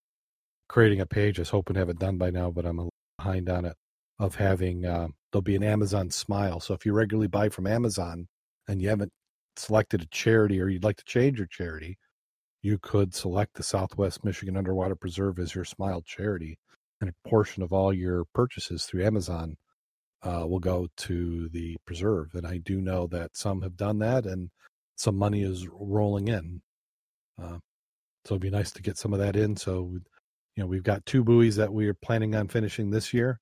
creating 0.69 1.01
a 1.01 1.07
page. 1.07 1.39
I 1.39 1.43
was 1.43 1.51
hoping 1.51 1.75
to 1.75 1.81
have 1.81 1.89
it 1.89 1.99
done 1.99 2.17
by 2.17 2.31
now, 2.31 2.51
but 2.51 2.65
I'm 2.65 2.79
a 2.79 2.83
little 2.83 2.93
behind 3.19 3.49
on 3.49 3.65
it. 3.65 3.77
Of 4.21 4.35
having 4.35 4.85
uh, 4.85 5.09
there'll 5.33 5.43
be 5.43 5.57
an 5.57 5.63
Amazon 5.63 6.11
Smile. 6.11 6.61
So 6.61 6.75
if 6.75 6.85
you 6.85 6.93
regularly 6.93 7.27
buy 7.27 7.49
from 7.49 7.67
Amazon 7.67 8.29
and 8.69 8.83
you 8.83 8.91
haven't 8.91 9.13
selected 9.57 10.03
a 10.03 10.07
charity 10.07 10.61
or 10.61 10.69
you'd 10.69 10.85
like 10.85 10.99
to 10.99 11.05
change 11.05 11.39
your 11.39 11.47
charity, 11.47 11.97
you 12.63 12.79
could 12.79 13.15
select 13.15 13.55
the 13.55 13.63
Southwest 13.63 14.25
Michigan 14.25 14.57
Underwater 14.57 14.95
Preserve 14.95 15.39
as 15.39 15.55
your 15.55 15.65
Smile 15.65 16.03
charity, 16.03 16.59
and 17.01 17.09
a 17.09 17.29
portion 17.29 17.63
of 17.63 17.73
all 17.73 17.93
your 17.93 18.25
purchases 18.35 18.85
through 18.85 19.05
Amazon 19.05 19.57
uh, 20.23 20.45
will 20.47 20.61
go 20.61 20.89
to 20.99 21.49
the 21.49 21.79
preserve. 21.87 22.35
And 22.35 22.47
I 22.47 22.59
do 22.59 22.81
know 22.81 23.07
that 23.07 23.37
some 23.37 23.63
have 23.63 23.77
done 23.77 23.99
that, 24.01 24.27
and 24.27 24.51
some 25.01 25.17
money 25.17 25.43
is 25.43 25.67
rolling 25.73 26.29
in. 26.29 26.61
Uh, 27.43 27.59
so 28.27 28.35
it'd 28.35 28.43
be 28.43 28.51
nice 28.51 28.71
to 28.73 28.83
get 28.83 28.99
some 28.99 29.15
of 29.15 29.19
that 29.19 29.35
in. 29.35 29.57
So, 29.57 29.93
you 30.57 30.63
know, 30.63 30.67
we've 30.67 30.83
got 30.83 31.07
two 31.07 31.25
buoys 31.25 31.57
that 31.57 31.73
we 31.73 31.87
are 31.89 31.95
planning 31.95 32.35
on 32.35 32.49
finishing 32.49 32.91
this 32.91 33.15
year, 33.15 33.41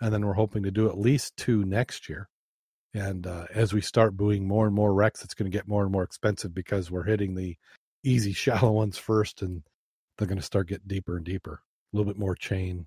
and 0.00 0.14
then 0.14 0.24
we're 0.24 0.34
hoping 0.34 0.62
to 0.62 0.70
do 0.70 0.88
at 0.88 0.96
least 0.96 1.36
two 1.36 1.64
next 1.64 2.08
year. 2.08 2.28
And 2.94 3.26
uh, 3.26 3.46
as 3.52 3.72
we 3.72 3.80
start 3.80 4.16
buoying 4.16 4.46
more 4.46 4.66
and 4.66 4.74
more 4.74 4.94
wrecks, 4.94 5.24
it's 5.24 5.34
going 5.34 5.50
to 5.50 5.56
get 5.56 5.66
more 5.66 5.82
and 5.82 5.90
more 5.90 6.04
expensive 6.04 6.54
because 6.54 6.88
we're 6.88 7.02
hitting 7.02 7.34
the 7.34 7.56
easy, 8.04 8.32
shallow 8.32 8.70
ones 8.70 8.96
first, 8.96 9.42
and 9.42 9.64
they're 10.16 10.28
going 10.28 10.38
to 10.38 10.44
start 10.44 10.68
getting 10.68 10.86
deeper 10.86 11.16
and 11.16 11.24
deeper. 11.24 11.62
A 11.92 11.96
little 11.96 12.10
bit 12.10 12.20
more 12.20 12.36
chain, 12.36 12.86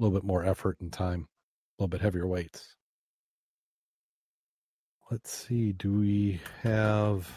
a 0.00 0.02
little 0.02 0.18
bit 0.18 0.26
more 0.26 0.44
effort 0.44 0.78
and 0.80 0.92
time, 0.92 1.28
a 1.78 1.82
little 1.82 1.88
bit 1.88 2.00
heavier 2.00 2.26
weights 2.26 2.76
let's 5.10 5.30
see. 5.30 5.72
Do 5.72 5.92
we 5.92 6.40
have? 6.62 7.28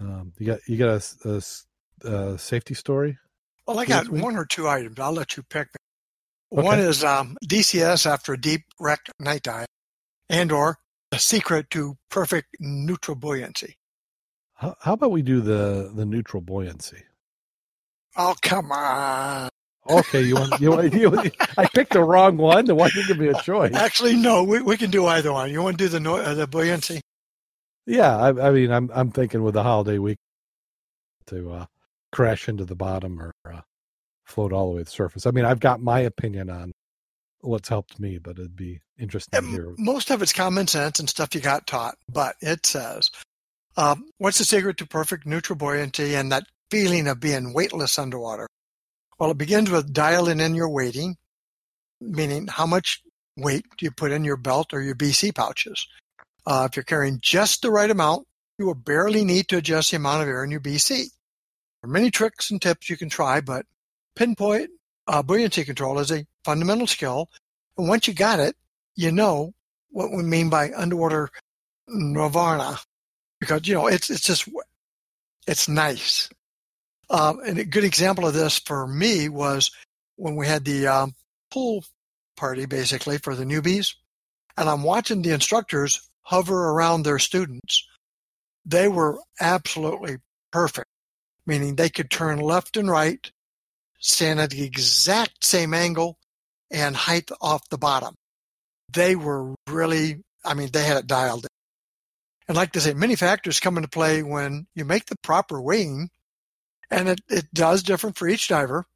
Um, 0.00 0.32
you 0.38 0.46
got 0.46 0.60
you 0.66 0.76
got 0.76 1.02
a, 1.24 1.42
a, 2.04 2.08
a 2.08 2.38
safety 2.38 2.74
story? 2.74 3.18
Well, 3.66 3.78
I 3.78 3.84
got 3.84 4.08
one 4.08 4.36
or 4.36 4.46
two 4.46 4.68
items. 4.68 4.98
I'll 4.98 5.12
let 5.12 5.36
you 5.36 5.42
pick. 5.42 5.68
Okay. 6.50 6.62
One 6.62 6.78
is 6.78 7.04
um, 7.04 7.36
DCS 7.44 8.06
after 8.06 8.32
a 8.32 8.40
deep 8.40 8.62
wreck 8.80 9.00
night 9.20 9.42
dive, 9.42 9.66
and 10.30 10.50
or 10.50 10.78
a 11.12 11.18
secret 11.18 11.70
to 11.70 11.96
perfect 12.10 12.48
neutral 12.60 13.14
buoyancy. 13.14 13.76
How, 14.54 14.74
how 14.80 14.92
about 14.94 15.10
we 15.10 15.22
do 15.22 15.40
the 15.40 15.90
the 15.94 16.06
neutral 16.06 16.40
buoyancy? 16.40 17.02
Oh 18.16 18.34
come 18.40 18.72
on! 18.72 19.50
Okay, 19.88 20.22
you 20.22 20.34
want 20.34 20.60
you 20.60 20.70
want 20.70 20.92
you, 21.24 21.30
I 21.56 21.66
picked 21.66 21.92
the 21.92 22.02
wrong 22.02 22.36
one. 22.36 22.66
The 22.66 22.74
one 22.74 22.90
you 22.94 23.06
give 23.06 23.18
me 23.18 23.28
a 23.28 23.40
choice. 23.42 23.74
Actually, 23.74 24.16
no. 24.16 24.44
We 24.44 24.60
we 24.60 24.76
can 24.76 24.90
do 24.90 25.06
either 25.06 25.32
one. 25.32 25.50
You 25.50 25.62
want 25.62 25.78
to 25.78 25.88
do 25.88 25.98
the 25.98 26.12
uh, 26.12 26.34
the 26.34 26.46
buoyancy? 26.46 27.00
Yeah, 27.86 28.14
I, 28.16 28.48
I, 28.48 28.50
mean, 28.50 28.70
I'm 28.70 28.90
I'm 28.94 29.10
thinking 29.10 29.42
with 29.42 29.54
the 29.54 29.62
holiday 29.62 29.98
week 29.98 30.18
to 31.28 31.52
uh, 31.52 31.66
crash 32.12 32.48
into 32.48 32.66
the 32.66 32.74
bottom 32.74 33.20
or 33.20 33.32
uh, 33.50 33.62
float 34.26 34.52
all 34.52 34.68
the 34.68 34.76
way 34.76 34.80
to 34.80 34.84
the 34.84 34.90
surface. 34.90 35.26
I 35.26 35.30
mean, 35.30 35.46
I've 35.46 35.60
got 35.60 35.80
my 35.80 36.00
opinion 36.00 36.50
on 36.50 36.72
what's 37.40 37.70
helped 37.70 37.98
me, 37.98 38.18
but 38.18 38.32
it'd 38.32 38.56
be 38.56 38.80
interesting 38.98 39.40
to 39.40 39.46
hear. 39.46 39.74
Most 39.78 40.10
of 40.10 40.20
it's 40.20 40.34
common 40.34 40.66
sense 40.66 41.00
and 41.00 41.08
stuff 41.08 41.34
you 41.34 41.40
got 41.40 41.66
taught, 41.66 41.96
but 42.12 42.36
it 42.42 42.66
says, 42.66 43.10
um, 43.78 44.10
"What's 44.18 44.38
the 44.38 44.44
secret 44.44 44.76
to 44.78 44.86
perfect 44.86 45.24
neutral 45.24 45.56
buoyancy 45.56 46.14
and 46.14 46.30
that 46.30 46.44
feeling 46.70 47.08
of 47.08 47.20
being 47.20 47.54
weightless 47.54 47.98
underwater?" 47.98 48.47
Well, 49.18 49.30
it 49.30 49.38
begins 49.38 49.70
with 49.70 49.92
dialing 49.92 50.40
in 50.40 50.54
your 50.54 50.68
weighting, 50.68 51.16
meaning 52.00 52.46
how 52.46 52.66
much 52.66 53.02
weight 53.36 53.64
do 53.76 53.84
you 53.84 53.90
put 53.90 54.12
in 54.12 54.24
your 54.24 54.36
belt 54.36 54.72
or 54.72 54.80
your 54.80 54.94
BC 54.94 55.34
pouches. 55.34 55.86
Uh, 56.46 56.68
if 56.70 56.76
you're 56.76 56.84
carrying 56.84 57.18
just 57.20 57.62
the 57.62 57.70
right 57.70 57.90
amount, 57.90 58.26
you 58.58 58.66
will 58.66 58.74
barely 58.74 59.24
need 59.24 59.48
to 59.48 59.56
adjust 59.58 59.90
the 59.90 59.96
amount 59.96 60.22
of 60.22 60.28
air 60.28 60.44
in 60.44 60.50
your 60.50 60.60
BC. 60.60 60.88
There 60.88 61.90
are 61.90 61.92
many 61.92 62.10
tricks 62.10 62.50
and 62.50 62.60
tips 62.60 62.88
you 62.90 62.96
can 62.96 63.08
try, 63.08 63.40
but 63.40 63.66
pinpoint 64.16 64.70
uh, 65.06 65.22
buoyancy 65.22 65.64
control 65.64 65.98
is 65.98 66.10
a 66.10 66.26
fundamental 66.44 66.86
skill. 66.86 67.28
And 67.76 67.88
once 67.88 68.08
you 68.08 68.14
got 68.14 68.40
it, 68.40 68.56
you 68.96 69.12
know 69.12 69.52
what 69.90 70.10
we 70.10 70.22
mean 70.22 70.50
by 70.50 70.72
underwater 70.72 71.30
nirvana, 71.86 72.78
because 73.40 73.66
you 73.66 73.74
know 73.74 73.86
it's 73.86 74.10
it's 74.10 74.22
just 74.22 74.48
it's 75.46 75.68
nice. 75.68 76.28
Um, 77.10 77.40
and 77.44 77.58
a 77.58 77.64
good 77.64 77.84
example 77.84 78.26
of 78.26 78.34
this 78.34 78.58
for 78.58 78.86
me 78.86 79.28
was 79.28 79.70
when 80.16 80.36
we 80.36 80.46
had 80.46 80.64
the 80.64 80.86
um, 80.86 81.14
pool 81.50 81.84
party, 82.36 82.66
basically 82.66 83.18
for 83.18 83.34
the 83.34 83.44
newbies, 83.44 83.94
and 84.56 84.68
I'm 84.68 84.82
watching 84.82 85.22
the 85.22 85.32
instructors 85.32 86.08
hover 86.22 86.70
around 86.70 87.02
their 87.02 87.18
students. 87.18 87.86
They 88.66 88.88
were 88.88 89.18
absolutely 89.40 90.18
perfect, 90.52 90.88
meaning 91.46 91.74
they 91.76 91.88
could 91.88 92.10
turn 92.10 92.38
left 92.38 92.76
and 92.76 92.90
right, 92.90 93.30
stand 93.98 94.40
at 94.40 94.50
the 94.50 94.64
exact 94.64 95.44
same 95.44 95.72
angle 95.72 96.18
and 96.70 96.94
height 96.94 97.30
off 97.40 97.68
the 97.70 97.78
bottom. 97.78 98.14
They 98.92 99.16
were 99.16 99.54
really, 99.68 100.22
I 100.44 100.54
mean, 100.54 100.70
they 100.72 100.84
had 100.84 100.98
it 100.98 101.06
dialed 101.06 101.44
in. 101.44 101.48
And 102.48 102.56
like 102.56 102.72
to 102.72 102.80
say, 102.80 102.94
many 102.94 103.16
factors 103.16 103.60
come 103.60 103.76
into 103.76 103.88
play 103.88 104.22
when 104.22 104.66
you 104.74 104.84
make 104.84 105.06
the 105.06 105.16
proper 105.22 105.60
weighing 105.60 106.08
and 106.90 107.08
it, 107.08 107.20
it 107.28 107.52
does 107.52 107.82
differ 107.82 108.12
for 108.12 108.28
each 108.28 108.48
diver, 108.48 108.86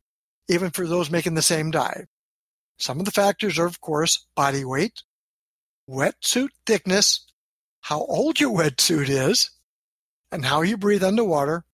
even 0.48 0.70
for 0.70 0.86
those 0.86 1.10
making 1.10 1.34
the 1.34 1.42
same 1.42 1.70
dive. 1.70 2.06
Some 2.78 2.98
of 2.98 3.04
the 3.04 3.10
factors 3.10 3.58
are, 3.58 3.66
of 3.66 3.80
course, 3.80 4.26
body 4.34 4.64
weight, 4.64 5.02
wetsuit 5.88 6.48
thickness, 6.66 7.26
how 7.80 8.00
old 8.00 8.40
your 8.40 8.56
wetsuit 8.56 9.08
is, 9.08 9.50
and 10.30 10.44
how 10.44 10.62
you 10.62 10.76
breathe 10.76 11.04
underwater, 11.04 11.64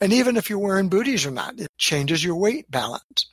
and 0.00 0.12
even 0.12 0.36
if 0.36 0.50
you're 0.50 0.58
wearing 0.58 0.88
booties 0.88 1.24
or 1.24 1.30
not, 1.30 1.58
it 1.58 1.70
changes 1.78 2.22
your 2.22 2.36
weight 2.36 2.70
balance. 2.70 3.30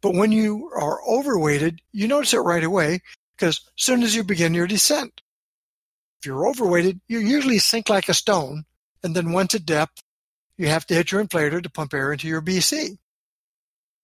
But 0.00 0.14
when 0.14 0.32
you 0.32 0.70
are 0.74 1.02
overweighted, 1.08 1.80
you 1.92 2.06
notice 2.06 2.34
it 2.34 2.38
right 2.38 2.62
away 2.62 3.00
because 3.36 3.56
as 3.76 3.84
soon 3.84 4.02
as 4.02 4.14
you 4.14 4.22
begin 4.22 4.54
your 4.54 4.66
descent, 4.66 5.22
if 6.20 6.26
you're 6.26 6.46
overweighted, 6.46 7.00
you 7.08 7.18
usually 7.18 7.58
sink 7.58 7.88
like 7.88 8.08
a 8.08 8.14
stone, 8.14 8.64
and 9.02 9.16
then 9.16 9.32
once 9.32 9.54
at 9.54 9.66
depth, 9.66 10.03
you 10.56 10.68
have 10.68 10.86
to 10.86 10.94
hit 10.94 11.12
your 11.12 11.24
inflator 11.24 11.62
to 11.62 11.70
pump 11.70 11.94
air 11.94 12.12
into 12.12 12.28
your 12.28 12.42
BC. 12.42 12.98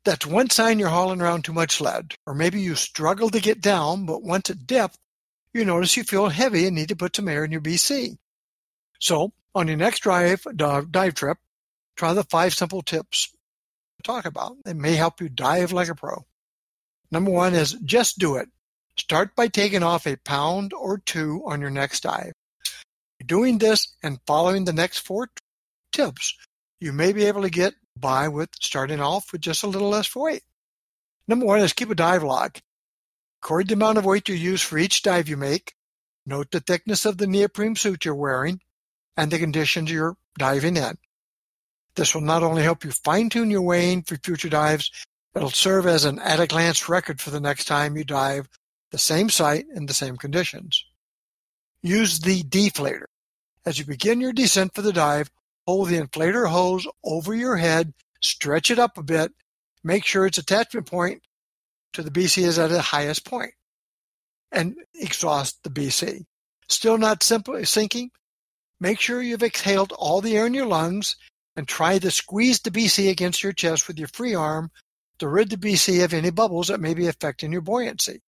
That's 0.04 0.26
one 0.26 0.50
sign 0.50 0.78
you're 0.78 0.88
hauling 0.88 1.20
around 1.20 1.44
too 1.44 1.52
much 1.52 1.80
lead. 1.80 2.14
Or 2.26 2.34
maybe 2.34 2.60
you 2.60 2.74
struggle 2.74 3.30
to 3.30 3.40
get 3.40 3.60
down, 3.60 4.06
but 4.06 4.22
once 4.22 4.50
at 4.50 4.66
depth, 4.66 4.96
you 5.52 5.64
notice 5.64 5.96
you 5.96 6.04
feel 6.04 6.28
heavy 6.28 6.66
and 6.66 6.74
need 6.74 6.88
to 6.88 6.96
put 6.96 7.14
some 7.14 7.28
air 7.28 7.44
in 7.44 7.52
your 7.52 7.60
BC. 7.60 8.16
So, 8.98 9.32
on 9.54 9.68
your 9.68 9.76
next 9.76 10.00
drive, 10.00 10.44
dive 10.56 11.14
trip, 11.14 11.38
try 11.96 12.12
the 12.14 12.24
five 12.24 12.54
simple 12.54 12.82
tips 12.82 13.28
to 13.96 14.02
talk 14.02 14.24
about. 14.24 14.56
It 14.64 14.76
may 14.76 14.94
help 14.94 15.20
you 15.20 15.28
dive 15.28 15.72
like 15.72 15.88
a 15.88 15.94
pro. 15.94 16.24
Number 17.10 17.30
one 17.30 17.54
is 17.54 17.72
just 17.72 18.18
do 18.18 18.36
it. 18.36 18.48
Start 18.96 19.34
by 19.34 19.48
taking 19.48 19.82
off 19.82 20.06
a 20.06 20.16
pound 20.16 20.72
or 20.72 20.98
two 20.98 21.42
on 21.46 21.60
your 21.60 21.70
next 21.70 22.04
dive. 22.04 22.32
Doing 23.24 23.58
this 23.58 23.96
and 24.02 24.20
following 24.26 24.64
the 24.64 24.72
next 24.72 25.00
four 25.00 25.28
tips 25.92 26.34
you 26.80 26.92
may 26.92 27.12
be 27.12 27.26
able 27.26 27.42
to 27.42 27.50
get 27.50 27.74
by 27.96 28.28
with 28.28 28.48
starting 28.60 29.00
off 29.00 29.32
with 29.32 29.42
just 29.42 29.62
a 29.62 29.66
little 29.66 29.90
less 29.90 30.14
weight. 30.16 30.42
Number 31.28 31.46
one 31.46 31.60
is 31.60 31.72
keep 31.72 31.90
a 31.90 31.94
dive 31.94 32.22
log. 32.22 32.58
Record 33.42 33.68
the 33.68 33.74
amount 33.74 33.98
of 33.98 34.04
weight 34.04 34.28
you 34.28 34.34
use 34.34 34.62
for 34.62 34.78
each 34.78 35.02
dive 35.02 35.28
you 35.28 35.36
make. 35.36 35.74
Note 36.26 36.50
the 36.50 36.60
thickness 36.60 37.04
of 37.06 37.18
the 37.18 37.26
neoprene 37.26 37.76
suit 37.76 38.04
you're 38.04 38.14
wearing 38.14 38.60
and 39.16 39.30
the 39.30 39.38
conditions 39.38 39.90
you're 39.90 40.16
diving 40.38 40.76
in. 40.76 40.96
This 41.94 42.14
will 42.14 42.22
not 42.22 42.42
only 42.42 42.62
help 42.62 42.84
you 42.84 42.90
fine 42.90 43.30
tune 43.30 43.50
your 43.50 43.62
weighing 43.62 44.02
for 44.02 44.16
future 44.16 44.48
dives, 44.48 44.90
it'll 45.34 45.50
serve 45.50 45.86
as 45.86 46.04
an 46.04 46.18
at 46.18 46.40
a 46.40 46.46
glance 46.46 46.88
record 46.88 47.20
for 47.20 47.30
the 47.30 47.40
next 47.40 47.66
time 47.66 47.96
you 47.96 48.04
dive 48.04 48.48
the 48.90 48.98
same 48.98 49.28
site 49.28 49.66
in 49.74 49.86
the 49.86 49.94
same 49.94 50.16
conditions. 50.16 50.84
Use 51.82 52.20
the 52.20 52.42
deflator. 52.42 53.04
As 53.64 53.78
you 53.78 53.84
begin 53.84 54.20
your 54.20 54.32
descent 54.32 54.74
for 54.74 54.82
the 54.82 54.92
dive, 54.92 55.30
Hold 55.66 55.88
the 55.88 56.00
inflator 56.00 56.48
hose 56.48 56.86
over 57.04 57.34
your 57.34 57.56
head, 57.56 57.92
stretch 58.20 58.70
it 58.70 58.78
up 58.78 58.98
a 58.98 59.02
bit, 59.02 59.32
make 59.84 60.04
sure 60.04 60.26
its 60.26 60.38
attachment 60.38 60.86
point 60.86 61.22
to 61.92 62.02
the 62.02 62.10
BC 62.10 62.42
is 62.42 62.58
at 62.58 62.70
the 62.70 62.80
highest 62.80 63.24
point, 63.24 63.52
and 64.52 64.76
exhaust 64.94 65.62
the 65.62 65.70
BC. 65.70 66.24
Still 66.68 66.98
not 66.98 67.22
simply 67.22 67.64
sinking? 67.64 68.10
Make 68.80 69.00
sure 69.00 69.20
you've 69.20 69.42
exhaled 69.42 69.92
all 69.92 70.20
the 70.20 70.36
air 70.36 70.46
in 70.46 70.54
your 70.54 70.66
lungs 70.66 71.16
and 71.56 71.66
try 71.66 71.98
to 71.98 72.10
squeeze 72.10 72.60
the 72.60 72.70
BC 72.70 73.10
against 73.10 73.42
your 73.42 73.52
chest 73.52 73.88
with 73.88 73.98
your 73.98 74.08
free 74.08 74.34
arm 74.34 74.70
to 75.18 75.28
rid 75.28 75.50
the 75.50 75.56
BC 75.56 76.02
of 76.02 76.14
any 76.14 76.30
bubbles 76.30 76.68
that 76.68 76.80
may 76.80 76.94
be 76.94 77.06
affecting 77.06 77.52
your 77.52 77.60
buoyancy. 77.60 78.22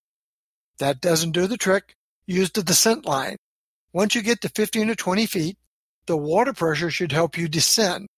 That 0.78 1.00
doesn't 1.00 1.32
do 1.32 1.46
the 1.46 1.56
trick. 1.56 1.96
Use 2.26 2.50
the 2.50 2.62
descent 2.62 3.06
line. 3.06 3.36
Once 3.92 4.14
you 4.14 4.22
get 4.22 4.40
to 4.42 4.48
15 4.48 4.90
or 4.90 4.94
20 4.94 5.26
feet, 5.26 5.56
the 6.06 6.16
water 6.16 6.52
pressure 6.52 6.90
should 6.90 7.12
help 7.12 7.38
you 7.38 7.48
descend. 7.48 8.08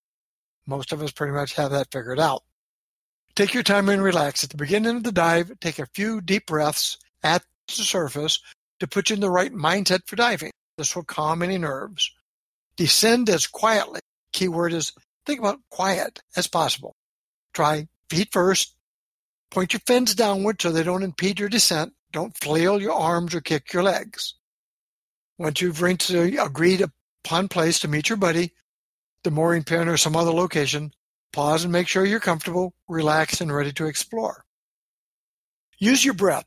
Most 0.67 0.93
of 0.93 1.03
us 1.03 1.13
pretty 1.13 1.33
much 1.33 1.55
have 1.55 1.73
that 1.73 1.91
figured 1.93 2.21
out. 2.21 2.43
Take 3.35 3.53
your 3.53 3.63
time 3.63 3.89
and 3.89 4.03
relax. 4.03 4.45
At 4.45 4.51
the 4.51 4.57
beginning 4.57 4.97
of 4.97 5.03
the 5.03 5.13
dive, 5.13 5.53
take 5.61 5.79
a 5.79 5.87
few 5.87 6.21
deep 6.21 6.47
breaths 6.47 6.99
at 7.23 7.43
the 7.67 7.75
surface 7.75 8.41
to 8.81 8.87
put 8.87 9.11
you 9.11 9.15
in 9.15 9.21
the 9.21 9.31
right 9.31 9.53
mindset 9.53 10.07
for 10.07 10.17
diving. 10.17 10.53
This 10.79 10.95
will 10.95 11.05
calm 11.05 11.43
any 11.43 11.59
nerves. 11.59 12.11
Descend 12.77 13.29
as 13.29 13.47
quietly. 13.47 14.01
Keyword 14.33 14.73
is 14.73 14.93
think 15.27 15.41
about 15.41 15.61
quiet 15.71 16.21
as 16.37 16.47
possible. 16.47 16.95
Try 17.53 17.89
feet 18.09 18.29
first. 18.33 18.75
Point 19.51 19.73
your 19.73 19.81
fins 19.87 20.15
downward 20.15 20.61
so 20.61 20.73
they 20.73 20.83
don't 20.83 21.03
impede 21.03 21.39
your 21.39 21.49
descent. 21.49 21.93
Don't 22.13 22.37
flail 22.37 22.81
your 22.81 22.93
arms 22.93 23.35
or 23.35 23.41
kick 23.41 23.73
your 23.73 23.83
legs. 23.83 24.35
Once 25.39 25.61
you've 25.61 25.83
reached 25.83 26.09
the 26.09 26.43
agreed 26.43 26.85
upon 27.25 27.49
place 27.49 27.79
to 27.81 27.89
meet 27.89 28.09
your 28.09 28.19
buddy, 28.19 28.53
the 29.23 29.31
mooring 29.31 29.65
pin 29.65 29.89
or 29.89 29.97
some 29.97 30.15
other 30.15 30.31
location, 30.31 30.93
pause 31.33 31.65
and 31.65 31.73
make 31.73 31.89
sure 31.89 32.05
you're 32.05 32.21
comfortable, 32.21 32.75
relaxed, 32.89 33.41
and 33.41 33.53
ready 33.53 33.73
to 33.73 33.87
explore. 33.87 34.45
Use 35.79 36.05
your 36.05 36.15
breath. 36.15 36.45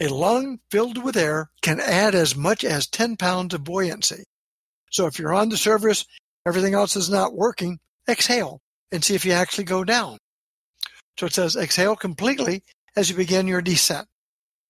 A 0.00 0.08
lung 0.08 0.60
filled 0.70 1.02
with 1.02 1.16
air 1.16 1.50
can 1.60 1.80
add 1.80 2.14
as 2.14 2.36
much 2.36 2.62
as 2.62 2.86
10 2.86 3.16
pounds 3.16 3.52
of 3.54 3.64
buoyancy. 3.64 4.24
So 4.90 5.06
if 5.06 5.18
you're 5.18 5.34
on 5.34 5.48
the 5.48 5.56
surface, 5.56 6.04
everything 6.46 6.74
else 6.74 6.94
is 6.94 7.10
not 7.10 7.34
working, 7.34 7.78
exhale 8.08 8.60
and 8.92 9.04
see 9.04 9.14
if 9.14 9.24
you 9.24 9.32
actually 9.32 9.64
go 9.64 9.84
down. 9.84 10.18
So 11.18 11.26
it 11.26 11.34
says 11.34 11.56
exhale 11.56 11.96
completely 11.96 12.62
as 12.96 13.10
you 13.10 13.16
begin 13.16 13.48
your 13.48 13.60
descent. 13.60 14.06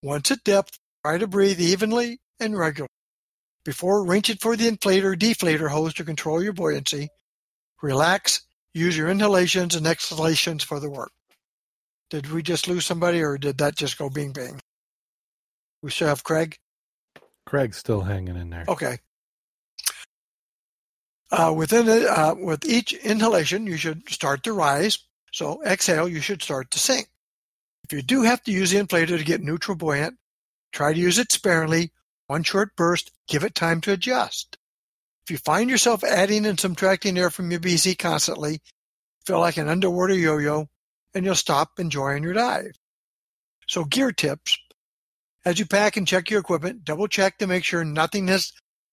Once 0.02 0.30
at 0.30 0.44
depth, 0.44 0.78
try 1.04 1.18
to 1.18 1.26
breathe 1.26 1.60
evenly 1.60 2.20
and 2.40 2.56
regularly. 2.56 2.88
Before 3.64 4.04
reaching 4.04 4.36
for 4.36 4.56
the 4.56 4.70
inflator 4.70 5.16
deflator 5.16 5.68
hose 5.68 5.94
to 5.94 6.04
control 6.04 6.42
your 6.42 6.52
buoyancy, 6.52 7.08
relax, 7.82 8.42
use 8.72 8.96
your 8.96 9.08
inhalations 9.08 9.74
and 9.74 9.86
exhalations 9.86 10.62
for 10.62 10.80
the 10.80 10.90
work. 10.90 11.12
Did 12.10 12.30
we 12.32 12.42
just 12.42 12.68
lose 12.68 12.86
somebody 12.86 13.22
or 13.22 13.36
did 13.36 13.58
that 13.58 13.76
just 13.76 13.98
go 13.98 14.08
bing 14.08 14.32
bing? 14.32 14.60
We 15.82 15.90
still 15.90 16.08
have 16.08 16.24
Craig? 16.24 16.56
Craig's 17.46 17.76
still 17.76 18.02
hanging 18.02 18.36
in 18.36 18.50
there. 18.50 18.64
Okay. 18.68 18.98
Uh, 21.30 21.52
within 21.54 21.88
it, 21.88 22.06
uh, 22.06 22.34
with 22.38 22.64
each 22.64 22.94
inhalation, 22.94 23.66
you 23.66 23.76
should 23.76 24.08
start 24.08 24.42
to 24.44 24.52
rise. 24.52 24.98
So 25.32 25.62
exhale, 25.62 26.08
you 26.08 26.20
should 26.20 26.42
start 26.42 26.70
to 26.70 26.78
sink. 26.78 27.08
If 27.84 27.92
you 27.92 28.02
do 28.02 28.22
have 28.22 28.42
to 28.44 28.52
use 28.52 28.70
the 28.70 28.78
inflator 28.78 29.18
to 29.18 29.24
get 29.24 29.42
neutral 29.42 29.76
buoyant, 29.76 30.16
try 30.72 30.92
to 30.92 30.98
use 30.98 31.18
it 31.18 31.30
sparingly. 31.30 31.92
One 32.28 32.42
short 32.42 32.76
burst, 32.76 33.10
give 33.26 33.42
it 33.42 33.54
time 33.54 33.80
to 33.80 33.92
adjust. 33.92 34.58
If 35.24 35.30
you 35.30 35.38
find 35.38 35.70
yourself 35.70 36.04
adding 36.04 36.44
and 36.44 36.60
subtracting 36.60 37.16
air 37.16 37.30
from 37.30 37.50
your 37.50 37.58
BC 37.58 37.98
constantly, 37.98 38.60
feel 39.24 39.40
like 39.40 39.56
an 39.56 39.68
underwater 39.68 40.12
yo-yo, 40.14 40.68
and 41.14 41.24
you'll 41.24 41.34
stop 41.34 41.80
enjoying 41.80 42.22
your 42.22 42.34
dive. 42.34 42.72
So 43.66 43.84
gear 43.84 44.12
tips. 44.12 44.58
As 45.46 45.58
you 45.58 45.64
pack 45.64 45.96
and 45.96 46.06
check 46.06 46.30
your 46.30 46.40
equipment, 46.40 46.84
double 46.84 47.08
check 47.08 47.38
to 47.38 47.46
make 47.46 47.64
sure 47.64 47.82
nothing 47.82 48.28
has 48.28 48.52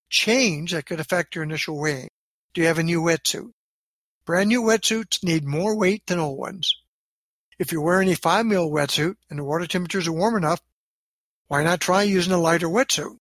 changed 0.10 0.74
that 0.74 0.86
could 0.86 1.02
affect 1.02 1.36
your 1.36 1.44
initial 1.44 1.78
weighing. 1.78 2.08
Do 2.54 2.62
you 2.62 2.68
have 2.68 2.80
a 2.80 2.84
new 2.84 3.02
wetsuit? 3.02 3.52
Brand 4.26 4.48
new 4.48 4.62
wetsuits 4.62 5.26
need 5.26 5.44
more 5.44 5.78
weight 5.78 6.08
than 6.08 6.20
old 6.20 6.40
ones. 6.40 6.74
If 7.60 7.74
you're 7.74 7.82
wearing 7.82 8.10
a 8.10 8.16
5 8.16 8.46
mil 8.46 8.70
wetsuit 8.70 9.16
and 9.30 9.40
the 9.40 9.44
water 9.44 9.68
temperatures 9.68 10.08
are 10.08 10.14
warm 10.14 10.38
enough, 10.38 10.62
why 11.48 11.64
not 11.64 11.82
try 11.82 12.04
using 12.04 12.32
a 12.32 12.38
lighter 12.38 12.70
wetsuit? 12.70 13.18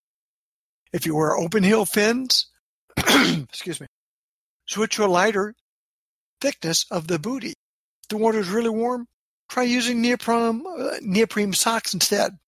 If 0.95 1.07
you 1.07 1.17
wear 1.17 1.37
open 1.37 1.65
heel 1.65 1.85
fins, 1.85 2.47
excuse 2.97 3.81
me, 3.81 3.89
switch 4.67 4.95
to 4.95 5.05
a 5.05 5.07
lighter 5.07 5.57
thickness 6.41 6.87
of 6.89 7.09
the 7.09 7.19
booty. 7.19 7.49
If 7.49 8.09
the 8.11 8.17
water 8.17 8.39
is 8.39 8.49
really 8.49 8.71
warm, 8.71 9.09
try 9.49 9.65
using 9.65 10.01
neoprene, 10.01 10.63
uh, 10.65 10.99
neoprene 11.03 11.53
socks 11.53 11.95
instead. 11.95 12.39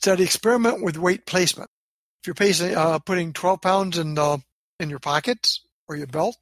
So 0.00 0.16
to 0.16 0.22
experiment 0.22 0.82
with 0.82 0.96
weight 0.96 1.26
placement. 1.26 1.68
If 2.22 2.28
you're 2.28 2.34
pacing, 2.34 2.74
uh, 2.74 3.00
putting 3.00 3.34
12 3.34 3.60
pounds 3.60 3.98
in, 3.98 4.18
uh, 4.18 4.38
in 4.80 4.88
your 4.88 4.98
pockets 4.98 5.60
or 5.88 5.96
your 5.96 6.06
belt, 6.06 6.38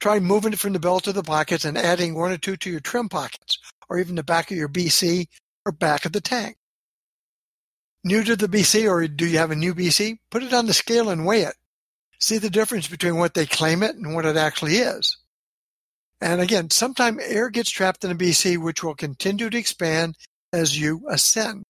try 0.00 0.18
moving 0.18 0.54
it 0.54 0.58
from 0.58 0.72
the 0.72 0.80
belt 0.80 1.04
to 1.04 1.12
the 1.12 1.22
pockets 1.22 1.66
and 1.66 1.76
adding 1.76 2.14
one 2.14 2.32
or 2.32 2.38
two 2.38 2.56
to 2.56 2.70
your 2.70 2.80
trim 2.80 3.10
pockets 3.10 3.58
or 3.90 3.98
even 3.98 4.14
the 4.14 4.22
back 4.22 4.50
of 4.50 4.56
your 4.56 4.68
BC 4.68 5.26
or 5.66 5.72
back 5.72 6.06
of 6.06 6.12
the 6.12 6.22
tank. 6.22 6.56
New 8.08 8.24
to 8.24 8.36
the 8.36 8.48
BC 8.48 8.90
or 8.90 9.06
do 9.06 9.26
you 9.26 9.36
have 9.36 9.50
a 9.50 9.54
new 9.54 9.74
BC? 9.74 10.16
Put 10.30 10.42
it 10.42 10.54
on 10.54 10.64
the 10.64 10.72
scale 10.72 11.10
and 11.10 11.26
weigh 11.26 11.42
it. 11.42 11.54
See 12.18 12.38
the 12.38 12.48
difference 12.48 12.88
between 12.88 13.16
what 13.16 13.34
they 13.34 13.44
claim 13.44 13.82
it 13.82 13.96
and 13.96 14.14
what 14.14 14.24
it 14.24 14.34
actually 14.34 14.76
is. 14.76 15.18
And 16.18 16.40
again, 16.40 16.70
sometimes 16.70 17.22
air 17.22 17.50
gets 17.50 17.70
trapped 17.70 18.02
in 18.04 18.10
a 18.10 18.14
BC, 18.14 18.56
which 18.56 18.82
will 18.82 18.94
continue 18.94 19.50
to 19.50 19.58
expand 19.58 20.16
as 20.54 20.80
you 20.80 21.02
ascend. 21.10 21.64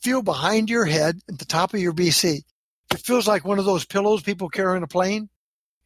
Feel 0.00 0.22
behind 0.22 0.70
your 0.70 0.86
head 0.86 1.18
at 1.28 1.38
the 1.38 1.44
top 1.44 1.74
of 1.74 1.80
your 1.80 1.92
BC. 1.92 2.40
It 2.90 3.00
feels 3.00 3.28
like 3.28 3.44
one 3.44 3.58
of 3.58 3.66
those 3.66 3.84
pillows 3.84 4.22
people 4.22 4.48
carry 4.48 4.78
in 4.78 4.84
a 4.84 4.88
plane, 4.88 5.28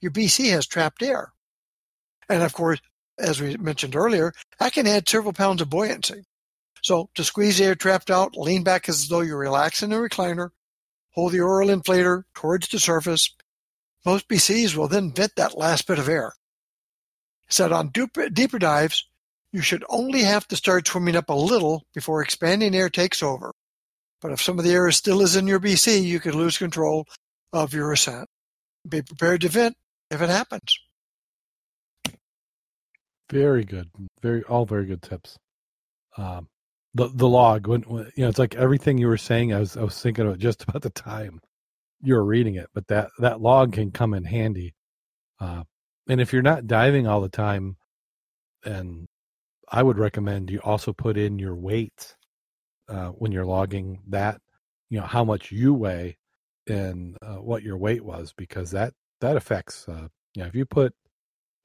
your 0.01 0.13
BC 0.13 0.53
has 0.53 0.69
trapped 0.69 1.03
air. 1.03 1.33
And 2.29 2.45
of 2.45 2.53
course, 2.53 2.79
as 3.19 3.41
we 3.41 3.57
mentioned 3.57 3.97
earlier, 3.97 4.33
that 4.61 4.75
can 4.75 4.87
add 4.87 5.09
several 5.09 5.33
pounds 5.33 5.61
of 5.61 5.69
buoyancy. 5.69 6.23
So 6.83 7.11
to 7.15 7.25
squeeze 7.25 7.59
the 7.59 7.65
air 7.65 7.75
trapped 7.75 8.11
out, 8.11 8.37
lean 8.37 8.63
back 8.63 8.89
as 8.89 9.09
though 9.09 9.21
you're 9.21 9.39
relaxing 9.39 9.93
in 9.93 9.99
a 9.99 10.01
recliner, 10.01 10.51
hold 11.11 11.33
the 11.33 11.41
oral 11.41 11.69
inflator 11.69 12.25
towards 12.35 12.69
the 12.69 12.79
surface. 12.79 13.35
Most 14.07 14.29
BCs 14.29 14.77
will 14.77 14.89
then 14.89 15.13
vent 15.13 15.37
that 15.37 15.59
last 15.59 15.87
bit 15.87 15.99
of 15.99 16.09
air. 16.09 16.33
Said 17.49 17.73
on 17.73 17.89
deeper, 17.89 18.29
deeper 18.29 18.59
dives, 18.59 19.05
you 19.53 19.63
should 19.63 19.85
only 19.89 20.23
have 20.23 20.47
to 20.49 20.57
start 20.57 20.87
swimming 20.87 21.17
up 21.17 21.29
a 21.29 21.35
little 21.35 21.85
before 21.95 22.23
expanding 22.23 22.75
air 22.75 22.91
takes 22.91 23.23
over. 23.23 23.53
But 24.21 24.33
if 24.33 24.43
some 24.43 24.59
of 24.59 24.65
the 24.65 24.73
air 24.73 24.91
still 24.91 25.23
is 25.23 25.37
in 25.37 25.47
your 25.47 25.61
BC, 25.61 26.03
you 26.03 26.21
could 26.21 26.35
lose 26.35 26.59
control 26.59 27.07
of 27.53 27.73
your 27.73 27.93
ascent. 27.93 28.29
Be 28.87 29.03
prepared 29.03 29.41
to 29.43 29.49
vent 29.49 29.77
if 30.11 30.21
it 30.21 30.29
happens. 30.29 30.79
Very 33.31 33.65
good. 33.65 33.91
Very 34.23 34.43
all 34.45 34.65
very 34.65 34.87
good 34.87 35.03
tips. 35.03 35.39
Um, 36.17 36.49
the 36.95 37.09
the 37.09 37.29
log 37.29 37.67
when, 37.67 37.83
when, 37.83 38.11
you 38.17 38.23
know 38.23 38.29
it's 38.29 38.39
like 38.39 38.55
everything 38.55 38.99
you 38.99 39.09
were 39.09 39.17
saying. 39.17 39.53
I 39.53 39.61
was 39.61 39.77
I 39.77 39.83
was 39.83 40.01
thinking 40.01 40.27
about 40.27 40.39
just 40.39 40.63
about 40.65 40.83
the 40.83 40.91
time 40.91 41.41
you 42.01 42.15
were 42.15 42.25
reading 42.25 42.55
it, 42.55 42.69
but 42.75 42.87
that 42.89 43.11
that 43.19 43.41
log 43.41 43.73
can 43.73 43.91
come 43.91 44.15
in 44.15 44.25
handy. 44.25 44.75
Uh, 45.41 45.65
and 46.09 46.21
if 46.21 46.33
you're 46.33 46.43
not 46.43 46.67
diving 46.67 47.07
all 47.07 47.21
the 47.21 47.29
time, 47.29 47.77
and 48.65 49.07
I 49.71 49.83
would 49.83 49.99
recommend 49.99 50.51
you 50.51 50.61
also 50.65 50.93
put 50.93 51.17
in 51.17 51.39
your 51.39 51.55
weight 51.55 52.17
uh, 52.89 53.09
when 53.09 53.33
you're 53.33 53.47
logging 53.47 54.01
that. 54.09 54.41
You 54.91 55.01
know 55.01 55.07
how 55.07 55.23
much 55.23 55.53
you 55.53 55.75
weigh 55.75 56.17
and 56.67 57.17
uh, 57.23 57.37
what 57.37 57.63
your 57.63 57.77
weight 57.77 58.05
was 58.05 58.33
because 58.37 58.71
that 58.71 58.95
that 59.21 59.37
affects. 59.37 59.87
Uh, 59.89 60.09
you 60.35 60.43
know, 60.43 60.49
if 60.49 60.55
you 60.55 60.65
put 60.65 60.95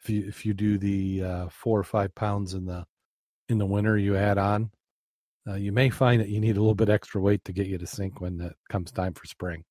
if 0.01 0.09
you 0.09 0.27
if 0.27 0.45
you 0.45 0.53
do 0.53 0.77
the 0.77 1.23
uh, 1.23 1.49
four 1.49 1.79
or 1.79 1.83
five 1.83 2.13
pounds 2.15 2.53
in 2.53 2.65
the 2.65 2.85
in 3.49 3.57
the 3.57 3.65
winter 3.65 3.97
you 3.97 4.17
add 4.17 4.37
on, 4.37 4.71
uh, 5.47 5.55
you 5.55 5.71
may 5.71 5.89
find 5.89 6.21
that 6.21 6.29
you 6.29 6.39
need 6.39 6.57
a 6.57 6.61
little 6.61 6.75
bit 6.75 6.89
extra 6.89 7.21
weight 7.21 7.43
to 7.45 7.53
get 7.53 7.67
you 7.67 7.77
to 7.77 7.87
sink 7.87 8.21
when 8.21 8.39
it 8.39 8.55
comes 8.69 8.91
time 8.91 9.13
for 9.13 9.25
spring. 9.25 9.63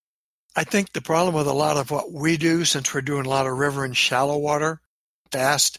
I 0.54 0.64
think 0.64 0.92
the 0.92 1.00
problem 1.00 1.34
with 1.34 1.46
a 1.46 1.52
lot 1.52 1.78
of 1.78 1.90
what 1.90 2.12
we 2.12 2.36
do, 2.36 2.64
since 2.64 2.92
we're 2.92 3.00
doing 3.00 3.24
a 3.24 3.30
lot 3.30 3.46
of 3.46 3.56
river 3.56 3.84
and 3.84 3.96
shallow 3.96 4.36
water, 4.36 4.80
fast, 5.30 5.78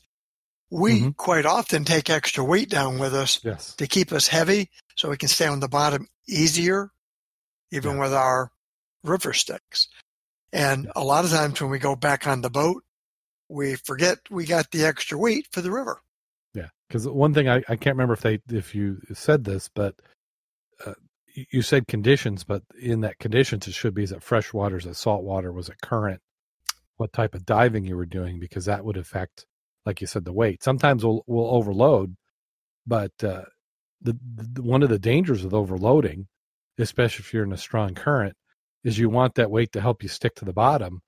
we 0.71 0.99
mm-hmm. 0.99 1.09
quite 1.11 1.45
often 1.45 1.83
take 1.83 2.09
extra 2.09 2.43
weight 2.43 2.69
down 2.69 2.97
with 2.97 3.13
us 3.13 3.39
yes. 3.43 3.75
to 3.75 3.85
keep 3.85 4.11
us 4.11 4.27
heavy 4.27 4.71
so 4.95 5.09
we 5.09 5.17
can 5.17 5.29
stay 5.29 5.45
on 5.45 5.59
the 5.59 5.67
bottom 5.67 6.07
easier, 6.27 6.89
even 7.71 7.95
yeah. 7.95 8.01
with 8.01 8.13
our 8.13 8.51
river 9.03 9.33
sticks. 9.33 9.87
And 10.51 10.91
a 10.95 11.03
lot 11.03 11.25
of 11.25 11.31
times 11.31 11.61
when 11.61 11.69
we 11.69 11.77
go 11.77 11.95
back 11.95 12.25
on 12.25 12.41
the 12.41 12.49
boat, 12.49 12.83
we 13.49 13.75
forget 13.75 14.17
we 14.31 14.45
got 14.45 14.71
the 14.71 14.85
extra 14.85 15.17
weight 15.17 15.47
for 15.51 15.61
the 15.61 15.71
river. 15.71 16.01
Because 16.93 17.07
one 17.07 17.33
thing 17.33 17.49
I, 17.49 17.55
I 17.67 17.75
can't 17.75 17.95
remember 17.95 18.13
if 18.13 18.21
they 18.21 18.39
if 18.51 18.75
you 18.75 18.99
said 19.13 19.45
this, 19.45 19.67
but 19.67 19.95
uh, 20.85 20.93
you 21.33 21.63
said 21.63 21.87
conditions, 21.87 22.43
but 22.43 22.61
in 22.79 23.01
that 23.01 23.17
conditions 23.17 23.67
it 23.67 23.73
should 23.73 23.95
be 23.95 24.03
is 24.03 24.11
it 24.11 24.21
fresh 24.21 24.53
water, 24.53 24.77
is 24.77 24.85
it 24.85 24.95
salt 24.95 25.23
water, 25.23 25.51
was 25.51 25.69
it 25.69 25.81
current, 25.81 26.21
what 26.97 27.11
type 27.11 27.33
of 27.33 27.47
diving 27.47 27.83
you 27.83 27.97
were 27.97 28.05
doing, 28.05 28.39
because 28.39 28.65
that 28.65 28.85
would 28.85 28.95
affect, 28.95 29.47
like 29.87 30.01
you 30.01 30.05
said, 30.05 30.23
the 30.23 30.31
weight. 30.31 30.61
Sometimes 30.61 31.03
we'll 31.03 31.23
we'll 31.25 31.55
overload, 31.55 32.15
but 32.85 33.11
uh, 33.23 33.45
the, 33.99 34.15
the 34.35 34.61
one 34.61 34.83
of 34.83 34.89
the 34.89 34.99
dangers 34.99 35.43
of 35.43 35.55
overloading, 35.55 36.27
especially 36.77 37.23
if 37.23 37.33
you're 37.33 37.43
in 37.43 37.53
a 37.53 37.57
strong 37.57 37.95
current, 37.95 38.35
is 38.83 38.99
you 38.99 39.09
want 39.09 39.33
that 39.33 39.49
weight 39.49 39.71
to 39.71 39.81
help 39.81 40.03
you 40.03 40.09
stick 40.09 40.35
to 40.35 40.45
the 40.45 40.53
bottom 40.53 41.01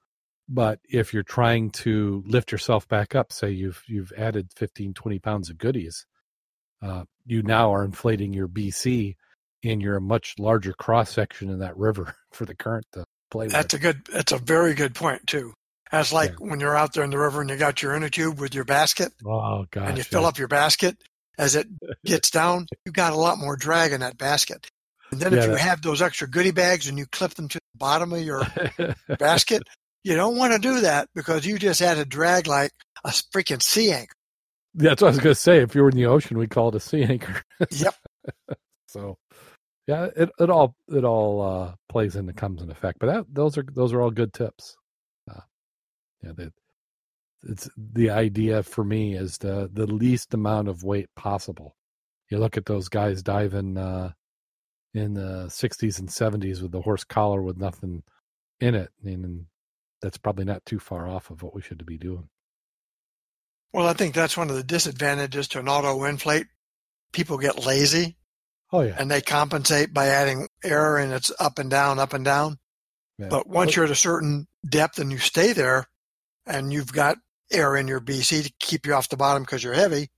but 0.47 0.79
if 0.87 1.13
you're 1.13 1.23
trying 1.23 1.71
to 1.71 2.23
lift 2.25 2.51
yourself 2.51 2.87
back 2.87 3.15
up 3.15 3.31
say 3.31 3.49
you've 3.49 3.81
you've 3.87 4.11
added 4.17 4.49
15 4.55 4.93
20 4.93 5.19
pounds 5.19 5.49
of 5.49 5.57
goodies 5.57 6.05
uh, 6.81 7.03
you 7.25 7.41
now 7.41 7.73
are 7.73 7.83
inflating 7.83 8.33
your 8.33 8.47
bc 8.47 9.15
and 9.63 9.81
you're 9.81 9.97
a 9.97 10.01
much 10.01 10.35
larger 10.37 10.73
cross 10.73 11.11
section 11.11 11.49
in 11.49 11.59
that 11.59 11.75
river 11.77 12.15
for 12.31 12.45
the 12.45 12.55
current 12.55 12.85
to 12.91 13.05
play 13.31 13.47
that's 13.47 13.73
with. 13.73 13.81
a 13.81 13.83
good 13.83 14.05
that's 14.11 14.31
a 14.31 14.37
very 14.37 14.73
good 14.73 14.93
point 14.93 15.25
too 15.27 15.53
that's 15.91 16.13
like 16.13 16.31
yeah. 16.31 16.49
when 16.49 16.59
you're 16.59 16.75
out 16.75 16.93
there 16.93 17.03
in 17.03 17.11
the 17.11 17.17
river 17.17 17.41
and 17.41 17.49
you 17.49 17.57
got 17.57 17.81
your 17.81 17.95
inner 17.95 18.09
tube 18.09 18.39
with 18.39 18.53
your 18.53 18.65
basket 18.65 19.11
oh 19.25 19.65
god 19.71 19.89
and 19.89 19.97
you 19.97 20.03
fill 20.03 20.25
up 20.25 20.37
your 20.37 20.47
basket 20.47 20.97
as 21.37 21.55
it 21.55 21.67
gets 22.05 22.29
down, 22.29 22.67
you 22.85 22.91
got 22.91 23.13
a 23.13 23.17
lot 23.17 23.37
more 23.37 23.55
drag 23.55 23.91
in 23.91 24.01
that 24.01 24.17
basket. 24.17 24.67
And 25.11 25.19
then 25.19 25.33
yeah, 25.33 25.39
if 25.39 25.45
you 25.45 25.55
have 25.55 25.81
those 25.81 26.01
extra 26.01 26.27
goodie 26.27 26.51
bags 26.51 26.87
and 26.87 26.97
you 26.97 27.05
clip 27.05 27.33
them 27.33 27.47
to 27.49 27.59
the 27.59 27.77
bottom 27.77 28.13
of 28.13 28.21
your 28.21 28.41
basket, 29.19 29.63
you 30.05 30.15
don't 30.15 30.37
want 30.37 30.53
to 30.53 30.59
do 30.59 30.81
that 30.81 31.09
because 31.15 31.47
you 31.47 31.57
just 31.57 31.79
had 31.79 31.95
to 31.95 32.05
drag 32.05 32.45
like 32.45 32.71
a 33.03 33.09
freaking 33.09 33.61
sea 33.61 33.91
anchor. 33.91 34.13
That's 34.75 35.01
what 35.01 35.07
I 35.07 35.11
was 35.11 35.19
going 35.19 35.33
to 35.33 35.41
say. 35.41 35.57
If 35.63 35.73
you 35.73 35.81
were 35.81 35.89
in 35.89 35.97
the 35.97 36.05
ocean, 36.05 36.37
we 36.37 36.45
call 36.45 36.69
it 36.69 36.75
a 36.75 36.79
sea 36.79 37.03
anchor. 37.03 37.41
yep. 37.71 37.95
so, 38.87 39.17
yeah, 39.87 40.09
it 40.15 40.29
it 40.39 40.49
all 40.51 40.75
it 40.89 41.03
all 41.03 41.41
uh, 41.41 41.73
plays 41.89 42.15
into 42.15 42.33
comes 42.33 42.61
in 42.61 42.69
effect. 42.69 42.99
But 42.99 43.07
that 43.07 43.25
those 43.33 43.57
are 43.57 43.65
those 43.73 43.93
are 43.93 44.01
all 44.01 44.11
good 44.11 44.31
tips. 44.31 44.77
Uh, 45.29 45.41
yeah, 46.21 46.33
that 46.35 46.53
it's 47.41 47.67
the 47.75 48.11
idea 48.11 48.61
for 48.61 48.83
me 48.83 49.15
is 49.15 49.39
the 49.39 49.71
the 49.73 49.87
least 49.87 50.35
amount 50.35 50.67
of 50.67 50.83
weight 50.83 51.09
possible. 51.15 51.75
You 52.29 52.37
look 52.37 52.57
at 52.57 52.67
those 52.67 52.89
guys 52.89 53.23
diving 53.23 53.75
uh, 53.77 54.11
in 54.93 55.15
the 55.15 55.45
60s 55.47 55.99
and 55.99 56.09
70s 56.09 56.61
with 56.61 56.71
the 56.71 56.81
horse 56.81 57.03
collar 57.03 57.41
with 57.41 57.57
nothing 57.57 58.03
in 58.59 58.75
it. 58.75 58.89
I 59.03 59.09
mean, 59.09 59.47
that's 60.05 60.17
probably 60.19 60.45
not 60.45 60.63
too 60.67 60.77
far 60.77 61.07
off 61.07 61.31
of 61.31 61.41
what 61.41 61.55
we 61.55 61.63
should 61.63 61.83
be 61.83 61.97
doing. 61.97 62.29
Well, 63.73 63.87
I 63.87 63.93
think 63.93 64.13
that's 64.13 64.37
one 64.37 64.51
of 64.51 64.55
the 64.55 64.63
disadvantages 64.63 65.47
to 65.49 65.59
an 65.59 65.67
auto 65.67 66.03
inflate. 66.03 66.45
People 67.11 67.39
get 67.39 67.65
lazy. 67.65 68.15
Oh 68.71 68.81
yeah. 68.81 68.95
And 68.99 69.09
they 69.09 69.21
compensate 69.21 69.93
by 69.93 70.07
adding 70.07 70.47
air 70.63 70.97
and 70.97 71.11
it's 71.11 71.31
up 71.39 71.57
and 71.57 71.71
down, 71.71 71.97
up 71.97 72.13
and 72.13 72.23
down. 72.23 72.59
Yeah. 73.17 73.29
But 73.29 73.47
once 73.47 73.75
you're 73.75 73.85
at 73.85 73.91
a 73.91 73.95
certain 73.95 74.47
depth 74.67 74.99
and 74.99 75.11
you 75.11 75.17
stay 75.17 75.53
there 75.53 75.87
and 76.45 76.71
you've 76.71 76.93
got 76.93 77.17
air 77.51 77.75
in 77.75 77.87
your 77.87 77.99
BC 77.99 78.43
to 78.43 78.53
keep 78.59 78.85
you 78.85 78.93
off 78.93 79.09
the 79.09 79.17
bottom 79.17 79.41
because 79.41 79.63
you're 79.63 79.73
heavy, 79.73 80.09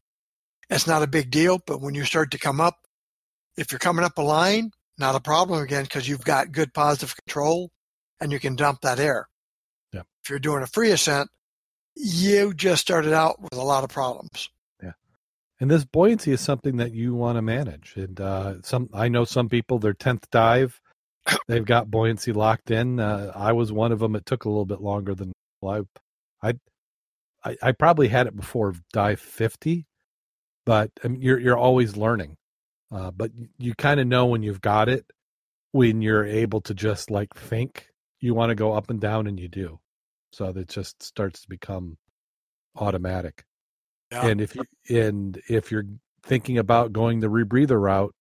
it's 0.70 0.86
not 0.86 1.02
a 1.02 1.08
big 1.08 1.32
deal. 1.32 1.62
But 1.66 1.80
when 1.80 1.96
you 1.96 2.04
start 2.04 2.32
to 2.32 2.38
come 2.38 2.60
up, 2.60 2.76
if 3.56 3.72
you're 3.72 3.80
coming 3.80 4.04
up 4.04 4.18
a 4.18 4.22
line, 4.22 4.72
not 4.98 5.16
a 5.16 5.22
problem 5.22 5.64
again 5.64 5.84
because 5.84 6.10
you've 6.10 6.26
got 6.26 6.52
good 6.52 6.74
positive 6.74 7.16
control 7.16 7.72
and 8.20 8.34
you 8.34 8.40
can 8.40 8.58
dump 8.58 8.82
that 8.82 9.00
air. 9.00 9.30
If 10.28 10.32
you're 10.32 10.40
doing 10.40 10.62
a 10.62 10.68
free 10.68 10.92
ascent, 10.92 11.30
you 11.96 12.54
just 12.54 12.82
started 12.82 13.14
out 13.14 13.42
with 13.42 13.54
a 13.54 13.64
lot 13.64 13.86
of 13.86 13.90
problems. 13.90 14.50
Yeah. 14.84 14.92
And 15.62 15.72
this 15.72 15.86
buoyancy 15.86 16.34
is 16.34 16.42
something 16.42 16.76
that 16.78 16.92
you 16.92 17.16
want 17.16 17.38
to 17.38 17.42
manage. 17.42 17.94
And 17.96 18.20
uh, 18.20 18.62
some 18.62 18.90
I 18.94 19.08
know 19.08 19.24
some 19.24 19.48
people 19.48 19.80
their 19.80 19.94
10th 19.94 20.26
dive 20.30 20.82
they've 21.48 21.64
got 21.64 21.90
buoyancy 21.90 22.34
locked 22.34 22.72
in. 22.72 23.00
Uh, 23.00 23.32
I 23.34 23.54
was 23.54 23.72
one 23.72 23.94
of 23.94 24.00
them. 24.00 24.18
It 24.18 24.26
took 24.26 24.44
a 24.44 24.50
little 24.50 24.66
bit 24.66 24.82
longer 24.82 25.16
than 25.16 25.32
I 25.64 25.84
I 26.44 26.56
I, 27.46 27.58
I 27.64 27.72
probably 27.72 28.10
had 28.10 28.28
it 28.28 28.36
before 28.36 28.76
dive 28.92 29.22
50, 29.22 29.86
but 30.66 30.92
I 31.06 31.08
mean, 31.08 31.22
you're 31.22 31.40
you're 31.40 31.58
always 31.58 31.96
learning. 31.96 32.36
Uh, 32.92 33.12
but 33.12 33.32
you 33.58 33.76
kind 33.76 34.02
of 34.02 34.08
know 34.08 34.26
when 34.26 34.44
you've 34.44 34.60
got 34.60 34.90
it 34.90 35.10
when 35.72 36.02
you're 36.02 36.26
able 36.26 36.60
to 36.60 36.74
just 36.74 37.10
like 37.10 37.34
think 37.34 37.88
you 38.20 38.34
want 38.34 38.50
to 38.50 38.56
go 38.56 38.74
up 38.74 38.90
and 38.90 39.00
down 39.00 39.26
and 39.26 39.40
you 39.40 39.48
do. 39.48 39.80
So 40.32 40.52
that 40.52 40.68
just 40.68 41.02
starts 41.02 41.42
to 41.42 41.50
become 41.50 41.98
automatic. 42.76 43.44
Yeah. 44.12 44.28
And 44.28 44.42
if 44.42 44.56
you 44.56 44.64
and 44.90 45.42
if 45.50 45.72
you're 45.72 45.86
thinking 46.24 46.58
about 46.58 46.94
going 46.94 47.20
the 47.20 47.28
rebreather 47.28 47.82
route, 47.82 48.14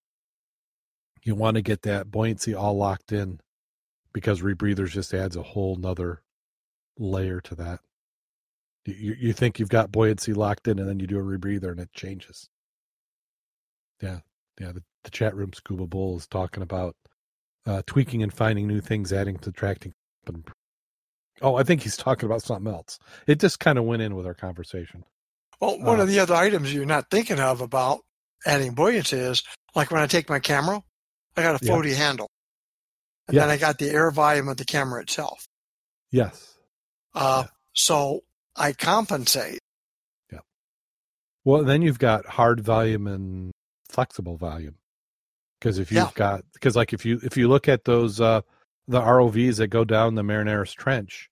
you 1.23 1.35
want 1.35 1.55
to 1.55 1.61
get 1.61 1.81
that 1.83 2.09
buoyancy 2.09 2.53
all 2.53 2.77
locked 2.77 3.11
in 3.11 3.39
because 4.13 4.41
rebreathers 4.41 4.89
just 4.89 5.13
adds 5.13 5.35
a 5.35 5.43
whole 5.43 5.75
nother 5.75 6.21
layer 6.97 7.41
to 7.41 7.55
that. 7.55 7.79
You, 8.85 9.15
you 9.19 9.33
think 9.33 9.59
you've 9.59 9.69
got 9.69 9.91
buoyancy 9.91 10.33
locked 10.33 10.67
in, 10.67 10.79
and 10.79 10.87
then 10.87 10.99
you 10.99 11.07
do 11.07 11.19
a 11.19 11.21
rebreather, 11.21 11.71
and 11.71 11.79
it 11.81 11.91
changes. 11.93 12.49
Yeah, 14.01 14.19
yeah. 14.59 14.71
The, 14.71 14.83
the 15.03 15.11
chat 15.11 15.35
room 15.35 15.51
Scuba 15.53 15.85
Bull 15.87 16.17
is 16.17 16.25
talking 16.25 16.63
about 16.63 16.95
uh, 17.65 17.81
tweaking 17.85 18.23
and 18.23 18.33
finding 18.33 18.65
new 18.65 18.79
things, 18.79 19.11
adding, 19.11 19.37
subtracting. 19.41 19.93
Oh, 21.41 21.55
I 21.55 21.63
think 21.63 21.83
he's 21.83 21.97
talking 21.97 22.27
about 22.27 22.41
something 22.41 22.71
else. 22.71 22.99
It 23.27 23.39
just 23.39 23.59
kind 23.59 23.77
of 23.77 23.85
went 23.85 24.01
in 24.01 24.15
with 24.15 24.25
our 24.25 24.33
conversation. 24.33 25.03
Well, 25.59 25.79
one 25.79 25.99
uh, 25.99 26.03
of 26.03 26.09
the 26.09 26.19
other 26.19 26.35
items 26.35 26.73
you're 26.73 26.85
not 26.85 27.09
thinking 27.09 27.39
of 27.39 27.61
about 27.61 27.99
adding 28.45 28.73
buoyancy 28.73 29.17
is 29.17 29.43
like 29.75 29.91
when 29.91 30.01
I 30.01 30.07
take 30.07 30.29
my 30.29 30.39
camera, 30.39 30.81
I 31.35 31.43
got 31.43 31.61
a 31.61 31.65
floaty 31.65 31.91
yeah. 31.91 31.97
handle, 31.97 32.29
and 33.27 33.35
yes. 33.35 33.43
then 33.43 33.49
I 33.49 33.57
got 33.57 33.77
the 33.77 33.89
air 33.89 34.09
volume 34.11 34.47
of 34.47 34.57
the 34.57 34.65
camera 34.65 35.01
itself. 35.01 35.47
Yes. 36.11 36.55
Uh, 37.13 37.43
yeah. 37.45 37.49
So 37.73 38.21
I 38.55 38.73
compensate. 38.73 39.59
Yeah. 40.31 40.39
Well, 41.45 41.63
then 41.63 41.81
you've 41.81 41.99
got 41.99 42.25
hard 42.25 42.61
volume 42.61 43.07
and 43.07 43.51
flexible 43.89 44.37
volume. 44.37 44.75
Because 45.59 45.79
if 45.79 45.91
you've 45.91 46.03
yeah. 46.03 46.11
got, 46.13 46.43
because 46.53 46.75
like 46.75 46.93
if 46.93 47.05
you 47.05 47.19
if 47.23 47.35
you 47.35 47.47
look 47.47 47.67
at 47.67 47.85
those 47.85 48.21
uh 48.21 48.41
the 48.87 49.01
ROVs 49.01 49.57
that 49.57 49.67
go 49.67 49.83
down 49.83 50.15
the 50.15 50.23
Marianas 50.23 50.73
Trench, 50.73 51.29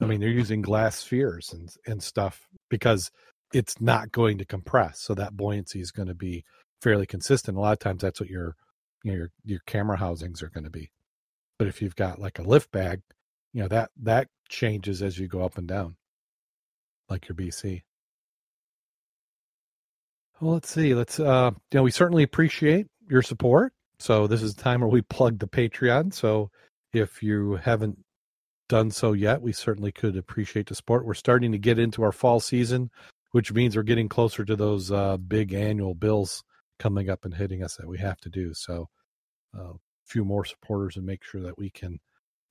I 0.00 0.06
mean 0.06 0.20
they're 0.20 0.28
using 0.28 0.62
glass 0.62 0.98
spheres 0.98 1.52
and 1.52 1.68
and 1.86 2.02
stuff 2.02 2.48
because 2.70 3.10
it's 3.52 3.80
not 3.80 4.12
going 4.12 4.38
to 4.38 4.44
compress, 4.44 5.00
so 5.00 5.14
that 5.14 5.36
buoyancy 5.36 5.80
is 5.80 5.90
going 5.90 6.08
to 6.08 6.14
be 6.14 6.44
fairly 6.82 7.06
consistent. 7.06 7.56
A 7.56 7.60
lot 7.60 7.72
of 7.72 7.78
times 7.78 8.02
that's 8.02 8.20
what 8.20 8.30
your 8.30 8.56
you 9.04 9.12
know 9.12 9.18
your 9.18 9.30
your 9.44 9.60
camera 9.66 9.96
housings 9.96 10.42
are 10.42 10.50
going 10.50 10.64
to 10.64 10.70
be. 10.70 10.90
But 11.58 11.68
if 11.68 11.82
you've 11.82 11.96
got 11.96 12.20
like 12.20 12.38
a 12.38 12.42
lift 12.42 12.70
bag, 12.70 13.00
you 13.52 13.62
know 13.62 13.68
that 13.68 13.90
that 14.02 14.28
changes 14.48 15.02
as 15.02 15.18
you 15.18 15.28
go 15.28 15.42
up 15.44 15.58
and 15.58 15.66
down 15.66 15.96
like 17.08 17.28
your 17.28 17.36
BC. 17.36 17.82
Well, 20.40 20.54
let's 20.54 20.70
see. 20.70 20.94
Let's 20.94 21.18
uh 21.18 21.50
you 21.72 21.76
know, 21.78 21.82
we 21.82 21.90
certainly 21.90 22.22
appreciate 22.22 22.86
your 23.08 23.22
support. 23.22 23.72
So 23.98 24.26
this 24.26 24.42
is 24.42 24.54
the 24.54 24.62
time 24.62 24.80
where 24.80 24.88
we 24.88 25.02
plug 25.02 25.38
the 25.38 25.48
Patreon. 25.48 26.14
So 26.14 26.50
if 26.92 27.22
you 27.22 27.56
haven't 27.56 27.98
done 28.68 28.90
so 28.90 29.12
yet, 29.12 29.42
we 29.42 29.52
certainly 29.52 29.92
could 29.92 30.16
appreciate 30.16 30.68
the 30.68 30.74
support. 30.74 31.06
We're 31.06 31.14
starting 31.14 31.52
to 31.52 31.58
get 31.58 31.78
into 31.78 32.02
our 32.02 32.12
fall 32.12 32.40
season, 32.40 32.90
which 33.32 33.52
means 33.52 33.76
we're 33.76 33.82
getting 33.82 34.08
closer 34.08 34.44
to 34.44 34.56
those 34.56 34.90
uh 34.92 35.16
big 35.16 35.52
annual 35.52 35.94
bills 35.94 36.44
coming 36.78 37.10
up 37.10 37.24
and 37.24 37.34
hitting 37.34 37.62
us 37.62 37.76
that 37.76 37.88
we 37.88 37.98
have 37.98 38.18
to 38.20 38.30
do. 38.30 38.54
So 38.54 38.88
uh, 39.56 39.72
a 39.72 39.78
few 40.06 40.24
more 40.24 40.44
supporters 40.44 40.96
and 40.96 41.06
make 41.06 41.24
sure 41.24 41.42
that 41.42 41.58
we 41.58 41.70
can 41.70 41.98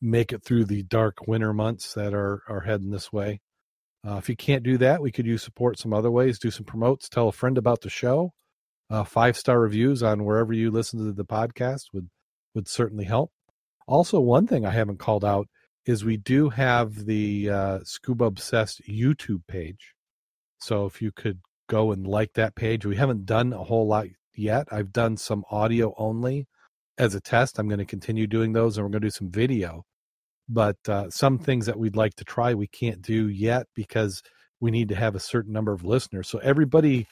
make 0.02 0.32
it 0.32 0.44
through 0.44 0.66
the 0.66 0.84
dark 0.84 1.28
winter 1.28 1.54
months 1.54 1.94
that 1.94 2.14
are 2.14 2.44
are 2.48 2.62
heading 2.62 2.92
this 2.92 3.12
way. 3.12 3.42
Uh, 4.08 4.18
if 4.18 4.30
you 4.30 4.36
can't 4.36 4.64
do 4.64 4.78
that, 4.78 5.02
we 5.02 5.12
could 5.12 5.26
use 5.26 5.44
support 5.44 5.80
some 5.80 5.94
other 5.94 6.12
ways. 6.12 6.40
Do 6.40 6.52
some 6.52 6.66
promotes. 6.66 7.10
Tell 7.10 7.28
a 7.28 7.32
friend 7.32 7.58
about 7.58 7.82
the 7.82 7.90
show. 7.90 8.34
Uh, 8.90 9.04
five 9.04 9.36
star 9.36 9.60
reviews 9.60 10.02
on 10.02 10.24
wherever 10.24 10.54
you 10.54 10.72
listen 10.72 11.00
to 11.00 11.12
the 11.12 11.26
podcast 11.26 11.86
would 11.94 12.10
would 12.54 12.68
certainly 12.68 13.06
help. 13.06 13.32
Also, 13.88 14.20
one 14.20 14.48
thing 14.48 14.66
I 14.66 14.72
haven't 14.72 15.00
called 15.00 15.26
out 15.26 15.48
is 15.86 16.04
we 16.04 16.18
do 16.18 16.50
have 16.50 17.06
the 17.06 17.50
uh, 17.50 17.80
Scuba 17.84 18.26
Obsessed 18.26 18.82
YouTube 18.88 19.48
page. 19.48 19.94
So 20.60 20.86
if 20.86 21.02
you 21.02 21.12
could 21.12 21.40
go 21.70 21.92
and 21.92 22.06
like 22.06 22.34
that 22.34 22.56
page, 22.56 22.86
we 22.86 22.98
haven't 22.98 23.26
done 23.26 23.54
a 23.54 23.64
whole 23.64 23.88
lot 23.88 24.08
yet. 24.36 24.68
I've 24.72 24.92
done 24.92 25.18
some 25.18 25.46
audio 25.50 25.94
only 25.98 26.48
as 26.98 27.16
a 27.16 27.22
test. 27.22 27.58
I'm 27.58 27.70
going 27.70 27.80
to 27.80 27.86
continue 27.86 28.28
doing 28.28 28.54
those, 28.54 28.78
and 28.78 28.86
we're 28.86 28.92
going 28.92 29.02
to 29.02 29.08
do 29.08 29.12
some 29.12 29.32
video 29.32 29.86
but 30.50 30.78
uh, 30.88 31.10
some 31.10 31.38
things 31.38 31.66
that 31.66 31.78
we'd 31.78 31.96
like 31.96 32.16
to 32.16 32.24
try 32.24 32.54
we 32.54 32.68
can't 32.68 33.02
do 33.02 33.28
yet 33.28 33.68
because 33.76 34.22
we 34.60 34.72
need 34.72 34.90
to 34.90 34.96
have 34.96 35.16
a 35.16 35.20
certain 35.20 35.54
number 35.54 35.72
of 35.72 35.84
listeners 35.84 36.28
so 36.28 36.40
everybody 36.40 37.08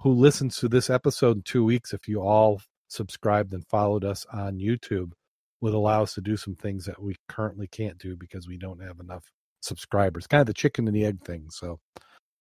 who 0.00 0.12
listens 0.12 0.56
to 0.56 0.68
this 0.68 0.90
episode 0.90 1.36
in 1.36 1.42
two 1.42 1.64
weeks 1.64 1.92
if 1.92 2.08
you 2.08 2.20
all 2.20 2.60
subscribed 2.88 3.52
and 3.52 3.66
followed 3.66 4.04
us 4.04 4.26
on 4.32 4.58
youtube 4.58 5.12
would 5.60 5.74
allow 5.74 6.02
us 6.02 6.14
to 6.14 6.20
do 6.20 6.36
some 6.36 6.54
things 6.54 6.84
that 6.86 7.00
we 7.02 7.16
currently 7.28 7.66
can't 7.66 7.98
do 7.98 8.16
because 8.16 8.48
we 8.48 8.56
don't 8.56 8.82
have 8.82 8.98
enough 9.00 9.24
subscribers 9.62 10.26
kind 10.26 10.40
of 10.40 10.46
the 10.46 10.54
chicken 10.54 10.86
and 10.86 10.96
the 10.96 11.04
egg 11.04 11.22
thing 11.22 11.46
so 11.50 11.78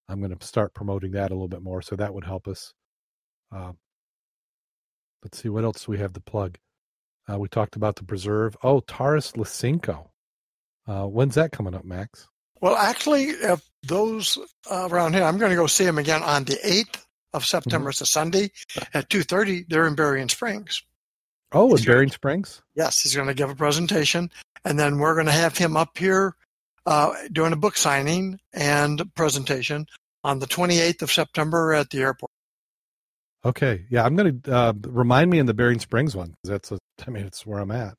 i'm 0.08 0.20
going 0.22 0.36
to 0.36 0.48
start 0.48 0.74
promoting 0.74 1.12
that 1.12 1.32
a 1.32 1.34
little 1.34 1.50
bit 1.50 1.62
more 1.62 1.82
so 1.82 1.96
that 1.96 2.14
would 2.14 2.24
help 2.24 2.48
us 2.48 2.74
uh, 3.54 3.74
let's 5.24 5.42
see 5.42 5.50
what 5.50 5.64
else 5.64 5.88
we 5.88 5.98
have 5.98 6.14
to 6.14 6.22
plug 6.22 6.58
uh, 7.32 7.38
we 7.38 7.48
talked 7.50 7.76
about 7.76 7.96
the 7.98 8.04
preserve 8.04 8.56
oh 8.64 8.80
taurus 8.80 9.34
Licinco 9.34 10.10
uh, 10.90 11.06
when's 11.06 11.36
that 11.36 11.52
coming 11.52 11.76
up, 11.76 11.86
Max? 11.86 12.28
Well, 12.62 12.76
actually, 12.76 13.26
if 13.26 13.62
those 13.84 14.40
uh, 14.70 14.90
around 14.90 15.14
here, 15.14 15.24
I'm 15.24 15.38
going 15.38 15.52
to 15.52 15.56
go 15.56 15.68
see 15.68 15.86
them 15.86 16.00
again 16.00 16.24
on 16.24 16.46
the 16.46 16.56
8th 16.56 17.06
of 17.32 17.46
September. 17.46 17.86
Mm-hmm. 17.86 17.90
It's 17.90 18.02
a 18.02 18.06
Sunday 18.08 18.52
at 18.94 19.08
2.30. 19.10 19.66
They're 19.70 19.86
in 19.86 19.94
Berrien 19.94 20.30
Springs. 20.30 20.82
Oh, 21.52 21.76
in 21.76 21.84
Berrien 21.84 22.10
Springs? 22.10 22.62
Yes, 22.76 23.02
he's 23.02 23.16
going 23.16 23.28
to 23.28 23.34
give 23.34 23.50
a 23.50 23.56
presentation. 23.56 24.32
And 24.66 24.78
then 24.78 25.00
we're 25.00 25.16
going 25.16 25.26
to 25.26 25.32
have 25.32 25.58
him 25.58 25.76
up 25.78 25.98
here 25.98 26.36
uh, 26.86 27.14
doing 27.32 27.54
a 27.54 27.58
book 27.58 27.78
signing 27.78 28.40
and 28.54 29.14
presentation 29.16 29.88
on 30.24 30.40
the 30.40 30.48
28th 30.48 31.02
of 31.02 31.12
September 31.12 31.74
at 31.74 31.90
the 31.90 32.02
airport. 32.02 32.32
Okay. 33.44 33.86
Yeah, 33.90 34.04
I'm 34.04 34.16
going 34.16 34.42
to 34.42 34.54
uh, 34.54 34.74
remind 34.88 35.32
me 35.32 35.40
in 35.40 35.46
the 35.46 35.54
Berrien 35.54 35.80
Springs 35.80 36.16
one 36.16 36.36
because 36.44 36.50
that's, 36.50 36.72
a, 36.72 36.78
I 37.08 37.10
mean, 37.10 37.26
it's 37.26 37.46
where 37.46 37.60
I'm 37.60 37.72
at. 37.72 37.96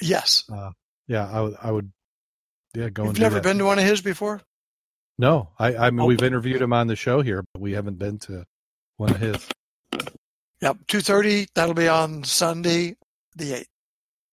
Yes. 0.00 0.44
Uh, 0.50 0.70
yeah, 1.08 1.26
I, 1.26 1.68
I 1.68 1.70
would 1.70 1.90
yeah, 2.76 2.90
go. 2.90 3.04
You've 3.04 3.18
never 3.18 3.40
been 3.40 3.58
to 3.58 3.64
one 3.64 3.78
of 3.78 3.84
his 3.84 4.02
before? 4.02 4.42
No, 5.18 5.48
I. 5.58 5.74
I 5.76 5.90
mean, 5.90 6.00
oh. 6.00 6.06
we've 6.06 6.22
interviewed 6.22 6.60
him 6.60 6.74
on 6.74 6.88
the 6.88 6.96
show 6.96 7.22
here, 7.22 7.42
but 7.54 7.62
we 7.62 7.72
haven't 7.72 7.98
been 7.98 8.18
to 8.20 8.44
one 8.98 9.10
of 9.10 9.20
his. 9.20 9.48
Yep, 10.60 10.78
two 10.88 11.00
thirty. 11.00 11.46
That'll 11.54 11.74
be 11.74 11.88
on 11.88 12.24
Sunday, 12.24 12.96
the 13.34 13.54
eighth, 13.54 13.68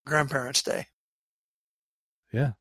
Grandparents' 0.05 0.63
Day. 0.63 0.87
Yeah, 2.31 2.51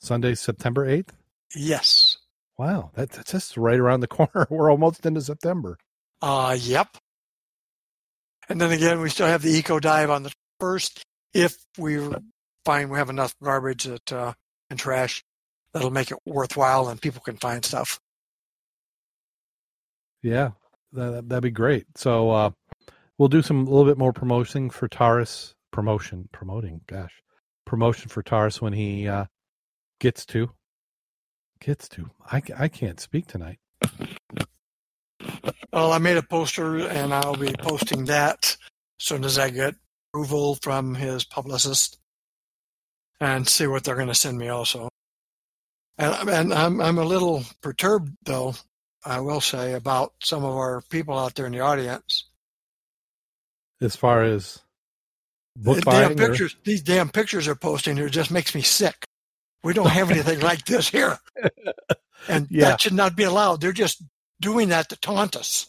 Sunday, 0.00 0.34
September 0.34 0.86
eighth. 0.86 1.16
Yes. 1.54 2.16
Wow, 2.58 2.90
that, 2.94 3.10
that's 3.10 3.32
just 3.32 3.56
right 3.56 3.78
around 3.78 4.00
the 4.00 4.06
corner. 4.08 4.46
We're 4.50 4.70
almost 4.70 5.06
into 5.06 5.20
September. 5.20 5.78
Uh, 6.20 6.56
yep. 6.58 6.96
And 8.48 8.60
then 8.60 8.70
again, 8.70 9.00
we 9.00 9.08
still 9.08 9.26
have 9.26 9.42
the 9.42 9.50
eco 9.50 9.80
dive 9.80 10.10
on 10.10 10.22
the 10.22 10.32
first. 10.60 11.04
If 11.32 11.56
we 11.78 11.98
find 12.64 12.90
we 12.90 12.98
have 12.98 13.10
enough 13.10 13.34
garbage 13.42 13.84
that 13.84 14.12
uh, 14.12 14.32
and 14.70 14.78
trash, 14.78 15.24
that'll 15.72 15.90
make 15.90 16.10
it 16.10 16.18
worthwhile 16.26 16.88
and 16.88 17.00
people 17.00 17.22
can 17.22 17.36
find 17.36 17.64
stuff. 17.64 17.98
Yeah, 20.22 20.50
that, 20.92 21.28
that'd 21.28 21.42
be 21.42 21.50
great. 21.50 21.86
So 21.96 22.30
uh, 22.30 22.50
we'll 23.22 23.28
do 23.28 23.40
some 23.40 23.68
a 23.68 23.70
little 23.70 23.84
bit 23.84 23.98
more 23.98 24.12
promotion 24.12 24.68
for 24.68 24.88
Taurus. 24.88 25.54
Promotion, 25.70 26.28
promoting. 26.32 26.80
Gosh, 26.88 27.22
promotion 27.64 28.08
for 28.08 28.20
Taurus 28.20 28.60
when 28.60 28.72
he 28.72 29.06
uh, 29.06 29.26
gets 30.00 30.26
to 30.26 30.50
gets 31.60 31.88
to. 31.90 32.10
I 32.32 32.42
I 32.58 32.66
can't 32.66 32.98
speak 32.98 33.28
tonight. 33.28 33.60
Well, 35.72 35.92
I 35.92 35.98
made 35.98 36.16
a 36.16 36.22
poster 36.22 36.78
and 36.88 37.14
I'll 37.14 37.36
be 37.36 37.54
posting 37.60 38.06
that 38.06 38.56
as 39.00 39.06
soon 39.06 39.22
as 39.24 39.38
I 39.38 39.50
get 39.50 39.76
approval 40.10 40.56
from 40.60 40.96
his 40.96 41.24
publicist 41.24 41.98
and 43.20 43.48
see 43.48 43.68
what 43.68 43.84
they're 43.84 43.94
going 43.94 44.08
to 44.08 44.16
send 44.16 44.36
me 44.36 44.48
also. 44.48 44.88
And, 45.96 46.28
and 46.28 46.52
I'm, 46.52 46.80
I'm 46.80 46.98
a 46.98 47.04
little 47.04 47.44
perturbed, 47.62 48.16
though, 48.24 48.54
I 49.04 49.20
will 49.20 49.40
say, 49.40 49.74
about 49.74 50.12
some 50.20 50.44
of 50.44 50.56
our 50.56 50.82
people 50.90 51.16
out 51.16 51.36
there 51.36 51.46
in 51.46 51.52
the 51.52 51.60
audience. 51.60 52.28
As 53.82 53.96
far 53.96 54.22
as 54.22 54.60
book 55.56 55.76
the 55.76 55.82
buying, 55.82 56.16
damn 56.16 56.28
pictures, 56.28 56.56
these 56.64 56.82
damn 56.82 57.08
pictures 57.10 57.48
are 57.48 57.54
posting 57.54 57.96
here 57.96 58.08
just 58.08 58.30
makes 58.30 58.54
me 58.54 58.62
sick. 58.62 59.04
We 59.64 59.72
don't 59.74 59.90
have 59.90 60.10
anything 60.10 60.40
like 60.50 60.64
this 60.64 60.88
here. 60.88 61.18
And 62.28 62.46
Yeah. 62.50 62.70
that 62.70 62.80
should 62.80 62.92
not 62.94 63.16
be 63.16 63.24
allowed. 63.24 63.60
They're 63.60 63.72
just 63.72 64.02
doing 64.40 64.68
that 64.70 64.88
to 64.90 64.96
taunt 64.96 65.36
us. 65.36 65.66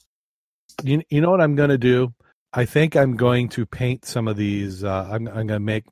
you 0.83 1.01
you 1.09 1.21
know 1.21 1.31
what 1.31 1.41
I'm 1.41 1.55
going 1.55 1.69
to 1.69 1.77
do? 1.77 2.13
I 2.53 2.65
think 2.65 2.95
I'm 2.95 3.15
going 3.17 3.49
to 3.49 3.65
paint 3.65 4.05
some 4.05 4.27
of 4.27 4.37
these. 4.37 4.83
Uh, 4.83 5.09
I'm 5.11 5.27
I'm 5.27 5.47
going 5.47 5.47
to 5.47 5.59
make 5.59 5.85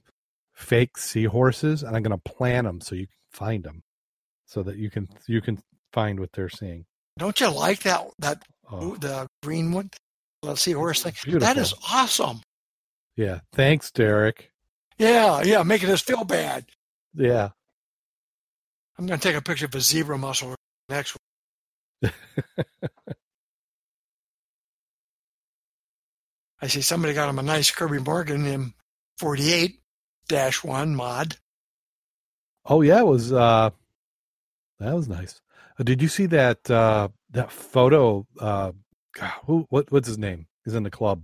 fake 0.54 0.98
seahorses, 0.98 1.82
and 1.84 1.96
I'm 1.96 2.04
going 2.04 2.18
to 2.20 2.32
plan 2.32 2.66
them 2.66 2.82
so 2.82 2.94
you 2.96 3.08
can 3.08 3.16
find 3.32 3.64
them, 3.64 3.82
so 4.46 4.62
that 4.64 4.78
you 4.78 4.90
can 4.92 5.08
you 5.28 5.42
can 5.42 5.60
find 5.92 6.20
what 6.20 6.32
they're 6.34 6.50
seeing. 6.50 6.86
Don't 7.18 7.40
you 7.40 7.50
like 7.50 7.82
that 7.84 8.06
that 8.20 8.44
Oh, 8.72 8.96
the 8.96 9.28
green 9.44 9.72
one? 9.72 9.90
Let's 10.44 10.62
see 10.62 10.72
horse 10.72 11.04
thing. 11.04 11.14
beautiful. 11.24 11.48
That 11.48 11.58
is 11.58 11.74
awesome. 11.92 12.42
yeah. 13.16 13.42
Thanks, 13.54 13.92
Derek. 13.92 14.52
Yeah, 14.98 15.42
yeah, 15.44 15.64
making 15.64 15.90
us 15.90 16.02
feel 16.02 16.24
bad. 16.24 16.66
Yeah. 17.14 17.50
I'm 18.98 19.06
going 19.08 19.20
to 19.20 19.28
take 19.28 19.36
a 19.36 19.42
picture 19.42 19.66
of 19.66 19.76
a 19.76 19.82
zebra 19.82 20.18
mussel 20.18 20.56
next. 20.90 21.16
Week. 22.02 22.12
I 26.62 26.68
see 26.68 26.82
somebody 26.82 27.14
got 27.14 27.30
him 27.30 27.40
a 27.40 27.44
nice 27.44 27.72
Kirby 27.72 28.00
Morgan 28.00 28.74
M48 29.20 29.78
dash 30.28 30.64
one 30.64 30.96
mod. 30.96 31.38
Oh 32.66 32.82
yeah, 32.82 33.00
it 33.00 33.08
was 33.08 33.34
uh 33.34 33.72
that 34.80 34.94
was 34.94 35.08
nice. 35.08 35.42
Uh, 35.80 35.84
did 35.84 36.02
you 36.02 36.08
see 36.08 36.28
that 36.28 36.70
uh 36.70 37.08
that 37.32 37.52
photo 37.52 38.28
uh 38.40 38.72
God, 39.14 39.32
who 39.46 39.66
what 39.70 39.92
what's 39.92 40.08
his 40.08 40.18
name? 40.18 40.48
He's 40.66 40.76
in 40.76 40.84
the 40.84 40.92
club. 40.92 41.24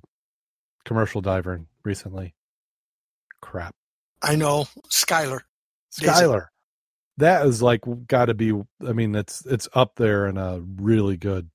Commercial 0.86 1.22
diver 1.22 1.62
recently. 1.84 2.34
Crap. 3.42 3.74
I 4.22 4.36
know 4.36 4.68
Skyler. 4.90 5.42
Skyler. 5.94 6.48
That 7.18 7.46
is 7.46 7.62
like 7.62 7.82
got 8.08 8.26
to 8.26 8.34
be 8.34 8.54
I 8.86 8.94
mean 8.94 9.16
it's 9.16 9.46
it's 9.46 9.68
up 9.74 9.94
there 9.96 10.28
in 10.28 10.38
a 10.38 10.60
really 10.60 11.18
good 11.18 11.50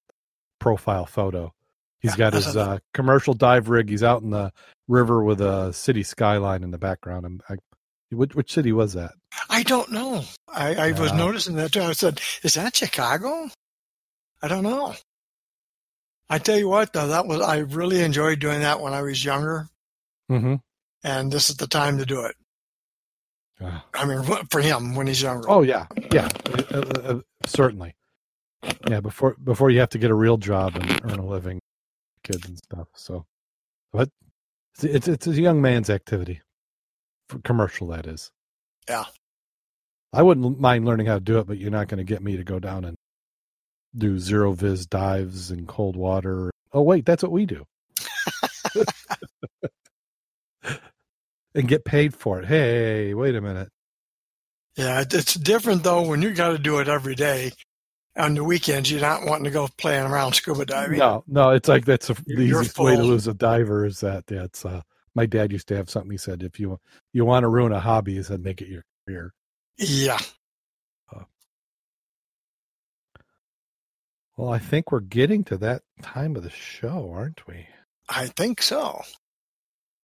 profile 0.58 1.06
photo. 1.06 1.52
He's 2.00 2.12
Yeah, 2.12 2.30
got 2.30 2.32
his 2.34 2.56
uh 2.56 2.78
commercial 2.94 3.34
dive 3.34 3.68
rig. 3.68 3.88
He's 3.88 4.02
out 4.02 4.22
in 4.22 4.30
the 4.30 4.52
river 4.88 5.22
with 5.22 5.40
a 5.40 5.72
city 5.72 6.02
skyline 6.02 6.62
in 6.62 6.70
the 6.70 6.78
background. 6.78 7.26
I'm, 7.26 7.40
I, 7.48 7.56
which 8.10 8.34
which 8.34 8.52
city 8.52 8.72
was 8.72 8.92
that? 8.94 9.12
I 9.48 9.62
don't 9.62 9.90
know. 9.90 10.24
I, 10.48 10.74
I 10.74 10.92
was 10.92 11.12
noticing 11.12 11.56
that 11.56 11.72
too. 11.72 11.82
I 11.82 11.92
said, 11.92 12.20
"Is 12.42 12.54
that 12.54 12.76
Chicago?" 12.76 13.48
I 14.42 14.48
don't 14.48 14.64
know. 14.64 14.94
I 16.32 16.38
tell 16.38 16.58
you 16.58 16.68
what, 16.68 16.94
though, 16.94 17.08
that 17.08 17.26
was 17.26 17.42
I 17.42 17.58
really 17.58 18.02
enjoyed 18.02 18.38
doing 18.38 18.60
that 18.60 18.80
when 18.80 18.94
I 18.94 19.02
was 19.02 19.22
younger, 19.22 19.68
Mm-hmm. 20.30 20.54
and 21.04 21.30
this 21.30 21.50
is 21.50 21.56
the 21.56 21.66
time 21.66 21.98
to 21.98 22.06
do 22.06 22.24
it. 22.24 22.34
I 23.94 24.06
mean, 24.06 24.22
for 24.50 24.60
him 24.62 24.94
when 24.94 25.06
he's 25.06 25.20
younger. 25.22 25.48
Oh 25.48 25.60
yeah, 25.62 25.86
yeah, 26.10 26.28
uh, 26.46 26.62
uh, 26.72 27.00
uh, 27.04 27.20
certainly. 27.44 27.94
Yeah, 28.88 29.00
before 29.00 29.36
before 29.44 29.70
you 29.70 29.80
have 29.80 29.90
to 29.90 29.98
get 29.98 30.10
a 30.10 30.14
real 30.14 30.38
job 30.38 30.74
and 30.74 30.90
earn 31.04 31.18
a 31.18 31.26
living, 31.26 31.60
kids 32.24 32.48
and 32.48 32.56
stuff. 32.58 32.88
So, 32.96 33.26
but 33.92 34.08
it's 34.74 34.84
it's, 34.84 35.08
it's 35.08 35.26
a 35.26 35.32
young 35.40 35.60
man's 35.60 35.90
activity, 35.90 36.40
for 37.28 37.40
commercial 37.40 37.88
that 37.88 38.06
is. 38.06 38.32
Yeah. 38.88 39.04
I 40.14 40.22
wouldn't 40.22 40.60
mind 40.60 40.84
learning 40.86 41.06
how 41.06 41.14
to 41.14 41.20
do 41.20 41.38
it, 41.38 41.46
but 41.46 41.58
you're 41.58 41.70
not 41.70 41.88
going 41.88 41.98
to 41.98 42.04
get 42.04 42.22
me 42.22 42.36
to 42.36 42.44
go 42.44 42.58
down 42.58 42.84
and 42.84 42.96
do 43.96 44.18
zero 44.18 44.52
viz 44.52 44.86
dives 44.86 45.50
in 45.50 45.66
cold 45.66 45.96
water. 45.96 46.50
Oh 46.72 46.82
wait, 46.82 47.04
that's 47.04 47.22
what 47.22 47.32
we 47.32 47.46
do. 47.46 47.64
and 51.54 51.68
get 51.68 51.84
paid 51.84 52.14
for 52.14 52.40
it. 52.40 52.46
Hey, 52.46 53.14
wait 53.14 53.34
a 53.34 53.40
minute. 53.40 53.68
Yeah, 54.76 55.04
it's 55.10 55.34
different 55.34 55.82
though 55.82 56.06
when 56.08 56.22
you 56.22 56.32
got 56.32 56.48
to 56.50 56.58
do 56.58 56.78
it 56.78 56.88
every 56.88 57.14
day. 57.14 57.52
On 58.16 58.34
the 58.34 58.44
weekends, 58.44 58.90
you're 58.90 59.00
not 59.00 59.24
wanting 59.24 59.44
to 59.44 59.50
go 59.50 59.68
playing 59.78 60.04
around 60.04 60.34
scuba 60.34 60.66
diving. 60.66 60.98
No, 60.98 61.24
no, 61.26 61.50
it's 61.50 61.66
like 61.68 61.86
that's 61.86 62.10
a, 62.10 62.14
the 62.14 62.22
You're- 62.26 62.44
easiest 62.44 62.78
way 62.78 62.94
to 62.94 63.02
lose 63.02 63.26
a 63.26 63.32
diver 63.34 63.86
is 63.86 64.00
that 64.00 64.26
that's 64.26 64.64
uh 64.66 64.82
my 65.14 65.24
dad 65.26 65.50
used 65.52 65.68
to 65.68 65.76
have 65.76 65.88
something 65.90 66.10
he 66.10 66.18
said 66.18 66.42
if 66.42 66.60
you 66.60 66.78
you 67.12 67.24
want 67.24 67.44
to 67.44 67.48
ruin 67.48 67.72
a 67.72 67.80
hobby 67.80 68.14
he 68.16 68.22
said 68.22 68.42
make 68.42 68.60
it 68.60 68.68
your 68.68 68.82
career. 69.06 69.32
Yeah, 69.78 70.18
Well, 74.36 74.50
I 74.50 74.58
think 74.58 74.90
we're 74.90 75.00
getting 75.00 75.44
to 75.44 75.56
that 75.58 75.82
time 76.00 76.36
of 76.36 76.42
the 76.42 76.50
show, 76.50 77.12
aren't 77.14 77.46
we? 77.46 77.66
I 78.08 78.26
think 78.28 78.62
so. 78.62 79.02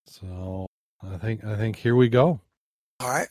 So, 0.05 0.67
I 1.01 1.17
think 1.17 1.43
I 1.43 1.55
think 1.55 1.77
here 1.77 1.95
we 1.95 2.09
go. 2.09 2.41
All 2.99 3.09
right. 3.09 3.27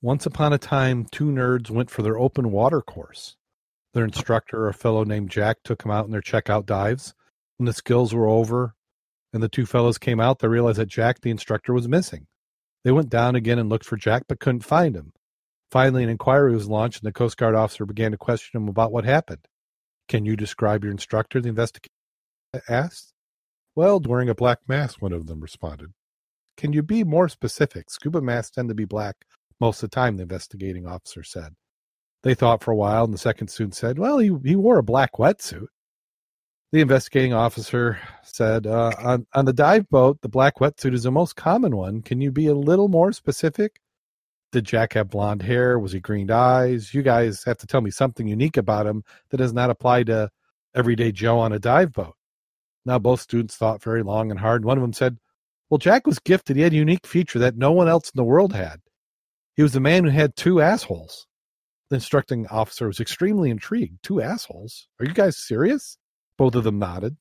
Once 0.00 0.26
upon 0.26 0.52
a 0.52 0.58
time, 0.58 1.06
two 1.10 1.26
nerds 1.26 1.70
went 1.70 1.90
for 1.90 2.02
their 2.02 2.18
open 2.18 2.50
water 2.52 2.80
course. 2.80 3.36
Their 3.94 4.04
instructor, 4.04 4.68
a 4.68 4.74
fellow 4.74 5.02
named 5.02 5.30
Jack, 5.30 5.58
took 5.64 5.82
them 5.82 5.90
out 5.90 6.04
in 6.04 6.12
their 6.12 6.20
checkout 6.20 6.66
dives. 6.66 7.14
When 7.56 7.66
the 7.66 7.72
skills 7.72 8.14
were 8.14 8.28
over 8.28 8.74
and 9.32 9.42
the 9.42 9.48
two 9.48 9.66
fellows 9.66 9.98
came 9.98 10.20
out, 10.20 10.38
they 10.38 10.48
realized 10.48 10.78
that 10.78 10.86
Jack, 10.88 11.20
the 11.20 11.30
instructor, 11.30 11.72
was 11.72 11.88
missing. 11.88 12.26
They 12.84 12.92
went 12.92 13.10
down 13.10 13.34
again 13.34 13.58
and 13.58 13.68
looked 13.68 13.84
for 13.84 13.96
Jack, 13.96 14.22
but 14.28 14.38
couldn't 14.38 14.60
find 14.60 14.94
him. 14.94 15.12
Finally, 15.70 16.02
an 16.02 16.08
inquiry 16.08 16.52
was 16.52 16.68
launched, 16.68 17.02
and 17.02 17.08
the 17.08 17.12
Coast 17.12 17.36
Guard 17.36 17.54
officer 17.54 17.84
began 17.84 18.12
to 18.12 18.16
question 18.16 18.60
him 18.60 18.68
about 18.68 18.92
what 18.92 19.04
happened. 19.04 19.46
Can 20.08 20.24
you 20.24 20.36
describe 20.36 20.82
your 20.82 20.92
instructor? 20.92 21.40
The 21.40 21.50
investigator 21.50 21.92
asked. 22.68 23.12
Well, 23.74 24.00
wearing 24.00 24.30
a 24.30 24.34
black 24.34 24.60
mask, 24.66 25.02
one 25.02 25.12
of 25.12 25.26
them 25.26 25.40
responded. 25.40 25.92
Can 26.56 26.72
you 26.72 26.82
be 26.82 27.04
more 27.04 27.28
specific? 27.28 27.90
Scuba 27.90 28.20
masks 28.20 28.52
tend 28.52 28.68
to 28.70 28.74
be 28.74 28.86
black 28.86 29.16
most 29.60 29.82
of 29.82 29.90
the 29.90 29.94
time, 29.94 30.16
the 30.16 30.22
investigating 30.22 30.86
officer 30.86 31.22
said. 31.22 31.54
They 32.22 32.34
thought 32.34 32.64
for 32.64 32.72
a 32.72 32.76
while, 32.76 33.04
and 33.04 33.14
the 33.14 33.18
second 33.18 33.48
student 33.48 33.74
said, 33.74 33.98
Well, 33.98 34.18
he, 34.18 34.32
he 34.44 34.56
wore 34.56 34.78
a 34.78 34.82
black 34.82 35.12
wetsuit. 35.12 35.66
The 36.72 36.80
investigating 36.80 37.32
officer 37.32 37.98
said, 38.22 38.66
uh, 38.66 38.92
on, 38.98 39.26
on 39.34 39.46
the 39.46 39.54
dive 39.54 39.88
boat, 39.88 40.20
the 40.20 40.28
black 40.28 40.56
wetsuit 40.56 40.92
is 40.92 41.04
the 41.04 41.10
most 41.10 41.34
common 41.34 41.76
one. 41.76 42.02
Can 42.02 42.20
you 42.20 42.30
be 42.30 42.46
a 42.48 42.54
little 42.54 42.88
more 42.88 43.12
specific? 43.12 43.80
Did 44.50 44.64
Jack 44.64 44.94
have 44.94 45.10
blonde 45.10 45.42
hair? 45.42 45.78
Was 45.78 45.92
he 45.92 46.00
green 46.00 46.30
eyes? 46.30 46.94
You 46.94 47.02
guys 47.02 47.44
have 47.44 47.58
to 47.58 47.66
tell 47.66 47.82
me 47.82 47.90
something 47.90 48.26
unique 48.26 48.56
about 48.56 48.86
him 48.86 49.04
that 49.30 49.36
does 49.36 49.52
not 49.52 49.70
apply 49.70 50.04
to 50.04 50.30
everyday 50.74 51.12
Joe 51.12 51.38
on 51.38 51.52
a 51.52 51.58
dive 51.58 51.92
boat. 51.92 52.14
Now, 52.86 52.98
both 52.98 53.20
students 53.20 53.56
thought 53.56 53.82
very 53.82 54.02
long 54.02 54.30
and 54.30 54.40
hard. 54.40 54.64
One 54.64 54.78
of 54.78 54.82
them 54.82 54.94
said, 54.94 55.18
Well, 55.68 55.78
Jack 55.78 56.06
was 56.06 56.18
gifted. 56.18 56.56
He 56.56 56.62
had 56.62 56.72
a 56.72 56.76
unique 56.76 57.06
feature 57.06 57.38
that 57.40 57.56
no 57.56 57.72
one 57.72 57.88
else 57.88 58.08
in 58.08 58.16
the 58.16 58.24
world 58.24 58.54
had. 58.54 58.80
He 59.54 59.62
was 59.62 59.76
a 59.76 59.80
man 59.80 60.04
who 60.04 60.10
had 60.10 60.36
two 60.36 60.62
assholes. 60.62 61.26
The 61.90 61.96
instructing 61.96 62.46
officer 62.46 62.86
was 62.86 63.00
extremely 63.00 63.50
intrigued. 63.50 64.02
Two 64.02 64.22
assholes? 64.22 64.88
Are 64.98 65.04
you 65.04 65.12
guys 65.12 65.36
serious? 65.36 65.98
Both 66.38 66.54
of 66.54 66.64
them 66.64 66.78
nodded. 66.78 67.16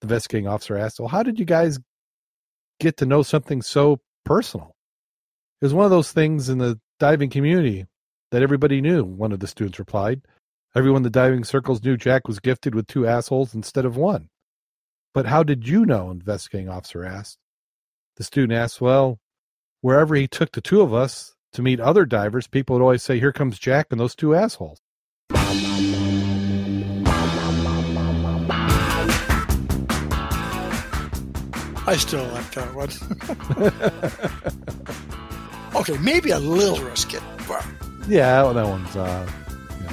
The 0.00 0.06
investigating 0.06 0.48
officer 0.48 0.76
asked, 0.76 0.98
Well, 0.98 1.08
how 1.08 1.22
did 1.22 1.38
you 1.38 1.44
guys 1.44 1.78
get 2.80 2.96
to 2.96 3.06
know 3.06 3.22
something 3.22 3.62
so 3.62 4.00
personal? 4.24 4.73
It 5.60 5.64
was 5.66 5.74
one 5.74 5.84
of 5.84 5.90
those 5.90 6.12
things 6.12 6.48
in 6.48 6.58
the 6.58 6.80
diving 6.98 7.30
community 7.30 7.86
that 8.30 8.42
everybody 8.42 8.80
knew, 8.80 9.04
one 9.04 9.32
of 9.32 9.40
the 9.40 9.46
students 9.46 9.78
replied. 9.78 10.22
Everyone 10.74 10.98
in 10.98 11.02
the 11.04 11.10
diving 11.10 11.44
circles 11.44 11.82
knew 11.84 11.96
Jack 11.96 12.26
was 12.26 12.40
gifted 12.40 12.74
with 12.74 12.88
two 12.88 13.06
assholes 13.06 13.54
instead 13.54 13.84
of 13.84 13.96
one. 13.96 14.28
But 15.12 15.26
how 15.26 15.44
did 15.44 15.68
you 15.68 15.86
know? 15.86 16.10
Investigating 16.10 16.68
officer 16.68 17.04
asked. 17.04 17.38
The 18.16 18.24
student 18.24 18.58
asked, 18.58 18.80
Well, 18.80 19.20
wherever 19.80 20.16
he 20.16 20.26
took 20.26 20.50
the 20.50 20.60
two 20.60 20.80
of 20.80 20.92
us 20.92 21.34
to 21.52 21.62
meet 21.62 21.78
other 21.78 22.04
divers, 22.04 22.48
people 22.48 22.74
would 22.74 22.82
always 22.82 23.04
say, 23.04 23.20
Here 23.20 23.32
comes 23.32 23.60
Jack 23.60 23.86
and 23.92 24.00
those 24.00 24.16
two 24.16 24.34
assholes. 24.34 24.80
I 31.86 31.96
still 31.96 32.26
like 32.28 32.50
that 32.52 32.74
one. 32.74 32.90
okay, 35.76 35.96
maybe 35.98 36.30
a 36.30 36.38
little 36.38 36.84
risky. 36.84 37.18
But... 37.48 37.64
Yeah, 38.08 38.52
that 38.52 38.66
one's. 38.66 38.96
Uh, 38.96 39.30
yeah. 39.80 39.92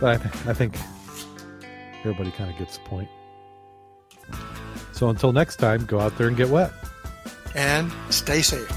But 0.00 0.08
I, 0.08 0.16
th- 0.16 0.46
I 0.46 0.54
think 0.54 0.76
everybody 2.00 2.30
kind 2.30 2.50
of 2.50 2.58
gets 2.58 2.78
the 2.78 2.84
point. 2.84 3.08
So 4.92 5.08
until 5.08 5.32
next 5.32 5.56
time, 5.56 5.84
go 5.86 6.00
out 6.00 6.16
there 6.18 6.28
and 6.28 6.36
get 6.36 6.48
wet. 6.48 6.72
And 7.54 7.90
stay 8.10 8.42
safe. 8.42 8.70